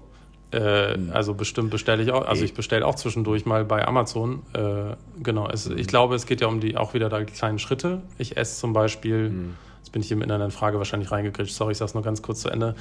äh, 0.51 0.97
mhm. 0.97 1.11
also 1.11 1.33
bestimmt 1.33 1.71
bestelle 1.71 2.01
ich 2.01 2.11
auch, 2.11 2.25
also 2.25 2.43
ich 2.43 2.53
bestelle 2.53 2.85
auch 2.85 2.95
zwischendurch 2.95 3.45
mal 3.45 3.65
bei 3.65 3.85
Amazon. 3.85 4.43
Äh, 4.53 4.95
genau, 5.21 5.49
es, 5.49 5.67
ich 5.67 5.87
glaube, 5.87 6.15
es 6.15 6.25
geht 6.25 6.39
ja 6.39 6.47
um 6.47 6.61
die 6.61 6.77
auch 6.77 6.93
wieder 6.93 7.09
da 7.09 7.19
die 7.19 7.25
kleinen 7.25 7.59
Schritte. 7.59 8.01
Ich 8.17 8.37
esse 8.37 8.59
zum 8.59 8.71
Beispiel, 8.71 9.29
mhm. 9.29 9.55
jetzt 9.79 9.91
bin 9.91 10.01
ich 10.01 10.07
hier 10.07 10.17
mit 10.17 10.31
einer 10.31 10.49
Frage 10.51 10.77
wahrscheinlich 10.77 11.11
reingekritscht, 11.11 11.53
sorry, 11.53 11.73
ich 11.73 11.77
sage 11.77 11.89
es 11.89 11.93
nur 11.95 12.03
ganz 12.03 12.21
kurz 12.21 12.41
zu 12.41 12.49
Ende. 12.49 12.75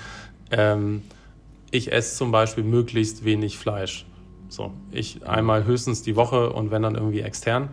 Ähm, 0.52 1.02
ich 1.70 1.92
esse 1.92 2.16
zum 2.16 2.32
Beispiel 2.32 2.64
möglichst 2.64 3.24
wenig 3.24 3.58
Fleisch. 3.58 4.06
So, 4.48 4.72
ich 4.92 5.26
einmal 5.26 5.64
höchstens 5.64 6.02
die 6.02 6.14
Woche 6.14 6.52
und 6.52 6.70
wenn 6.70 6.82
dann 6.82 6.94
irgendwie 6.94 7.20
extern. 7.20 7.64
Mhm. 7.64 7.70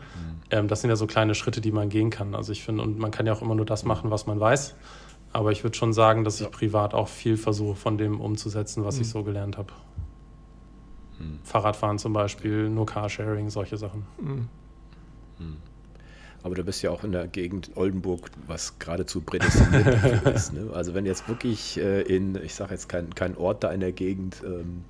Ähm, 0.49 0.67
das 0.67 0.81
sind 0.81 0.89
ja 0.89 0.95
so 0.95 1.07
kleine 1.07 1.35
Schritte, 1.35 1.61
die 1.61 1.71
man 1.71 1.89
gehen 1.89 2.09
kann. 2.09 2.33
Also 2.35 2.51
ich 2.51 2.63
finde, 2.63 2.83
und 2.83 2.97
man 2.97 3.11
kann 3.11 3.25
ja 3.25 3.33
auch 3.33 3.41
immer 3.41 3.55
nur 3.55 3.65
das 3.65 3.85
machen, 3.85 4.09
was 4.11 4.25
man 4.25 4.39
weiß. 4.39 4.75
Aber 5.31 5.51
ich 5.51 5.63
würde 5.63 5.77
schon 5.77 5.93
sagen, 5.93 6.23
dass 6.23 6.41
ich 6.41 6.49
privat 6.51 6.93
auch 6.93 7.07
viel 7.07 7.37
versuche, 7.37 7.75
von 7.75 7.97
dem 7.97 8.19
umzusetzen, 8.19 8.83
was 8.85 8.95
mhm. 8.95 9.01
ich 9.01 9.09
so 9.09 9.23
gelernt 9.23 9.57
habe. 9.57 9.73
Mhm. 11.19 11.39
Fahrradfahren 11.43 11.99
zum 11.99 12.13
Beispiel, 12.13 12.69
nur 12.69 12.85
Carsharing, 12.85 13.49
solche 13.49 13.77
Sachen. 13.77 14.05
Aber 16.43 16.55
du 16.55 16.63
bist 16.63 16.81
ja 16.81 16.91
auch 16.91 17.03
in 17.03 17.13
der 17.13 17.27
Gegend 17.27 17.71
Oldenburg, 17.75 18.29
was 18.47 18.77
geradezu 18.77 19.21
prädestiniert 19.21 20.27
ist. 20.35 20.53
Ne? 20.53 20.69
Also 20.73 20.93
wenn 20.93 21.05
jetzt 21.05 21.27
wirklich 21.29 21.79
äh, 21.79 22.01
in, 22.01 22.35
ich 22.35 22.53
sage 22.53 22.73
jetzt 22.73 22.89
keinen 22.89 23.15
kein 23.15 23.37
Ort 23.37 23.63
da 23.63 23.71
in 23.71 23.79
der 23.79 23.93
Gegend, 23.93 24.41
ähm, 24.45 24.83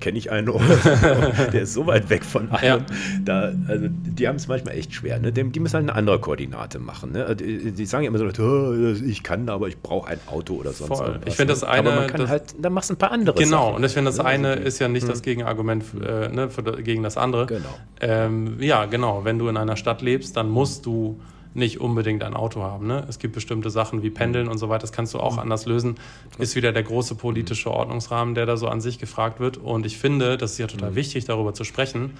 kenne 0.00 0.18
ich 0.18 0.30
einen 0.30 0.48
Ort, 0.48 0.62
der 1.52 1.62
ist 1.62 1.74
so 1.74 1.86
weit 1.86 2.10
weg 2.10 2.24
von 2.24 2.50
allem. 2.50 2.62
Ja. 2.62 2.78
Da, 3.24 3.52
also 3.68 3.86
die 3.88 4.26
haben 4.26 4.36
es 4.36 4.48
manchmal 4.48 4.76
echt 4.76 4.94
schwer. 4.94 5.18
Ne? 5.18 5.32
Die, 5.32 5.44
die, 5.44 5.60
müssen 5.60 5.74
halt 5.74 5.88
eine 5.88 5.94
andere 5.94 6.18
Koordinate 6.18 6.78
machen. 6.78 7.12
Ne? 7.12 7.36
Die, 7.36 7.72
die, 7.72 7.86
sagen 7.86 8.04
ja 8.04 8.08
immer 8.08 8.18
so, 8.18 8.42
oh, 8.42 8.94
ich 9.06 9.22
kann, 9.22 9.48
aber 9.48 9.68
ich 9.68 9.78
brauche 9.78 10.08
ein 10.08 10.18
Auto 10.26 10.54
oder 10.54 10.72
sonst 10.72 10.96
Voll. 10.96 11.06
irgendwas. 11.06 11.28
Ich 11.28 11.36
finde 11.36 11.52
das 11.52 11.64
eine. 11.64 11.90
Aber 11.90 12.00
man 12.00 12.08
kann 12.08 12.20
das, 12.20 12.30
halt, 12.30 12.54
dann 12.58 12.72
machst 12.72 12.90
du 12.90 12.94
ein 12.94 12.98
paar 12.98 13.12
andere 13.12 13.38
Genau, 13.38 13.66
Sachen. 13.66 13.76
und 13.76 13.84
ich 13.84 13.92
finde 13.92 14.10
das 14.10 14.18
ne? 14.18 14.24
eine 14.24 14.48
also 14.48 14.62
ist 14.62 14.78
ja 14.78 14.88
nicht 14.88 15.02
hm. 15.02 15.10
das 15.10 15.22
Gegenargument 15.22 15.84
äh, 16.02 16.28
ne, 16.28 16.50
für, 16.50 16.62
gegen 16.82 17.02
das 17.02 17.16
andere. 17.16 17.46
Genau. 17.46 17.78
Ähm, 18.00 18.56
ja, 18.60 18.86
genau. 18.86 19.24
Wenn 19.24 19.38
du 19.38 19.48
in 19.48 19.56
einer 19.56 19.76
Stadt 19.76 20.02
lebst, 20.02 20.36
dann 20.36 20.48
musst 20.48 20.86
du 20.86 21.20
nicht 21.54 21.80
unbedingt 21.80 22.22
ein 22.22 22.34
Auto 22.34 22.62
haben. 22.62 22.86
Ne? 22.86 23.04
Es 23.08 23.18
gibt 23.18 23.34
bestimmte 23.34 23.70
Sachen 23.70 24.02
wie 24.02 24.10
Pendeln 24.10 24.48
und 24.48 24.58
so 24.58 24.68
weiter, 24.68 24.82
das 24.82 24.92
kannst 24.92 25.14
du 25.14 25.18
auch 25.18 25.34
mhm. 25.34 25.40
anders 25.40 25.66
lösen. 25.66 25.96
Ist 26.38 26.54
wieder 26.54 26.72
der 26.72 26.82
große 26.82 27.16
politische 27.16 27.70
Ordnungsrahmen, 27.70 28.34
der 28.34 28.46
da 28.46 28.56
so 28.56 28.68
an 28.68 28.80
sich 28.80 28.98
gefragt 28.98 29.40
wird. 29.40 29.56
Und 29.56 29.86
ich 29.86 29.98
finde, 29.98 30.36
das 30.36 30.52
ist 30.52 30.58
ja 30.58 30.66
total 30.66 30.92
mhm. 30.92 30.96
wichtig, 30.96 31.24
darüber 31.24 31.54
zu 31.54 31.64
sprechen, 31.64 32.16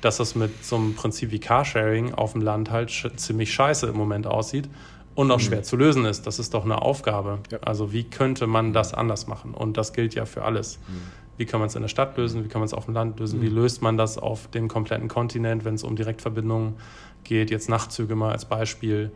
dass 0.00 0.16
das 0.16 0.34
mit 0.34 0.64
so 0.64 0.76
einem 0.76 0.94
Prinzip 0.94 1.30
wie 1.30 1.40
Carsharing 1.40 2.14
auf 2.14 2.32
dem 2.32 2.40
Land 2.40 2.70
halt 2.70 2.90
ziemlich 3.16 3.52
scheiße 3.52 3.86
im 3.86 3.96
Moment 3.96 4.26
aussieht 4.26 4.68
und 5.14 5.30
auch 5.30 5.38
mhm. 5.38 5.42
schwer 5.42 5.62
zu 5.62 5.76
lösen 5.76 6.06
ist. 6.06 6.26
Das 6.26 6.38
ist 6.38 6.54
doch 6.54 6.64
eine 6.64 6.80
Aufgabe. 6.80 7.40
Ja. 7.50 7.58
Also 7.62 7.92
wie 7.92 8.04
könnte 8.04 8.46
man 8.46 8.72
das 8.72 8.94
anders 8.94 9.26
machen? 9.26 9.52
Und 9.52 9.76
das 9.76 9.92
gilt 9.92 10.14
ja 10.14 10.24
für 10.24 10.42
alles. 10.44 10.78
Mhm. 10.88 11.20
Wie 11.36 11.46
kann 11.46 11.60
man 11.60 11.68
es 11.68 11.74
in 11.74 11.82
der 11.82 11.88
Stadt 11.88 12.16
lösen? 12.18 12.44
Wie 12.44 12.48
kann 12.48 12.60
man 12.60 12.66
es 12.66 12.74
auf 12.74 12.84
dem 12.84 12.94
Land 12.94 13.18
lösen? 13.18 13.40
Wie 13.40 13.48
mhm. 13.48 13.56
löst 13.56 13.82
man 13.82 13.96
das 13.96 14.18
auf 14.18 14.48
dem 14.48 14.68
kompletten 14.68 15.08
Kontinent, 15.08 15.64
wenn 15.64 15.74
es 15.74 15.84
um 15.84 15.96
Direktverbindungen 15.96 16.74
geht? 17.24 17.50
Jetzt 17.50 17.68
Nachtzüge 17.68 18.14
mal 18.14 18.32
als 18.32 18.44
Beispiel. 18.44 19.10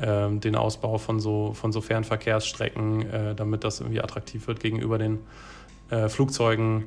Ähm, 0.00 0.40
den 0.40 0.56
Ausbau 0.56 0.96
von 0.96 1.20
so, 1.20 1.52
von 1.52 1.72
so 1.72 1.80
Fernverkehrsstrecken, 1.80 3.10
äh, 3.10 3.34
damit 3.34 3.64
das 3.64 3.80
irgendwie 3.80 4.00
attraktiv 4.00 4.46
wird 4.46 4.60
gegenüber 4.60 4.96
den 4.96 5.18
äh, 5.90 6.08
Flugzeugen. 6.08 6.84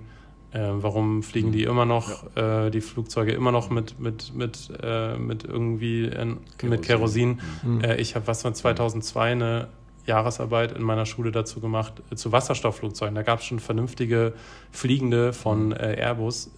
Äh, 0.52 0.70
warum 0.72 1.22
fliegen 1.22 1.52
die 1.52 1.64
immer 1.64 1.86
noch, 1.86 2.24
ja. 2.36 2.68
äh, 2.68 2.72
die 2.72 2.82
Flugzeuge 2.82 3.32
immer 3.32 3.52
noch 3.52 3.70
mit, 3.70 4.00
mit, 4.00 4.34
mit, 4.36 4.72
äh, 4.82 5.18
mit 5.18 5.44
irgendwie 5.44 6.10
Kerosin. 6.10 6.40
mit 6.64 6.82
Kerosin? 6.82 7.42
Mhm. 7.64 7.82
Äh, 7.82 7.96
ich 7.98 8.16
habe 8.16 8.28
was 8.28 8.42
von 8.42 8.56
2002 8.56 9.32
eine 9.32 9.68
Jahresarbeit 10.06 10.72
in 10.74 10.84
meiner 10.84 11.06
Schule 11.06 11.32
dazu 11.32 11.60
gemacht, 11.60 12.02
äh, 12.12 12.16
zu 12.16 12.32
Wasserstoffflugzeugen. 12.32 13.16
Da 13.16 13.24
gab 13.24 13.40
es 13.40 13.46
schon 13.46 13.60
vernünftige 13.60 14.34
fliegende 14.72 15.34
von 15.34 15.68
mhm. 15.68 15.74
äh, 15.74 15.96
Airbus, 16.00 16.52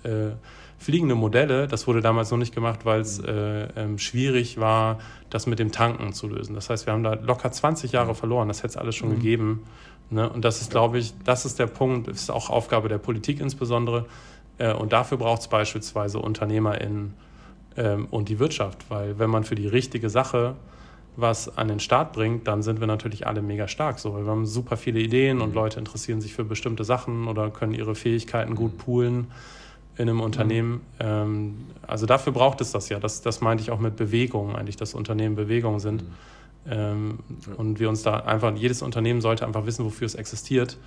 fliegende 0.86 1.16
Modelle. 1.16 1.68
Das 1.68 1.88
wurde 1.88 2.02
damals 2.02 2.30
noch 2.30 2.38
nicht 2.38 2.54
gemacht, 2.54 2.86
weil 2.86 3.02
es 3.02 3.20
mhm. 3.20 3.28
äh, 3.28 3.64
ähm, 3.76 3.98
schwierig 3.98 4.60
war, 4.60 5.00
das 5.32 5.48
mit 5.48 5.58
dem 5.58 5.72
Tanken 5.72 6.14
zu 6.14 6.28
lösen. 6.28 6.54
Das 6.54 6.70
heißt, 6.70 6.86
wir 6.86 6.94
haben 6.94 7.04
da 7.04 7.16
locker 7.16 7.52
20 7.52 7.92
Jahre 7.92 8.12
mhm. 8.12 8.16
verloren. 8.16 8.48
Das 8.48 8.60
hätte 8.60 8.70
es 8.70 8.78
alles 8.78 8.96
schon 8.96 9.10
mhm. 9.10 9.16
gegeben. 9.16 9.64
Ne? 10.12 10.30
Und 10.30 10.46
das 10.46 10.62
ist, 10.62 10.70
glaube 10.70 11.00
ich, 11.00 11.16
das 11.24 11.46
ist 11.46 11.58
der 11.58 11.66
Punkt, 11.66 12.08
das 12.08 12.18
ist 12.18 12.30
auch 12.30 12.52
Aufgabe 12.52 12.88
der 12.88 13.00
Politik 13.00 13.40
insbesondere. 13.40 14.06
Äh, 14.60 14.74
und 14.74 14.94
dafür 14.94 15.18
braucht 15.18 15.42
es 15.42 15.48
beispielsweise 15.48 16.20
UnternehmerInnen 16.20 17.16
ähm, 17.78 18.08
und 18.12 18.30
die 18.30 18.38
Wirtschaft. 18.38 18.86
Weil 18.90 19.18
wenn 19.18 19.32
man 19.32 19.44
für 19.44 19.56
die 19.56 19.68
richtige 19.68 20.12
Sache 20.12 20.56
was 21.18 21.58
an 21.58 21.68
den 21.68 21.80
Start 21.80 22.14
bringt, 22.14 22.48
dann 22.48 22.62
sind 22.62 22.80
wir 22.80 22.88
natürlich 22.88 23.26
alle 23.26 23.42
mega 23.42 23.68
stark. 23.68 23.98
So, 23.98 24.16
wir 24.16 24.30
haben 24.30 24.46
super 24.46 24.78
viele 24.78 25.00
Ideen 25.00 25.42
und 25.42 25.50
mhm. 25.50 25.56
Leute 25.56 25.80
interessieren 25.80 26.22
sich 26.22 26.36
für 26.36 26.44
bestimmte 26.44 26.84
Sachen 26.84 27.28
oder 27.28 27.50
können 27.50 27.74
ihre 27.74 27.96
Fähigkeiten 27.96 28.54
gut 28.54 28.78
poolen 28.78 29.32
in 29.98 30.10
einem 30.10 30.22
Unternehmen. 30.22 30.82
Mhm. 31.02 31.68
also 31.88 32.06
dafür 32.06 32.34
braucht 32.34 32.62
es 32.62 32.72
das 32.72 32.90
ja. 32.90 33.00
Das, 33.00 33.22
das 33.22 33.42
meinte 33.42 33.64
ich 33.64 33.72
auch 33.72 33.80
mit 33.80 33.96
Bewegung, 33.96 34.56
eigentlich, 34.56 34.76
dass 34.76 34.94
Unternehmen 34.94 35.36
Bewegung 35.36 35.80
sind. 35.80 36.04
Mhm. 36.04 36.14
Ähm, 36.68 37.20
ja. 37.48 37.54
Und 37.56 37.80
wir 37.80 37.90
uns 37.90 38.04
da 38.04 38.18
einfach, 38.22 38.56
jedes 38.56 38.82
Unternehmen 38.82 39.22
sollte 39.22 39.46
einfach 39.46 39.66
wissen, 39.66 39.86
wofür 39.86 40.06
es 40.06 40.16
existiert. 40.16 40.78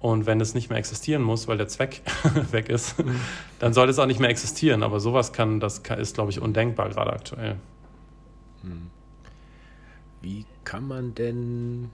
Und 0.00 0.24
wenn 0.24 0.40
es 0.40 0.54
nicht 0.54 0.70
mehr 0.70 0.78
existieren 0.78 1.22
muss, 1.22 1.46
weil 1.46 1.58
der 1.58 1.68
Zweck 1.68 2.02
weg 2.50 2.68
ist, 2.68 2.98
mhm. 2.98 3.20
dann 3.58 3.74
sollte 3.74 3.90
es 3.90 3.98
auch 3.98 4.06
nicht 4.06 4.20
mehr 4.20 4.30
existieren. 4.30 4.82
Aber 4.82 4.98
sowas 4.98 5.32
kann, 5.32 5.60
das 5.60 5.82
ist, 5.98 6.14
glaube 6.14 6.30
ich, 6.30 6.40
undenkbar 6.40 6.88
gerade 6.88 7.12
aktuell. 7.12 7.56
Mhm. 8.62 8.90
Wie 10.22 10.44
kann 10.64 10.86
man 10.86 11.14
denn 11.14 11.90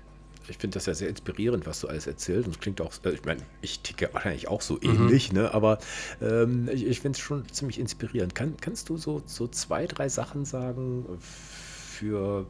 ich 0.49 0.59
finde 0.59 0.75
das 0.75 0.87
ja 0.87 0.95
sehr 0.95 1.09
inspirierend, 1.09 1.67
was 1.67 1.81
du 1.81 1.89
alles 1.89 2.07
erzählst. 2.07 2.47
Und 2.47 2.55
es 2.55 2.61
klingt 2.61 2.81
auch, 2.81 2.93
äh, 3.05 3.11
ich 3.11 3.25
meine, 3.25 3.43
ich 3.63 3.81
ticke 3.81 4.09
wahrscheinlich 4.13 4.49
auch 4.49 4.61
so 4.61 4.75
mhm. 4.75 4.81
ähnlich, 4.83 5.33
mhm. 5.33 5.39
ne? 5.39 5.55
aber 5.55 5.79
ähm, 6.21 6.69
ich, 6.73 6.87
ich 6.87 7.01
finde 7.01 7.17
es 7.17 7.21
schon 7.23 7.49
ziemlich 7.49 7.79
inspirierend. 7.79 8.35
Kann, 8.35 8.55
kannst 8.61 8.89
du 8.89 8.97
so, 8.97 9.23
so 9.27 9.49
zwei, 9.49 9.87
drei 9.87 10.09
Sachen 10.09 10.45
sagen 10.45 11.05
für, 11.21 12.47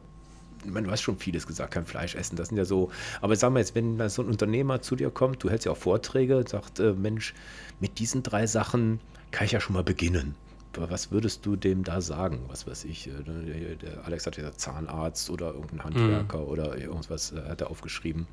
ich 0.65 0.71
meine, 0.71 0.87
du 0.87 0.91
hast 0.91 1.01
schon 1.01 1.17
vieles 1.17 1.47
gesagt, 1.47 1.73
kein 1.73 1.85
Fleisch 1.85 2.15
essen, 2.15 2.35
das 2.35 2.49
sind 2.49 2.57
ja 2.57 2.65
so, 2.65 2.91
aber 3.21 3.35
sagen 3.35 3.53
wir 3.53 3.59
jetzt, 3.59 3.75
wenn 3.75 4.09
so 4.09 4.21
ein 4.21 4.27
Unternehmer 4.27 4.81
zu 4.81 4.95
dir 4.95 5.09
kommt, 5.09 5.43
du 5.43 5.49
hältst 5.49 5.65
ja 5.65 5.71
auch 5.71 5.77
Vorträge, 5.77 6.43
sagt, 6.47 6.79
äh, 6.79 6.93
Mensch, 6.93 7.33
mit 7.79 7.99
diesen 7.99 8.23
drei 8.23 8.47
Sachen 8.47 8.99
kann 9.31 9.45
ich 9.45 9.51
ja 9.51 9.59
schon 9.59 9.73
mal 9.73 9.83
beginnen 9.83 10.35
was 10.89 11.11
würdest 11.11 11.45
du 11.45 11.55
dem 11.55 11.83
da 11.83 12.01
sagen? 12.01 12.45
Was 12.47 12.67
weiß 12.67 12.85
ich, 12.85 13.07
äh, 13.07 13.75
der 13.75 14.05
Alex 14.05 14.25
hat 14.25 14.37
ja 14.37 14.51
Zahnarzt 14.51 15.29
oder 15.29 15.53
irgendein 15.53 15.83
Handwerker 15.83 16.39
mhm. 16.39 16.47
oder 16.47 16.77
irgendwas 16.77 17.31
äh, 17.31 17.41
hat 17.49 17.61
er 17.61 17.69
aufgeschrieben. 17.69 18.27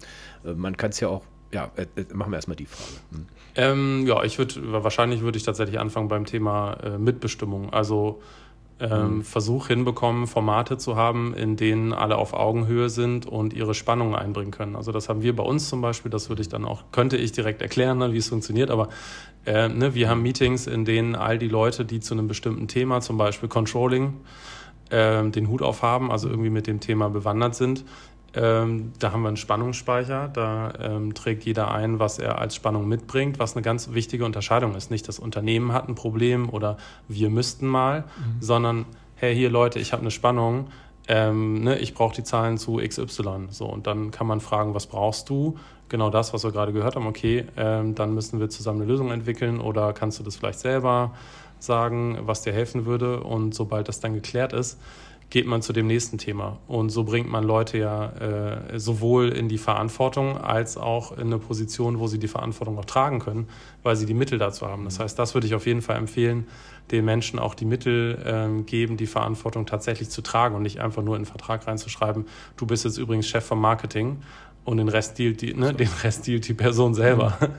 Äh, 0.44 0.54
man 0.54 0.76
kann 0.76 0.90
es 0.90 1.00
ja 1.00 1.08
auch, 1.08 1.22
ja, 1.52 1.70
machen 2.12 2.32
wir 2.32 2.36
erstmal 2.36 2.56
die 2.56 2.66
Frage. 2.66 3.00
Hm. 3.12 3.26
Ähm, 3.54 4.06
ja, 4.06 4.24
ich 4.24 4.38
würde, 4.38 4.82
wahrscheinlich 4.82 5.20
würde 5.20 5.38
ich 5.38 5.44
tatsächlich 5.44 5.78
anfangen 5.78 6.08
beim 6.08 6.24
Thema 6.24 6.98
Mitbestimmung. 6.98 7.72
Also 7.72 8.20
ähm, 8.90 9.16
mhm. 9.16 9.22
Versuch 9.22 9.68
hinbekommen, 9.68 10.26
Formate 10.26 10.78
zu 10.78 10.96
haben, 10.96 11.34
in 11.34 11.56
denen 11.56 11.92
alle 11.92 12.16
auf 12.16 12.34
Augenhöhe 12.34 12.88
sind 12.88 13.26
und 13.26 13.52
ihre 13.52 13.74
Spannungen 13.74 14.14
einbringen 14.14 14.50
können. 14.50 14.76
Also 14.76 14.92
das 14.92 15.08
haben 15.08 15.22
wir 15.22 15.34
bei 15.34 15.42
uns 15.42 15.68
zum 15.68 15.80
Beispiel, 15.80 16.10
das 16.10 16.28
würde 16.28 16.42
ich 16.42 16.48
dann 16.48 16.64
auch, 16.64 16.84
könnte 16.92 17.16
ich 17.16 17.32
direkt 17.32 17.62
erklären, 17.62 17.98
ne, 17.98 18.12
wie 18.12 18.18
es 18.18 18.28
funktioniert, 18.28 18.70
aber 18.70 18.88
äh, 19.46 19.68
ne, 19.68 19.94
wir 19.94 20.08
haben 20.08 20.22
Meetings, 20.22 20.66
in 20.66 20.84
denen 20.84 21.14
all 21.14 21.38
die 21.38 21.48
Leute, 21.48 21.84
die 21.84 22.00
zu 22.00 22.14
einem 22.14 22.28
bestimmten 22.28 22.68
Thema, 22.68 23.00
zum 23.00 23.16
Beispiel 23.16 23.48
Controlling, 23.48 24.14
äh, 24.90 25.28
den 25.30 25.48
Hut 25.48 25.62
aufhaben, 25.62 26.10
also 26.10 26.28
irgendwie 26.28 26.50
mit 26.50 26.66
dem 26.66 26.80
Thema 26.80 27.08
bewandert 27.08 27.54
sind, 27.54 27.84
ähm, 28.36 28.92
da 28.98 29.12
haben 29.12 29.22
wir 29.22 29.28
einen 29.28 29.36
Spannungsspeicher. 29.36 30.28
Da 30.28 30.72
ähm, 30.80 31.14
trägt 31.14 31.44
jeder 31.44 31.70
ein, 31.70 31.98
was 31.98 32.18
er 32.18 32.38
als 32.38 32.54
Spannung 32.54 32.88
mitbringt, 32.88 33.38
was 33.38 33.54
eine 33.54 33.62
ganz 33.62 33.92
wichtige 33.92 34.24
Unterscheidung 34.24 34.74
ist. 34.74 34.90
Nicht 34.90 35.06
das 35.08 35.18
Unternehmen 35.18 35.72
hat 35.72 35.88
ein 35.88 35.94
Problem 35.94 36.48
oder 36.48 36.76
wir 37.08 37.30
müssten 37.30 37.66
mal, 37.66 38.00
mhm. 38.00 38.40
sondern 38.40 38.86
hey, 39.16 39.34
hier 39.34 39.50
Leute, 39.50 39.78
ich 39.78 39.92
habe 39.92 40.02
eine 40.02 40.10
Spannung. 40.10 40.68
Ähm, 41.06 41.62
ne, 41.62 41.78
ich 41.78 41.94
brauche 41.94 42.14
die 42.14 42.24
Zahlen 42.24 42.58
zu 42.58 42.76
XY. 42.76 43.48
So, 43.50 43.66
und 43.66 43.86
dann 43.86 44.10
kann 44.10 44.26
man 44.26 44.40
fragen, 44.40 44.74
was 44.74 44.86
brauchst 44.86 45.28
du? 45.28 45.56
Genau 45.88 46.10
das, 46.10 46.32
was 46.32 46.44
wir 46.44 46.50
gerade 46.50 46.72
gehört 46.72 46.96
haben. 46.96 47.06
Okay, 47.06 47.44
ähm, 47.56 47.94
dann 47.94 48.14
müssen 48.14 48.40
wir 48.40 48.48
zusammen 48.48 48.80
eine 48.80 48.90
Lösung 48.90 49.10
entwickeln 49.10 49.60
oder 49.60 49.92
kannst 49.92 50.18
du 50.18 50.24
das 50.24 50.36
vielleicht 50.36 50.60
selber 50.60 51.12
sagen, 51.58 52.18
was 52.22 52.42
dir 52.42 52.52
helfen 52.52 52.86
würde? 52.86 53.20
Und 53.20 53.54
sobald 53.54 53.88
das 53.88 54.00
dann 54.00 54.14
geklärt 54.14 54.52
ist, 54.52 54.80
geht 55.34 55.46
man 55.46 55.62
zu 55.62 55.72
dem 55.72 55.88
nächsten 55.88 56.16
Thema. 56.16 56.60
Und 56.68 56.90
so 56.90 57.02
bringt 57.02 57.28
man 57.28 57.42
Leute 57.42 57.76
ja 57.76 58.12
äh, 58.12 58.78
sowohl 58.78 59.30
in 59.30 59.48
die 59.48 59.58
Verantwortung 59.58 60.38
als 60.38 60.76
auch 60.76 61.10
in 61.10 61.26
eine 61.26 61.40
Position, 61.40 61.98
wo 61.98 62.06
sie 62.06 62.20
die 62.20 62.28
Verantwortung 62.28 62.78
auch 62.78 62.84
tragen 62.84 63.18
können, 63.18 63.48
weil 63.82 63.96
sie 63.96 64.06
die 64.06 64.14
Mittel 64.14 64.38
dazu 64.38 64.64
haben. 64.64 64.84
Das 64.84 65.00
heißt, 65.00 65.18
das 65.18 65.34
würde 65.34 65.48
ich 65.48 65.56
auf 65.56 65.66
jeden 65.66 65.82
Fall 65.82 65.96
empfehlen, 65.96 66.46
den 66.92 67.04
Menschen 67.04 67.40
auch 67.40 67.56
die 67.56 67.64
Mittel 67.64 68.22
ähm, 68.24 68.64
geben, 68.64 68.96
die 68.96 69.08
Verantwortung 69.08 69.66
tatsächlich 69.66 70.08
zu 70.08 70.22
tragen 70.22 70.54
und 70.54 70.62
nicht 70.62 70.80
einfach 70.80 71.02
nur 71.02 71.16
in 71.16 71.22
einen 71.22 71.26
Vertrag 71.26 71.66
reinzuschreiben, 71.66 72.26
du 72.56 72.66
bist 72.66 72.84
jetzt 72.84 72.98
übrigens 72.98 73.26
Chef 73.26 73.44
vom 73.44 73.60
Marketing 73.60 74.18
und 74.64 74.76
den 74.76 74.88
Rest 74.88 75.18
dealt 75.18 75.42
die, 75.42 75.52
ne, 75.52 75.74
den 75.74 75.90
Rest 76.04 76.28
dealt 76.28 76.46
die 76.46 76.54
Person 76.54 76.94
selber. 76.94 77.36
Mhm. 77.40 77.46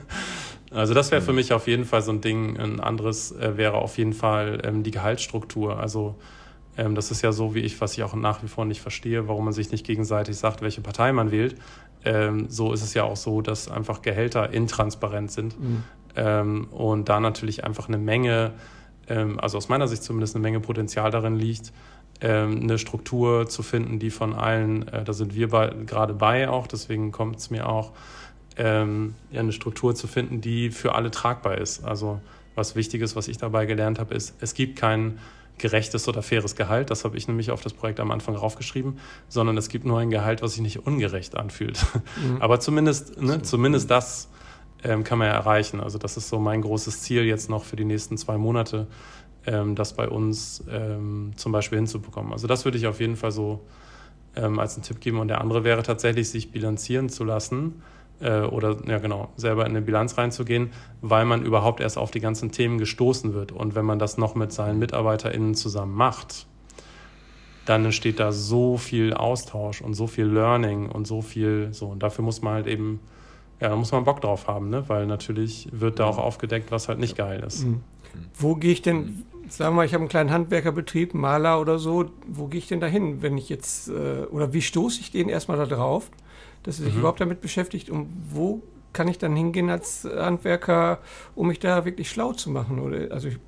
Also 0.72 0.94
das 0.94 1.12
wäre 1.12 1.22
für 1.22 1.32
mich 1.32 1.52
auf 1.52 1.68
jeden 1.68 1.84
Fall 1.84 2.02
so 2.02 2.10
ein 2.10 2.20
Ding. 2.20 2.58
Ein 2.58 2.80
anderes 2.80 3.30
äh, 3.32 3.56
wäre 3.56 3.74
auf 3.74 3.98
jeden 3.98 4.12
Fall 4.12 4.60
ähm, 4.64 4.82
die 4.82 4.90
Gehaltsstruktur. 4.90 5.78
Also 5.78 6.16
ähm, 6.76 6.94
das 6.94 7.10
ist 7.10 7.22
ja 7.22 7.32
so, 7.32 7.54
wie 7.54 7.60
ich, 7.60 7.80
was 7.80 7.94
ich 7.94 8.02
auch 8.02 8.14
nach 8.14 8.42
wie 8.42 8.48
vor 8.48 8.64
nicht 8.64 8.80
verstehe, 8.80 9.28
warum 9.28 9.44
man 9.44 9.54
sich 9.54 9.70
nicht 9.70 9.86
gegenseitig 9.86 10.36
sagt, 10.36 10.62
welche 10.62 10.80
Partei 10.80 11.12
man 11.12 11.30
wählt. 11.30 11.56
Ähm, 12.04 12.46
so 12.48 12.72
ist 12.72 12.82
es 12.82 12.94
ja 12.94 13.04
auch 13.04 13.16
so, 13.16 13.42
dass 13.42 13.70
einfach 13.70 14.02
Gehälter 14.02 14.52
intransparent 14.52 15.30
sind. 15.30 15.58
Mhm. 15.60 15.84
Ähm, 16.14 16.64
und 16.70 17.08
da 17.08 17.20
natürlich 17.20 17.64
einfach 17.64 17.88
eine 17.88 17.98
Menge, 17.98 18.52
ähm, 19.08 19.40
also 19.40 19.58
aus 19.58 19.68
meiner 19.68 19.88
Sicht 19.88 20.02
zumindest 20.02 20.34
eine 20.34 20.42
Menge 20.42 20.60
Potenzial 20.60 21.10
darin 21.10 21.36
liegt, 21.36 21.72
ähm, 22.20 22.60
eine 22.62 22.78
Struktur 22.78 23.48
zu 23.48 23.62
finden, 23.62 23.98
die 23.98 24.10
von 24.10 24.34
allen, 24.34 24.88
äh, 24.88 25.04
da 25.04 25.12
sind 25.12 25.34
wir 25.34 25.50
bei, 25.50 25.70
gerade 25.86 26.14
bei 26.14 26.48
auch, 26.48 26.66
deswegen 26.66 27.12
kommt 27.12 27.36
es 27.36 27.50
mir 27.50 27.68
auch, 27.68 27.92
ähm, 28.56 29.14
ja, 29.30 29.40
eine 29.40 29.52
Struktur 29.52 29.94
zu 29.94 30.06
finden, 30.06 30.40
die 30.40 30.70
für 30.70 30.94
alle 30.94 31.10
tragbar 31.10 31.58
ist. 31.58 31.84
Also 31.84 32.20
was 32.54 32.74
wichtig 32.74 33.02
ist, 33.02 33.16
was 33.16 33.28
ich 33.28 33.36
dabei 33.36 33.66
gelernt 33.66 33.98
habe, 33.98 34.14
ist, 34.14 34.34
es 34.40 34.54
gibt 34.54 34.78
kein 34.78 35.18
gerechtes 35.58 36.08
oder 36.08 36.22
faires 36.22 36.56
Gehalt, 36.56 36.90
das 36.90 37.04
habe 37.04 37.16
ich 37.16 37.28
nämlich 37.28 37.50
auf 37.50 37.62
das 37.62 37.72
Projekt 37.72 38.00
am 38.00 38.10
Anfang 38.10 38.34
raufgeschrieben, 38.34 38.98
sondern 39.28 39.56
es 39.56 39.68
gibt 39.68 39.84
nur 39.84 39.98
ein 39.98 40.10
Gehalt, 40.10 40.42
was 40.42 40.52
sich 40.52 40.60
nicht 40.60 40.86
ungerecht 40.86 41.36
anfühlt. 41.36 41.84
Mhm. 42.16 42.40
Aber 42.40 42.60
zumindest, 42.60 43.20
ne, 43.20 43.42
zumindest 43.42 43.90
das 43.90 44.28
ähm, 44.84 45.04
kann 45.04 45.18
man 45.18 45.28
ja 45.28 45.34
erreichen. 45.34 45.80
Also 45.80 45.98
das 45.98 46.16
ist 46.16 46.28
so 46.28 46.38
mein 46.38 46.62
großes 46.62 47.02
Ziel 47.02 47.24
jetzt 47.24 47.50
noch 47.50 47.64
für 47.64 47.76
die 47.76 47.84
nächsten 47.84 48.16
zwei 48.16 48.36
Monate, 48.36 48.86
ähm, 49.46 49.74
das 49.74 49.94
bei 49.94 50.08
uns 50.08 50.64
ähm, 50.70 51.32
zum 51.36 51.52
Beispiel 51.52 51.78
hinzubekommen. 51.78 52.32
Also 52.32 52.46
das 52.46 52.64
würde 52.64 52.78
ich 52.78 52.86
auf 52.86 53.00
jeden 53.00 53.16
Fall 53.16 53.32
so 53.32 53.64
ähm, 54.34 54.58
als 54.58 54.74
einen 54.74 54.82
Tipp 54.84 55.00
geben. 55.00 55.18
Und 55.18 55.28
der 55.28 55.40
andere 55.40 55.64
wäre 55.64 55.82
tatsächlich, 55.82 56.28
sich 56.28 56.52
bilanzieren 56.52 57.08
zu 57.08 57.24
lassen 57.24 57.82
äh, 58.20 58.40
oder 58.40 58.76
ja 58.86 58.98
genau, 58.98 59.28
selber 59.36 59.64
in 59.64 59.70
eine 59.70 59.82
Bilanz 59.82 60.16
reinzugehen, 60.18 60.70
weil 61.00 61.24
man 61.24 61.44
überhaupt 61.44 61.80
erst 61.80 61.98
auf 61.98 62.10
die 62.10 62.20
ganzen 62.20 62.52
Themen 62.52 62.78
gestoßen 62.78 63.34
wird. 63.34 63.52
Und 63.52 63.74
wenn 63.74 63.84
man 63.84 63.98
das 63.98 64.18
noch 64.18 64.34
mit 64.34 64.52
seinen 64.52 64.78
MitarbeiterInnen 64.78 65.54
zusammen 65.54 65.94
macht, 65.94 66.46
dann 67.66 67.84
entsteht 67.84 68.20
da 68.20 68.32
so 68.32 68.78
viel 68.78 69.12
Austausch 69.12 69.82
und 69.82 69.94
so 69.94 70.06
viel 70.06 70.26
Learning 70.26 70.88
und 70.88 71.06
so 71.06 71.20
viel 71.20 71.68
so. 71.72 71.86
Und 71.86 72.02
dafür 72.02 72.24
muss 72.24 72.40
man 72.40 72.54
halt 72.54 72.66
eben, 72.66 73.00
ja, 73.60 73.68
da 73.68 73.76
muss 73.76 73.92
man 73.92 74.04
Bock 74.04 74.20
drauf 74.20 74.46
haben, 74.46 74.70
ne? 74.70 74.84
weil 74.88 75.06
natürlich 75.06 75.68
wird 75.72 75.98
da 75.98 76.04
auch 76.06 76.18
aufgedeckt, 76.18 76.70
was 76.70 76.88
halt 76.88 77.00
nicht 77.00 77.16
geil 77.16 77.42
ist. 77.44 77.64
Mhm. 77.64 77.82
Wo 78.34 78.54
gehe 78.54 78.72
ich 78.72 78.82
denn, 78.82 79.24
sagen 79.48 79.74
wir 79.74 79.78
mal, 79.78 79.86
ich 79.86 79.92
habe 79.92 80.02
einen 80.02 80.08
kleinen 80.08 80.30
Handwerkerbetrieb, 80.30 81.12
Maler 81.12 81.60
oder 81.60 81.78
so, 81.78 82.06
wo 82.26 82.46
gehe 82.46 82.58
ich 82.58 82.68
denn 82.68 82.80
da 82.80 82.86
hin, 82.86 83.20
wenn 83.20 83.36
ich 83.36 83.48
jetzt, 83.48 83.88
äh, 83.88 84.24
oder 84.30 84.52
wie 84.52 84.62
stoße 84.62 85.00
ich 85.00 85.10
den 85.10 85.28
erstmal 85.28 85.58
da 85.58 85.66
drauf? 85.66 86.10
Dass 86.66 86.78
er 86.78 86.84
sich 86.84 86.94
mhm. 86.94 87.00
überhaupt 87.00 87.20
damit 87.20 87.40
beschäftigt 87.40 87.88
und 87.88 88.08
wo 88.30 88.62
kann 88.92 89.08
ich 89.08 89.18
dann 89.18 89.36
hingehen 89.36 89.70
als 89.70 90.04
Handwerker, 90.04 90.98
um 91.34 91.48
mich 91.48 91.58
da 91.58 91.84
wirklich 91.84 92.10
schlau 92.10 92.32
zu 92.32 92.50
machen? 92.50 92.80
Oder, 92.80 93.12
also 93.12 93.28
ich, 93.28 93.38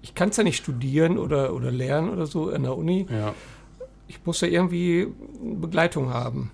ich 0.00 0.14
kann 0.14 0.30
es 0.30 0.36
ja 0.36 0.44
nicht 0.44 0.56
studieren 0.56 1.18
oder, 1.18 1.54
oder 1.54 1.70
lernen 1.70 2.10
oder 2.10 2.26
so 2.26 2.50
an 2.50 2.62
der 2.62 2.76
Uni. 2.76 3.06
Ja. 3.10 3.34
Ich 4.06 4.24
muss 4.24 4.40
ja 4.40 4.48
irgendwie 4.48 5.08
Begleitung 5.60 6.10
haben. 6.10 6.50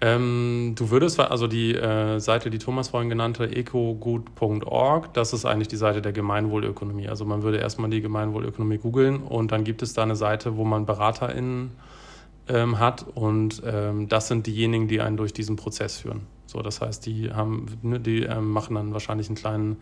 Ähm, 0.00 0.74
du 0.76 0.90
würdest, 0.90 1.18
also 1.18 1.48
die 1.48 1.74
äh, 1.74 2.20
Seite, 2.20 2.50
die 2.50 2.58
Thomas 2.58 2.88
vorhin 2.88 3.08
genannte, 3.08 3.44
ecogut.org, 3.44 5.12
das 5.12 5.32
ist 5.32 5.44
eigentlich 5.44 5.68
die 5.68 5.76
Seite 5.76 6.00
der 6.00 6.12
Gemeinwohlökonomie. 6.12 7.08
Also 7.08 7.24
man 7.24 7.42
würde 7.42 7.58
erstmal 7.58 7.90
die 7.90 8.00
Gemeinwohlökonomie 8.00 8.78
googeln 8.78 9.22
und 9.22 9.50
dann 9.50 9.64
gibt 9.64 9.82
es 9.82 9.94
da 9.94 10.04
eine 10.04 10.14
Seite, 10.14 10.56
wo 10.56 10.64
man 10.64 10.86
BeraterInnen 10.86 11.72
ähm, 12.48 12.78
hat. 12.78 13.06
Und 13.14 13.62
ähm, 13.64 14.08
das 14.08 14.28
sind 14.28 14.46
diejenigen, 14.46 14.88
die 14.88 15.00
einen 15.00 15.16
durch 15.16 15.32
diesen 15.32 15.56
Prozess 15.56 15.98
führen. 15.98 16.22
So, 16.46 16.62
das 16.62 16.80
heißt, 16.80 17.04
die 17.04 17.30
haben, 17.32 17.66
ne, 17.82 18.00
die 18.00 18.22
ähm, 18.22 18.50
machen 18.50 18.74
dann 18.74 18.92
wahrscheinlich 18.92 19.28
einen 19.28 19.36
kleinen 19.36 19.76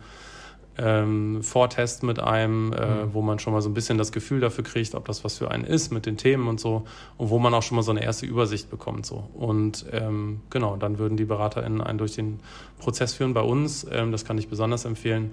ähm, 0.77 1.41
Vortest 1.41 2.03
mit 2.03 2.19
einem, 2.19 2.71
äh, 2.73 3.05
mhm. 3.05 3.13
wo 3.13 3.21
man 3.21 3.39
schon 3.39 3.53
mal 3.53 3.61
so 3.61 3.69
ein 3.69 3.73
bisschen 3.73 3.97
das 3.97 4.11
Gefühl 4.11 4.39
dafür 4.39 4.63
kriegt, 4.63 4.93
ob 4.95 5.05
das 5.05 5.23
was 5.23 5.37
für 5.37 5.49
einen 5.49 5.63
ist 5.63 5.91
mit 5.91 6.05
den 6.05 6.17
Themen 6.17 6.47
und 6.47 6.59
so 6.59 6.83
und 7.17 7.29
wo 7.29 7.39
man 7.39 7.53
auch 7.53 7.63
schon 7.63 7.77
mal 7.77 7.81
so 7.81 7.91
eine 7.91 8.03
erste 8.03 8.25
Übersicht 8.25 8.69
bekommt 8.69 9.05
so 9.05 9.27
und 9.33 9.85
ähm, 9.91 10.41
genau, 10.49 10.77
dann 10.77 10.99
würden 10.99 11.17
die 11.17 11.25
BeraterInnen 11.25 11.81
einen 11.81 11.97
durch 11.97 12.15
den 12.15 12.39
Prozess 12.77 13.13
führen. 13.13 13.33
Bei 13.33 13.41
uns, 13.41 13.87
ähm, 13.91 14.11
das 14.11 14.23
kann 14.23 14.37
ich 14.37 14.49
besonders 14.49 14.85
empfehlen, 14.85 15.31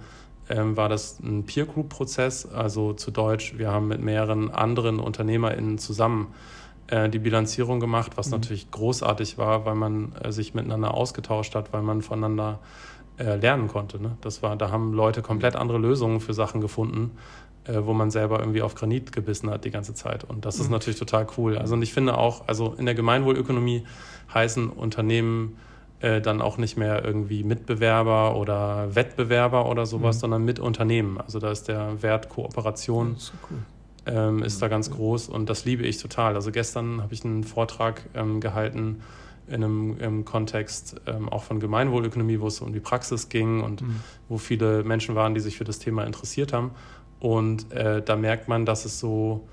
ähm, 0.48 0.76
war 0.76 0.88
das 0.88 1.20
ein 1.20 1.44
Peer 1.44 1.66
Group 1.66 1.90
Prozess, 1.90 2.46
also 2.46 2.94
zu 2.94 3.10
Deutsch, 3.10 3.54
wir 3.58 3.70
haben 3.70 3.88
mit 3.88 4.00
mehreren 4.00 4.50
anderen 4.50 4.98
UnternehmerInnen 4.98 5.78
zusammen 5.78 6.28
äh, 6.88 7.08
die 7.08 7.18
Bilanzierung 7.18 7.80
gemacht, 7.80 8.12
was 8.16 8.26
mhm. 8.26 8.32
natürlich 8.32 8.70
großartig 8.70 9.38
war, 9.38 9.64
weil 9.64 9.74
man 9.74 10.12
äh, 10.22 10.32
sich 10.32 10.54
miteinander 10.54 10.94
ausgetauscht 10.94 11.54
hat, 11.54 11.72
weil 11.72 11.82
man 11.82 12.02
voneinander 12.02 12.58
äh, 13.18 13.36
lernen 13.36 13.68
konnte. 13.68 14.02
Ne? 14.02 14.16
Das 14.20 14.42
war, 14.42 14.56
da 14.56 14.70
haben 14.70 14.92
Leute 14.92 15.22
komplett 15.22 15.56
andere 15.56 15.78
Lösungen 15.78 16.20
für 16.20 16.34
Sachen 16.34 16.60
gefunden, 16.60 17.12
äh, 17.64 17.80
wo 17.82 17.94
man 17.94 18.10
selber 18.10 18.40
irgendwie 18.40 18.62
auf 18.62 18.74
Granit 18.74 19.12
gebissen 19.12 19.50
hat 19.50 19.64
die 19.64 19.70
ganze 19.70 19.94
Zeit. 19.94 20.24
Und 20.24 20.44
das 20.44 20.56
ist 20.56 20.66
mhm. 20.66 20.72
natürlich 20.72 20.98
total 20.98 21.26
cool. 21.38 21.56
Also 21.56 21.74
und 21.74 21.82
ich 21.82 21.92
finde 21.92 22.18
auch, 22.18 22.48
also 22.48 22.74
in 22.76 22.84
der 22.84 22.94
Gemeinwohlökonomie 22.94 23.84
heißen 24.32 24.68
Unternehmen 24.68 25.56
äh, 26.00 26.20
dann 26.20 26.42
auch 26.42 26.58
nicht 26.58 26.76
mehr 26.76 27.04
irgendwie 27.04 27.44
Mitbewerber 27.44 28.36
oder 28.36 28.94
Wettbewerber 28.94 29.70
oder 29.70 29.86
sowas, 29.86 30.16
mhm. 30.16 30.20
sondern 30.20 30.44
Mitunternehmen. 30.44 31.18
Also 31.18 31.38
da 31.38 31.50
ist 31.50 31.68
der 31.68 32.02
Wert 32.02 32.28
Kooperation 32.28 33.14
so 33.16 33.32
cool 33.50 33.58
ähm, 34.06 34.42
ist 34.42 34.60
da 34.60 34.68
ganz 34.68 34.90
groß 34.90 35.28
und 35.28 35.48
das 35.48 35.64
liebe 35.64 35.84
ich 35.84 35.98
total. 35.98 36.34
Also 36.34 36.50
gestern 36.50 37.02
habe 37.02 37.14
ich 37.14 37.24
einen 37.24 37.44
Vortrag 37.44 38.02
ähm, 38.14 38.40
gehalten 38.40 39.02
in 39.46 39.62
einem 39.62 39.98
im 39.98 40.24
Kontext 40.24 41.00
ähm, 41.06 41.28
auch 41.28 41.42
von 41.42 41.60
Gemeinwohlökonomie, 41.60 42.40
wo 42.40 42.46
es 42.46 42.60
um 42.60 42.72
die 42.72 42.80
Praxis 42.80 43.28
ging 43.28 43.62
und 43.62 43.82
mhm. 43.82 44.00
wo 44.28 44.38
viele 44.38 44.84
Menschen 44.84 45.14
waren, 45.14 45.34
die 45.34 45.40
sich 45.40 45.58
für 45.58 45.64
das 45.64 45.78
Thema 45.78 46.04
interessiert 46.04 46.52
haben. 46.52 46.70
Und 47.20 47.70
äh, 47.72 48.02
da 48.02 48.16
merkt 48.16 48.48
man, 48.48 48.64
dass 48.64 48.86
es 48.86 48.98
so, 48.98 49.46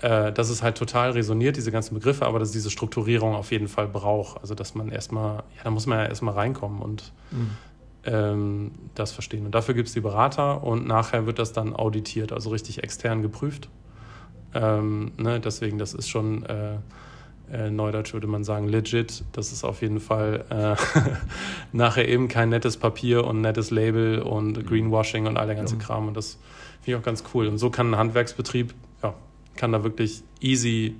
äh, 0.00 0.32
dass 0.32 0.50
es 0.50 0.62
halt 0.62 0.78
total 0.78 1.10
resoniert, 1.12 1.56
diese 1.56 1.72
ganzen 1.72 1.94
Begriffe, 1.94 2.26
aber 2.26 2.38
dass 2.38 2.48
es 2.48 2.52
diese 2.52 2.70
Strukturierung 2.70 3.34
auf 3.34 3.50
jeden 3.50 3.68
Fall 3.68 3.88
braucht. 3.88 4.40
Also 4.40 4.54
dass 4.54 4.76
man 4.76 4.88
erstmal, 4.88 5.38
ja, 5.56 5.64
da 5.64 5.70
muss 5.70 5.86
man 5.86 5.98
ja 5.98 6.06
erstmal 6.06 6.34
reinkommen 6.34 6.80
und 6.80 7.12
mhm 7.32 7.50
ähm, 8.04 8.72
das 8.94 9.12
verstehen. 9.12 9.46
Und 9.46 9.54
dafür 9.54 9.74
gibt 9.74 9.88
es 9.88 9.94
die 9.94 10.00
Berater 10.00 10.62
und 10.64 10.86
nachher 10.86 11.26
wird 11.26 11.38
das 11.38 11.52
dann 11.52 11.74
auditiert, 11.74 12.32
also 12.32 12.50
richtig 12.50 12.82
extern 12.82 13.22
geprüft. 13.22 13.68
Ähm, 14.54 15.12
ne, 15.16 15.40
deswegen, 15.40 15.78
das 15.78 15.94
ist 15.94 16.08
schon 16.08 16.44
äh, 16.44 16.78
äh, 17.52 17.70
neudeutsch 17.70 18.14
würde 18.14 18.26
man 18.26 18.44
sagen 18.44 18.68
legit. 18.68 19.24
Das 19.32 19.52
ist 19.52 19.62
auf 19.64 19.82
jeden 19.82 20.00
Fall 20.00 20.44
äh, 20.50 20.76
nachher 21.76 22.08
eben 22.08 22.28
kein 22.28 22.48
nettes 22.48 22.76
Papier 22.76 23.24
und 23.24 23.40
nettes 23.40 23.70
Label 23.70 24.20
und 24.20 24.66
Greenwashing 24.66 25.26
und 25.26 25.36
all 25.36 25.46
der 25.46 25.56
ganze 25.56 25.76
ja. 25.76 25.80
Kram. 25.80 26.08
Und 26.08 26.16
das 26.16 26.38
finde 26.80 26.92
ich 26.92 26.94
auch 26.96 27.02
ganz 27.02 27.24
cool. 27.34 27.46
Und 27.48 27.58
so 27.58 27.70
kann 27.70 27.92
ein 27.92 27.98
Handwerksbetrieb, 27.98 28.74
ja, 29.02 29.14
kann 29.56 29.72
da 29.72 29.84
wirklich 29.84 30.22
easy 30.40 30.96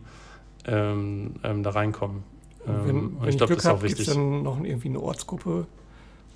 ähm, 0.66 1.34
ähm, 1.42 1.62
da 1.62 1.70
reinkommen. 1.70 2.22
Und 2.66 2.86
wenn, 2.86 2.96
ähm, 2.96 3.16
wenn 3.20 3.28
ich 3.30 3.36
glaube, 3.38 3.54
das 3.54 3.64
ist 3.64 3.70
auch 3.70 3.82
wichtig. 3.82 3.98
Gibt 3.98 4.08
es 4.08 4.14
dann 4.14 4.42
noch 4.42 4.62
irgendwie 4.62 4.88
eine 4.88 5.00
Ortsgruppe, 5.00 5.66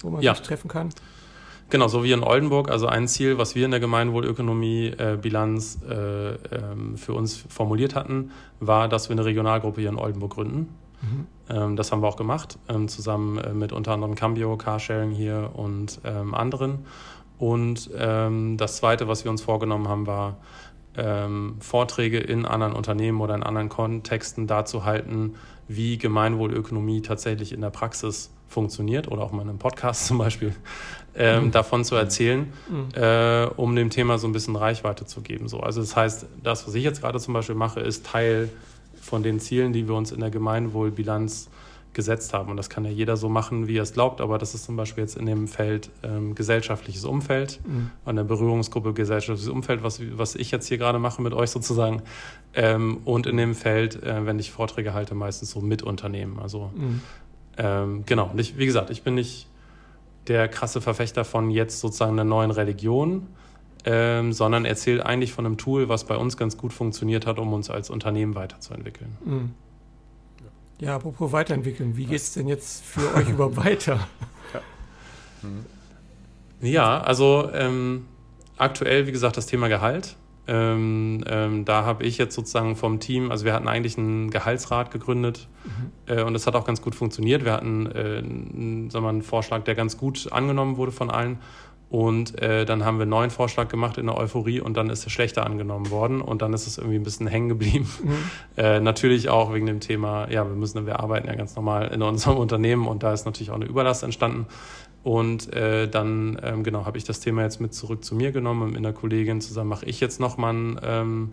wo 0.02 0.10
man 0.10 0.22
ja. 0.22 0.34
sich 0.34 0.46
treffen 0.46 0.68
kann? 0.68 0.90
Genau, 1.68 1.88
so 1.88 2.04
wie 2.04 2.12
in 2.12 2.22
Oldenburg. 2.22 2.70
Also 2.70 2.86
ein 2.86 3.08
Ziel, 3.08 3.38
was 3.38 3.56
wir 3.56 3.64
in 3.64 3.72
der 3.72 3.80
Gemeinwohlökonomie-Bilanz 3.80 5.80
äh, 5.88 5.94
äh, 5.94 6.38
ähm, 6.52 6.96
für 6.96 7.12
uns 7.12 7.44
formuliert 7.48 7.96
hatten, 7.96 8.30
war, 8.60 8.88
dass 8.88 9.08
wir 9.08 9.14
eine 9.14 9.24
Regionalgruppe 9.24 9.80
hier 9.80 9.90
in 9.90 9.98
Oldenburg 9.98 10.34
gründen. 10.34 10.68
Mhm. 11.02 11.26
Ähm, 11.48 11.74
das 11.76 11.90
haben 11.90 12.02
wir 12.02 12.08
auch 12.08 12.16
gemacht, 12.16 12.58
ähm, 12.68 12.86
zusammen 12.88 13.38
äh, 13.38 13.52
mit 13.52 13.72
unter 13.72 13.92
anderem 13.92 14.14
Cambio, 14.14 14.56
Carsharing 14.56 15.10
hier 15.10 15.50
und 15.54 16.00
ähm, 16.04 16.34
anderen. 16.34 16.86
Und 17.38 17.90
ähm, 17.96 18.56
das 18.56 18.76
Zweite, 18.76 19.08
was 19.08 19.24
wir 19.24 19.32
uns 19.32 19.42
vorgenommen 19.42 19.88
haben, 19.88 20.06
war, 20.06 20.36
ähm, 20.96 21.56
Vorträge 21.60 22.18
in 22.18 22.46
anderen 22.46 22.72
Unternehmen 22.72 23.20
oder 23.20 23.34
in 23.34 23.42
anderen 23.42 23.68
Kontexten 23.68 24.46
dazu 24.46 24.84
halten, 24.84 25.34
wie 25.68 25.98
Gemeinwohlökonomie 25.98 27.02
tatsächlich 27.02 27.52
in 27.52 27.60
der 27.60 27.70
Praxis 27.70 28.30
funktioniert 28.48 29.10
oder 29.10 29.22
auch 29.22 29.32
mal 29.32 29.42
in 29.42 29.48
einem 29.48 29.58
Podcast 29.58 30.06
zum 30.06 30.18
Beispiel, 30.18 30.54
ähm, 31.14 31.46
mhm. 31.46 31.50
davon 31.50 31.84
zu 31.84 31.94
erzählen, 31.94 32.52
mhm. 32.68 32.88
äh, 32.94 33.46
um 33.56 33.74
dem 33.74 33.90
Thema 33.90 34.18
so 34.18 34.26
ein 34.26 34.32
bisschen 34.32 34.56
Reichweite 34.56 35.06
zu 35.06 35.20
geben. 35.20 35.48
So. 35.48 35.60
Also 35.60 35.80
das 35.80 35.96
heißt, 35.96 36.26
das, 36.42 36.66
was 36.66 36.74
ich 36.74 36.84
jetzt 36.84 37.00
gerade 37.00 37.18
zum 37.18 37.34
Beispiel 37.34 37.54
mache, 37.54 37.80
ist 37.80 38.06
Teil 38.06 38.50
von 39.00 39.22
den 39.22 39.40
Zielen, 39.40 39.72
die 39.72 39.88
wir 39.88 39.94
uns 39.94 40.12
in 40.12 40.20
der 40.20 40.30
Gemeinwohlbilanz 40.30 41.48
gesetzt 41.96 42.34
haben. 42.34 42.50
Und 42.50 42.58
das 42.58 42.68
kann 42.68 42.84
ja 42.84 42.90
jeder 42.90 43.16
so 43.16 43.28
machen, 43.30 43.68
wie 43.68 43.78
er 43.78 43.82
es 43.82 43.94
glaubt, 43.94 44.20
aber 44.20 44.36
das 44.36 44.54
ist 44.54 44.66
zum 44.66 44.76
Beispiel 44.76 45.02
jetzt 45.02 45.16
in 45.16 45.24
dem 45.24 45.48
Feld 45.48 45.90
ähm, 46.02 46.34
gesellschaftliches 46.34 47.06
Umfeld, 47.06 47.58
mhm. 47.66 47.90
an 48.04 48.16
der 48.16 48.24
Berührungsgruppe 48.24 48.92
gesellschaftliches 48.92 49.48
Umfeld, 49.48 49.82
was, 49.82 50.00
was 50.12 50.34
ich 50.34 50.50
jetzt 50.50 50.68
hier 50.68 50.76
gerade 50.76 50.98
mache 50.98 51.22
mit 51.22 51.32
euch 51.32 51.50
sozusagen. 51.50 52.02
Ähm, 52.54 52.98
und 53.06 53.26
in 53.26 53.38
dem 53.38 53.54
Feld, 53.54 54.02
äh, 54.02 54.26
wenn 54.26 54.38
ich 54.38 54.50
Vorträge 54.50 54.92
halte, 54.92 55.14
meistens 55.14 55.50
so 55.52 55.60
mit 55.60 55.82
Unternehmen. 55.82 56.38
Also 56.38 56.70
mhm. 56.76 57.00
Ähm, 57.56 58.04
genau, 58.06 58.30
und 58.30 58.40
ich, 58.40 58.58
wie 58.58 58.66
gesagt, 58.66 58.90
ich 58.90 59.02
bin 59.02 59.14
nicht 59.14 59.48
der 60.28 60.48
krasse 60.48 60.80
Verfechter 60.80 61.24
von 61.24 61.50
jetzt 61.50 61.80
sozusagen 61.80 62.12
einer 62.12 62.24
neuen 62.24 62.50
Religion, 62.50 63.26
ähm, 63.84 64.32
sondern 64.32 64.64
erzählt 64.64 65.00
eigentlich 65.00 65.32
von 65.32 65.46
einem 65.46 65.56
Tool, 65.56 65.88
was 65.88 66.04
bei 66.04 66.16
uns 66.16 66.36
ganz 66.36 66.56
gut 66.56 66.72
funktioniert 66.72 67.26
hat, 67.26 67.38
um 67.38 67.52
uns 67.52 67.70
als 67.70 67.88
Unternehmen 67.90 68.34
weiterzuentwickeln. 68.34 69.16
Mhm. 69.24 69.54
Ja, 70.78 70.96
apropos 70.96 71.32
weiterentwickeln, 71.32 71.96
wie 71.96 72.04
geht 72.04 72.20
es 72.20 72.34
denn 72.34 72.48
jetzt 72.48 72.84
für 72.84 73.14
euch 73.14 73.28
überhaupt 73.30 73.56
weiter? 73.56 74.06
Ja, 74.52 74.60
mhm. 75.42 75.64
ja 76.60 77.00
also 77.00 77.48
ähm, 77.54 78.06
aktuell, 78.58 79.06
wie 79.06 79.12
gesagt, 79.12 79.36
das 79.36 79.46
Thema 79.46 79.68
Gehalt. 79.68 80.16
Ähm, 80.48 81.24
ähm, 81.26 81.64
da 81.64 81.84
habe 81.84 82.04
ich 82.04 82.18
jetzt 82.18 82.34
sozusagen 82.34 82.76
vom 82.76 83.00
Team, 83.00 83.30
also 83.32 83.44
wir 83.44 83.52
hatten 83.52 83.66
eigentlich 83.66 83.98
einen 83.98 84.30
Gehaltsrat 84.30 84.92
gegründet 84.92 85.48
mhm. 85.64 86.14
äh, 86.14 86.22
und 86.22 86.34
das 86.34 86.46
hat 86.46 86.54
auch 86.54 86.64
ganz 86.64 86.82
gut 86.82 86.94
funktioniert. 86.94 87.44
Wir 87.44 87.52
hatten 87.52 87.86
äh, 87.86 88.18
einen, 88.18 88.90
sagen 88.90 89.04
wir, 89.04 89.08
einen 89.08 89.22
Vorschlag, 89.22 89.64
der 89.64 89.74
ganz 89.74 89.96
gut 89.96 90.32
angenommen 90.32 90.76
wurde 90.76 90.92
von 90.92 91.10
allen. 91.10 91.38
Und 91.88 92.42
äh, 92.42 92.64
dann 92.64 92.84
haben 92.84 92.98
wir 92.98 93.02
einen 93.02 93.10
neuen 93.10 93.30
Vorschlag 93.30 93.68
gemacht 93.68 93.96
in 93.96 94.06
der 94.06 94.16
Euphorie 94.16 94.60
und 94.60 94.76
dann 94.76 94.90
ist 94.90 95.04
er 95.04 95.10
schlechter 95.10 95.46
angenommen 95.46 95.90
worden 95.90 96.20
und 96.20 96.42
dann 96.42 96.52
ist 96.52 96.66
es 96.66 96.78
irgendwie 96.78 96.96
ein 96.96 97.04
bisschen 97.04 97.28
hängen 97.28 97.48
geblieben. 97.48 97.88
Mhm. 98.02 98.16
Äh, 98.58 98.80
natürlich 98.80 99.28
auch 99.28 99.52
wegen 99.52 99.66
dem 99.66 99.80
Thema, 99.80 100.30
ja, 100.30 100.48
wir 100.48 100.56
müssen, 100.56 100.86
wir 100.86 100.98
arbeiten 100.98 101.26
ja 101.26 101.34
ganz 101.34 101.54
normal 101.56 101.88
in 101.88 102.00
unserem 102.00 102.38
Unternehmen 102.38 102.86
und 102.86 103.02
da 103.02 103.12
ist 103.12 103.26
natürlich 103.26 103.50
auch 103.50 103.56
eine 103.56 103.66
Überlast 103.66 104.02
entstanden. 104.02 104.46
Und 105.06 105.52
äh, 105.52 105.86
dann, 105.86 106.36
ähm, 106.42 106.64
genau, 106.64 106.84
habe 106.84 106.98
ich 106.98 107.04
das 107.04 107.20
Thema 107.20 107.42
jetzt 107.42 107.60
mit 107.60 107.72
zurück 107.72 108.04
zu 108.04 108.16
mir 108.16 108.32
genommen. 108.32 108.70
Mit 108.70 108.78
einer 108.78 108.92
Kollegin 108.92 109.40
zusammen 109.40 109.70
mache 109.70 109.86
ich 109.86 110.00
jetzt 110.00 110.18
nochmal 110.18 110.50
einen 110.50 110.80
ähm, 110.82 111.32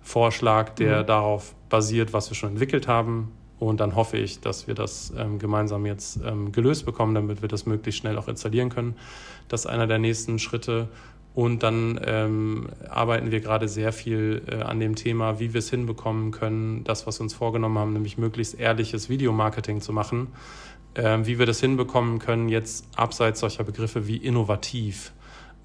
Vorschlag, 0.00 0.70
der 0.76 1.02
mhm. 1.02 1.06
darauf 1.08 1.54
basiert, 1.68 2.14
was 2.14 2.30
wir 2.30 2.36
schon 2.36 2.48
entwickelt 2.48 2.88
haben. 2.88 3.30
Und 3.58 3.80
dann 3.80 3.96
hoffe 3.96 4.16
ich, 4.16 4.40
dass 4.40 4.66
wir 4.66 4.74
das 4.74 5.12
ähm, 5.14 5.38
gemeinsam 5.38 5.84
jetzt 5.84 6.20
ähm, 6.24 6.52
gelöst 6.52 6.86
bekommen, 6.86 7.14
damit 7.14 7.42
wir 7.42 7.50
das 7.50 7.66
möglichst 7.66 8.00
schnell 8.00 8.16
auch 8.16 8.28
installieren 8.28 8.70
können. 8.70 8.94
Das 9.46 9.66
ist 9.66 9.66
einer 9.66 9.86
der 9.86 9.98
nächsten 9.98 10.38
Schritte. 10.38 10.88
Und 11.34 11.62
dann 11.62 12.00
ähm, 12.06 12.70
arbeiten 12.88 13.30
wir 13.30 13.40
gerade 13.40 13.68
sehr 13.68 13.92
viel 13.92 14.40
äh, 14.50 14.62
an 14.62 14.80
dem 14.80 14.94
Thema, 14.94 15.38
wie 15.38 15.52
wir 15.52 15.58
es 15.58 15.68
hinbekommen 15.68 16.30
können, 16.30 16.82
das, 16.84 17.06
was 17.06 17.20
wir 17.20 17.24
uns 17.24 17.34
vorgenommen 17.34 17.78
haben, 17.78 17.92
nämlich 17.92 18.16
möglichst 18.16 18.58
ehrliches 18.58 19.10
Videomarketing 19.10 19.82
zu 19.82 19.92
machen 19.92 20.28
wie 20.94 21.38
wir 21.38 21.46
das 21.46 21.60
hinbekommen 21.60 22.18
können, 22.18 22.48
jetzt 22.48 22.86
abseits 22.96 23.40
solcher 23.40 23.64
Begriffe 23.64 24.06
wie 24.06 24.16
innovativ, 24.16 25.12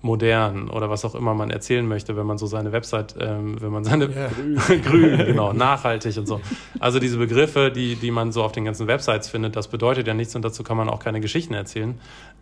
modern 0.01 0.69
oder 0.69 0.89
was 0.89 1.05
auch 1.05 1.15
immer 1.15 1.33
man 1.33 1.49
erzählen 1.49 1.87
möchte, 1.87 2.15
wenn 2.15 2.25
man 2.25 2.37
so 2.37 2.45
seine 2.45 2.71
Website, 2.71 3.15
ähm, 3.19 3.59
wenn 3.59 3.71
man 3.71 3.83
seine 3.83 4.09
yeah. 4.09 4.29
grün, 4.85 5.17
genau, 5.17 5.53
nachhaltig 5.53 6.17
und 6.17 6.27
so. 6.27 6.39
Also 6.79 6.99
diese 6.99 7.17
Begriffe, 7.17 7.71
die, 7.71 7.95
die 7.95 8.11
man 8.11 8.31
so 8.31 8.43
auf 8.43 8.51
den 8.51 8.65
ganzen 8.65 8.87
Websites 8.87 9.27
findet, 9.27 9.55
das 9.55 9.67
bedeutet 9.67 10.07
ja 10.07 10.13
nichts 10.13 10.35
und 10.35 10.45
dazu 10.45 10.63
kann 10.63 10.77
man 10.77 10.87
auch 10.87 10.99
keine 10.99 11.19
Geschichten 11.19 11.53
erzählen. 11.53 11.99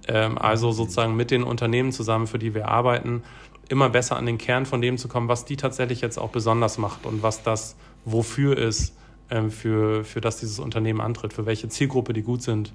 Ähm, 0.08 0.38
also 0.38 0.72
sozusagen 0.72 1.16
mit 1.16 1.32
den 1.32 1.44
Unternehmen 1.44 1.92
zusammen, 1.92 2.28
für 2.28 2.40
die 2.40 2.54
wir 2.54 2.68
arbeiten, 2.68 3.24
immer 3.70 3.90
besser 3.90 4.18
an 4.18 4.26
den 4.26 4.38
Kern 4.38 4.66
von 4.66 4.82
dem 4.82 4.98
zu 4.98 5.08
kommen, 5.08 5.30
was 5.30 5.46
die 5.46 5.56
tatsächlich 5.56 6.02
jetzt 6.02 6.18
auch 6.18 6.30
besonders 6.30 6.78
macht 6.78 7.06
und 7.06 7.24
was 7.24 7.42
das 7.42 7.76
wofür 8.04 8.58
ist 8.58 8.90
ähm, 8.90 9.05
für, 9.50 10.04
für 10.04 10.22
das 10.22 10.38
dieses 10.40 10.60
Unternehmen 10.60 11.02
antritt, 11.02 11.34
für 11.34 11.46
welche 11.46 11.68
Zielgruppe 11.68 12.14
die 12.14 12.22
gut 12.22 12.42
sind, 12.42 12.74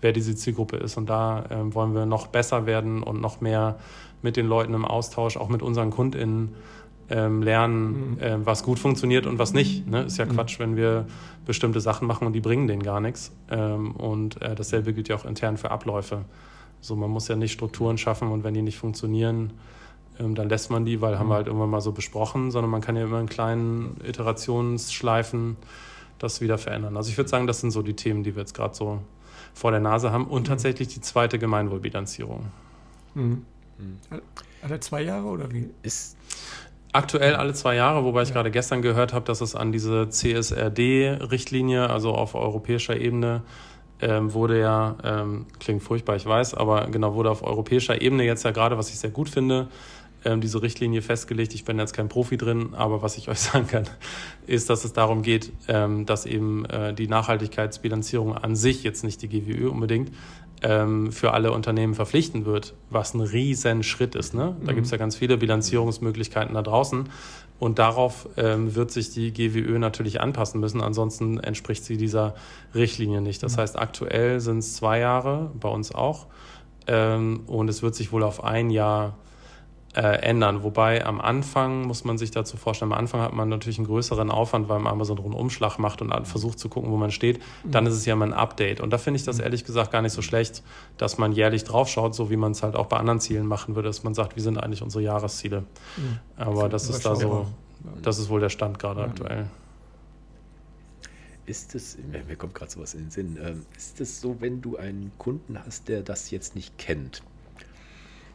wer 0.00 0.12
diese 0.12 0.34
Zielgruppe 0.34 0.76
ist. 0.76 0.96
Und 0.96 1.10
da 1.10 1.44
ähm, 1.50 1.74
wollen 1.74 1.94
wir 1.94 2.06
noch 2.06 2.26
besser 2.26 2.66
werden 2.66 3.02
und 3.02 3.20
noch 3.20 3.40
mehr 3.40 3.78
mit 4.22 4.36
den 4.36 4.46
Leuten 4.46 4.74
im 4.74 4.84
Austausch, 4.84 5.36
auch 5.36 5.48
mit 5.48 5.62
unseren 5.62 5.90
KundInnen 5.90 6.54
ähm, 7.10 7.42
lernen, 7.42 8.18
mhm. 8.20 8.46
was 8.46 8.62
gut 8.62 8.78
funktioniert 8.78 9.26
und 9.26 9.38
was 9.38 9.52
nicht. 9.52 9.86
Ne? 9.88 10.02
Ist 10.04 10.18
ja 10.18 10.26
mhm. 10.26 10.30
Quatsch, 10.30 10.58
wenn 10.58 10.76
wir 10.76 11.06
bestimmte 11.44 11.80
Sachen 11.80 12.06
machen 12.06 12.26
und 12.26 12.32
die 12.32 12.40
bringen 12.40 12.66
denen 12.68 12.82
gar 12.82 13.00
nichts. 13.00 13.32
Ähm, 13.50 13.92
und 13.92 14.40
äh, 14.42 14.54
dasselbe 14.54 14.92
gilt 14.92 15.08
ja 15.08 15.16
auch 15.16 15.24
intern 15.24 15.56
für 15.56 15.70
Abläufe. 15.70 16.24
So, 16.80 16.96
man 16.96 17.10
muss 17.10 17.28
ja 17.28 17.36
nicht 17.36 17.52
Strukturen 17.52 17.98
schaffen 17.98 18.30
und 18.30 18.44
wenn 18.44 18.54
die 18.54 18.62
nicht 18.62 18.78
funktionieren, 18.78 19.52
ähm, 20.18 20.34
dann 20.34 20.48
lässt 20.48 20.70
man 20.70 20.84
die, 20.84 21.00
weil 21.00 21.18
haben 21.18 21.26
wir 21.26 21.32
mhm. 21.32 21.36
halt 21.36 21.46
irgendwann 21.48 21.70
mal 21.70 21.80
so 21.80 21.92
besprochen, 21.92 22.50
sondern 22.50 22.70
man 22.70 22.80
kann 22.80 22.96
ja 22.96 23.04
immer 23.04 23.20
in 23.20 23.28
kleinen 23.28 23.96
Iterationsschleifen 24.06 25.56
das 26.20 26.40
wieder 26.40 26.58
verändern. 26.58 26.96
Also 26.96 27.10
ich 27.10 27.18
würde 27.18 27.28
sagen, 27.28 27.46
das 27.46 27.60
sind 27.60 27.72
so 27.72 27.82
die 27.82 27.94
Themen, 27.94 28.22
die 28.22 28.36
wir 28.36 28.40
jetzt 28.40 28.54
gerade 28.54 28.74
so 28.74 29.00
vor 29.52 29.72
der 29.72 29.80
Nase 29.80 30.12
haben 30.12 30.26
und 30.26 30.42
mhm. 30.42 30.46
tatsächlich 30.46 30.88
die 30.88 31.00
zweite 31.00 31.38
Gemeinwohlbilanzierung. 31.38 32.46
Mhm. 33.14 33.44
mhm. 33.78 33.98
Alle 34.62 34.78
zwei 34.78 35.02
Jahre 35.02 35.26
oder 35.26 35.50
wie? 35.50 35.70
Ist 35.82 36.16
Aktuell 36.92 37.36
alle 37.36 37.54
zwei 37.54 37.76
Jahre, 37.76 38.04
wobei 38.04 38.22
ich 38.22 38.30
ja. 38.30 38.34
gerade 38.34 38.50
gestern 38.50 38.82
gehört 38.82 39.12
habe, 39.12 39.24
dass 39.24 39.40
es 39.40 39.54
an 39.54 39.70
diese 39.70 40.08
CSRD-Richtlinie, 40.08 41.88
also 41.88 42.12
auf 42.12 42.34
europäischer 42.34 42.96
Ebene, 42.96 43.42
ähm, 44.00 44.32
wurde 44.32 44.58
ja, 44.58 44.96
ähm, 45.04 45.46
klingt 45.60 45.82
furchtbar, 45.82 46.16
ich 46.16 46.26
weiß, 46.26 46.54
aber 46.54 46.86
genau, 46.86 47.14
wurde 47.14 47.30
auf 47.30 47.44
europäischer 47.44 48.00
Ebene 48.00 48.24
jetzt 48.24 48.44
ja 48.44 48.50
gerade, 48.50 48.76
was 48.76 48.90
ich 48.90 48.98
sehr 48.98 49.10
gut 49.10 49.28
finde, 49.28 49.68
ähm, 50.24 50.40
diese 50.40 50.62
Richtlinie 50.62 51.02
festgelegt. 51.02 51.54
Ich 51.54 51.64
bin 51.64 51.78
jetzt 51.78 51.92
kein 51.92 52.08
Profi 52.08 52.36
drin, 52.36 52.74
aber 52.74 53.02
was 53.02 53.16
ich 53.16 53.28
euch 53.30 53.40
sagen 53.40 53.66
kann, 53.66 53.84
ist, 54.46 54.70
dass 54.70 54.84
es 54.84 54.92
darum 54.92 55.22
geht, 55.22 55.52
ähm, 55.68 56.06
dass 56.06 56.26
eben 56.26 56.64
äh, 56.66 56.94
die 56.94 57.08
Nachhaltigkeitsbilanzierung 57.08 58.36
an 58.36 58.56
sich, 58.56 58.82
jetzt 58.82 59.04
nicht 59.04 59.22
die 59.22 59.28
GWÖ 59.28 59.70
unbedingt, 59.70 60.10
ähm, 60.62 61.10
für 61.12 61.32
alle 61.32 61.52
Unternehmen 61.52 61.94
verpflichten 61.94 62.44
wird, 62.44 62.74
was 62.90 63.14
ein 63.14 63.20
riesen 63.20 63.82
Schritt 63.82 64.14
ist. 64.14 64.34
Ne? 64.34 64.56
Da 64.64 64.72
mhm. 64.72 64.76
gibt 64.76 64.86
es 64.86 64.90
ja 64.90 64.98
ganz 64.98 65.16
viele 65.16 65.38
Bilanzierungsmöglichkeiten 65.38 66.54
da 66.54 66.62
draußen. 66.62 67.08
Und 67.58 67.78
darauf 67.78 68.26
ähm, 68.38 68.74
wird 68.74 68.90
sich 68.90 69.10
die 69.10 69.32
GWÖ 69.32 69.78
natürlich 69.78 70.20
anpassen 70.20 70.60
müssen. 70.60 70.80
Ansonsten 70.80 71.38
entspricht 71.38 71.84
sie 71.84 71.98
dieser 71.98 72.34
Richtlinie 72.74 73.20
nicht. 73.20 73.42
Das 73.42 73.56
mhm. 73.56 73.60
heißt, 73.60 73.78
aktuell 73.78 74.40
sind 74.40 74.58
es 74.58 74.76
zwei 74.76 74.98
Jahre, 74.98 75.50
bei 75.60 75.68
uns 75.68 75.94
auch. 75.94 76.26
Ähm, 76.86 77.42
und 77.46 77.68
es 77.68 77.82
wird 77.82 77.94
sich 77.94 78.12
wohl 78.12 78.22
auf 78.22 78.42
ein 78.42 78.70
Jahr 78.70 79.18
äh, 79.94 80.22
ändern. 80.22 80.62
Wobei 80.62 81.04
am 81.04 81.20
Anfang 81.20 81.82
muss 81.86 82.04
man 82.04 82.16
sich 82.16 82.30
dazu 82.30 82.56
vorstellen, 82.56 82.92
am 82.92 82.98
Anfang 82.98 83.20
hat 83.20 83.32
man 83.32 83.48
natürlich 83.48 83.78
einen 83.78 83.86
größeren 83.86 84.30
Aufwand, 84.30 84.68
weil 84.68 84.78
man 84.78 84.92
Amazon 84.92 85.18
einen 85.18 85.34
Umschlag 85.34 85.78
macht 85.78 86.00
und 86.00 86.12
versucht 86.26 86.58
zu 86.58 86.68
gucken, 86.68 86.90
wo 86.90 86.96
man 86.96 87.10
steht. 87.10 87.40
Dann 87.64 87.86
ist 87.86 87.94
es 87.94 88.06
ja 88.06 88.14
mal 88.14 88.26
ein 88.26 88.32
Update. 88.32 88.80
Und 88.80 88.90
da 88.90 88.98
finde 88.98 89.18
ich 89.18 89.24
das 89.24 89.40
ehrlich 89.40 89.64
gesagt 89.64 89.90
gar 89.90 90.02
nicht 90.02 90.12
so 90.12 90.22
schlecht, 90.22 90.62
dass 90.96 91.18
man 91.18 91.32
jährlich 91.32 91.64
draufschaut, 91.64 92.14
so 92.14 92.30
wie 92.30 92.36
man 92.36 92.52
es 92.52 92.62
halt 92.62 92.76
auch 92.76 92.86
bei 92.86 92.98
anderen 92.98 93.20
Zielen 93.20 93.46
machen 93.46 93.74
würde, 93.74 93.88
dass 93.88 94.04
man 94.04 94.14
sagt, 94.14 94.36
wie 94.36 94.40
sind 94.40 94.58
eigentlich 94.58 94.82
unsere 94.82 95.02
Jahresziele. 95.02 95.62
Mhm. 95.96 96.18
Aber 96.36 96.68
das, 96.68 96.86
das 96.86 96.96
ist 96.96 97.06
da 97.06 97.16
so, 97.16 97.46
das 98.02 98.18
ist 98.18 98.28
wohl 98.28 98.40
der 98.40 98.50
Stand 98.50 98.78
gerade 98.78 99.00
mhm. 99.00 99.06
aktuell. 99.08 99.46
Ist 101.46 101.74
es, 101.74 101.98
mir 102.28 102.36
kommt 102.36 102.54
gerade 102.54 102.70
sowas 102.70 102.94
in 102.94 103.00
den 103.00 103.10
Sinn, 103.10 103.38
ähm, 103.42 103.66
ist 103.76 104.00
es 104.00 104.20
so, 104.20 104.36
wenn 104.38 104.60
du 104.60 104.76
einen 104.76 105.10
Kunden 105.18 105.58
hast, 105.58 105.88
der 105.88 106.02
das 106.02 106.30
jetzt 106.30 106.54
nicht 106.54 106.78
kennt, 106.78 107.24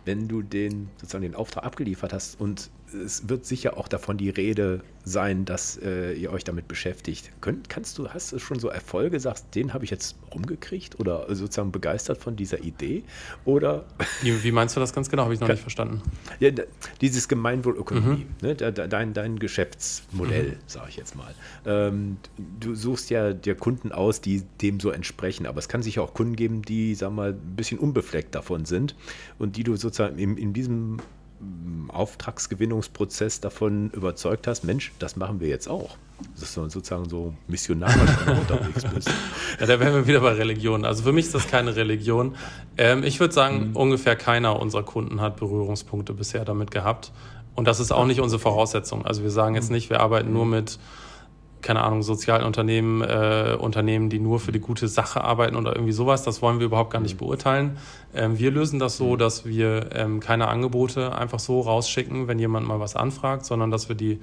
wenn 0.05 0.27
du 0.27 0.41
den 0.41 0.89
sozusagen 0.97 1.23
den 1.23 1.35
Auftrag 1.35 1.63
abgeliefert 1.65 2.13
hast 2.13 2.39
und 2.39 2.69
es 3.03 3.29
wird 3.29 3.45
sicher 3.45 3.77
auch 3.77 3.87
davon 3.87 4.17
die 4.17 4.29
Rede 4.29 4.81
sein, 5.03 5.45
dass 5.45 5.77
äh, 5.77 6.13
ihr 6.13 6.31
euch 6.31 6.43
damit 6.43 6.67
beschäftigt. 6.67 7.31
Könnt, 7.39 7.69
kannst 7.69 7.97
du, 7.97 8.09
hast 8.09 8.31
du 8.31 8.39
schon 8.39 8.59
so 8.59 8.69
Erfolge, 8.69 9.19
sagst, 9.19 9.47
den 9.53 9.73
habe 9.73 9.85
ich 9.85 9.91
jetzt 9.91 10.15
rumgekriegt 10.33 10.99
oder 10.99 11.27
sozusagen 11.33 11.71
begeistert 11.71 12.17
von 12.17 12.35
dieser 12.35 12.63
Idee? 12.63 13.03
Oder 13.45 13.85
wie, 14.21 14.43
wie 14.43 14.51
meinst 14.51 14.75
du 14.75 14.79
das 14.79 14.93
ganz 14.93 15.09
genau? 15.09 15.23
Habe 15.23 15.35
ich 15.35 15.39
noch 15.39 15.47
kann, 15.47 15.55
nicht 15.55 15.61
verstanden. 15.61 16.01
Ja, 16.39 16.49
dieses 17.01 17.27
Gemeinwohlökonomie, 17.27 18.25
mhm. 18.41 18.47
ne, 18.47 18.55
dein, 18.55 19.13
dein 19.13 19.37
Geschäftsmodell, 19.37 20.49
mhm. 20.49 20.57
sage 20.65 20.89
ich 20.89 20.97
jetzt 20.97 21.15
mal. 21.15 21.33
Ähm, 21.65 22.17
du 22.59 22.73
suchst 22.73 23.11
ja 23.11 23.33
dir 23.33 23.55
Kunden 23.55 23.91
aus, 23.91 24.21
die 24.21 24.43
dem 24.61 24.79
so 24.79 24.89
entsprechen, 24.89 25.45
aber 25.45 25.59
es 25.59 25.69
kann 25.69 25.83
sicher 25.83 26.01
auch 26.01 26.13
Kunden 26.13 26.35
geben, 26.35 26.63
die, 26.63 26.95
sag 26.95 27.11
mal, 27.11 27.33
ein 27.33 27.55
bisschen 27.55 27.77
unbefleckt 27.77 28.33
davon 28.33 28.65
sind 28.65 28.95
und 29.37 29.55
die 29.55 29.63
du 29.63 29.75
sozusagen 29.75 30.17
in, 30.17 30.37
in 30.37 30.53
diesem 30.53 30.97
Auftragsgewinnungsprozess 31.89 33.39
davon 33.39 33.89
überzeugt 33.91 34.47
hast, 34.47 34.63
Mensch, 34.63 34.91
das 34.99 35.15
machen 35.15 35.39
wir 35.39 35.47
jetzt 35.47 35.67
auch. 35.67 35.97
Dass 36.39 36.53
du 36.53 36.69
sozusagen 36.69 37.09
so 37.09 37.33
missionarisch 37.47 38.09
unterwegs 38.27 38.83
bist. 38.93 39.09
Ja, 39.59 39.65
da 39.65 39.79
wären 39.79 39.93
wir 39.93 40.07
wieder 40.07 40.21
bei 40.21 40.31
Religion. 40.31 40.85
Also 40.85 41.03
für 41.03 41.11
mich 41.11 41.25
ist 41.25 41.35
das 41.35 41.47
keine 41.47 41.75
Religion. 41.75 42.35
Ähm, 42.77 43.03
ich 43.03 43.19
würde 43.19 43.33
sagen, 43.33 43.69
mhm. 43.69 43.75
ungefähr 43.75 44.15
keiner 44.15 44.59
unserer 44.59 44.83
Kunden 44.83 45.19
hat 45.19 45.35
Berührungspunkte 45.35 46.13
bisher 46.13 46.45
damit 46.45 46.71
gehabt. 46.71 47.11
Und 47.53 47.67
das 47.67 47.79
ist 47.79 47.91
auch 47.91 48.05
nicht 48.05 48.21
unsere 48.21 48.39
Voraussetzung. 48.39 49.05
Also 49.05 49.23
wir 49.23 49.31
sagen 49.31 49.55
jetzt 49.55 49.69
mhm. 49.69 49.75
nicht, 49.75 49.89
wir 49.89 49.99
arbeiten 49.99 50.31
nur 50.31 50.45
mit 50.45 50.79
keine 51.65 51.83
Ahnung, 51.83 52.03
Sozialunternehmen, 52.03 53.01
äh, 53.01 53.57
Unternehmen, 53.59 54.09
die 54.09 54.19
nur 54.19 54.39
für 54.39 54.51
die 54.51 54.59
gute 54.59 54.87
Sache 54.87 55.23
arbeiten 55.23 55.55
oder 55.55 55.75
irgendwie 55.75 55.93
sowas. 55.93 56.21
Das 56.21 56.43
wollen 56.43 56.59
wir 56.59 56.67
überhaupt 56.67 56.91
gar 56.91 57.01
nicht 57.01 57.15
mhm. 57.15 57.25
beurteilen. 57.25 57.77
Ähm, 58.13 58.37
wir 58.37 58.51
lösen 58.51 58.77
das 58.77 58.97
so, 58.97 59.13
mhm. 59.13 59.17
dass 59.17 59.45
wir 59.45 59.89
ähm, 59.93 60.19
keine 60.19 60.47
Angebote 60.47 61.17
einfach 61.17 61.39
so 61.39 61.61
rausschicken, 61.61 62.27
wenn 62.27 62.37
jemand 62.37 62.67
mal 62.67 62.79
was 62.79 62.95
anfragt, 62.95 63.45
sondern 63.45 63.71
dass 63.71 63.89
wir 63.89 63.95
die 63.95 64.19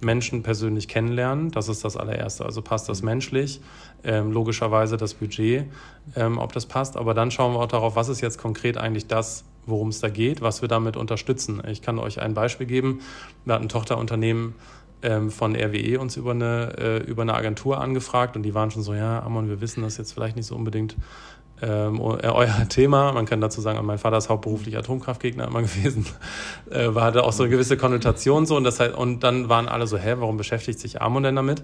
Menschen 0.00 0.42
persönlich 0.42 0.88
kennenlernen. 0.88 1.50
Das 1.50 1.68
ist 1.68 1.84
das 1.84 1.98
allererste. 1.98 2.46
Also 2.46 2.62
passt 2.62 2.88
das 2.88 3.02
menschlich, 3.02 3.60
ähm, 4.02 4.32
logischerweise 4.32 4.96
das 4.96 5.12
Budget, 5.12 5.66
ähm, 6.16 6.38
ob 6.38 6.54
das 6.54 6.64
passt. 6.64 6.96
Aber 6.96 7.12
dann 7.12 7.30
schauen 7.30 7.52
wir 7.52 7.60
auch 7.60 7.68
darauf, 7.68 7.94
was 7.94 8.08
ist 8.08 8.22
jetzt 8.22 8.38
konkret 8.38 8.78
eigentlich 8.78 9.06
das, 9.06 9.44
worum 9.66 9.88
es 9.88 10.00
da 10.00 10.08
geht, 10.08 10.40
was 10.40 10.62
wir 10.62 10.68
damit 10.68 10.96
unterstützen. 10.96 11.62
Ich 11.68 11.82
kann 11.82 11.98
euch 11.98 12.20
ein 12.22 12.32
Beispiel 12.32 12.66
geben. 12.66 13.00
Wir 13.44 13.54
hatten 13.54 13.66
ein 13.66 13.68
Tochterunternehmen 13.68 14.54
ähm, 15.06 15.30
von 15.30 15.54
RWE 15.54 16.00
uns 16.00 16.16
über 16.16 16.32
eine, 16.32 16.72
äh, 16.78 16.96
über 17.04 17.22
eine 17.22 17.34
Agentur 17.34 17.80
angefragt 17.80 18.36
und 18.36 18.42
die 18.42 18.54
waren 18.54 18.70
schon 18.70 18.82
so, 18.82 18.92
ja, 18.92 19.22
Amon, 19.22 19.48
wir 19.48 19.60
wissen 19.60 19.82
das 19.82 19.96
jetzt 19.96 20.12
vielleicht 20.12 20.36
nicht 20.36 20.46
so 20.46 20.56
unbedingt 20.56 20.96
ähm, 21.62 21.96
äh, 21.96 22.00
euer 22.00 22.68
Thema. 22.68 23.12
Man 23.12 23.24
kann 23.24 23.40
dazu 23.40 23.60
sagen, 23.60 23.84
mein 23.86 23.98
Vater 23.98 24.16
ist 24.16 24.28
hauptberuflich 24.28 24.76
Atomkraftgegner 24.76 25.46
immer 25.46 25.62
gewesen. 25.62 26.06
Äh, 26.70 26.94
war 26.94 27.04
hatte 27.04 27.22
auch 27.22 27.32
so 27.32 27.44
eine 27.44 27.50
gewisse 27.50 27.76
Konnotation 27.76 28.46
so 28.46 28.56
und 28.56 28.64
das 28.64 28.80
halt, 28.80 28.96
und 28.96 29.20
dann 29.20 29.48
waren 29.48 29.68
alle 29.68 29.86
so, 29.86 29.96
hä, 29.96 30.16
warum 30.18 30.36
beschäftigt 30.36 30.80
sich 30.80 31.00
Amon 31.00 31.22
denn 31.22 31.36
damit? 31.36 31.62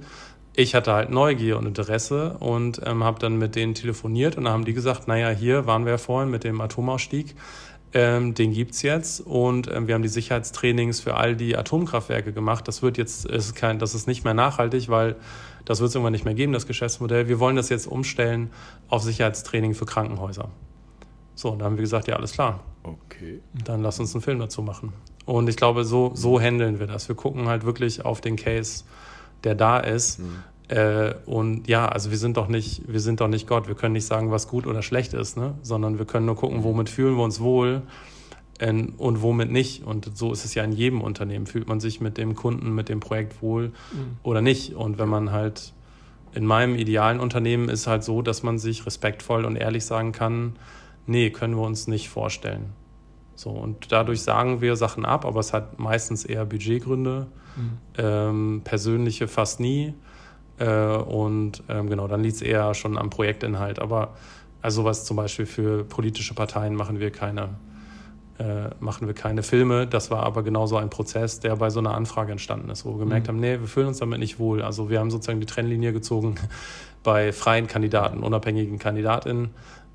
Ich 0.55 0.75
hatte 0.75 0.93
halt 0.93 1.11
Neugier 1.11 1.59
und 1.59 1.67
Interesse 1.67 2.37
und 2.39 2.83
ähm, 2.85 3.05
habe 3.05 3.19
dann 3.19 3.39
mit 3.39 3.57
denen 3.57 3.75
telefoniert 3.75 4.37
und 4.37 4.45
dann 4.45 4.53
haben 4.53 4.67
die 4.67 4.75
gesagt, 4.75 5.09
naja, 5.09 5.31
hier 5.31 5.67
waren 5.67 5.85
wir 5.85 5.93
ja 5.93 5.99
vorhin 5.99 6.31
mit 6.31 6.45
dem 6.45 6.61
Atomausstieg. 6.61 7.35
Ähm, 7.95 8.33
den 8.33 8.53
gibt's 8.53 8.81
jetzt 8.81 9.21
und 9.21 9.71
ähm, 9.71 9.87
wir 9.87 9.95
haben 9.95 10.03
die 10.03 10.09
Sicherheitstrainings 10.09 11.01
für 11.01 11.15
all 11.15 11.37
die 11.37 11.57
Atomkraftwerke 11.57 12.33
gemacht. 12.33 12.67
Das 12.67 12.83
wird 12.83 12.97
jetzt, 12.97 13.27
ist 13.27 13.55
kein, 13.55 13.79
das 13.79 13.95
ist 13.95 14.07
nicht 14.07 14.25
mehr 14.25 14.33
nachhaltig, 14.33 14.89
weil 14.89 15.17
das 15.67 15.81
wird 15.81 15.91
es 15.91 15.95
irgendwann 15.95 16.13
nicht 16.13 16.25
mehr 16.25 16.35
geben, 16.35 16.53
das 16.55 16.67
Geschäftsmodell. 16.67 17.29
Wir 17.29 17.39
wollen 17.39 17.57
das 17.57 17.69
jetzt 17.69 17.87
umstellen 17.87 18.51
auf 18.89 19.03
Sicherheitstraining 19.03 19.75
für 19.75 19.85
Krankenhäuser. 19.85 20.49
So, 21.35 21.51
und 21.51 21.59
dann 21.59 21.67
haben 21.67 21.77
wir 21.77 21.83
gesagt, 21.83 22.09
ja, 22.09 22.17
alles 22.17 22.33
klar. 22.33 22.61
Okay. 22.83 23.41
Dann 23.65 23.83
lass 23.83 24.01
uns 24.01 24.15
einen 24.15 24.23
Film 24.23 24.39
dazu 24.39 24.63
machen. 24.63 24.93
Und 25.25 25.49
ich 25.49 25.57
glaube, 25.57 25.85
so, 25.85 26.13
so 26.15 26.41
handeln 26.41 26.81
wir 26.81 26.87
das. 26.87 27.09
Wir 27.09 27.15
gucken 27.15 27.49
halt 27.49 27.65
wirklich 27.65 28.05
auf 28.05 28.21
den 28.21 28.37
Case, 28.37 28.85
der 29.45 29.55
da 29.55 29.79
ist. 29.79 30.19
Mhm. 30.19 30.43
Äh, 30.73 31.15
und 31.27 31.69
ja, 31.69 31.87
also 31.87 32.11
wir 32.11 32.17
sind 32.17 32.39
doch 32.39 32.49
nicht, 32.49 32.83
wir 32.91 33.01
sind 33.01 33.21
doch 33.21 33.29
nicht 33.29 33.47
Gott. 33.47 33.69
Wir 33.69 33.75
können 33.75 33.93
nicht 33.93 34.07
sagen, 34.07 34.31
was 34.31 34.49
gut 34.49 34.67
oder 34.67 34.81
schlecht 34.81 35.13
ist, 35.13 35.37
ne? 35.37 35.55
sondern 35.61 35.99
wir 35.99 36.07
können 36.07 36.25
nur 36.25 36.37
gucken, 36.37 36.65
womit 36.65 36.89
fühlen 36.89 37.15
wir 37.17 37.25
uns 37.25 37.41
wohl 37.41 37.83
ähm, 38.59 38.95
und 38.97 39.21
womit 39.21 39.51
nicht. 39.51 39.85
Und 39.85 40.17
so 40.17 40.33
ist 40.33 40.47
es 40.47 40.55
ja 40.55 40.65
in 40.65 40.73
jedem 40.73 41.03
Unternehmen. 41.03 41.45
Fühlt 41.47 41.69
man 41.69 41.79
sich 41.79 42.01
mit 42.01 42.17
dem 42.17 42.35
Kunden, 42.35 42.75
mit 42.75 42.89
dem 42.89 43.01
Projekt 43.01 43.43
wohl 43.43 43.69
mhm. 43.93 44.17
oder 44.23 44.41
nicht? 44.41 44.75
Und 44.75 44.99
wenn 44.99 45.11
man 45.11 45.31
halt 45.31 45.75
in 46.33 46.47
meinem 46.47 46.75
idealen 46.75 47.21
Unternehmen 47.21 47.69
ist 47.69 47.87
halt 47.87 48.03
so, 48.03 48.23
dass 48.23 48.43
man 48.43 48.59
sich 48.59 48.87
respektvoll 48.87 49.45
und 49.45 49.57
ehrlich 49.57 49.85
sagen 49.85 50.13
kann, 50.13 50.57
nee, 51.07 51.29
können 51.29 51.55
wir 51.55 51.67
uns 51.67 51.87
nicht 51.87 52.09
vorstellen. 52.09 52.73
So, 53.35 53.51
und 53.51 53.93
dadurch 53.93 54.23
sagen 54.23 54.63
wir 54.63 54.77
Sachen 54.77 55.05
ab, 55.05 55.27
aber 55.27 55.41
es 55.41 55.53
hat 55.53 55.79
meistens 55.79 56.25
eher 56.25 56.47
Budgetgründe, 56.47 57.27
mhm. 57.57 57.71
ähm, 57.99 58.61
persönliche 58.65 59.29
fast 59.29 59.61
nie. 59.61 59.93
Äh, 60.59 60.67
und 60.67 61.63
ähm, 61.69 61.89
genau, 61.89 62.09
dann 62.09 62.23
liegt 62.23 62.37
es 62.37 62.43
eher 62.43 62.75
schon 62.75 62.99
am 62.99 63.11
Projektinhalt. 63.11 63.79
Aber 63.79 64.15
also 64.61 64.85
was 64.85 65.05
zum 65.05 65.17
Beispiel 65.17 65.47
für 65.47 65.85
politische 65.85 66.35
Parteien 66.35 66.75
machen 66.75 67.01
wir 67.01 67.11
keine 67.11 67.51
äh, 68.39 68.71
machen 68.81 69.07
wir 69.07 69.15
keine 69.15 69.43
Filme. 69.43 69.87
Das 69.87 70.11
war 70.11 70.23
aber 70.23 70.43
genauso 70.43 70.77
ein 70.77 70.91
Prozess, 70.91 71.41
der 71.41 71.57
bei 71.57 71.71
so 71.71 71.81
einer 71.81 71.95
Anfrage 71.95 72.33
entstanden 72.33 72.71
ist, 72.71 72.85
wo 72.85 72.93
wir 72.93 73.01
gemerkt 73.01 73.27
mhm. 73.27 73.29
haben, 73.29 73.41
nee, 73.41 73.61
wir 73.61 73.69
fühlen 73.69 73.89
uns 73.89 73.99
damit 73.99 74.19
nicht 74.19 74.39
wohl. 74.39 74.63
Also 74.63 74.91
wir 74.91 75.01
haben 75.01 75.11
sozusagen 75.11 75.41
die 75.41 75.47
Trennlinie 75.47 75.93
gezogen 75.93 76.37
bei 77.03 77.33
freien 77.33 77.67
Kandidaten, 77.67 78.23
unabhängigen 78.23 78.79
Kandidatinnen. 78.79 79.51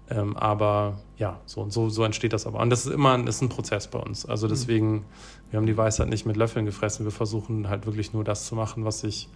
Ähm, 0.10 0.38
aber 0.38 1.00
ja, 1.18 1.42
so, 1.46 1.70
so, 1.70 1.90
so 1.90 2.04
entsteht 2.04 2.32
das 2.32 2.48
aber. 2.48 2.60
Und 2.60 2.70
das 2.70 2.86
ist 2.86 2.94
immer 2.94 3.14
ein, 3.14 3.28
ist 3.28 3.42
ein 3.42 3.50
Prozess 3.50 3.88
bei 3.88 4.00
uns. 4.00 4.26
Also 4.26 4.48
mhm. 4.48 4.52
deswegen, 4.52 5.06
wir 5.50 5.58
haben 5.58 5.66
die 5.66 5.76
Weisheit 5.76 6.08
nicht 6.08 6.26
mit 6.26 6.38
Löffeln 6.38 6.66
gefressen. 6.66 7.06
Wir 7.06 7.12
versuchen 7.12 7.68
halt 7.68 7.86
wirklich 7.86 8.14
nur 8.14 8.24
das 8.24 8.46
zu 8.46 8.56
machen, 8.56 8.86
was 8.86 9.02
sich 9.02 9.28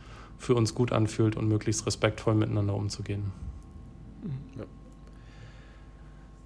für 0.42 0.56
uns 0.56 0.74
gut 0.74 0.92
anfühlt 0.92 1.36
und 1.36 1.48
möglichst 1.48 1.86
respektvoll 1.86 2.36
miteinander 2.36 2.74
umzugehen. 2.74 3.32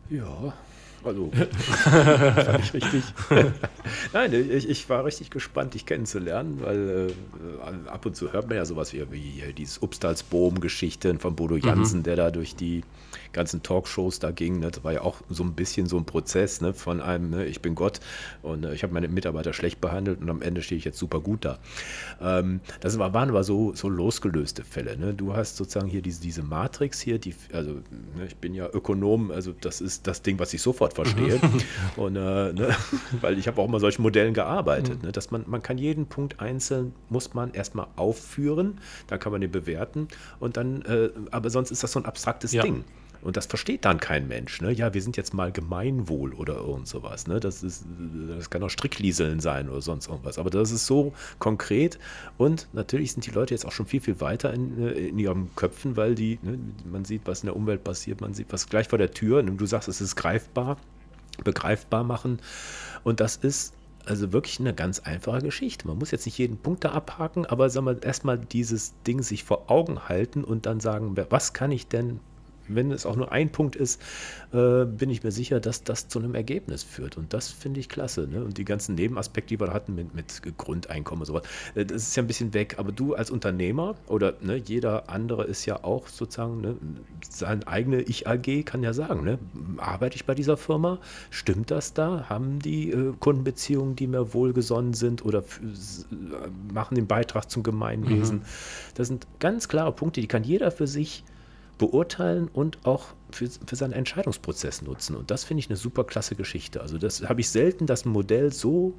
Ja. 0.10 0.18
ja. 0.18 0.54
Also, 1.04 1.30
fand 1.62 2.64
ich 2.64 2.74
richtig. 2.74 3.04
Nein, 4.14 4.34
ich, 4.34 4.68
ich, 4.68 4.90
war 4.90 5.06
richtig 5.06 5.30
gespannt, 5.30 5.76
dich 5.76 5.86
kennenzulernen, 5.86 6.60
weil 6.62 7.12
äh, 7.12 7.90
ab 7.90 8.08
und 8.08 8.16
zu 8.16 8.34
hört 8.34 8.48
man 8.48 8.58
ja 8.58 8.66
sowas 8.66 8.92
wie, 8.92 9.12
wie 9.12 9.54
dieses 9.54 9.78
Upstalsboom-Geschichten 9.84 11.20
von 11.20 11.36
Bodo 11.36 11.56
mhm. 11.56 11.62
Jansen, 11.62 12.00
mhm. 12.00 12.04
der 12.04 12.16
da 12.16 12.32
durch 12.32 12.56
die 12.56 12.82
ganzen 13.36 13.62
Talkshows 13.62 14.20
da 14.20 14.32
ging. 14.32 14.60
Ne? 14.60 14.72
Das 14.72 14.84
war 14.84 14.94
ja 14.94 15.02
auch 15.02 15.18
so 15.30 15.44
ein 15.44 15.54
bisschen 15.54 15.88
so 15.88 15.98
ein 15.98 16.06
Prozess 16.06 16.62
ne? 16.62 16.74
von 16.74 17.02
einem, 17.02 17.30
ne? 17.30 17.46
ich 17.46 17.62
bin 17.62 17.76
Gott 17.76 18.00
und 18.42 18.64
äh, 18.64 18.74
ich 18.74 18.82
habe 18.82 18.94
meine 18.94 19.10
Mitarbeiter 19.10 19.54
schlecht 19.54 19.82
behandelt 19.82 20.22
und 20.22 20.30
am 20.30 20.42
Ende 20.42 20.62
stehe 20.62 20.80
ich 20.80 20.86
jetzt 20.86 20.98
super 20.98 21.20
gut 21.20 21.44
da. 21.46 21.60
Ähm, 22.22 22.62
das 22.80 22.98
war, 22.98 23.14
waren 23.14 23.30
aber 23.30 23.44
so, 23.44 23.76
so 23.76 23.90
losgelöste 23.90 24.64
Fälle. 24.64 24.98
Ne? 24.98 25.14
Du 25.14 25.36
hast 25.36 25.58
sozusagen 25.58 25.88
hier 25.88 26.02
diese, 26.02 26.22
diese 26.22 26.44
Matrix 26.44 27.02
hier, 27.02 27.20
die, 27.20 27.36
also 27.52 27.72
ne, 27.72 28.26
ich 28.26 28.38
bin 28.38 28.56
ja 28.56 28.70
Ökonom, 28.72 29.32
also 29.32 29.54
das 29.60 29.82
ist 29.82 30.08
das 30.08 30.22
Ding, 30.22 30.40
was 30.40 30.54
ich 30.54 30.62
sofort 30.62 30.94
verstehe. 30.94 31.36
Mhm. 31.36 31.62
und, 32.02 32.16
äh, 32.16 32.54
ne? 32.54 32.76
weil 33.22 33.38
ich 33.38 33.48
habe 33.48 33.62
auch 33.62 33.68
mal 33.68 33.82
solchen 33.82 34.02
Modellen 34.02 34.34
gearbeitet, 34.34 35.04
mhm. 35.04 35.12
dass 35.12 35.32
man, 35.32 35.44
man 35.48 35.62
kann 35.62 35.78
jeden 35.78 36.06
Punkt 36.06 36.40
einzeln, 36.40 36.94
muss 37.10 37.34
man 37.34 37.54
erstmal 37.54 37.88
aufführen, 37.98 38.80
dann 39.08 39.20
kann 39.20 39.34
man 39.34 39.42
den 39.42 39.52
bewerten 39.52 40.08
und 40.40 40.56
dann, 40.56 40.84
äh, 40.84 41.10
aber 41.32 41.50
sonst 41.50 41.72
ist 41.72 41.84
das 41.84 41.92
so 41.92 42.00
ein 42.00 42.06
abstraktes 42.06 42.54
ja. 42.54 42.64
Ding. 42.64 42.86
Und 43.26 43.38
das 43.38 43.48
versteht 43.48 43.86
dann 43.86 44.00
kein 44.00 44.28
Mensch. 44.28 44.62
Ne? 44.62 44.72
Ja, 44.72 44.94
wir 44.94 45.02
sind 45.02 45.18
jetzt 45.18 45.34
mal 45.34 45.52
Gemeinwohl 45.52 46.36
oder 46.36 46.58
irgend 46.58 46.88
sowas. 46.88 47.26
Ne? 47.26 47.40
Das, 47.40 47.64
ist, 47.64 47.84
das 48.28 48.52
kann 48.52 48.62
auch 48.62 48.70
Stricklieseln 48.70 49.40
sein 49.40 49.68
oder 49.68 49.82
sonst 49.82 50.08
irgendwas. 50.08 50.38
Aber 50.38 50.52
das 50.52 50.70
ist 50.70 50.86
so 50.86 51.12
konkret. 51.40 51.98
Und 52.38 52.68
natürlich 52.74 53.14
sind 53.14 53.26
die 53.26 53.32
Leute 53.32 53.56
jetzt 53.56 53.66
auch 53.66 53.72
schon 53.72 53.88
viel, 53.88 54.00
viel 54.00 54.22
weiter 54.22 54.54
in, 54.54 54.80
äh, 54.80 54.92
in 54.92 55.18
ihren 55.18 55.50
Köpfen, 55.56 55.98
weil 55.98 56.14
die, 56.14 56.38
ne, 56.44 56.60
man 56.86 57.04
sieht, 57.04 57.24
was 57.26 57.42
in 57.42 57.48
der 57.48 57.56
Umwelt 57.56 57.84
passiert, 57.84 58.22
man 58.22 58.36
sieht, 58.36 58.54
was 58.54 58.70
gleich 58.70 58.90
vor 58.90 59.00
der 59.00 59.10
Tür. 59.10 59.40
Und 59.40 59.58
du 59.58 59.66
sagst, 59.66 59.88
es 59.88 60.02
ist 60.02 60.16
greifbar, 60.16 60.78
begreifbar 61.44 62.04
machen. 62.04 62.38
Und 63.04 63.20
das 63.22 63.38
ist 63.38 63.74
also 64.06 64.34
wirklich 64.34 64.60
eine 64.60 64.76
ganz 64.76 65.00
einfache 65.00 65.42
Geschichte. 65.42 65.88
Man 65.88 65.98
muss 65.98 66.12
jetzt 66.12 66.28
nicht 66.28 66.38
jeden 66.38 66.58
Punkt 66.58 66.84
da 66.84 66.92
abhaken, 66.92 67.48
aber 67.48 67.72
sagen 67.72 67.88
wir 67.88 68.04
erstmal 68.04 68.38
dieses 68.38 68.94
Ding 69.08 69.24
sich 69.24 69.44
vor 69.44 69.72
Augen 69.72 70.08
halten 70.08 70.44
und 70.44 70.68
dann 70.68 70.80
sagen, 70.80 71.16
was 71.32 71.54
kann 71.54 71.72
ich 71.72 71.88
denn 71.88 72.20
wenn 72.68 72.92
es 72.92 73.06
auch 73.06 73.16
nur 73.16 73.32
ein 73.32 73.52
Punkt 73.52 73.76
ist, 73.76 74.02
äh, 74.54 74.86
bin 74.86 75.10
ich 75.10 75.24
mir 75.24 75.32
sicher, 75.32 75.60
dass 75.60 75.84
das 75.84 76.08
zu 76.08 76.20
einem 76.20 76.36
Ergebnis 76.36 76.84
führt. 76.84 77.18
Und 77.18 77.34
das 77.34 77.50
finde 77.50 77.80
ich 77.80 77.90
klasse. 77.90 78.28
Ne? 78.28 78.44
Und 78.44 78.58
die 78.58 78.66
ganzen 78.66 78.96
Nebenaspekte, 78.96 79.56
die 79.56 79.60
wir 79.60 79.74
hatten 79.74 79.96
mit, 79.96 80.14
mit 80.14 80.42
Grundeinkommen 80.58 81.22
und 81.22 81.26
sowas, 81.26 81.44
äh, 81.76 81.86
das 81.86 82.04
ist 82.04 82.16
ja 82.16 82.24
ein 82.24 82.28
bisschen 82.28 82.54
weg. 82.54 82.76
Aber 82.78 82.92
du 82.92 83.14
als 83.16 83.32
Unternehmer 83.32 83.96
oder 84.08 84.34
ne, 84.42 84.56
jeder 84.56 85.10
andere 85.10 85.44
ist 85.44 85.66
ja 85.66 85.84
auch 85.84 86.08
sozusagen 86.08 86.62
ne, 86.62 86.76
seine 87.30 87.68
eigene 87.68 88.02
Ich-AG 88.02 88.64
kann 88.66 88.84
ja 88.84 88.94
sagen, 88.94 89.24
ne, 89.24 89.40
arbeite 89.78 90.16
ich 90.16 90.26
bei 90.26 90.36
dieser 90.36 90.58
Firma? 90.58 91.00
Stimmt 91.30 91.72
das 91.72 91.94
da? 91.94 92.30
Haben 92.30 92.60
die 92.60 92.92
äh, 92.92 93.14
Kundenbeziehungen, 93.20 93.96
die 93.96 94.08
mir 94.08 94.34
wohlgesonnen 94.34 94.94
sind 94.94 95.26
oder 95.26 95.44
machen 96.74 96.96
den 96.96 97.08
Beitrag 97.08 97.50
zum 97.50 97.64
Gemeinwesen? 97.64 98.38
Mhm. 98.38 98.44
Das 98.96 99.08
sind 99.08 99.28
ganz 99.40 99.68
klare 99.68 99.92
Punkte, 99.92 100.22
die 100.22 100.28
kann 100.28 100.44
jeder 100.44 100.72
für 100.72 100.88
sich 100.88 101.24
beurteilen 101.78 102.48
und 102.52 102.86
auch 102.86 103.08
für, 103.32 103.50
für 103.66 103.76
seinen 103.76 103.94
Entscheidungsprozess 103.94 104.82
nutzen. 104.82 105.16
Und 105.16 105.32
das 105.32 105.44
finde 105.44 105.60
ich 105.60 105.70
eine 105.70 105.78
super 105.78 106.04
klasse 106.04 106.36
Geschichte. 106.36 106.82
Also 106.82 106.98
das 106.98 107.28
habe 107.28 107.42
ich 107.42 107.50
selten, 107.50 107.86
dass 107.86 108.06
ein 108.06 108.10
Modell 108.10 108.52
so 108.52 108.94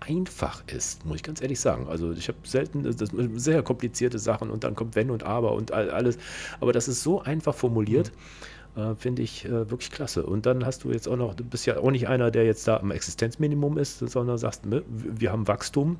einfach 0.00 0.62
ist, 0.66 1.04
muss 1.04 1.16
ich 1.16 1.22
ganz 1.22 1.40
ehrlich 1.40 1.60
sagen. 1.60 1.88
Also 1.88 2.12
ich 2.12 2.28
habe 2.28 2.38
selten 2.44 2.82
das, 2.82 3.10
sehr 3.36 3.62
komplizierte 3.62 4.18
Sachen 4.18 4.50
und 4.50 4.64
dann 4.64 4.74
kommt 4.74 4.96
Wenn 4.96 5.10
und 5.10 5.22
Aber 5.22 5.52
und 5.52 5.72
alles. 5.72 6.18
Aber 6.60 6.72
das 6.72 6.88
ist 6.88 7.02
so 7.02 7.22
einfach 7.22 7.54
formuliert. 7.54 8.12
Mhm. 8.14 8.18
Äh, 8.76 8.94
finde 8.96 9.22
ich 9.22 9.44
äh, 9.44 9.70
wirklich 9.70 9.90
klasse. 9.90 10.26
Und 10.26 10.46
dann 10.46 10.66
hast 10.66 10.82
du 10.82 10.90
jetzt 10.90 11.06
auch 11.08 11.16
noch, 11.16 11.34
du 11.34 11.44
bist 11.44 11.64
ja 11.64 11.78
auch 11.78 11.90
nicht 11.92 12.08
einer, 12.08 12.32
der 12.32 12.44
jetzt 12.44 12.66
da 12.66 12.78
am 12.78 12.90
Existenzminimum 12.90 13.78
ist, 13.78 14.00
sondern 14.00 14.36
sagst, 14.36 14.66
ne, 14.66 14.82
wir 14.88 15.30
haben 15.30 15.46
Wachstum, 15.46 15.98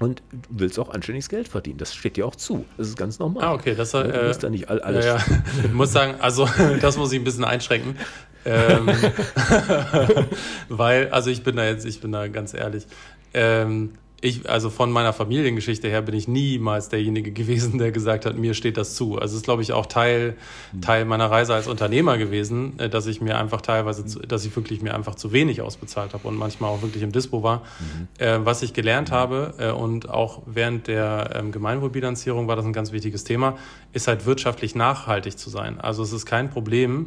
und 0.00 0.22
du 0.32 0.38
willst 0.50 0.78
auch 0.78 0.90
anständiges 0.90 1.28
Geld 1.28 1.48
verdienen. 1.48 1.78
Das 1.78 1.94
steht 1.94 2.16
dir 2.16 2.26
auch 2.26 2.36
zu. 2.36 2.64
Das 2.76 2.88
ist 2.88 2.96
ganz 2.96 3.18
normal. 3.18 3.44
Ah, 3.44 3.52
okay. 3.52 3.74
Das, 3.74 3.92
du 3.92 3.98
äh, 3.98 4.26
musst 4.26 4.42
da 4.42 4.50
nicht 4.50 4.68
all, 4.68 4.80
alles. 4.80 5.04
Ja, 5.04 5.16
ja. 5.16 5.24
Ich 5.64 5.72
muss 5.72 5.92
sagen, 5.92 6.14
also 6.20 6.48
das 6.80 6.96
muss 6.96 7.12
ich 7.12 7.20
ein 7.20 7.24
bisschen 7.24 7.44
einschränken. 7.44 7.96
ähm, 8.44 8.88
weil, 10.68 11.10
also 11.10 11.30
ich 11.30 11.44
bin 11.44 11.56
da 11.56 11.64
jetzt, 11.64 11.84
ich 11.84 12.00
bin 12.00 12.10
da 12.12 12.26
ganz 12.28 12.54
ehrlich. 12.54 12.86
Ähm, 13.34 13.92
ich, 14.22 14.48
also 14.48 14.70
von 14.70 14.92
meiner 14.92 15.12
Familiengeschichte 15.12 15.88
her 15.88 16.00
bin 16.00 16.14
ich 16.14 16.28
niemals 16.28 16.88
derjenige 16.88 17.32
gewesen, 17.32 17.78
der 17.78 17.90
gesagt 17.90 18.24
hat, 18.24 18.38
mir 18.38 18.54
steht 18.54 18.76
das 18.76 18.94
zu. 18.94 19.16
Also 19.18 19.32
es 19.32 19.40
ist, 19.40 19.44
glaube 19.44 19.62
ich, 19.62 19.72
auch 19.72 19.86
Teil, 19.86 20.36
Teil 20.80 21.04
meiner 21.04 21.28
Reise 21.28 21.54
als 21.54 21.66
Unternehmer 21.66 22.16
gewesen, 22.18 22.78
äh, 22.78 22.88
dass 22.88 23.06
ich 23.06 23.20
mir 23.20 23.36
einfach 23.36 23.60
teilweise, 23.60 24.06
zu, 24.06 24.20
dass 24.20 24.44
ich 24.44 24.54
wirklich 24.54 24.80
mir 24.80 24.94
einfach 24.94 25.16
zu 25.16 25.32
wenig 25.32 25.60
ausbezahlt 25.60 26.14
habe 26.14 26.28
und 26.28 26.36
manchmal 26.36 26.70
auch 26.70 26.82
wirklich 26.82 27.02
im 27.02 27.10
Dispo 27.10 27.42
war. 27.42 27.58
Mhm. 27.58 28.08
Äh, 28.24 28.46
was 28.46 28.62
ich 28.62 28.72
gelernt 28.72 29.10
habe 29.10 29.54
äh, 29.58 29.70
und 29.72 30.08
auch 30.08 30.42
während 30.46 30.86
der 30.86 31.32
ähm, 31.34 31.50
Gemeinwohlbilanzierung 31.50 32.46
war 32.46 32.54
das 32.54 32.64
ein 32.64 32.72
ganz 32.72 32.92
wichtiges 32.92 33.24
Thema, 33.24 33.58
ist 33.92 34.06
halt 34.06 34.24
wirtschaftlich 34.24 34.76
nachhaltig 34.76 35.36
zu 35.36 35.50
sein. 35.50 35.80
Also 35.80 36.04
es 36.04 36.12
ist 36.12 36.26
kein 36.26 36.48
Problem 36.48 36.92
mhm. 36.92 37.06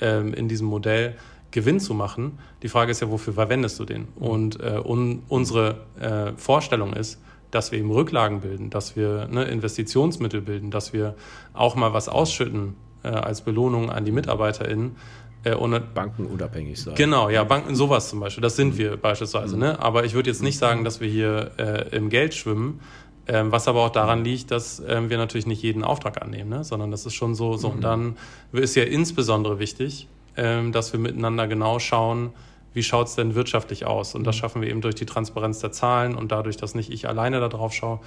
ähm, 0.00 0.34
in 0.34 0.46
diesem 0.46 0.68
Modell, 0.68 1.16
Gewinn 1.54 1.78
zu 1.78 1.94
machen. 1.94 2.40
Die 2.64 2.68
Frage 2.68 2.90
ist 2.90 3.00
ja, 3.00 3.10
wofür 3.12 3.32
verwendest 3.32 3.78
du 3.78 3.84
den? 3.84 4.08
Und 4.16 4.60
äh, 4.60 4.80
un, 4.84 5.22
unsere 5.28 5.76
äh, 6.00 6.32
Vorstellung 6.36 6.92
ist, 6.94 7.22
dass 7.52 7.70
wir 7.70 7.78
eben 7.78 7.92
Rücklagen 7.92 8.40
bilden, 8.40 8.70
dass 8.70 8.96
wir 8.96 9.28
ne, 9.30 9.44
Investitionsmittel 9.44 10.40
bilden, 10.40 10.72
dass 10.72 10.92
wir 10.92 11.14
auch 11.52 11.76
mal 11.76 11.92
was 11.92 12.08
ausschütten 12.08 12.74
äh, 13.04 13.08
als 13.08 13.42
Belohnung 13.42 13.88
an 13.88 14.04
die 14.04 14.10
MitarbeiterInnen. 14.10 14.96
Äh, 15.44 15.54
und 15.54 15.94
Banken 15.94 16.26
unabhängig 16.26 16.82
sein. 16.82 16.96
Genau, 16.96 17.28
ja, 17.28 17.44
Banken, 17.44 17.76
sowas 17.76 18.08
zum 18.08 18.18
Beispiel. 18.18 18.42
Das 18.42 18.56
sind 18.56 18.76
wir 18.76 18.96
beispielsweise. 18.96 19.54
Mhm. 19.54 19.62
Ne? 19.62 19.78
Aber 19.80 20.04
ich 20.04 20.14
würde 20.14 20.30
jetzt 20.30 20.42
nicht 20.42 20.58
sagen, 20.58 20.82
dass 20.82 21.00
wir 21.00 21.08
hier 21.08 21.52
äh, 21.56 21.96
im 21.96 22.10
Geld 22.10 22.34
schwimmen. 22.34 22.80
Ähm, 23.26 23.52
was 23.52 23.68
aber 23.68 23.82
auch 23.84 23.90
daran 23.90 24.24
liegt, 24.24 24.50
dass 24.50 24.82
ähm, 24.86 25.08
wir 25.08 25.18
natürlich 25.18 25.46
nicht 25.46 25.62
jeden 25.62 25.84
Auftrag 25.84 26.20
annehmen, 26.20 26.50
ne? 26.50 26.64
sondern 26.64 26.90
das 26.90 27.06
ist 27.06 27.14
schon 27.14 27.36
so. 27.36 27.56
so. 27.56 27.68
Mhm. 27.68 27.74
Und 27.74 27.80
dann 27.84 28.16
ist 28.52 28.74
ja 28.74 28.82
insbesondere 28.82 29.60
wichtig, 29.60 30.08
dass 30.36 30.92
wir 30.92 30.98
miteinander 30.98 31.46
genau 31.46 31.78
schauen, 31.78 32.32
wie 32.74 32.82
schaut 32.82 33.06
es 33.06 33.14
denn 33.14 33.34
wirtschaftlich 33.34 33.86
aus? 33.86 34.14
Und 34.14 34.24
das 34.24 34.36
mhm. 34.36 34.40
schaffen 34.40 34.62
wir 34.62 34.68
eben 34.68 34.80
durch 34.80 34.96
die 34.96 35.06
Transparenz 35.06 35.60
der 35.60 35.72
Zahlen 35.72 36.14
und 36.16 36.32
dadurch, 36.32 36.56
dass 36.56 36.74
nicht 36.74 36.90
ich 36.90 37.08
alleine 37.08 37.40
da 37.40 37.48
drauf 37.48 37.72
schaue. 37.72 38.00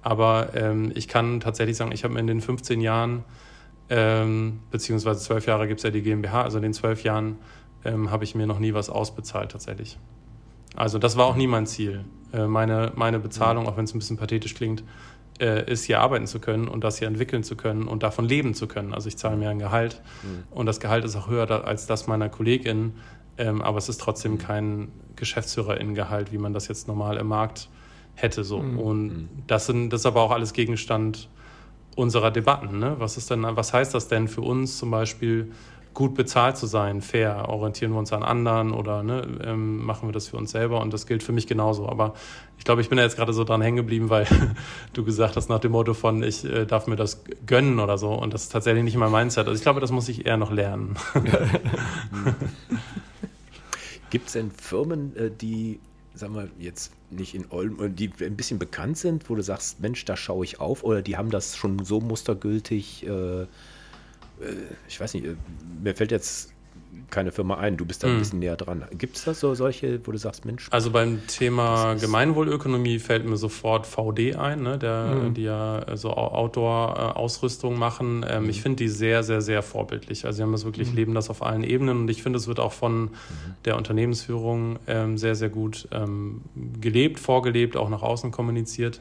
Aber 0.00 0.50
ähm, 0.54 0.92
ich 0.94 1.08
kann 1.08 1.40
tatsächlich 1.40 1.76
sagen, 1.76 1.92
ich 1.92 2.04
habe 2.04 2.14
mir 2.14 2.20
in 2.20 2.26
den 2.26 2.40
15 2.40 2.80
Jahren, 2.80 3.24
ähm, 3.90 4.60
beziehungsweise 4.70 5.20
zwölf 5.20 5.46
Jahre 5.46 5.68
gibt 5.68 5.80
es 5.80 5.84
ja 5.84 5.90
die 5.90 6.02
GmbH, 6.02 6.42
also 6.42 6.58
in 6.58 6.62
den 6.62 6.72
zwölf 6.72 7.02
Jahren 7.02 7.38
ähm, 7.84 8.10
habe 8.10 8.24
ich 8.24 8.34
mir 8.34 8.46
noch 8.46 8.58
nie 8.58 8.74
was 8.74 8.90
ausbezahlt 8.90 9.52
tatsächlich. 9.52 9.98
Also 10.74 10.98
das 10.98 11.16
war 11.16 11.26
auch 11.26 11.36
nie 11.36 11.46
mein 11.46 11.66
Ziel. 11.66 12.04
Äh, 12.32 12.46
meine, 12.46 12.92
meine 12.94 13.18
Bezahlung, 13.18 13.68
auch 13.68 13.76
wenn 13.76 13.84
es 13.84 13.94
ein 13.94 13.98
bisschen 13.98 14.16
pathetisch 14.16 14.54
klingt, 14.54 14.82
äh, 15.40 15.70
ist 15.70 15.84
hier 15.84 16.00
arbeiten 16.00 16.26
zu 16.26 16.40
können 16.40 16.68
und 16.68 16.84
das 16.84 16.98
hier 16.98 17.08
entwickeln 17.08 17.42
zu 17.42 17.56
können 17.56 17.88
und 17.88 18.02
davon 18.02 18.24
leben 18.24 18.54
zu 18.54 18.66
können. 18.66 18.94
Also 18.94 19.08
ich 19.08 19.16
zahle 19.16 19.36
mir 19.36 19.50
ein 19.50 19.58
Gehalt 19.58 20.00
mhm. 20.22 20.44
und 20.50 20.66
das 20.66 20.80
Gehalt 20.80 21.04
ist 21.04 21.16
auch 21.16 21.28
höher 21.28 21.66
als 21.66 21.86
das 21.86 22.06
meiner 22.06 22.28
KollegInnen, 22.28 22.94
ähm, 23.38 23.62
aber 23.62 23.78
es 23.78 23.88
ist 23.88 24.00
trotzdem 24.00 24.38
kein 24.38 24.88
Geschäftsführerinnengehalt, 25.16 26.32
wie 26.32 26.38
man 26.38 26.52
das 26.52 26.68
jetzt 26.68 26.88
normal 26.88 27.16
im 27.16 27.28
Markt 27.28 27.68
hätte. 28.14 28.44
So. 28.44 28.62
Mhm. 28.62 28.78
Und 28.78 29.06
mhm. 29.06 29.28
das, 29.46 29.66
sind, 29.66 29.90
das 29.90 30.02
ist 30.02 30.06
aber 30.06 30.22
auch 30.22 30.30
alles 30.30 30.52
Gegenstand 30.52 31.28
unserer 31.96 32.30
Debatten. 32.30 32.78
Ne? 32.78 32.96
Was, 32.98 33.16
ist 33.16 33.30
denn, 33.30 33.42
was 33.42 33.72
heißt 33.72 33.94
das 33.94 34.08
denn 34.08 34.28
für 34.28 34.40
uns 34.42 34.78
zum 34.78 34.90
Beispiel, 34.90 35.52
gut 35.94 36.14
bezahlt 36.14 36.56
zu 36.56 36.66
sein, 36.66 37.00
fair? 37.00 37.48
Orientieren 37.48 37.92
wir 37.92 37.98
uns 37.98 38.12
an 38.12 38.22
anderen 38.22 38.72
oder 38.72 39.02
ne, 39.02 39.26
ähm, 39.44 39.84
machen 39.84 40.08
wir 40.08 40.12
das 40.12 40.28
für 40.28 40.36
uns 40.36 40.50
selber? 40.50 40.80
Und 40.80 40.92
das 40.92 41.06
gilt 41.06 41.22
für 41.22 41.32
mich 41.32 41.46
genauso. 41.46 41.88
Aber 41.88 42.14
ich 42.58 42.64
glaube, 42.64 42.80
ich 42.80 42.88
bin 42.88 42.96
da 42.96 43.02
jetzt 43.04 43.16
gerade 43.16 43.32
so 43.32 43.44
dran 43.44 43.60
hängen 43.62 43.76
geblieben, 43.76 44.10
weil 44.10 44.26
du 44.92 45.04
gesagt 45.04 45.36
hast 45.36 45.48
nach 45.48 45.60
dem 45.60 45.72
Motto 45.72 45.94
von, 45.94 46.22
ich 46.22 46.44
äh, 46.44 46.66
darf 46.66 46.86
mir 46.86 46.96
das 46.96 47.24
gönnen 47.46 47.80
oder 47.80 47.98
so. 47.98 48.12
Und 48.12 48.32
das 48.34 48.44
ist 48.44 48.52
tatsächlich 48.52 48.84
nicht 48.84 48.96
mein 48.96 49.10
Mindset. 49.10 49.46
Also 49.46 49.56
ich 49.56 49.62
glaube, 49.62 49.80
das 49.80 49.90
muss 49.90 50.08
ich 50.08 50.26
eher 50.26 50.36
noch 50.36 50.52
lernen. 50.52 50.96
Gibt 54.10 54.26
es 54.26 54.34
denn 54.34 54.50
Firmen, 54.50 55.16
äh, 55.16 55.30
die, 55.30 55.80
sagen 56.14 56.34
wir 56.34 56.48
jetzt 56.58 56.92
nicht 57.10 57.34
in 57.34 57.46
Olm, 57.50 57.82
äh, 57.82 57.88
die 57.88 58.10
ein 58.20 58.36
bisschen 58.36 58.58
bekannt 58.58 58.98
sind, 58.98 59.28
wo 59.30 59.34
du 59.34 59.42
sagst, 59.42 59.80
Mensch, 59.80 60.04
da 60.04 60.16
schaue 60.16 60.44
ich 60.44 60.60
auf, 60.60 60.84
oder 60.84 61.02
die 61.02 61.16
haben 61.16 61.30
das 61.30 61.56
schon 61.56 61.84
so 61.84 62.00
mustergültig, 62.00 63.06
äh, 63.06 63.46
ich 64.88 65.00
weiß 65.00 65.14
nicht, 65.14 65.26
mir 65.82 65.94
fällt 65.94 66.10
jetzt 66.10 66.52
keine 67.12 67.30
Firma 67.30 67.58
ein. 67.58 67.76
Du 67.76 67.84
bist 67.84 68.02
da 68.02 68.08
ein 68.08 68.14
hm. 68.14 68.18
bisschen 68.18 68.38
näher 68.40 68.56
dran. 68.56 68.84
Gibt 68.98 69.16
es 69.16 69.24
da 69.24 69.34
so 69.34 69.54
solche, 69.54 70.04
wo 70.04 70.10
du 70.10 70.18
sagst, 70.18 70.44
Mensch? 70.44 70.66
Also 70.70 70.90
beim 70.90 71.24
Thema 71.28 71.94
Gemeinwohlökonomie 71.94 72.98
fällt 72.98 73.24
mir 73.24 73.36
sofort 73.36 73.86
VD 73.86 74.34
ein, 74.34 74.62
ne, 74.62 74.78
der, 74.78 75.14
mhm. 75.14 75.34
die 75.34 75.42
ja 75.42 75.84
so 75.94 76.10
Outdoor-Ausrüstung 76.10 77.78
machen. 77.78 78.24
Ähm, 78.28 78.44
mhm. 78.44 78.50
Ich 78.50 78.62
finde 78.62 78.76
die 78.76 78.88
sehr, 78.88 79.22
sehr, 79.22 79.42
sehr 79.42 79.62
vorbildlich. 79.62 80.24
Also 80.24 80.38
sie 80.38 80.42
haben 80.42 80.52
das 80.52 80.64
wirklich, 80.64 80.90
mhm. 80.90 80.96
leben 80.96 81.14
das 81.14 81.30
auf 81.30 81.42
allen 81.42 81.62
Ebenen 81.62 82.00
und 82.00 82.08
ich 82.08 82.22
finde, 82.22 82.38
es 82.38 82.48
wird 82.48 82.58
auch 82.58 82.72
von 82.72 83.02
mhm. 83.02 83.10
der 83.66 83.76
Unternehmensführung 83.76 84.78
ähm, 84.86 85.18
sehr, 85.18 85.34
sehr 85.34 85.50
gut 85.50 85.86
ähm, 85.92 86.40
gelebt, 86.80 87.20
vorgelebt, 87.20 87.76
auch 87.76 87.90
nach 87.90 88.02
außen 88.02 88.30
kommuniziert. 88.30 89.00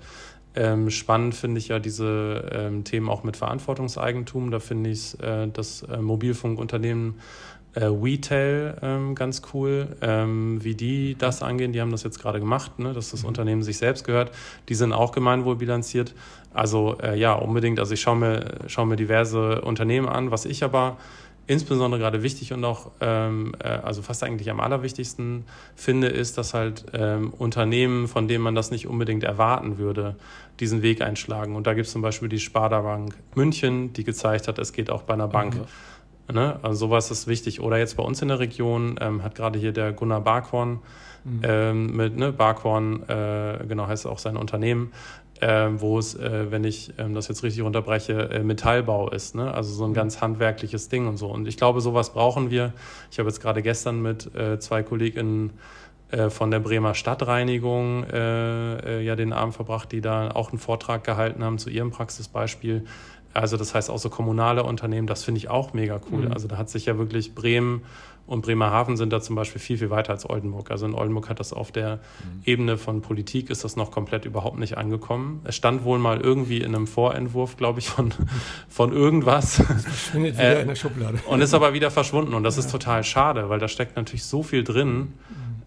Ähm, 0.56 0.90
spannend 0.90 1.34
finde 1.34 1.60
ich 1.60 1.70
ja 1.70 1.80
diese 1.80 2.50
ähm, 2.52 2.84
Themen 2.84 3.10
auch 3.10 3.24
mit 3.24 3.38
Verantwortungseigentum. 3.38 4.52
Da 4.52 4.60
finde 4.60 4.90
ich 4.90 5.18
äh, 5.22 5.48
das 5.48 5.84
äh, 5.84 5.98
Mobilfunkunternehmen 5.98 7.16
äh, 7.74 7.82
WeTel 7.84 8.78
ähm, 8.82 9.16
ganz 9.16 9.42
cool, 9.54 9.96
ähm, 10.02 10.62
wie 10.62 10.76
die 10.76 11.16
das 11.18 11.42
angehen. 11.42 11.72
Die 11.72 11.80
haben 11.80 11.92
das 11.92 12.04
jetzt 12.04 12.20
gerade 12.20 12.40
gemacht, 12.40 12.80
ne, 12.80 12.94
dass 12.94 13.12
das 13.12 13.22
mhm. 13.22 13.30
Unternehmen 13.30 13.64
sich 13.64 13.78
selbst 13.78 14.04
gehört. 14.04 14.32
Die 14.68 14.76
sind 14.76 14.92
auch 14.92 15.14
gemeinwohlbilanziert. 15.14 16.14
Also 16.54 16.98
äh, 17.02 17.18
ja, 17.18 17.34
unbedingt. 17.34 17.80
Also 17.80 17.94
ich 17.94 18.02
schaue 18.02 18.18
mir, 18.18 18.46
schaue 18.68 18.88
mir 18.88 18.98
diverse 18.98 19.62
Unternehmen 19.62 20.10
an. 20.10 20.32
Was 20.32 20.46
ich 20.46 20.66
aber 20.66 20.98
insbesondere 21.48 22.00
gerade 22.00 22.24
wichtig 22.24 22.54
und 22.54 22.64
auch, 22.64 22.92
ähm, 23.02 23.54
äh, 23.64 23.68
also 23.68 24.02
fast 24.02 24.24
eigentlich 24.24 24.50
am 24.50 24.60
allerwichtigsten 24.60 25.46
finde, 25.76 26.08
ist, 26.08 26.38
dass 26.38 26.54
halt 26.54 26.86
ähm, 26.94 27.34
Unternehmen, 27.38 28.08
von 28.08 28.28
denen 28.28 28.44
man 28.44 28.56
das 28.56 28.72
nicht 28.72 28.88
unbedingt 28.88 29.24
erwarten 29.24 29.78
würde, 29.78 30.16
diesen 30.60 30.82
Weg 30.82 31.02
einschlagen. 31.02 31.56
Und 31.56 31.68
da 31.68 31.74
gibt 31.74 31.88
es 31.88 31.92
zum 31.92 32.02
Beispiel 32.02 32.30
die 32.30 32.40
Sparda 32.40 32.82
Bank 32.82 33.16
München, 33.36 33.94
die 33.94 34.04
gezeigt 34.04 34.48
hat, 34.48 34.60
es 34.60 34.74
geht 34.74 34.90
auch 34.90 35.04
bei 35.04 35.14
einer 35.14 35.28
Bank. 35.28 35.56
Mhm 35.56 35.66
Ne? 36.32 36.60
Also 36.62 36.88
sowas 36.88 37.12
ist 37.12 37.28
wichtig. 37.28 37.62
Oder 37.62 37.78
jetzt 37.78 37.98
bei 37.98 38.04
uns 38.04 38.22
in 38.22 38.30
der 38.30 38.40
Region 38.40 38.96
ähm, 39.02 39.24
hat 39.24 39.36
gerade 39.36 39.60
hier 39.60 39.72
der 39.72 39.92
Gunnar 39.92 40.22
Barkhorn 40.22 40.80
mhm. 41.24 41.42
ähm, 41.44 41.96
mit 41.96 42.18
ne, 42.18 42.32
Barkhorn, 42.32 43.08
äh, 43.08 43.66
genau 43.68 43.88
heißt 43.88 44.08
auch 44.08 44.20
sein 44.20 44.38
Unternehmen, 44.38 44.92
äh, 45.42 45.70
wo 45.82 45.98
es, 45.98 46.16
äh, 46.16 46.52
wenn 46.52 46.64
ich 46.64 46.94
ähm, 46.98 47.14
das 47.16 47.28
jetzt 47.28 47.44
richtig 47.44 47.64
runterbreche, 47.64 48.30
äh, 48.30 48.44
Metallbau 48.44 49.10
ist. 49.10 49.36
Ne? 49.36 49.54
Also 49.54 49.74
so 49.74 49.84
ein 49.84 49.90
mhm. 49.90 49.96
ganz 49.96 50.22
handwerkliches 50.22 50.88
Ding 50.88 51.08
und 51.08 51.18
so. 51.18 51.28
Und 51.28 51.48
ich 51.48 51.58
glaube, 51.58 51.82
sowas 51.82 52.14
brauchen 52.14 52.52
wir. 52.52 52.74
Ich 53.12 53.20
habe 53.20 53.28
jetzt 53.28 53.42
gerade 53.42 53.62
gestern 53.62 54.02
mit 54.02 54.34
äh, 54.36 54.60
zwei 54.60 54.84
KollegInnen 54.84 55.52
äh, 56.12 56.30
von 56.30 56.52
der 56.52 56.60
Bremer 56.60 56.94
Stadtreinigung 56.94 58.06
ja 58.12 59.16
den 59.16 59.34
Abend 59.34 59.56
verbracht, 59.56 59.92
die 59.92 60.02
da 60.02 60.32
auch 60.32 60.52
einen 60.52 60.60
Vortrag 60.60 61.04
gehalten 61.04 61.44
haben 61.44 61.58
zu 61.58 61.70
ihrem 61.70 61.92
Praxisbeispiel 61.92 62.86
also 63.34 63.58
das 63.58 63.74
heißt 63.74 63.90
auch 63.90 64.00
so 64.00 64.10
kommunale 64.10 64.64
Unternehmen, 64.64 65.08
das 65.08 65.24
finde 65.24 65.40
ich 65.40 65.50
auch 65.50 65.74
mega 65.74 66.00
cool. 66.12 66.26
Mhm. 66.26 66.32
Also 66.34 66.48
da 66.48 66.58
hat 66.58 66.70
sich 66.70 66.86
ja 66.86 66.98
wirklich 66.98 67.34
Bremen 67.36 67.84
und 68.28 68.44
Bremerhaven 68.44 68.98
sind 68.98 69.12
da 69.12 69.20
zum 69.20 69.36
Beispiel 69.36 69.60
viel, 69.60 69.78
viel 69.78 69.90
weiter 69.90 70.12
als 70.12 70.30
Oldenburg. 70.30 70.72
Also 70.72 70.86
in 70.86 70.94
Oldenburg 70.94 71.28
hat 71.28 71.40
das 71.40 71.54
auf 71.54 71.72
der 71.72 71.96
mhm. 71.96 72.42
Ebene 72.46 72.78
von 72.78 73.02
Politik 73.02 73.50
ist 73.50 73.64
das 73.64 73.76
noch 73.76 73.92
komplett 73.92 74.26
überhaupt 74.26 74.60
nicht 74.60 74.78
angekommen. 74.78 75.42
Es 75.44 75.56
stand 75.56 75.84
wohl 75.84 76.00
mal 76.00 76.22
irgendwie 76.22 76.60
in 76.60 76.76
einem 76.76 76.88
Vorentwurf, 76.88 77.58
glaube 77.58 77.80
ich, 77.80 77.90
von, 77.90 78.14
von 78.70 78.94
irgendwas. 78.94 79.58
Das 79.58 79.84
verschwindet 79.84 80.36
wieder 80.36 80.58
äh, 80.58 80.62
in 80.62 80.68
der 80.70 80.76
Schublade. 80.76 81.20
Und 81.28 81.42
ist 81.42 81.54
aber 81.54 81.74
wieder 81.74 81.92
verschwunden. 81.92 82.34
Und 82.34 82.44
das 82.44 82.56
ja. 82.56 82.62
ist 82.62 82.72
total 82.72 83.04
schade, 83.04 83.50
weil 83.50 83.60
da 83.60 83.68
steckt 83.68 83.96
natürlich 83.96 84.24
so 84.24 84.44
viel 84.44 84.64
drin, 84.64 84.98
mhm. 84.98 85.12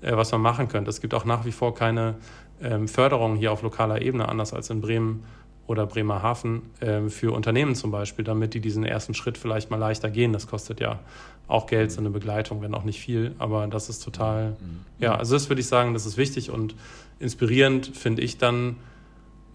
äh, 0.00 0.16
was 0.16 0.32
man 0.32 0.40
machen 0.40 0.68
könnte. 0.68 0.90
Es 0.90 1.00
gibt 1.00 1.12
auch 1.12 1.24
nach 1.24 1.44
wie 1.44 1.52
vor 1.52 1.74
keine 1.74 2.14
ähm, 2.62 2.88
Förderung 2.88 3.36
hier 3.36 3.52
auf 3.52 3.62
lokaler 3.62 4.00
Ebene, 4.00 4.28
anders 4.28 4.54
als 4.54 4.70
in 4.70 4.80
Bremen 4.80 5.24
oder 5.66 5.86
Bremerhaven 5.86 6.62
äh, 6.80 7.08
für 7.08 7.32
Unternehmen 7.32 7.74
zum 7.74 7.90
Beispiel, 7.90 8.24
damit 8.24 8.54
die 8.54 8.60
diesen 8.60 8.84
ersten 8.84 9.14
Schritt 9.14 9.38
vielleicht 9.38 9.70
mal 9.70 9.78
leichter 9.78 10.10
gehen. 10.10 10.32
Das 10.32 10.46
kostet 10.46 10.80
ja 10.80 11.00
auch 11.48 11.66
Geld, 11.66 11.92
so 11.92 12.00
eine 12.00 12.10
Begleitung, 12.10 12.62
wenn 12.62 12.74
auch 12.74 12.84
nicht 12.84 13.00
viel, 13.00 13.34
aber 13.38 13.66
das 13.66 13.88
ist 13.88 14.02
total, 14.02 14.50
mhm. 14.50 14.84
ja, 14.98 15.14
also 15.14 15.34
das 15.34 15.48
würde 15.48 15.60
ich 15.60 15.66
sagen, 15.66 15.92
das 15.92 16.06
ist 16.06 16.16
wichtig 16.16 16.50
und 16.50 16.74
inspirierend 17.18 17.94
finde 17.94 18.22
ich 18.22 18.38
dann 18.38 18.76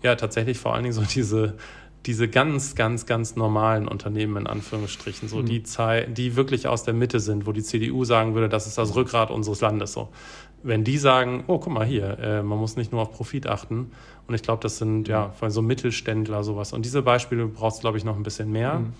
ja 0.03 0.15
tatsächlich 0.15 0.57
vor 0.57 0.73
allen 0.73 0.84
Dingen 0.84 0.94
so 0.94 1.02
diese, 1.02 1.56
diese 2.06 2.27
ganz, 2.27 2.76
ganz, 2.76 3.06
ganz 3.06 3.36
normalen 3.36 3.88
Unternehmen 3.88 4.38
in 4.38 4.48
Anführungsstrichen, 4.48 5.27
so 5.27 5.38
mhm. 5.38 5.45
die 5.45 5.64
die 6.10 6.36
wirklich 6.36 6.68
aus 6.68 6.84
der 6.84 6.94
Mitte 6.94 7.19
sind, 7.19 7.45
wo 7.45 7.52
die 7.52 7.64
CDU 7.64 8.06
sagen 8.06 8.36
würde, 8.36 8.49
das 8.49 8.68
ist 8.68 8.77
das 8.77 8.95
Rückgrat 8.95 9.31
unseres 9.31 9.61
Landes. 9.61 9.94
So, 9.94 10.10
wenn 10.64 10.84
die 10.84 10.98
sagen, 10.98 11.44
oh, 11.48 11.60
guck 11.60 11.73
mal 11.73 11.86
hier, 11.86 12.19
äh, 12.19 12.44
man 12.44 12.57
muss 12.57 12.76
nicht 12.76 12.91
nur 12.91 13.02
auf 13.02 13.11
Profit 13.11 13.48
achten. 13.48 13.91
Und 14.27 14.36
ich 14.36 14.41
glaube, 14.41 14.61
das 14.61 14.77
sind 14.77 15.07
ja 15.07 15.30
vor 15.31 15.44
allem 15.44 15.52
so 15.52 15.61
Mittelständler 15.61 16.44
sowas. 16.44 16.73
Und 16.73 16.86
diese 16.86 17.02
Beispiele 17.02 17.48
braucht 17.48 17.76
es, 17.76 17.80
glaube 17.81 17.98
ich, 17.98 18.03
noch 18.03 18.15
ein 18.15 18.23
bisschen 18.23 18.52
mehr. 18.52 18.80
Mhm. 18.80 18.94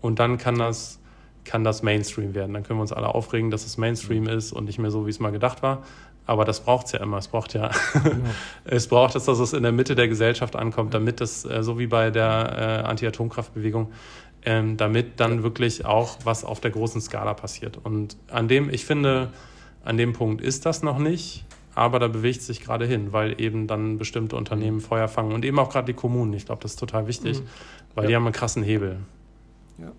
Und 0.00 0.18
dann 0.18 0.38
kann 0.38 0.58
das, 0.58 0.98
kann 1.44 1.64
das 1.64 1.82
Mainstream 1.82 2.34
werden. 2.34 2.54
Dann 2.54 2.62
können 2.62 2.78
wir 2.78 2.82
uns 2.82 2.92
alle 2.92 3.14
aufregen, 3.14 3.50
dass 3.50 3.64
es 3.64 3.78
Mainstream 3.78 4.24
mhm. 4.24 4.30
ist 4.30 4.52
und 4.52 4.64
nicht 4.64 4.78
mehr 4.78 4.90
so, 4.90 5.06
wie 5.06 5.10
es 5.10 5.20
mal 5.20 5.32
gedacht 5.32 5.62
war. 5.62 5.82
Aber 6.24 6.44
das 6.44 6.60
braucht 6.60 6.86
es 6.86 6.92
ja 6.92 7.00
immer. 7.00 7.18
Es 7.18 7.28
braucht 7.28 7.54
ja, 7.54 7.70
genau. 7.92 8.16
es 8.64 8.86
braucht 8.88 9.16
es, 9.16 9.24
dass 9.24 9.38
es 9.38 9.52
in 9.52 9.62
der 9.62 9.72
Mitte 9.72 9.94
der 9.94 10.08
Gesellschaft 10.08 10.56
ankommt, 10.56 10.94
damit 10.94 11.20
das, 11.20 11.44
äh, 11.44 11.62
so 11.62 11.78
wie 11.78 11.86
bei 11.86 12.10
der 12.10 12.82
äh, 12.84 12.88
Anti-Atomkraftbewegung, 12.88 13.92
ähm, 14.44 14.76
damit 14.76 15.20
dann 15.20 15.36
ja. 15.36 15.42
wirklich 15.42 15.84
auch 15.84 16.18
was 16.24 16.44
auf 16.44 16.60
der 16.60 16.70
großen 16.70 17.00
Skala 17.00 17.34
passiert. 17.34 17.78
Und 17.82 18.16
an 18.28 18.48
dem, 18.48 18.70
ich 18.70 18.84
finde, 18.84 19.30
an 19.84 19.96
dem 19.96 20.12
Punkt 20.12 20.40
ist 20.40 20.66
das 20.66 20.82
noch 20.82 20.98
nicht, 20.98 21.44
aber 21.74 21.98
da 21.98 22.08
bewegt 22.08 22.42
sich 22.42 22.60
gerade 22.60 22.86
hin, 22.86 23.12
weil 23.12 23.40
eben 23.40 23.66
dann 23.66 23.98
bestimmte 23.98 24.36
Unternehmen 24.36 24.78
mhm. 24.78 24.82
Feuer 24.82 25.08
fangen 25.08 25.32
und 25.32 25.44
eben 25.44 25.58
auch 25.58 25.70
gerade 25.70 25.86
die 25.86 25.94
Kommunen. 25.94 26.32
Ich 26.34 26.46
glaube, 26.46 26.62
das 26.62 26.72
ist 26.72 26.78
total 26.78 27.06
wichtig, 27.06 27.40
mhm. 27.40 27.46
weil 27.94 28.04
ja. 28.04 28.08
die 28.08 28.16
haben 28.16 28.24
einen 28.24 28.34
krassen 28.34 28.62
Hebel. 28.62 28.98
Ja, 29.78 29.92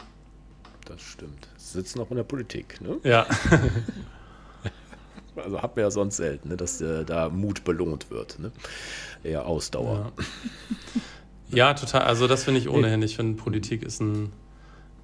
das 0.86 1.02
stimmt. 1.02 1.48
Sie 1.58 1.80
sitzen 1.80 2.00
auch 2.00 2.10
in 2.12 2.18
der 2.18 2.24
Politik, 2.24 2.80
ne? 2.82 2.98
Ja. 3.04 3.26
also 5.36 5.62
hat 5.62 5.76
man 5.76 5.84
ja 5.84 5.92
sonst 5.92 6.18
selten, 6.18 6.50
ne, 6.50 6.58
dass 6.58 6.80
äh, 6.82 7.06
da 7.06 7.30
Mut 7.30 7.64
belohnt 7.64 8.12
wird. 8.12 8.40
Ne? 8.40 8.52
Eher 9.24 9.46
Ausdauer. 9.46 10.12
Ja. 11.50 11.70
ja, 11.70 11.74
total. 11.74 12.04
Also 12.04 12.28
das 12.28 12.44
finde 12.44 12.60
ich 12.60 12.70
ohnehin. 12.70 13.02
Ich 13.02 13.16
finde, 13.16 13.42
Politik 13.42 13.84
ist 13.84 14.02
ein, 14.02 14.32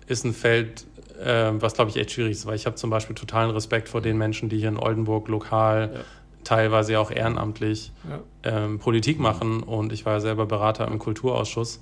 ist 0.08 0.26
ein 0.26 0.34
Feld, 0.34 0.86
äh, 1.20 1.52
was, 1.62 1.74
glaube 1.74 1.92
ich, 1.92 1.98
echt 1.98 2.12
schwierig 2.12 2.32
ist, 2.32 2.46
weil 2.46 2.56
ich 2.56 2.66
habe 2.66 2.76
zum 2.76 2.90
Beispiel 2.90 3.16
totalen 3.16 3.52
Respekt 3.52 3.90
vor 3.90 4.02
den 4.02 4.18
Menschen, 4.18 4.50
die 4.50 4.58
hier 4.58 4.70
in 4.70 4.78
Oldenburg 4.78 5.28
lokal 5.28 5.92
ja. 5.94 6.00
teilweise 6.44 6.94
ja 6.94 7.00
auch 7.00 7.12
ehrenamtlich 7.12 7.92
ja. 8.10 8.20
Ähm, 8.44 8.80
Politik 8.80 9.20
machen 9.20 9.64
und 9.64 9.92
ich 9.92 10.06
war 10.06 10.14
ja 10.14 10.20
selber 10.20 10.46
Berater 10.46 10.88
im 10.88 11.00
Kulturausschuss. 11.00 11.80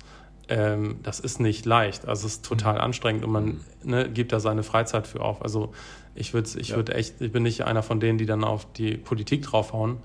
Ähm, 0.48 0.96
das 1.02 1.20
ist 1.20 1.40
nicht 1.40 1.66
leicht, 1.66 2.08
also 2.08 2.26
es 2.26 2.34
ist 2.34 2.44
total 2.44 2.76
mhm. 2.76 2.80
anstrengend 2.80 3.24
und 3.24 3.32
man 3.32 3.60
ne, 3.84 4.08
gibt 4.08 4.32
da 4.32 4.40
seine 4.40 4.62
Freizeit 4.62 5.06
für 5.06 5.20
auf. 5.20 5.42
Also 5.42 5.72
ich 6.14 6.32
würde 6.32 6.48
ich 6.58 6.70
ja. 6.70 6.76
würde 6.76 6.94
echt, 6.94 7.20
ich 7.20 7.32
bin 7.32 7.42
nicht 7.42 7.64
einer 7.64 7.82
von 7.82 8.00
denen, 8.00 8.18
die 8.18 8.26
dann 8.26 8.44
auf 8.44 8.66
die 8.72 8.96
Politik 8.96 9.42
draufhauen. 9.42 9.98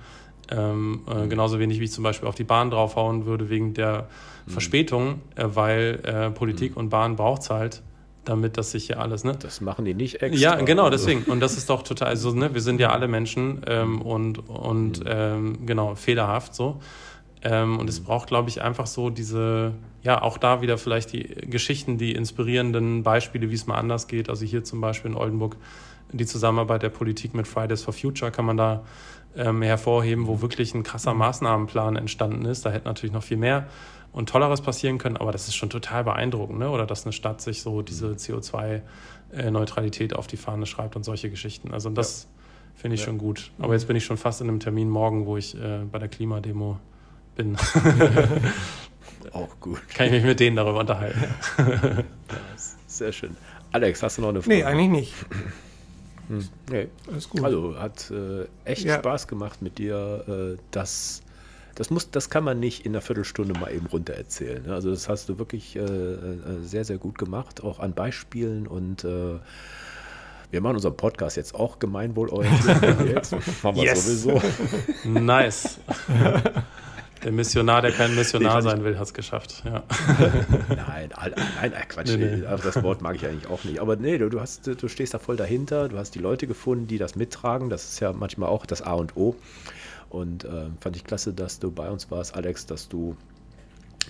Ähm, 0.51 1.03
äh, 1.09 1.23
mhm. 1.23 1.29
genauso 1.29 1.57
wenig 1.57 1.79
wie 1.79 1.85
ich 1.85 1.93
zum 1.93 2.03
Beispiel 2.03 2.27
auf 2.27 2.35
die 2.35 2.43
Bahn 2.43 2.69
draufhauen 2.69 3.25
würde 3.25 3.49
wegen 3.49 3.73
der 3.73 4.09
mhm. 4.45 4.51
Verspätung, 4.51 5.21
äh, 5.35 5.45
weil 5.47 6.01
äh, 6.03 6.29
Politik 6.31 6.71
mhm. 6.71 6.77
und 6.77 6.89
Bahn 6.89 7.15
braucht 7.15 7.43
es 7.43 7.49
halt 7.49 7.81
damit 8.25 8.57
das 8.57 8.71
sich 8.71 8.87
ja 8.87 8.97
alles, 8.97 9.23
ne? 9.23 9.35
Das 9.37 9.61
machen 9.61 9.85
die 9.85 9.93
nicht 9.93 10.21
extra. 10.21 10.41
Ja, 10.41 10.55
genau, 10.55 10.89
deswegen. 10.89 11.23
Und 11.23 11.39
das 11.39 11.57
ist 11.57 11.69
doch 11.69 11.83
total, 11.83 12.09
also, 12.09 12.31
ne, 12.31 12.53
wir 12.53 12.61
sind 12.61 12.79
ja 12.79 12.91
alle 12.91 13.07
Menschen 13.07 13.61
ähm, 13.67 14.01
und, 14.01 14.47
und 14.49 14.99
mhm. 14.99 15.05
ähm, 15.07 15.65
genau, 15.65 15.95
fehlerhaft 15.95 16.55
so. 16.55 16.79
Ähm, 17.41 17.77
und 17.77 17.89
es 17.89 17.99
mhm. 17.99 18.05
braucht, 18.05 18.27
glaube 18.27 18.49
ich, 18.49 18.61
einfach 18.61 18.87
so 18.87 19.09
diese, 19.09 19.73
ja, 20.01 20.21
auch 20.21 20.37
da 20.37 20.61
wieder 20.61 20.77
vielleicht 20.77 21.11
die 21.13 21.23
Geschichten, 21.23 21.97
die 21.97 22.13
inspirierenden 22.13 23.03
Beispiele, 23.03 23.49
wie 23.49 23.55
es 23.55 23.67
mal 23.67 23.77
anders 23.77 24.07
geht. 24.07 24.29
Also 24.29 24.45
hier 24.45 24.63
zum 24.63 24.79
Beispiel 24.79 25.11
in 25.11 25.17
Oldenburg 25.17 25.57
die 26.11 26.25
Zusammenarbeit 26.25 26.83
der 26.83 26.89
Politik 26.89 27.33
mit 27.33 27.47
Fridays 27.47 27.83
for 27.83 27.93
Future 27.93 28.31
kann 28.31 28.45
man 28.45 28.57
da 28.57 28.83
ähm, 29.35 29.61
hervorheben, 29.61 30.27
wo 30.27 30.41
wirklich 30.41 30.73
ein 30.73 30.83
krasser 30.83 31.13
mhm. 31.13 31.19
Maßnahmenplan 31.19 31.95
entstanden 31.95 32.45
ist. 32.45 32.65
Da 32.65 32.71
hätte 32.71 32.87
natürlich 32.87 33.13
noch 33.13 33.23
viel 33.23 33.37
mehr 33.37 33.67
und 34.13 34.29
Tolleres 34.29 34.61
passieren 34.61 34.99
können, 34.99 35.17
aber 35.17 35.31
das 35.31 35.47
ist 35.47 35.55
schon 35.55 35.69
total 35.69 36.03
beeindruckend, 36.03 36.59
ne? 36.59 36.69
oder 36.69 36.85
dass 36.85 37.05
eine 37.05 37.13
Stadt 37.13 37.41
sich 37.41 37.61
so 37.61 37.81
diese 37.81 38.09
mhm. 38.09 38.13
CO2-Neutralität 38.13 40.15
auf 40.15 40.27
die 40.27 40.37
Fahne 40.37 40.65
schreibt 40.65 40.95
und 40.95 41.03
solche 41.03 41.29
Geschichten. 41.29 41.73
Also 41.73 41.89
das 41.89 42.23
ja. 42.23 42.79
finde 42.79 42.95
ich 42.95 43.01
ja. 43.01 43.07
schon 43.07 43.17
gut. 43.17 43.51
Aber 43.57 43.69
mhm. 43.69 43.73
jetzt 43.73 43.87
bin 43.87 43.97
ich 43.97 44.05
schon 44.05 44.17
fast 44.17 44.39
in 44.39 44.47
einem 44.47 44.59
Termin 44.59 44.89
morgen, 44.89 45.25
wo 45.25 45.35
ich 45.35 45.59
äh, 45.59 45.79
bei 45.91 45.99
der 45.99 46.07
Klimademo 46.07 46.79
bin. 47.35 47.57
Auch 49.33 49.59
gut. 49.59 49.81
Kann 49.89 50.07
ich 50.07 50.13
mich 50.13 50.23
mit 50.23 50.39
denen 50.39 50.55
darüber 50.55 50.81
unterhalten. 50.81 51.23
Sehr 52.87 53.11
schön. 53.11 53.35
Alex, 53.71 54.03
hast 54.03 54.19
du 54.19 54.21
noch 54.21 54.29
eine 54.29 54.43
Frage? 54.43 54.55
Nee, 54.55 54.63
eigentlich 54.63 54.89
nicht. 54.89 55.13
Hm. 56.27 56.47
Nee. 56.69 56.87
Alles 57.09 57.29
gut. 57.29 57.43
Also 57.43 57.75
hat 57.79 58.11
äh, 58.11 58.45
echt 58.65 58.83
ja. 58.83 58.99
Spaß 58.99 59.27
gemacht 59.27 59.63
mit 59.63 59.79
dir, 59.79 60.55
äh, 60.55 60.57
das 60.69 61.23
das, 61.75 61.89
muss, 61.89 62.11
das 62.11 62.29
kann 62.29 62.43
man 62.43 62.59
nicht 62.59 62.85
in 62.85 62.93
einer 62.93 63.01
Viertelstunde 63.01 63.57
mal 63.59 63.73
eben 63.73 63.87
runter 63.87 64.13
erzählen. 64.13 64.63
Ne? 64.65 64.73
Also 64.73 64.89
das 64.91 65.09
hast 65.09 65.29
du 65.29 65.37
wirklich 65.39 65.75
äh, 65.75 65.79
äh, 65.79 66.63
sehr, 66.63 66.85
sehr 66.85 66.97
gut 66.97 67.17
gemacht, 67.17 67.63
auch 67.63 67.79
an 67.79 67.93
Beispielen 67.93 68.67
und 68.67 69.03
äh, 69.03 69.39
wir 70.51 70.61
machen 70.61 70.75
unseren 70.75 70.95
Podcast 70.95 71.35
jetzt 71.35 71.55
auch 71.55 71.79
gemeinwohlorientiert. 71.79 73.07
jetzt 73.07 73.31
machen 73.63 73.75
wir 73.75 73.83
yes. 73.83 74.05
sowieso. 74.05 74.41
Nice. 75.03 75.79
Der 77.23 77.31
Missionar, 77.31 77.81
der 77.81 77.91
kein 77.91 78.13
Missionar 78.13 78.57
nee, 78.57 78.69
sein 78.69 78.83
will, 78.83 78.97
hat 78.99 79.05
es 79.07 79.13
geschafft. 79.13 79.63
Ja. 79.65 79.83
Nein, 80.69 81.09
nein, 81.15 81.73
Quatsch. 81.87 82.17
Nee, 82.17 82.35
nee. 82.37 82.41
Das 82.41 82.83
Wort 82.83 83.01
mag 83.01 83.15
ich 83.15 83.25
eigentlich 83.25 83.49
auch 83.49 83.63
nicht. 83.63 83.79
Aber 83.79 83.95
nee, 83.95 84.17
du, 84.17 84.29
du, 84.29 84.41
hast, 84.41 84.67
du 84.67 84.87
stehst 84.87 85.13
da 85.13 85.19
voll 85.19 85.37
dahinter. 85.37 85.87
Du 85.87 85.97
hast 85.97 86.13
die 86.15 86.19
Leute 86.19 86.47
gefunden, 86.47 86.85
die 86.85 86.97
das 86.97 87.15
mittragen. 87.15 87.69
Das 87.69 87.85
ist 87.85 87.99
ja 88.01 88.11
manchmal 88.11 88.49
auch 88.49 88.65
das 88.65 88.81
A 88.81 88.93
und 88.93 89.15
O. 89.15 89.35
Und 90.13 90.45
äh, 90.45 90.67
fand 90.79 90.95
ich 90.95 91.03
klasse, 91.03 91.33
dass 91.33 91.57
du 91.57 91.71
bei 91.71 91.89
uns 91.89 92.11
warst, 92.11 92.35
Alex, 92.35 92.67
dass 92.67 92.87
du 92.87 93.17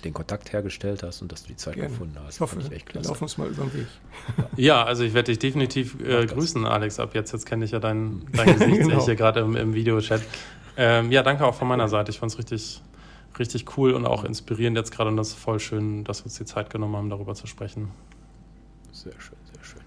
den 0.04 0.12
Kontakt 0.12 0.52
hergestellt 0.52 1.02
hast 1.02 1.22
und 1.22 1.32
dass 1.32 1.44
du 1.44 1.48
die 1.48 1.56
Zeit 1.56 1.76
Gerne. 1.76 1.88
gefunden 1.88 2.18
hast. 2.22 2.34
Ich 2.34 2.40
hoffe, 2.40 2.58
ich 2.60 2.70
echt 2.70 2.84
klasse. 2.84 3.06
wir 3.06 3.12
laufen 3.12 3.24
uns 3.24 3.38
mal 3.38 3.48
über 3.48 3.64
den 3.64 3.72
Weg. 3.72 3.86
Ja, 4.58 4.84
also 4.84 5.02
ich 5.02 5.14
werde 5.14 5.32
dich 5.32 5.38
definitiv 5.38 5.98
äh, 6.00 6.26
grüßen, 6.26 6.66
Alex, 6.66 7.00
ab 7.00 7.14
jetzt. 7.14 7.32
Jetzt 7.32 7.46
kenne 7.46 7.64
ich 7.64 7.70
ja 7.70 7.78
dein, 7.78 8.26
dein 8.32 8.52
Gesicht, 8.58 8.80
genau. 8.88 9.02
hier 9.02 9.16
gerade 9.16 9.40
im, 9.40 9.56
im 9.56 9.72
Videochat. 9.72 10.20
Ähm, 10.76 11.10
ja, 11.10 11.22
danke 11.22 11.46
auch 11.46 11.54
von 11.54 11.68
meiner 11.68 11.88
Seite. 11.88 12.10
Ich 12.10 12.18
fand 12.18 12.32
es 12.32 12.38
richtig, 12.38 12.82
richtig 13.38 13.78
cool 13.78 13.94
und 13.94 14.04
auch 14.04 14.24
inspirierend 14.24 14.76
jetzt 14.76 14.92
gerade 14.92 15.08
und 15.08 15.16
das 15.16 15.28
ist 15.28 15.38
voll 15.38 15.58
schön, 15.58 16.04
dass 16.04 16.20
wir 16.20 16.26
uns 16.26 16.34
die 16.34 16.44
Zeit 16.44 16.68
genommen 16.68 16.96
haben, 16.96 17.08
darüber 17.08 17.34
zu 17.34 17.46
sprechen. 17.46 17.90
Sehr 18.92 19.18
schön, 19.18 19.38
sehr 19.54 19.64
schön. 19.64 19.80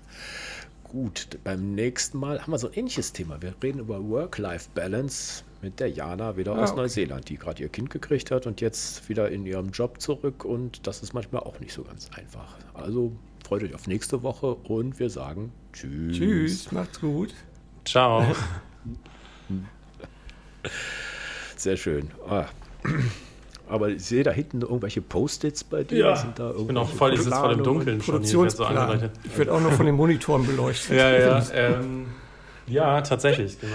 Gut, 0.84 1.38
beim 1.44 1.76
nächsten 1.76 2.18
Mal 2.18 2.41
haben 2.41 2.52
wir 2.52 2.57
so 2.57 2.69
ein 2.69 2.73
ähnliches 2.73 3.14
Thema. 3.14 3.39
Wir 3.39 3.53
reden 3.61 3.77
über 3.77 4.03
Work-Life-Balance 4.03 5.44
mit 5.61 5.79
der 5.79 5.89
Jana 5.89 6.38
wieder 6.38 6.55
ah, 6.55 6.63
aus 6.63 6.71
okay. 6.71 6.81
Neuseeland, 6.81 7.29
die 7.29 7.38
gerade 7.38 7.61
ihr 7.61 7.69
Kind 7.69 7.89
gekriegt 7.89 8.31
hat 8.31 8.47
und 8.47 8.61
jetzt 8.61 9.09
wieder 9.09 9.29
in 9.29 9.45
ihrem 9.45 9.69
Job 9.71 10.01
zurück. 10.01 10.45
Und 10.45 10.85
das 10.88 11.03
ist 11.03 11.13
manchmal 11.13 11.41
auch 11.41 11.59
nicht 11.59 11.73
so 11.73 11.84
ganz 11.84 12.09
einfach. 12.15 12.55
Also 12.73 13.11
freut 13.45 13.63
euch 13.63 13.73
auf 13.73 13.88
nächste 13.88 14.23
Woche 14.23 14.55
und 14.55 14.99
wir 14.99 15.09
sagen 15.09 15.51
Tschüss. 15.73 16.17
Tschüss, 16.17 16.71
macht's 16.71 16.99
gut. 16.99 17.34
Ciao. 17.85 18.23
Sehr 21.55 21.77
schön. 21.77 22.11
Ah. 22.27 22.45
Aber 23.69 23.89
ich 23.89 24.05
sehe 24.05 24.23
da 24.23 24.31
hinten 24.31 24.61
irgendwelche 24.61 25.01
Post-its 25.01 25.63
bei 25.63 25.84
dir. 25.84 25.97
Ja, 25.97 26.15
Sind 26.15 26.39
da 26.39 26.53
ich 26.57 26.67
bin 26.67 26.77
auch 26.77 26.89
voll, 26.89 27.13
ich 27.13 27.21
sitze 27.21 27.35
voll 27.35 27.53
im 27.53 27.63
Dunkeln 27.63 28.01
schon 28.01 28.23
hier, 28.23 28.49
so 28.49 28.65
Ich 29.23 29.38
werde 29.38 29.53
auch 29.53 29.59
noch 29.59 29.73
von 29.73 29.85
den 29.85 29.95
Monitoren 29.95 30.45
beleuchtet. 30.45 30.97
ja, 30.97 31.11
ja, 31.11 31.43
ähm, 31.53 32.07
ja, 32.67 33.01
tatsächlich, 33.01 33.59
genau. 33.59 33.73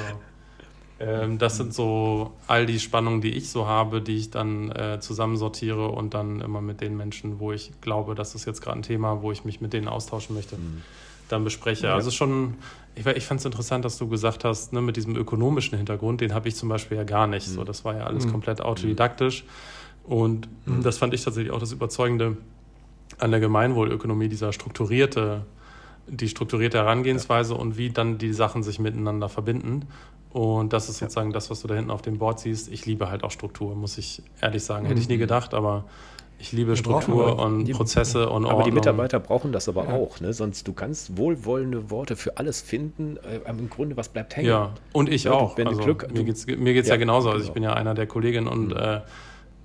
Ähm, 1.03 1.39
das 1.39 1.57
sind 1.57 1.75
so 1.75 2.33
all 2.47 2.65
die 2.65 2.79
Spannungen, 2.79 3.21
die 3.21 3.31
ich 3.31 3.51
so 3.51 3.67
habe, 3.67 4.01
die 4.01 4.17
ich 4.17 4.31
dann 4.31 4.71
äh, 4.71 5.01
zusammensortiere 5.01 5.89
und 5.89 6.15
dann 6.15 6.41
immer 6.41 6.61
mit 6.61 6.81
den 6.81 6.97
Menschen, 6.97 7.41
wo 7.41 7.51
ich 7.51 7.73
glaube, 7.81 8.15
das 8.15 8.37
ist 8.37 8.45
jetzt 8.45 8.61
gerade 8.63 8.79
ein 8.79 8.83
Thema, 8.83 9.21
wo 9.21 9.33
ich 9.33 9.45
mich 9.45 9.61
mit 9.61 9.73
denen 9.73 9.89
austauschen 9.89 10.37
möchte, 10.37 10.57
mhm. 10.57 10.83
dann 11.29 11.43
bespreche. 11.43 11.89
Ja. 11.89 11.95
Also 11.95 12.13
schon, 12.13 12.55
ich, 12.95 13.05
ich 13.05 13.25
fand 13.25 13.41
es 13.41 13.47
interessant, 13.47 13.85
dass 13.85 13.99
du 13.99 14.07
gesagt 14.07 14.45
hast, 14.45 14.73
ne, 14.73 14.81
mit 14.81 14.97
diesem 14.97 15.17
ökonomischen 15.17 15.77
Hintergrund, 15.77 16.21
den 16.21 16.35
habe 16.35 16.47
ich 16.49 16.55
zum 16.55 16.69
Beispiel 16.69 16.97
ja 16.97 17.05
gar 17.05 17.27
nicht. 17.27 17.49
Mhm. 17.49 17.53
So, 17.53 17.65
das 17.65 17.85
war 17.85 17.97
ja 17.97 18.05
alles 18.05 18.27
mhm. 18.27 18.33
komplett 18.33 18.61
autodidaktisch. 18.61 19.45
Und 20.05 20.49
mhm. 20.67 20.85
das 20.85 20.99
fand 20.99 21.15
ich 21.15 21.25
tatsächlich 21.25 21.53
auch 21.53 21.61
das 21.61 21.73
Überzeugende 21.73 22.37
an 23.19 23.33
der 23.33 23.41
Gemeinwohlökonomie, 23.41 24.29
dieser 24.29 24.53
strukturierte 24.53 25.45
die 26.09 26.29
strukturierte 26.29 26.79
Herangehensweise 26.79 27.55
ja. 27.55 27.61
und 27.61 27.77
wie 27.77 27.91
dann 27.91 28.19
die 28.19 28.33
Sachen 28.33 28.63
sich 28.63 28.79
miteinander 28.79 29.29
verbinden. 29.29 29.87
Und 30.33 30.73
das 30.73 30.89
ist 30.89 30.99
sozusagen 30.99 31.31
ja. 31.31 31.35
das, 31.35 31.51
was 31.51 31.61
du 31.61 31.69
da 31.69 31.75
hinten 31.75 31.91
auf 31.91 32.03
dem 32.03 32.19
Board 32.19 32.41
siehst. 32.41 32.73
Ich 32.73 32.87
liebe 32.87 33.11
halt 33.11 33.23
auch 33.23 33.31
Struktur, 33.31 33.75
muss 33.75 33.99
ich 33.99 34.23
ehrlich 34.41 34.65
sagen. 34.65 34.87
Hätte 34.87 35.01
ich 35.01 35.09
nie 35.09 35.17
mhm. 35.17 35.21
gedacht, 35.21 35.53
aber 35.53 35.85
ich 36.39 36.51
liebe 36.51 36.77
Struktur 36.77 37.39
und 37.39 37.67
die, 37.67 37.73
Prozesse 37.73 38.29
und 38.29 38.47
Aber 38.47 38.65
die 38.65 38.73
Mitarbeiter 38.73 39.21
brauchen 39.21 39.53
das 39.53 39.69
aber 39.69 39.85
ja. 39.85 39.93
auch, 39.93 40.21
ne? 40.21 40.33
Sonst 40.33 40.67
du 40.67 40.73
kannst 40.73 41.17
wohlwollende 41.17 41.91
Worte 41.91 42.17
für 42.17 42.37
alles 42.37 42.61
finden. 42.61 43.17
Äh, 43.19 43.49
Im 43.49 43.71
Grunde, 43.71 43.97
was 43.97 44.09
bleibt 44.09 44.35
hängen? 44.37 44.49
Ja, 44.49 44.73
und 44.93 45.09
ich 45.09 45.25
ja, 45.25 45.33
auch. 45.33 45.57
Wenn 45.57 45.69
also, 45.69 45.83
Glück, 45.83 46.13
mir 46.13 46.25
geht 46.25 46.37
es 46.37 46.47
geht's 46.47 46.89
ja, 46.89 46.95
ja 46.95 46.99
genauso. 46.99 47.31
Also 47.31 47.45
ich 47.45 47.53
bin 47.53 47.63
ja 47.63 47.75
einer 47.75 47.95
der 47.95 48.07
Kolleginnen 48.07 48.49
und 48.49 48.69
mhm. 48.69 48.77
äh, 48.77 49.01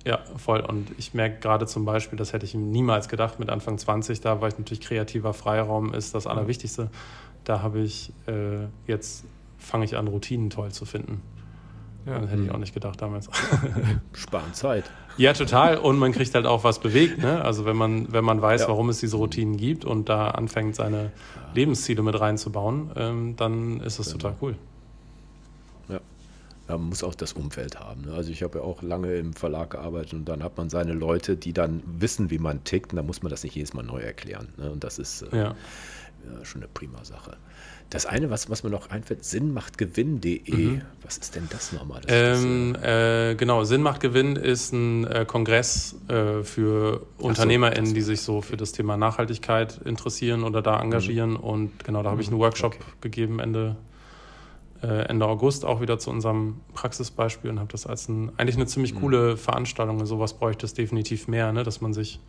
ja, 0.06 0.20
voll. 0.36 0.60
Und 0.60 0.88
ich 0.98 1.14
merke 1.14 1.40
gerade 1.40 1.66
zum 1.66 1.84
Beispiel, 1.84 2.16
das 2.16 2.32
hätte 2.32 2.46
ich 2.46 2.54
niemals 2.54 3.08
gedacht 3.08 3.40
mit 3.40 3.50
Anfang 3.50 3.76
20, 3.76 4.20
da 4.20 4.40
war 4.40 4.48
ich 4.48 4.56
natürlich 4.58 4.80
kreativer 4.80 5.34
Freiraum 5.34 5.94
ist 5.94 6.14
das 6.14 6.26
Allerwichtigste. 6.26 6.90
Da 7.42 7.62
habe 7.62 7.80
ich 7.80 8.12
äh, 8.26 8.66
jetzt 8.86 9.24
fange 9.58 9.84
ich 9.84 9.96
an, 9.96 10.08
Routinen 10.08 10.50
toll 10.50 10.72
zu 10.72 10.84
finden. 10.84 11.22
Ja. 12.06 12.20
Das 12.20 12.30
hätte 12.30 12.42
ich 12.42 12.50
auch 12.50 12.58
nicht 12.58 12.74
gedacht 12.74 13.00
damals. 13.02 13.28
Sparen 14.12 14.54
Zeit. 14.54 14.90
Ja, 15.18 15.32
total. 15.32 15.76
Und 15.78 15.98
man 15.98 16.12
kriegt 16.12 16.34
halt 16.34 16.46
auch 16.46 16.64
was 16.64 16.78
bewegt. 16.78 17.18
Ne? 17.18 17.44
Also 17.48 17.64
wenn 17.64 17.76
man, 17.76 18.12
wenn 18.12 18.24
man 18.24 18.40
weiß, 18.40 18.62
ja. 18.62 18.68
warum 18.68 18.88
es 18.88 19.00
diese 19.00 19.16
Routinen 19.16 19.56
gibt 19.56 19.84
und 19.84 20.08
da 20.08 20.30
anfängt, 20.30 20.76
seine 20.76 21.12
Lebensziele 21.54 22.02
mit 22.02 22.18
reinzubauen, 22.18 22.90
ähm, 22.96 23.36
dann 23.36 23.80
ist 23.80 23.98
das 23.98 24.10
total 24.10 24.34
cool. 24.40 24.54
Ja. 25.88 26.00
ja. 26.68 26.78
man 26.78 26.88
muss 26.88 27.02
auch 27.02 27.14
das 27.14 27.32
Umfeld 27.32 27.80
haben. 27.80 28.02
Ne? 28.02 28.12
Also 28.12 28.30
ich 28.30 28.42
habe 28.42 28.58
ja 28.58 28.64
auch 28.64 28.82
lange 28.82 29.14
im 29.14 29.32
Verlag 29.32 29.70
gearbeitet 29.70 30.14
und 30.14 30.24
dann 30.26 30.42
hat 30.42 30.56
man 30.56 30.68
seine 30.70 30.92
Leute, 30.92 31.36
die 31.36 31.52
dann 31.52 31.82
wissen, 31.84 32.30
wie 32.30 32.38
man 32.38 32.64
tickt 32.64 32.92
und 32.92 32.96
dann 32.96 33.06
muss 33.06 33.22
man 33.22 33.30
das 33.30 33.42
nicht 33.42 33.54
jedes 33.54 33.74
Mal 33.74 33.82
neu 33.82 34.00
erklären. 34.00 34.48
Ne? 34.56 34.70
Und 34.70 34.84
das 34.84 34.98
ist 34.98 35.22
äh, 35.22 35.36
ja. 35.36 35.54
schon 36.42 36.62
eine 36.62 36.68
prima 36.68 37.04
Sache. 37.04 37.36
Das 37.90 38.04
eine, 38.04 38.28
was, 38.28 38.50
was 38.50 38.64
mir 38.64 38.70
noch 38.70 38.90
einfällt, 38.90 39.24
sinnmachtgewinn.de. 39.24 40.54
Mhm. 40.54 40.82
Was 41.02 41.16
ist 41.16 41.34
denn 41.34 41.48
das 41.48 41.72
nochmal? 41.72 42.02
Das 42.02 42.42
ähm, 42.42 42.76
äh, 42.82 43.34
genau, 43.34 43.64
Sinnmachtgewinn 43.64 44.36
ist 44.36 44.72
ein 44.74 45.06
äh, 45.06 45.24
Kongress 45.26 45.96
äh, 46.08 46.42
für 46.42 47.06
UnternehmerInnen, 47.16 47.86
so, 47.86 47.94
die 47.94 48.02
sich 48.02 48.20
so 48.20 48.42
für 48.42 48.58
das 48.58 48.72
Thema 48.72 48.98
Nachhaltigkeit 48.98 49.80
interessieren 49.86 50.44
oder 50.44 50.60
da 50.60 50.78
engagieren. 50.80 51.30
Mhm. 51.30 51.36
Und 51.36 51.84
genau, 51.84 52.02
da 52.02 52.10
habe 52.10 52.20
ich 52.20 52.28
einen 52.28 52.38
Workshop 52.38 52.74
okay. 52.74 52.84
gegeben 53.00 53.38
Ende, 53.38 53.76
äh, 54.82 55.06
Ende 55.08 55.24
August 55.24 55.64
auch 55.64 55.80
wieder 55.80 55.98
zu 55.98 56.10
unserem 56.10 56.60
Praxisbeispiel 56.74 57.48
und 57.48 57.58
habe 57.58 57.72
das 57.72 57.86
als 57.86 58.06
ein, 58.10 58.32
eigentlich 58.36 58.56
eine 58.56 58.66
ziemlich 58.66 58.92
mhm. 58.92 59.00
coole 59.00 59.36
Veranstaltung. 59.38 60.04
Sowas 60.04 60.34
bräuchte 60.34 60.66
es 60.66 60.74
definitiv 60.74 61.26
mehr, 61.26 61.54
ne? 61.54 61.62
dass 61.62 61.80
man 61.80 61.94
sich 61.94 62.20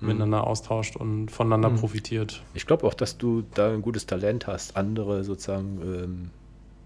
Mhm. 0.00 0.08
miteinander 0.08 0.46
austauscht 0.46 0.96
und 0.96 1.30
voneinander 1.30 1.70
mhm. 1.70 1.76
profitiert. 1.76 2.42
Ich 2.54 2.66
glaube 2.66 2.86
auch, 2.86 2.94
dass 2.94 3.18
du 3.18 3.44
da 3.54 3.72
ein 3.72 3.82
gutes 3.82 4.06
Talent 4.06 4.46
hast, 4.46 4.76
andere 4.76 5.24
sozusagen 5.24 5.80
ähm, 5.82 6.30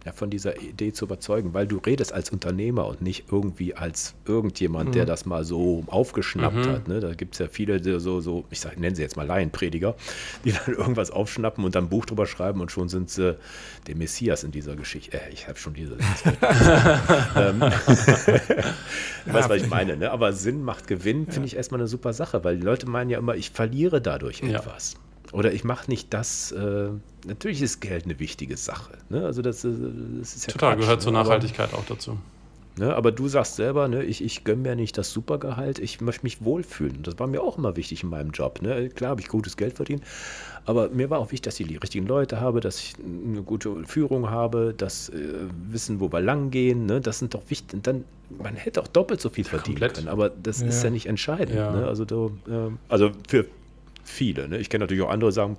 ja, 0.04 0.12
von 0.12 0.30
dieser 0.30 0.60
Idee 0.60 0.92
zu 0.92 1.04
überzeugen, 1.04 1.54
weil 1.54 1.66
du 1.66 1.78
redest 1.78 2.12
als 2.12 2.30
Unternehmer 2.30 2.86
und 2.86 3.02
nicht 3.02 3.26
irgendwie 3.30 3.74
als 3.74 4.14
irgendjemand, 4.26 4.90
mhm. 4.90 4.92
der 4.92 5.06
das 5.06 5.26
mal 5.26 5.44
so 5.44 5.84
aufgeschnappt 5.86 6.56
mhm. 6.56 6.66
hat. 6.66 6.88
Ne? 6.88 7.00
Da 7.00 7.14
gibt 7.14 7.34
es 7.34 7.38
ja 7.38 7.46
viele, 7.48 8.00
so, 8.00 8.20
so, 8.20 8.44
ich 8.50 8.60
sag, 8.60 8.78
nennen 8.78 8.96
sie 8.96 9.02
jetzt 9.02 9.16
mal 9.16 9.26
Laienprediger, 9.26 9.94
die 10.44 10.52
dann 10.52 10.74
irgendwas 10.76 11.10
aufschnappen 11.10 11.64
und 11.64 11.74
dann 11.74 11.84
ein 11.84 11.88
Buch 11.88 12.04
drüber 12.04 12.26
schreiben 12.26 12.60
und 12.60 12.72
schon 12.72 12.88
sind 12.88 13.10
sie 13.10 13.36
der 13.86 13.96
Messias 13.96 14.44
in 14.44 14.50
dieser 14.50 14.74
Geschichte. 14.76 15.20
Äh, 15.20 15.32
ich 15.32 15.48
habe 15.48 15.58
schon 15.58 15.74
diese. 15.74 15.92
ähm, 17.36 17.60
weißt 19.26 19.48
was 19.48 19.62
ich 19.62 19.68
meine, 19.68 19.96
ne? 19.96 20.10
Aber 20.10 20.32
Sinn 20.32 20.62
macht 20.62 20.86
Gewinn, 20.86 21.26
finde 21.26 21.46
ich 21.46 21.56
erstmal 21.56 21.80
eine 21.80 21.88
super 21.88 22.12
Sache, 22.12 22.42
weil 22.44 22.56
die 22.56 22.64
Leute 22.64 22.88
meinen 22.88 23.10
ja 23.10 23.18
immer, 23.18 23.34
ich 23.34 23.50
verliere 23.50 24.00
dadurch 24.00 24.40
ja. 24.40 24.58
etwas. 24.58 24.96
Oder 25.32 25.52
ich 25.52 25.64
mache 25.64 25.90
nicht 25.90 26.12
das. 26.12 26.52
Äh, 26.52 26.90
natürlich 27.26 27.62
ist 27.62 27.80
Geld 27.80 28.04
eine 28.04 28.18
wichtige 28.18 28.56
Sache. 28.56 28.92
Ne? 29.08 29.24
Also 29.24 29.40
das, 29.42 29.64
äh, 29.64 29.70
das 30.18 30.36
ist 30.36 30.46
ja 30.46 30.52
Total, 30.52 30.74
Quatsch, 30.74 30.80
gehört 30.82 30.98
ne? 30.98 31.04
zur 31.04 31.12
Nachhaltigkeit 31.12 31.70
aber, 31.72 31.78
auch 31.78 31.86
dazu. 31.86 32.18
Ne? 32.76 32.94
Aber 32.94 33.12
du 33.12 33.28
sagst 33.28 33.56
selber, 33.56 33.88
ne, 33.88 34.02
ich, 34.02 34.22
ich 34.22 34.44
gönne 34.44 34.62
mir 34.62 34.76
nicht 34.76 34.96
das 34.96 35.10
Supergehalt, 35.10 35.78
ich 35.78 36.00
möchte 36.00 36.24
mich 36.24 36.44
wohlfühlen. 36.44 37.02
Das 37.02 37.18
war 37.18 37.26
mir 37.26 37.42
auch 37.42 37.58
immer 37.58 37.76
wichtig 37.76 38.02
in 38.02 38.10
meinem 38.10 38.30
Job. 38.30 38.62
Ne? 38.62 38.88
Klar 38.88 39.10
habe 39.10 39.20
ich 39.20 39.28
gutes 39.28 39.56
Geld 39.56 39.76
verdient, 39.76 40.02
aber 40.64 40.88
mir 40.88 41.10
war 41.10 41.18
auch 41.18 41.32
wichtig, 41.32 41.42
dass 41.42 41.60
ich 41.60 41.66
die 41.66 41.76
richtigen 41.76 42.06
Leute 42.06 42.40
habe, 42.40 42.60
dass 42.60 42.78
ich 42.78 42.94
eine 42.98 43.42
gute 43.42 43.84
Führung 43.84 44.30
habe, 44.30 44.74
dass 44.76 45.10
äh, 45.10 45.16
wissen, 45.70 46.00
wo 46.00 46.10
wir 46.12 46.20
lang 46.20 46.50
gehen. 46.50 46.86
Ne? 46.86 47.00
Das 47.00 47.18
sind 47.18 47.34
doch 47.34 47.42
wichtig. 47.48 47.74
Und 47.74 47.86
dann, 47.86 48.04
man 48.42 48.56
hätte 48.56 48.80
auch 48.80 48.88
doppelt 48.88 49.20
so 49.20 49.28
viel 49.28 49.44
verdienen 49.44 49.76
Komplett. 49.78 49.94
können, 49.94 50.08
aber 50.08 50.30
das 50.30 50.60
ja. 50.60 50.68
ist 50.68 50.82
ja 50.82 50.90
nicht 50.90 51.06
entscheidend. 51.06 51.56
Ja. 51.56 51.72
Ne? 51.72 51.86
Also, 51.86 52.06
du, 52.06 52.38
äh, 52.48 52.70
also 52.88 53.10
für 53.28 53.46
viele. 54.02 54.48
Ne? 54.48 54.58
Ich 54.58 54.68
kenne 54.70 54.84
natürlich 54.84 55.02
auch 55.02 55.10
andere, 55.10 55.30
die 55.30 55.34
sagen, 55.34 55.56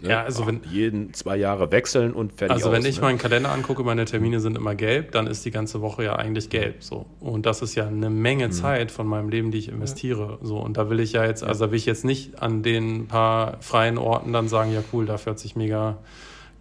ne? 0.00 0.10
ja, 0.10 0.22
also 0.22 0.46
wenn, 0.46 0.60
jeden 0.70 1.12
zwei 1.14 1.36
Jahre 1.36 1.70
wechseln 1.70 2.12
und 2.12 2.32
fertig 2.32 2.56
Also 2.56 2.72
wenn 2.72 2.82
aus, 2.82 2.88
ich 2.88 2.96
ne? 2.96 3.02
meinen 3.02 3.18
Kalender 3.18 3.52
angucke, 3.52 3.82
meine 3.84 4.04
Termine 4.04 4.40
sind 4.40 4.56
immer 4.56 4.74
gelb, 4.74 5.12
dann 5.12 5.26
ist 5.26 5.44
die 5.44 5.50
ganze 5.50 5.80
Woche 5.80 6.04
ja 6.04 6.16
eigentlich 6.16 6.50
gelb. 6.50 6.82
So. 6.82 7.06
Und 7.20 7.46
das 7.46 7.62
ist 7.62 7.74
ja 7.74 7.86
eine 7.86 8.10
Menge 8.10 8.48
mhm. 8.48 8.52
Zeit 8.52 8.90
von 8.90 9.06
meinem 9.06 9.28
Leben, 9.28 9.50
die 9.50 9.58
ich 9.58 9.68
investiere. 9.68 10.38
So. 10.42 10.58
Und 10.58 10.76
da 10.76 10.90
will 10.90 11.00
ich 11.00 11.12
ja 11.12 11.24
jetzt, 11.24 11.44
also 11.44 11.70
will 11.70 11.78
ich 11.78 11.86
jetzt 11.86 12.04
nicht 12.04 12.42
an 12.42 12.62
den 12.62 13.08
paar 13.08 13.58
freien 13.60 13.98
Orten 13.98 14.32
dann 14.32 14.48
sagen, 14.48 14.72
ja 14.72 14.82
cool, 14.92 15.06
dafür 15.06 15.32
hat 15.32 15.38
sich 15.38 15.56
mega 15.56 15.98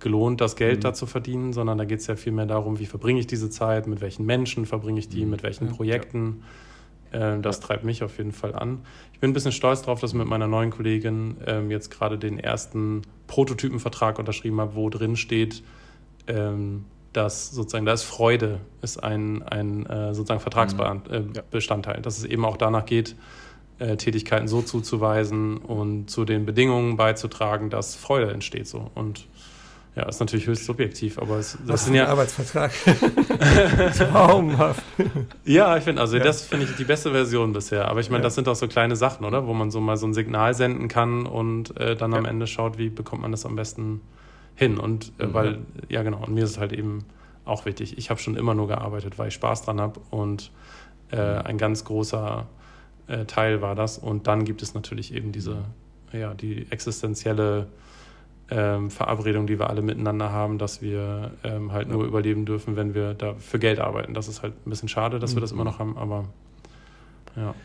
gelohnt, 0.01 0.41
das 0.41 0.55
Geld 0.55 0.77
mhm. 0.77 0.81
da 0.81 0.93
zu 0.93 1.05
verdienen, 1.05 1.53
sondern 1.53 1.77
da 1.77 1.85
geht 1.85 1.99
es 1.99 2.07
ja 2.07 2.15
viel 2.15 2.33
mehr 2.33 2.47
darum, 2.47 2.79
wie 2.79 2.87
verbringe 2.87 3.19
ich 3.19 3.27
diese 3.27 3.49
Zeit, 3.49 3.87
mit 3.87 4.01
welchen 4.01 4.25
Menschen 4.25 4.65
verbringe 4.65 4.99
ich 4.99 5.09
die, 5.09 5.23
mhm. 5.23 5.31
mit 5.31 5.43
welchen 5.43 5.67
ja, 5.67 5.73
Projekten. 5.73 6.39
Ja. 6.39 6.45
Ähm, 7.13 7.41
das 7.41 7.59
treibt 7.59 7.83
mich 7.83 8.03
auf 8.03 8.17
jeden 8.17 8.31
Fall 8.31 8.55
an. 8.55 8.79
Ich 9.13 9.19
bin 9.19 9.31
ein 9.31 9.33
bisschen 9.33 9.51
stolz 9.51 9.81
darauf, 9.81 9.99
dass 9.99 10.11
ich 10.11 10.17
mit 10.17 10.27
meiner 10.27 10.47
neuen 10.47 10.71
Kollegin 10.71 11.37
ähm, 11.45 11.71
jetzt 11.71 11.91
gerade 11.91 12.17
den 12.17 12.39
ersten 12.39 13.01
Prototypenvertrag 13.27 14.19
unterschrieben 14.19 14.59
habe, 14.59 14.75
wo 14.75 14.89
drin 14.89 15.15
steht, 15.15 15.63
ähm, 16.27 16.85
dass 17.13 17.51
sozusagen 17.51 17.85
da 17.85 17.93
ist 17.93 18.03
Freude 18.03 18.61
ist 18.81 19.03
ein, 19.03 19.43
ein 19.43 19.85
äh, 19.85 20.13
sozusagen 20.13 20.39
Vertragsbestandteil, 20.39 21.95
mhm. 21.95 21.99
äh, 21.99 22.01
dass 22.01 22.17
es 22.17 22.23
eben 22.23 22.45
auch 22.45 22.57
danach 22.57 22.85
geht, 22.85 23.15
äh, 23.79 23.97
Tätigkeiten 23.97 24.47
so 24.47 24.61
zuzuweisen 24.61 25.57
und 25.57 26.09
zu 26.09 26.23
den 26.23 26.45
Bedingungen 26.45 26.97
beizutragen, 26.97 27.69
dass 27.69 27.95
Freude 27.95 28.31
entsteht 28.31 28.67
so 28.67 28.91
und 28.95 29.27
ja, 29.95 30.03
ist 30.03 30.21
natürlich 30.21 30.47
höchst 30.47 30.65
subjektiv, 30.65 31.17
aber 31.17 31.37
es, 31.37 31.57
das 31.61 31.67
Was 31.67 31.85
sind 31.85 31.95
ja 31.95 32.07
Arbeitsvertrag. 32.07 32.71
Traumhaft. 33.97 34.83
ja, 35.43 35.75
ich 35.75 35.83
finde, 35.83 36.01
also 36.01 36.17
ja. 36.17 36.23
das 36.23 36.43
finde 36.43 36.65
ich 36.65 36.75
die 36.77 36.85
beste 36.85 37.11
Version 37.11 37.51
bisher. 37.51 37.89
Aber 37.89 37.99
ich 37.99 38.09
meine, 38.09 38.21
ja. 38.21 38.23
das 38.23 38.35
sind 38.35 38.47
auch 38.47 38.55
so 38.55 38.69
kleine 38.69 38.95
Sachen, 38.95 39.25
oder? 39.25 39.47
Wo 39.47 39.53
man 39.53 39.69
so 39.69 39.81
mal 39.81 39.97
so 39.97 40.07
ein 40.07 40.13
Signal 40.13 40.53
senden 40.53 40.87
kann 40.87 41.25
und 41.25 41.77
äh, 41.77 41.97
dann 41.97 42.13
ja. 42.13 42.19
am 42.19 42.25
Ende 42.25 42.47
schaut, 42.47 42.77
wie 42.77 42.87
bekommt 42.87 43.21
man 43.21 43.31
das 43.31 43.45
am 43.45 43.57
besten 43.57 43.99
hin. 44.55 44.77
Und 44.77 45.11
äh, 45.19 45.25
mhm. 45.25 45.33
weil, 45.33 45.57
ja 45.89 46.03
genau, 46.03 46.23
und 46.23 46.33
mir 46.33 46.45
ist 46.45 46.51
es 46.51 46.57
halt 46.57 46.71
eben 46.71 47.03
auch 47.43 47.65
wichtig. 47.65 47.97
Ich 47.97 48.09
habe 48.09 48.19
schon 48.21 48.37
immer 48.37 48.53
nur 48.53 48.69
gearbeitet, 48.69 49.19
weil 49.19 49.27
ich 49.27 49.33
Spaß 49.33 49.63
dran 49.63 49.81
habe 49.81 49.99
und 50.09 50.51
äh, 51.11 51.17
mhm. 51.17 51.41
ein 51.41 51.57
ganz 51.57 51.83
großer 51.83 52.47
äh, 53.07 53.25
Teil 53.25 53.61
war 53.61 53.75
das. 53.75 53.97
Und 53.97 54.27
dann 54.27 54.45
gibt 54.45 54.61
es 54.61 54.73
natürlich 54.73 55.13
eben 55.13 55.33
diese, 55.33 55.65
ja, 56.13 56.33
die 56.33 56.71
existenzielle 56.71 57.67
ähm, 58.51 58.91
Verabredung, 58.91 59.47
die 59.47 59.57
wir 59.57 59.69
alle 59.69 59.81
miteinander 59.81 60.31
haben, 60.31 60.57
dass 60.57 60.81
wir 60.81 61.31
ähm, 61.43 61.71
halt 61.71 61.87
nur 61.87 62.03
überleben 62.03 62.45
dürfen, 62.45 62.75
wenn 62.75 62.93
wir 62.93 63.13
da 63.13 63.33
für 63.35 63.59
Geld 63.59 63.79
arbeiten. 63.79 64.13
Das 64.13 64.27
ist 64.27 64.43
halt 64.43 64.53
ein 64.65 64.69
bisschen 64.69 64.89
schade, 64.89 65.19
dass 65.19 65.31
mhm. 65.31 65.37
wir 65.37 65.41
das 65.41 65.51
immer 65.53 65.63
noch 65.63 65.79
haben, 65.79 65.97
aber 65.97 66.25
ja. 67.35 67.55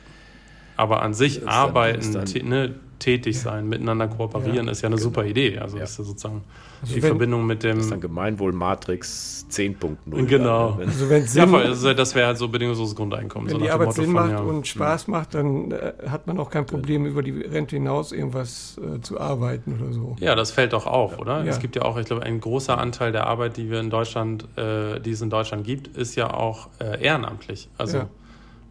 Aber 0.77 1.03
an 1.03 1.15
sich 1.15 1.49
arbeiten, 1.49 2.13
ne, 2.49 2.75
tätig 2.99 3.39
sein, 3.39 3.69
miteinander 3.69 4.09
kooperieren, 4.09 4.67
ja, 4.67 4.73
ist 4.73 4.83
ja 4.83 4.89
eine 4.89 4.97
genau. 4.97 5.05
super 5.05 5.25
Idee. 5.25 5.59
Also 5.59 5.77
ja. 5.79 5.85
ist 5.85 5.99
ja 5.99 6.05
sozusagen 6.05 6.43
also 6.83 6.95
die 6.95 7.03
wenn, 7.03 7.11
Verbindung 7.11 7.47
mit 7.47 7.63
dem. 7.63 7.77
Das 7.77 7.87
ist 7.87 7.93
dann 7.93 8.01
Gemeinwohl-Matrix 8.01 9.47
10.0. 9.51 10.27
Genau. 10.27 10.73
Dann, 10.73 10.89
also 10.89 11.09
wenn 11.09 11.27
Sinn, 11.27 11.53
ja, 11.53 11.59
also 11.59 11.95
das 11.95 12.15
wäre 12.15 12.27
halt 12.29 12.39
so 12.39 12.49
bedingungsloses 12.49 12.95
Grundeinkommen. 12.95 13.49
Wenn 13.49 13.59
so 13.59 13.65
die 13.65 13.71
Arbeit 13.71 13.95
Sinn 13.95 14.13
macht 14.13 14.31
ja, 14.31 14.41
und 14.41 14.67
Spaß 14.67 15.09
macht, 15.09 15.35
dann 15.35 15.71
äh, 15.71 15.93
hat 16.09 16.27
man 16.27 16.39
auch 16.39 16.51
kein 16.51 16.67
Problem, 16.67 17.07
über 17.07 17.23
die 17.23 17.33
Rente 17.33 17.77
hinaus 17.77 18.13
irgendwas 18.13 18.79
äh, 18.79 19.01
zu 19.01 19.21
arbeiten 19.21 19.81
oder 19.81 19.93
so. 19.93 20.17
Ja, 20.21 20.35
das 20.35 20.51
fällt 20.51 20.73
doch 20.73 20.87
auf, 20.87 21.19
oder? 21.19 21.45
Es 21.47 21.61
gibt 21.61 21.77
ja 21.77 21.83
auch, 21.83 21.97
ich 21.97 22.07
glaube, 22.07 22.23
ein 22.23 22.41
großer 22.41 22.79
Anteil 22.79 23.13
der 23.13 23.27
Arbeit, 23.27 23.57
die 23.57 23.71
wir 23.71 23.81
in 23.81 23.91
Deutschland, 23.91 24.47
äh, 24.57 25.01
die 25.01 25.11
es 25.13 25.23
in 25.23 25.31
Deutschland 25.31 25.65
gibt, 25.65 25.97
ist 25.97 26.15
ja 26.17 26.33
auch 26.33 26.69
äh, 26.79 27.03
ehrenamtlich. 27.03 27.69
Also 27.79 28.03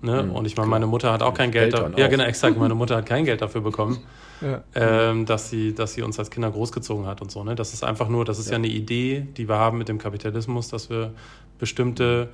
Ne? 0.01 0.23
Mhm, 0.23 0.31
und 0.31 0.45
ich 0.45 0.57
meine, 0.57 0.69
meine 0.69 0.87
Mutter 0.87 1.11
hat 1.11 1.23
auch 1.23 1.33
kein 1.33 1.51
Geld 1.51 1.73
dafür. 1.73 1.97
Ja, 1.97 2.07
genau, 2.07 2.23
exakt. 2.25 2.57
Meine 2.57 2.75
Mutter 2.75 2.97
hat 2.97 3.05
kein 3.05 3.25
Geld 3.25 3.41
dafür 3.41 3.61
bekommen, 3.61 3.99
ja. 4.41 4.63
ähm, 4.75 5.25
dass, 5.25 5.49
sie, 5.49 5.73
dass 5.73 5.93
sie 5.93 6.01
uns 6.01 6.19
als 6.19 6.29
Kinder 6.29 6.51
großgezogen 6.51 7.05
hat 7.07 7.21
und 7.21 7.31
so. 7.31 7.43
Ne? 7.43 7.55
Das 7.55 7.73
ist 7.73 7.83
einfach 7.83 8.09
nur, 8.09 8.25
das 8.25 8.39
ist 8.39 8.47
ja. 8.47 8.53
ja 8.53 8.57
eine 8.57 8.67
Idee, 8.67 9.27
die 9.37 9.47
wir 9.49 9.55
haben 9.55 9.77
mit 9.77 9.89
dem 9.89 9.97
Kapitalismus, 9.97 10.67
dass 10.69 10.89
wir 10.89 11.13
bestimmte 11.57 12.29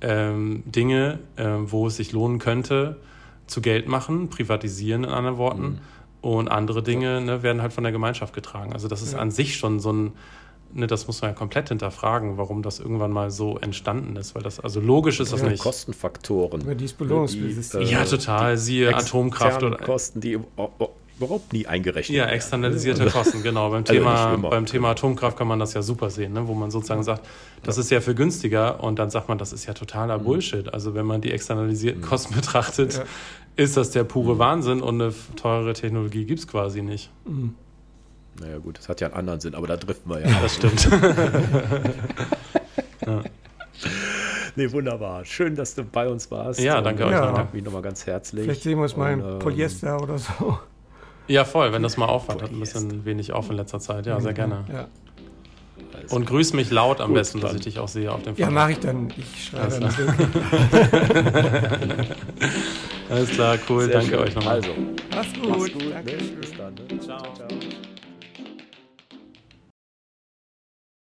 ähm, 0.00 0.62
Dinge, 0.66 1.20
ähm, 1.36 1.70
wo 1.70 1.86
es 1.86 1.96
sich 1.96 2.12
lohnen 2.12 2.38
könnte, 2.38 2.96
zu 3.46 3.60
Geld 3.60 3.88
machen, 3.88 4.28
privatisieren 4.28 5.04
in 5.04 5.10
anderen 5.10 5.38
Worten. 5.38 5.62
Mhm. 5.62 5.78
Und 6.20 6.48
andere 6.48 6.82
Dinge 6.82 7.20
ne, 7.20 7.42
werden 7.42 7.60
halt 7.60 7.74
von 7.74 7.84
der 7.84 7.92
Gemeinschaft 7.92 8.34
getragen. 8.34 8.72
Also 8.72 8.88
das 8.88 9.02
ist 9.02 9.12
ja. 9.12 9.18
an 9.18 9.30
sich 9.30 9.56
schon 9.56 9.78
so 9.78 9.92
ein 9.92 10.12
ne, 10.74 10.86
das 10.86 11.06
muss 11.06 11.22
man 11.22 11.30
ja 11.30 11.36
komplett 11.36 11.68
hinterfragen, 11.68 12.36
warum 12.36 12.62
das 12.62 12.80
irgendwann 12.80 13.12
mal 13.12 13.30
so 13.30 13.58
entstanden 13.58 14.16
ist, 14.16 14.34
weil 14.34 14.42
das, 14.42 14.60
also 14.60 14.80
logisch 14.80 15.20
ist 15.20 15.32
das 15.32 15.40
ja, 15.40 15.48
nicht. 15.48 15.62
Kostenfaktoren. 15.62 16.60
Über 16.60 16.74
dieses 16.74 16.96
Belohnungssystem. 16.96 17.82
Äh, 17.82 17.84
ja, 17.84 18.04
total, 18.04 18.56
siehe 18.56 18.94
Atomkraft 18.94 19.62
oder. 19.62 19.76
Kosten, 19.76 20.20
die 20.20 20.38
überhaupt 21.18 21.52
nie 21.52 21.66
eingerechnet 21.66 22.16
Ja, 22.16 22.26
externalisierte 22.26 23.00
werden. 23.00 23.12
Kosten, 23.12 23.42
genau. 23.42 23.70
Beim, 23.70 23.84
also 23.88 23.92
Thema, 23.92 24.36
beim 24.36 24.66
Thema 24.66 24.90
Atomkraft 24.90 25.36
kann 25.36 25.46
man 25.46 25.58
das 25.58 25.74
ja 25.74 25.82
super 25.82 26.10
sehen, 26.10 26.32
ne? 26.32 26.48
wo 26.48 26.54
man 26.54 26.70
sozusagen 26.70 27.02
sagt, 27.02 27.26
das 27.62 27.76
ja. 27.76 27.80
ist 27.82 27.90
ja 27.90 28.00
für 28.00 28.14
günstiger 28.14 28.82
und 28.82 28.98
dann 28.98 29.10
sagt 29.10 29.28
man, 29.28 29.38
das 29.38 29.52
ist 29.52 29.66
ja 29.66 29.74
totaler 29.74 30.18
mhm. 30.18 30.24
Bullshit. 30.24 30.72
Also 30.72 30.94
wenn 30.94 31.06
man 31.06 31.20
die 31.20 31.32
externalisierten 31.32 32.02
mhm. 32.02 32.06
Kosten 32.06 32.34
betrachtet, 32.34 32.94
ja. 32.94 33.04
ist 33.56 33.76
das 33.76 33.90
der 33.90 34.04
pure 34.04 34.34
mhm. 34.34 34.38
Wahnsinn 34.38 34.82
und 34.82 35.00
eine 35.00 35.14
teure 35.36 35.72
Technologie 35.72 36.24
gibt 36.24 36.40
es 36.40 36.48
quasi 36.48 36.82
nicht. 36.82 37.10
Mhm. 37.24 37.54
Naja, 38.40 38.58
gut, 38.58 38.78
das 38.78 38.88
hat 38.88 39.00
ja 39.00 39.08
einen 39.08 39.16
anderen 39.16 39.40
Sinn, 39.40 39.54
aber 39.54 39.66
da 39.66 39.76
driften 39.76 40.10
wir 40.10 40.20
ja. 40.20 40.40
Das 40.40 40.54
stimmt. 40.56 40.84
ja. 43.06 43.22
Nee, 44.56 44.72
wunderbar. 44.72 45.24
Schön, 45.24 45.56
dass 45.56 45.74
du 45.74 45.84
bei 45.84 46.08
uns 46.08 46.30
warst. 46.30 46.60
Ja, 46.60 46.80
danke 46.80 47.04
und, 47.04 47.10
euch. 47.10 47.18
Ja. 47.18 47.32
Danke 47.32 47.56
mich 47.56 47.64
nochmal 47.64 47.82
ganz 47.82 48.06
herzlich. 48.06 48.44
Vielleicht 48.44 48.62
sehen 48.62 48.78
wir 48.78 48.84
uns 48.84 48.96
mal 48.96 49.12
in 49.12 49.20
ähm, 49.20 49.38
Polyester 49.38 50.00
oder 50.00 50.18
so. 50.18 50.58
Ja, 51.26 51.44
voll, 51.44 51.72
wenn 51.72 51.82
das 51.82 51.96
mal 51.96 52.06
aufhört. 52.06 52.42
Hat 52.42 52.50
ein 52.50 52.60
bisschen 52.60 53.04
wenig 53.04 53.32
auf 53.32 53.50
in 53.50 53.56
letzter 53.56 53.80
Zeit. 53.80 54.06
Ja, 54.06 54.20
sehr 54.20 54.34
gerne. 54.34 54.64
Ja. 54.72 54.86
Und 56.10 56.26
grüß 56.26 56.52
mich 56.52 56.70
laut 56.70 57.00
am 57.00 57.08
Gut, 57.08 57.16
besten, 57.16 57.40
dass 57.40 57.54
ich 57.54 57.62
dich 57.62 57.78
auch 57.78 57.88
sehe 57.88 58.12
auf 58.12 58.22
dem 58.22 58.34
Foto. 58.34 58.42
Ja, 58.42 58.50
mache 58.50 58.72
ich 58.72 58.78
dann. 58.78 59.10
Ich 59.16 59.46
schreibe 59.46 59.80
dann. 59.80 59.90
Alles 63.10 63.30
klar, 63.30 63.58
cool. 63.68 63.84
Sehr 63.84 63.92
Danke 63.92 64.10
schön. 64.10 64.18
euch 64.18 64.34
nochmal. 64.34 64.56
Also, 64.56 64.70
mach's 65.14 65.32
gut. 65.34 65.48
Mach's 65.48 65.72
gut. 65.72 65.92
Danke. 65.92 66.16
Bis 66.40 66.52
dann. 66.56 66.74
Ne? 66.74 67.00
ciao. 67.00 67.20
ciao. 67.20 67.48
ciao. 67.48 67.63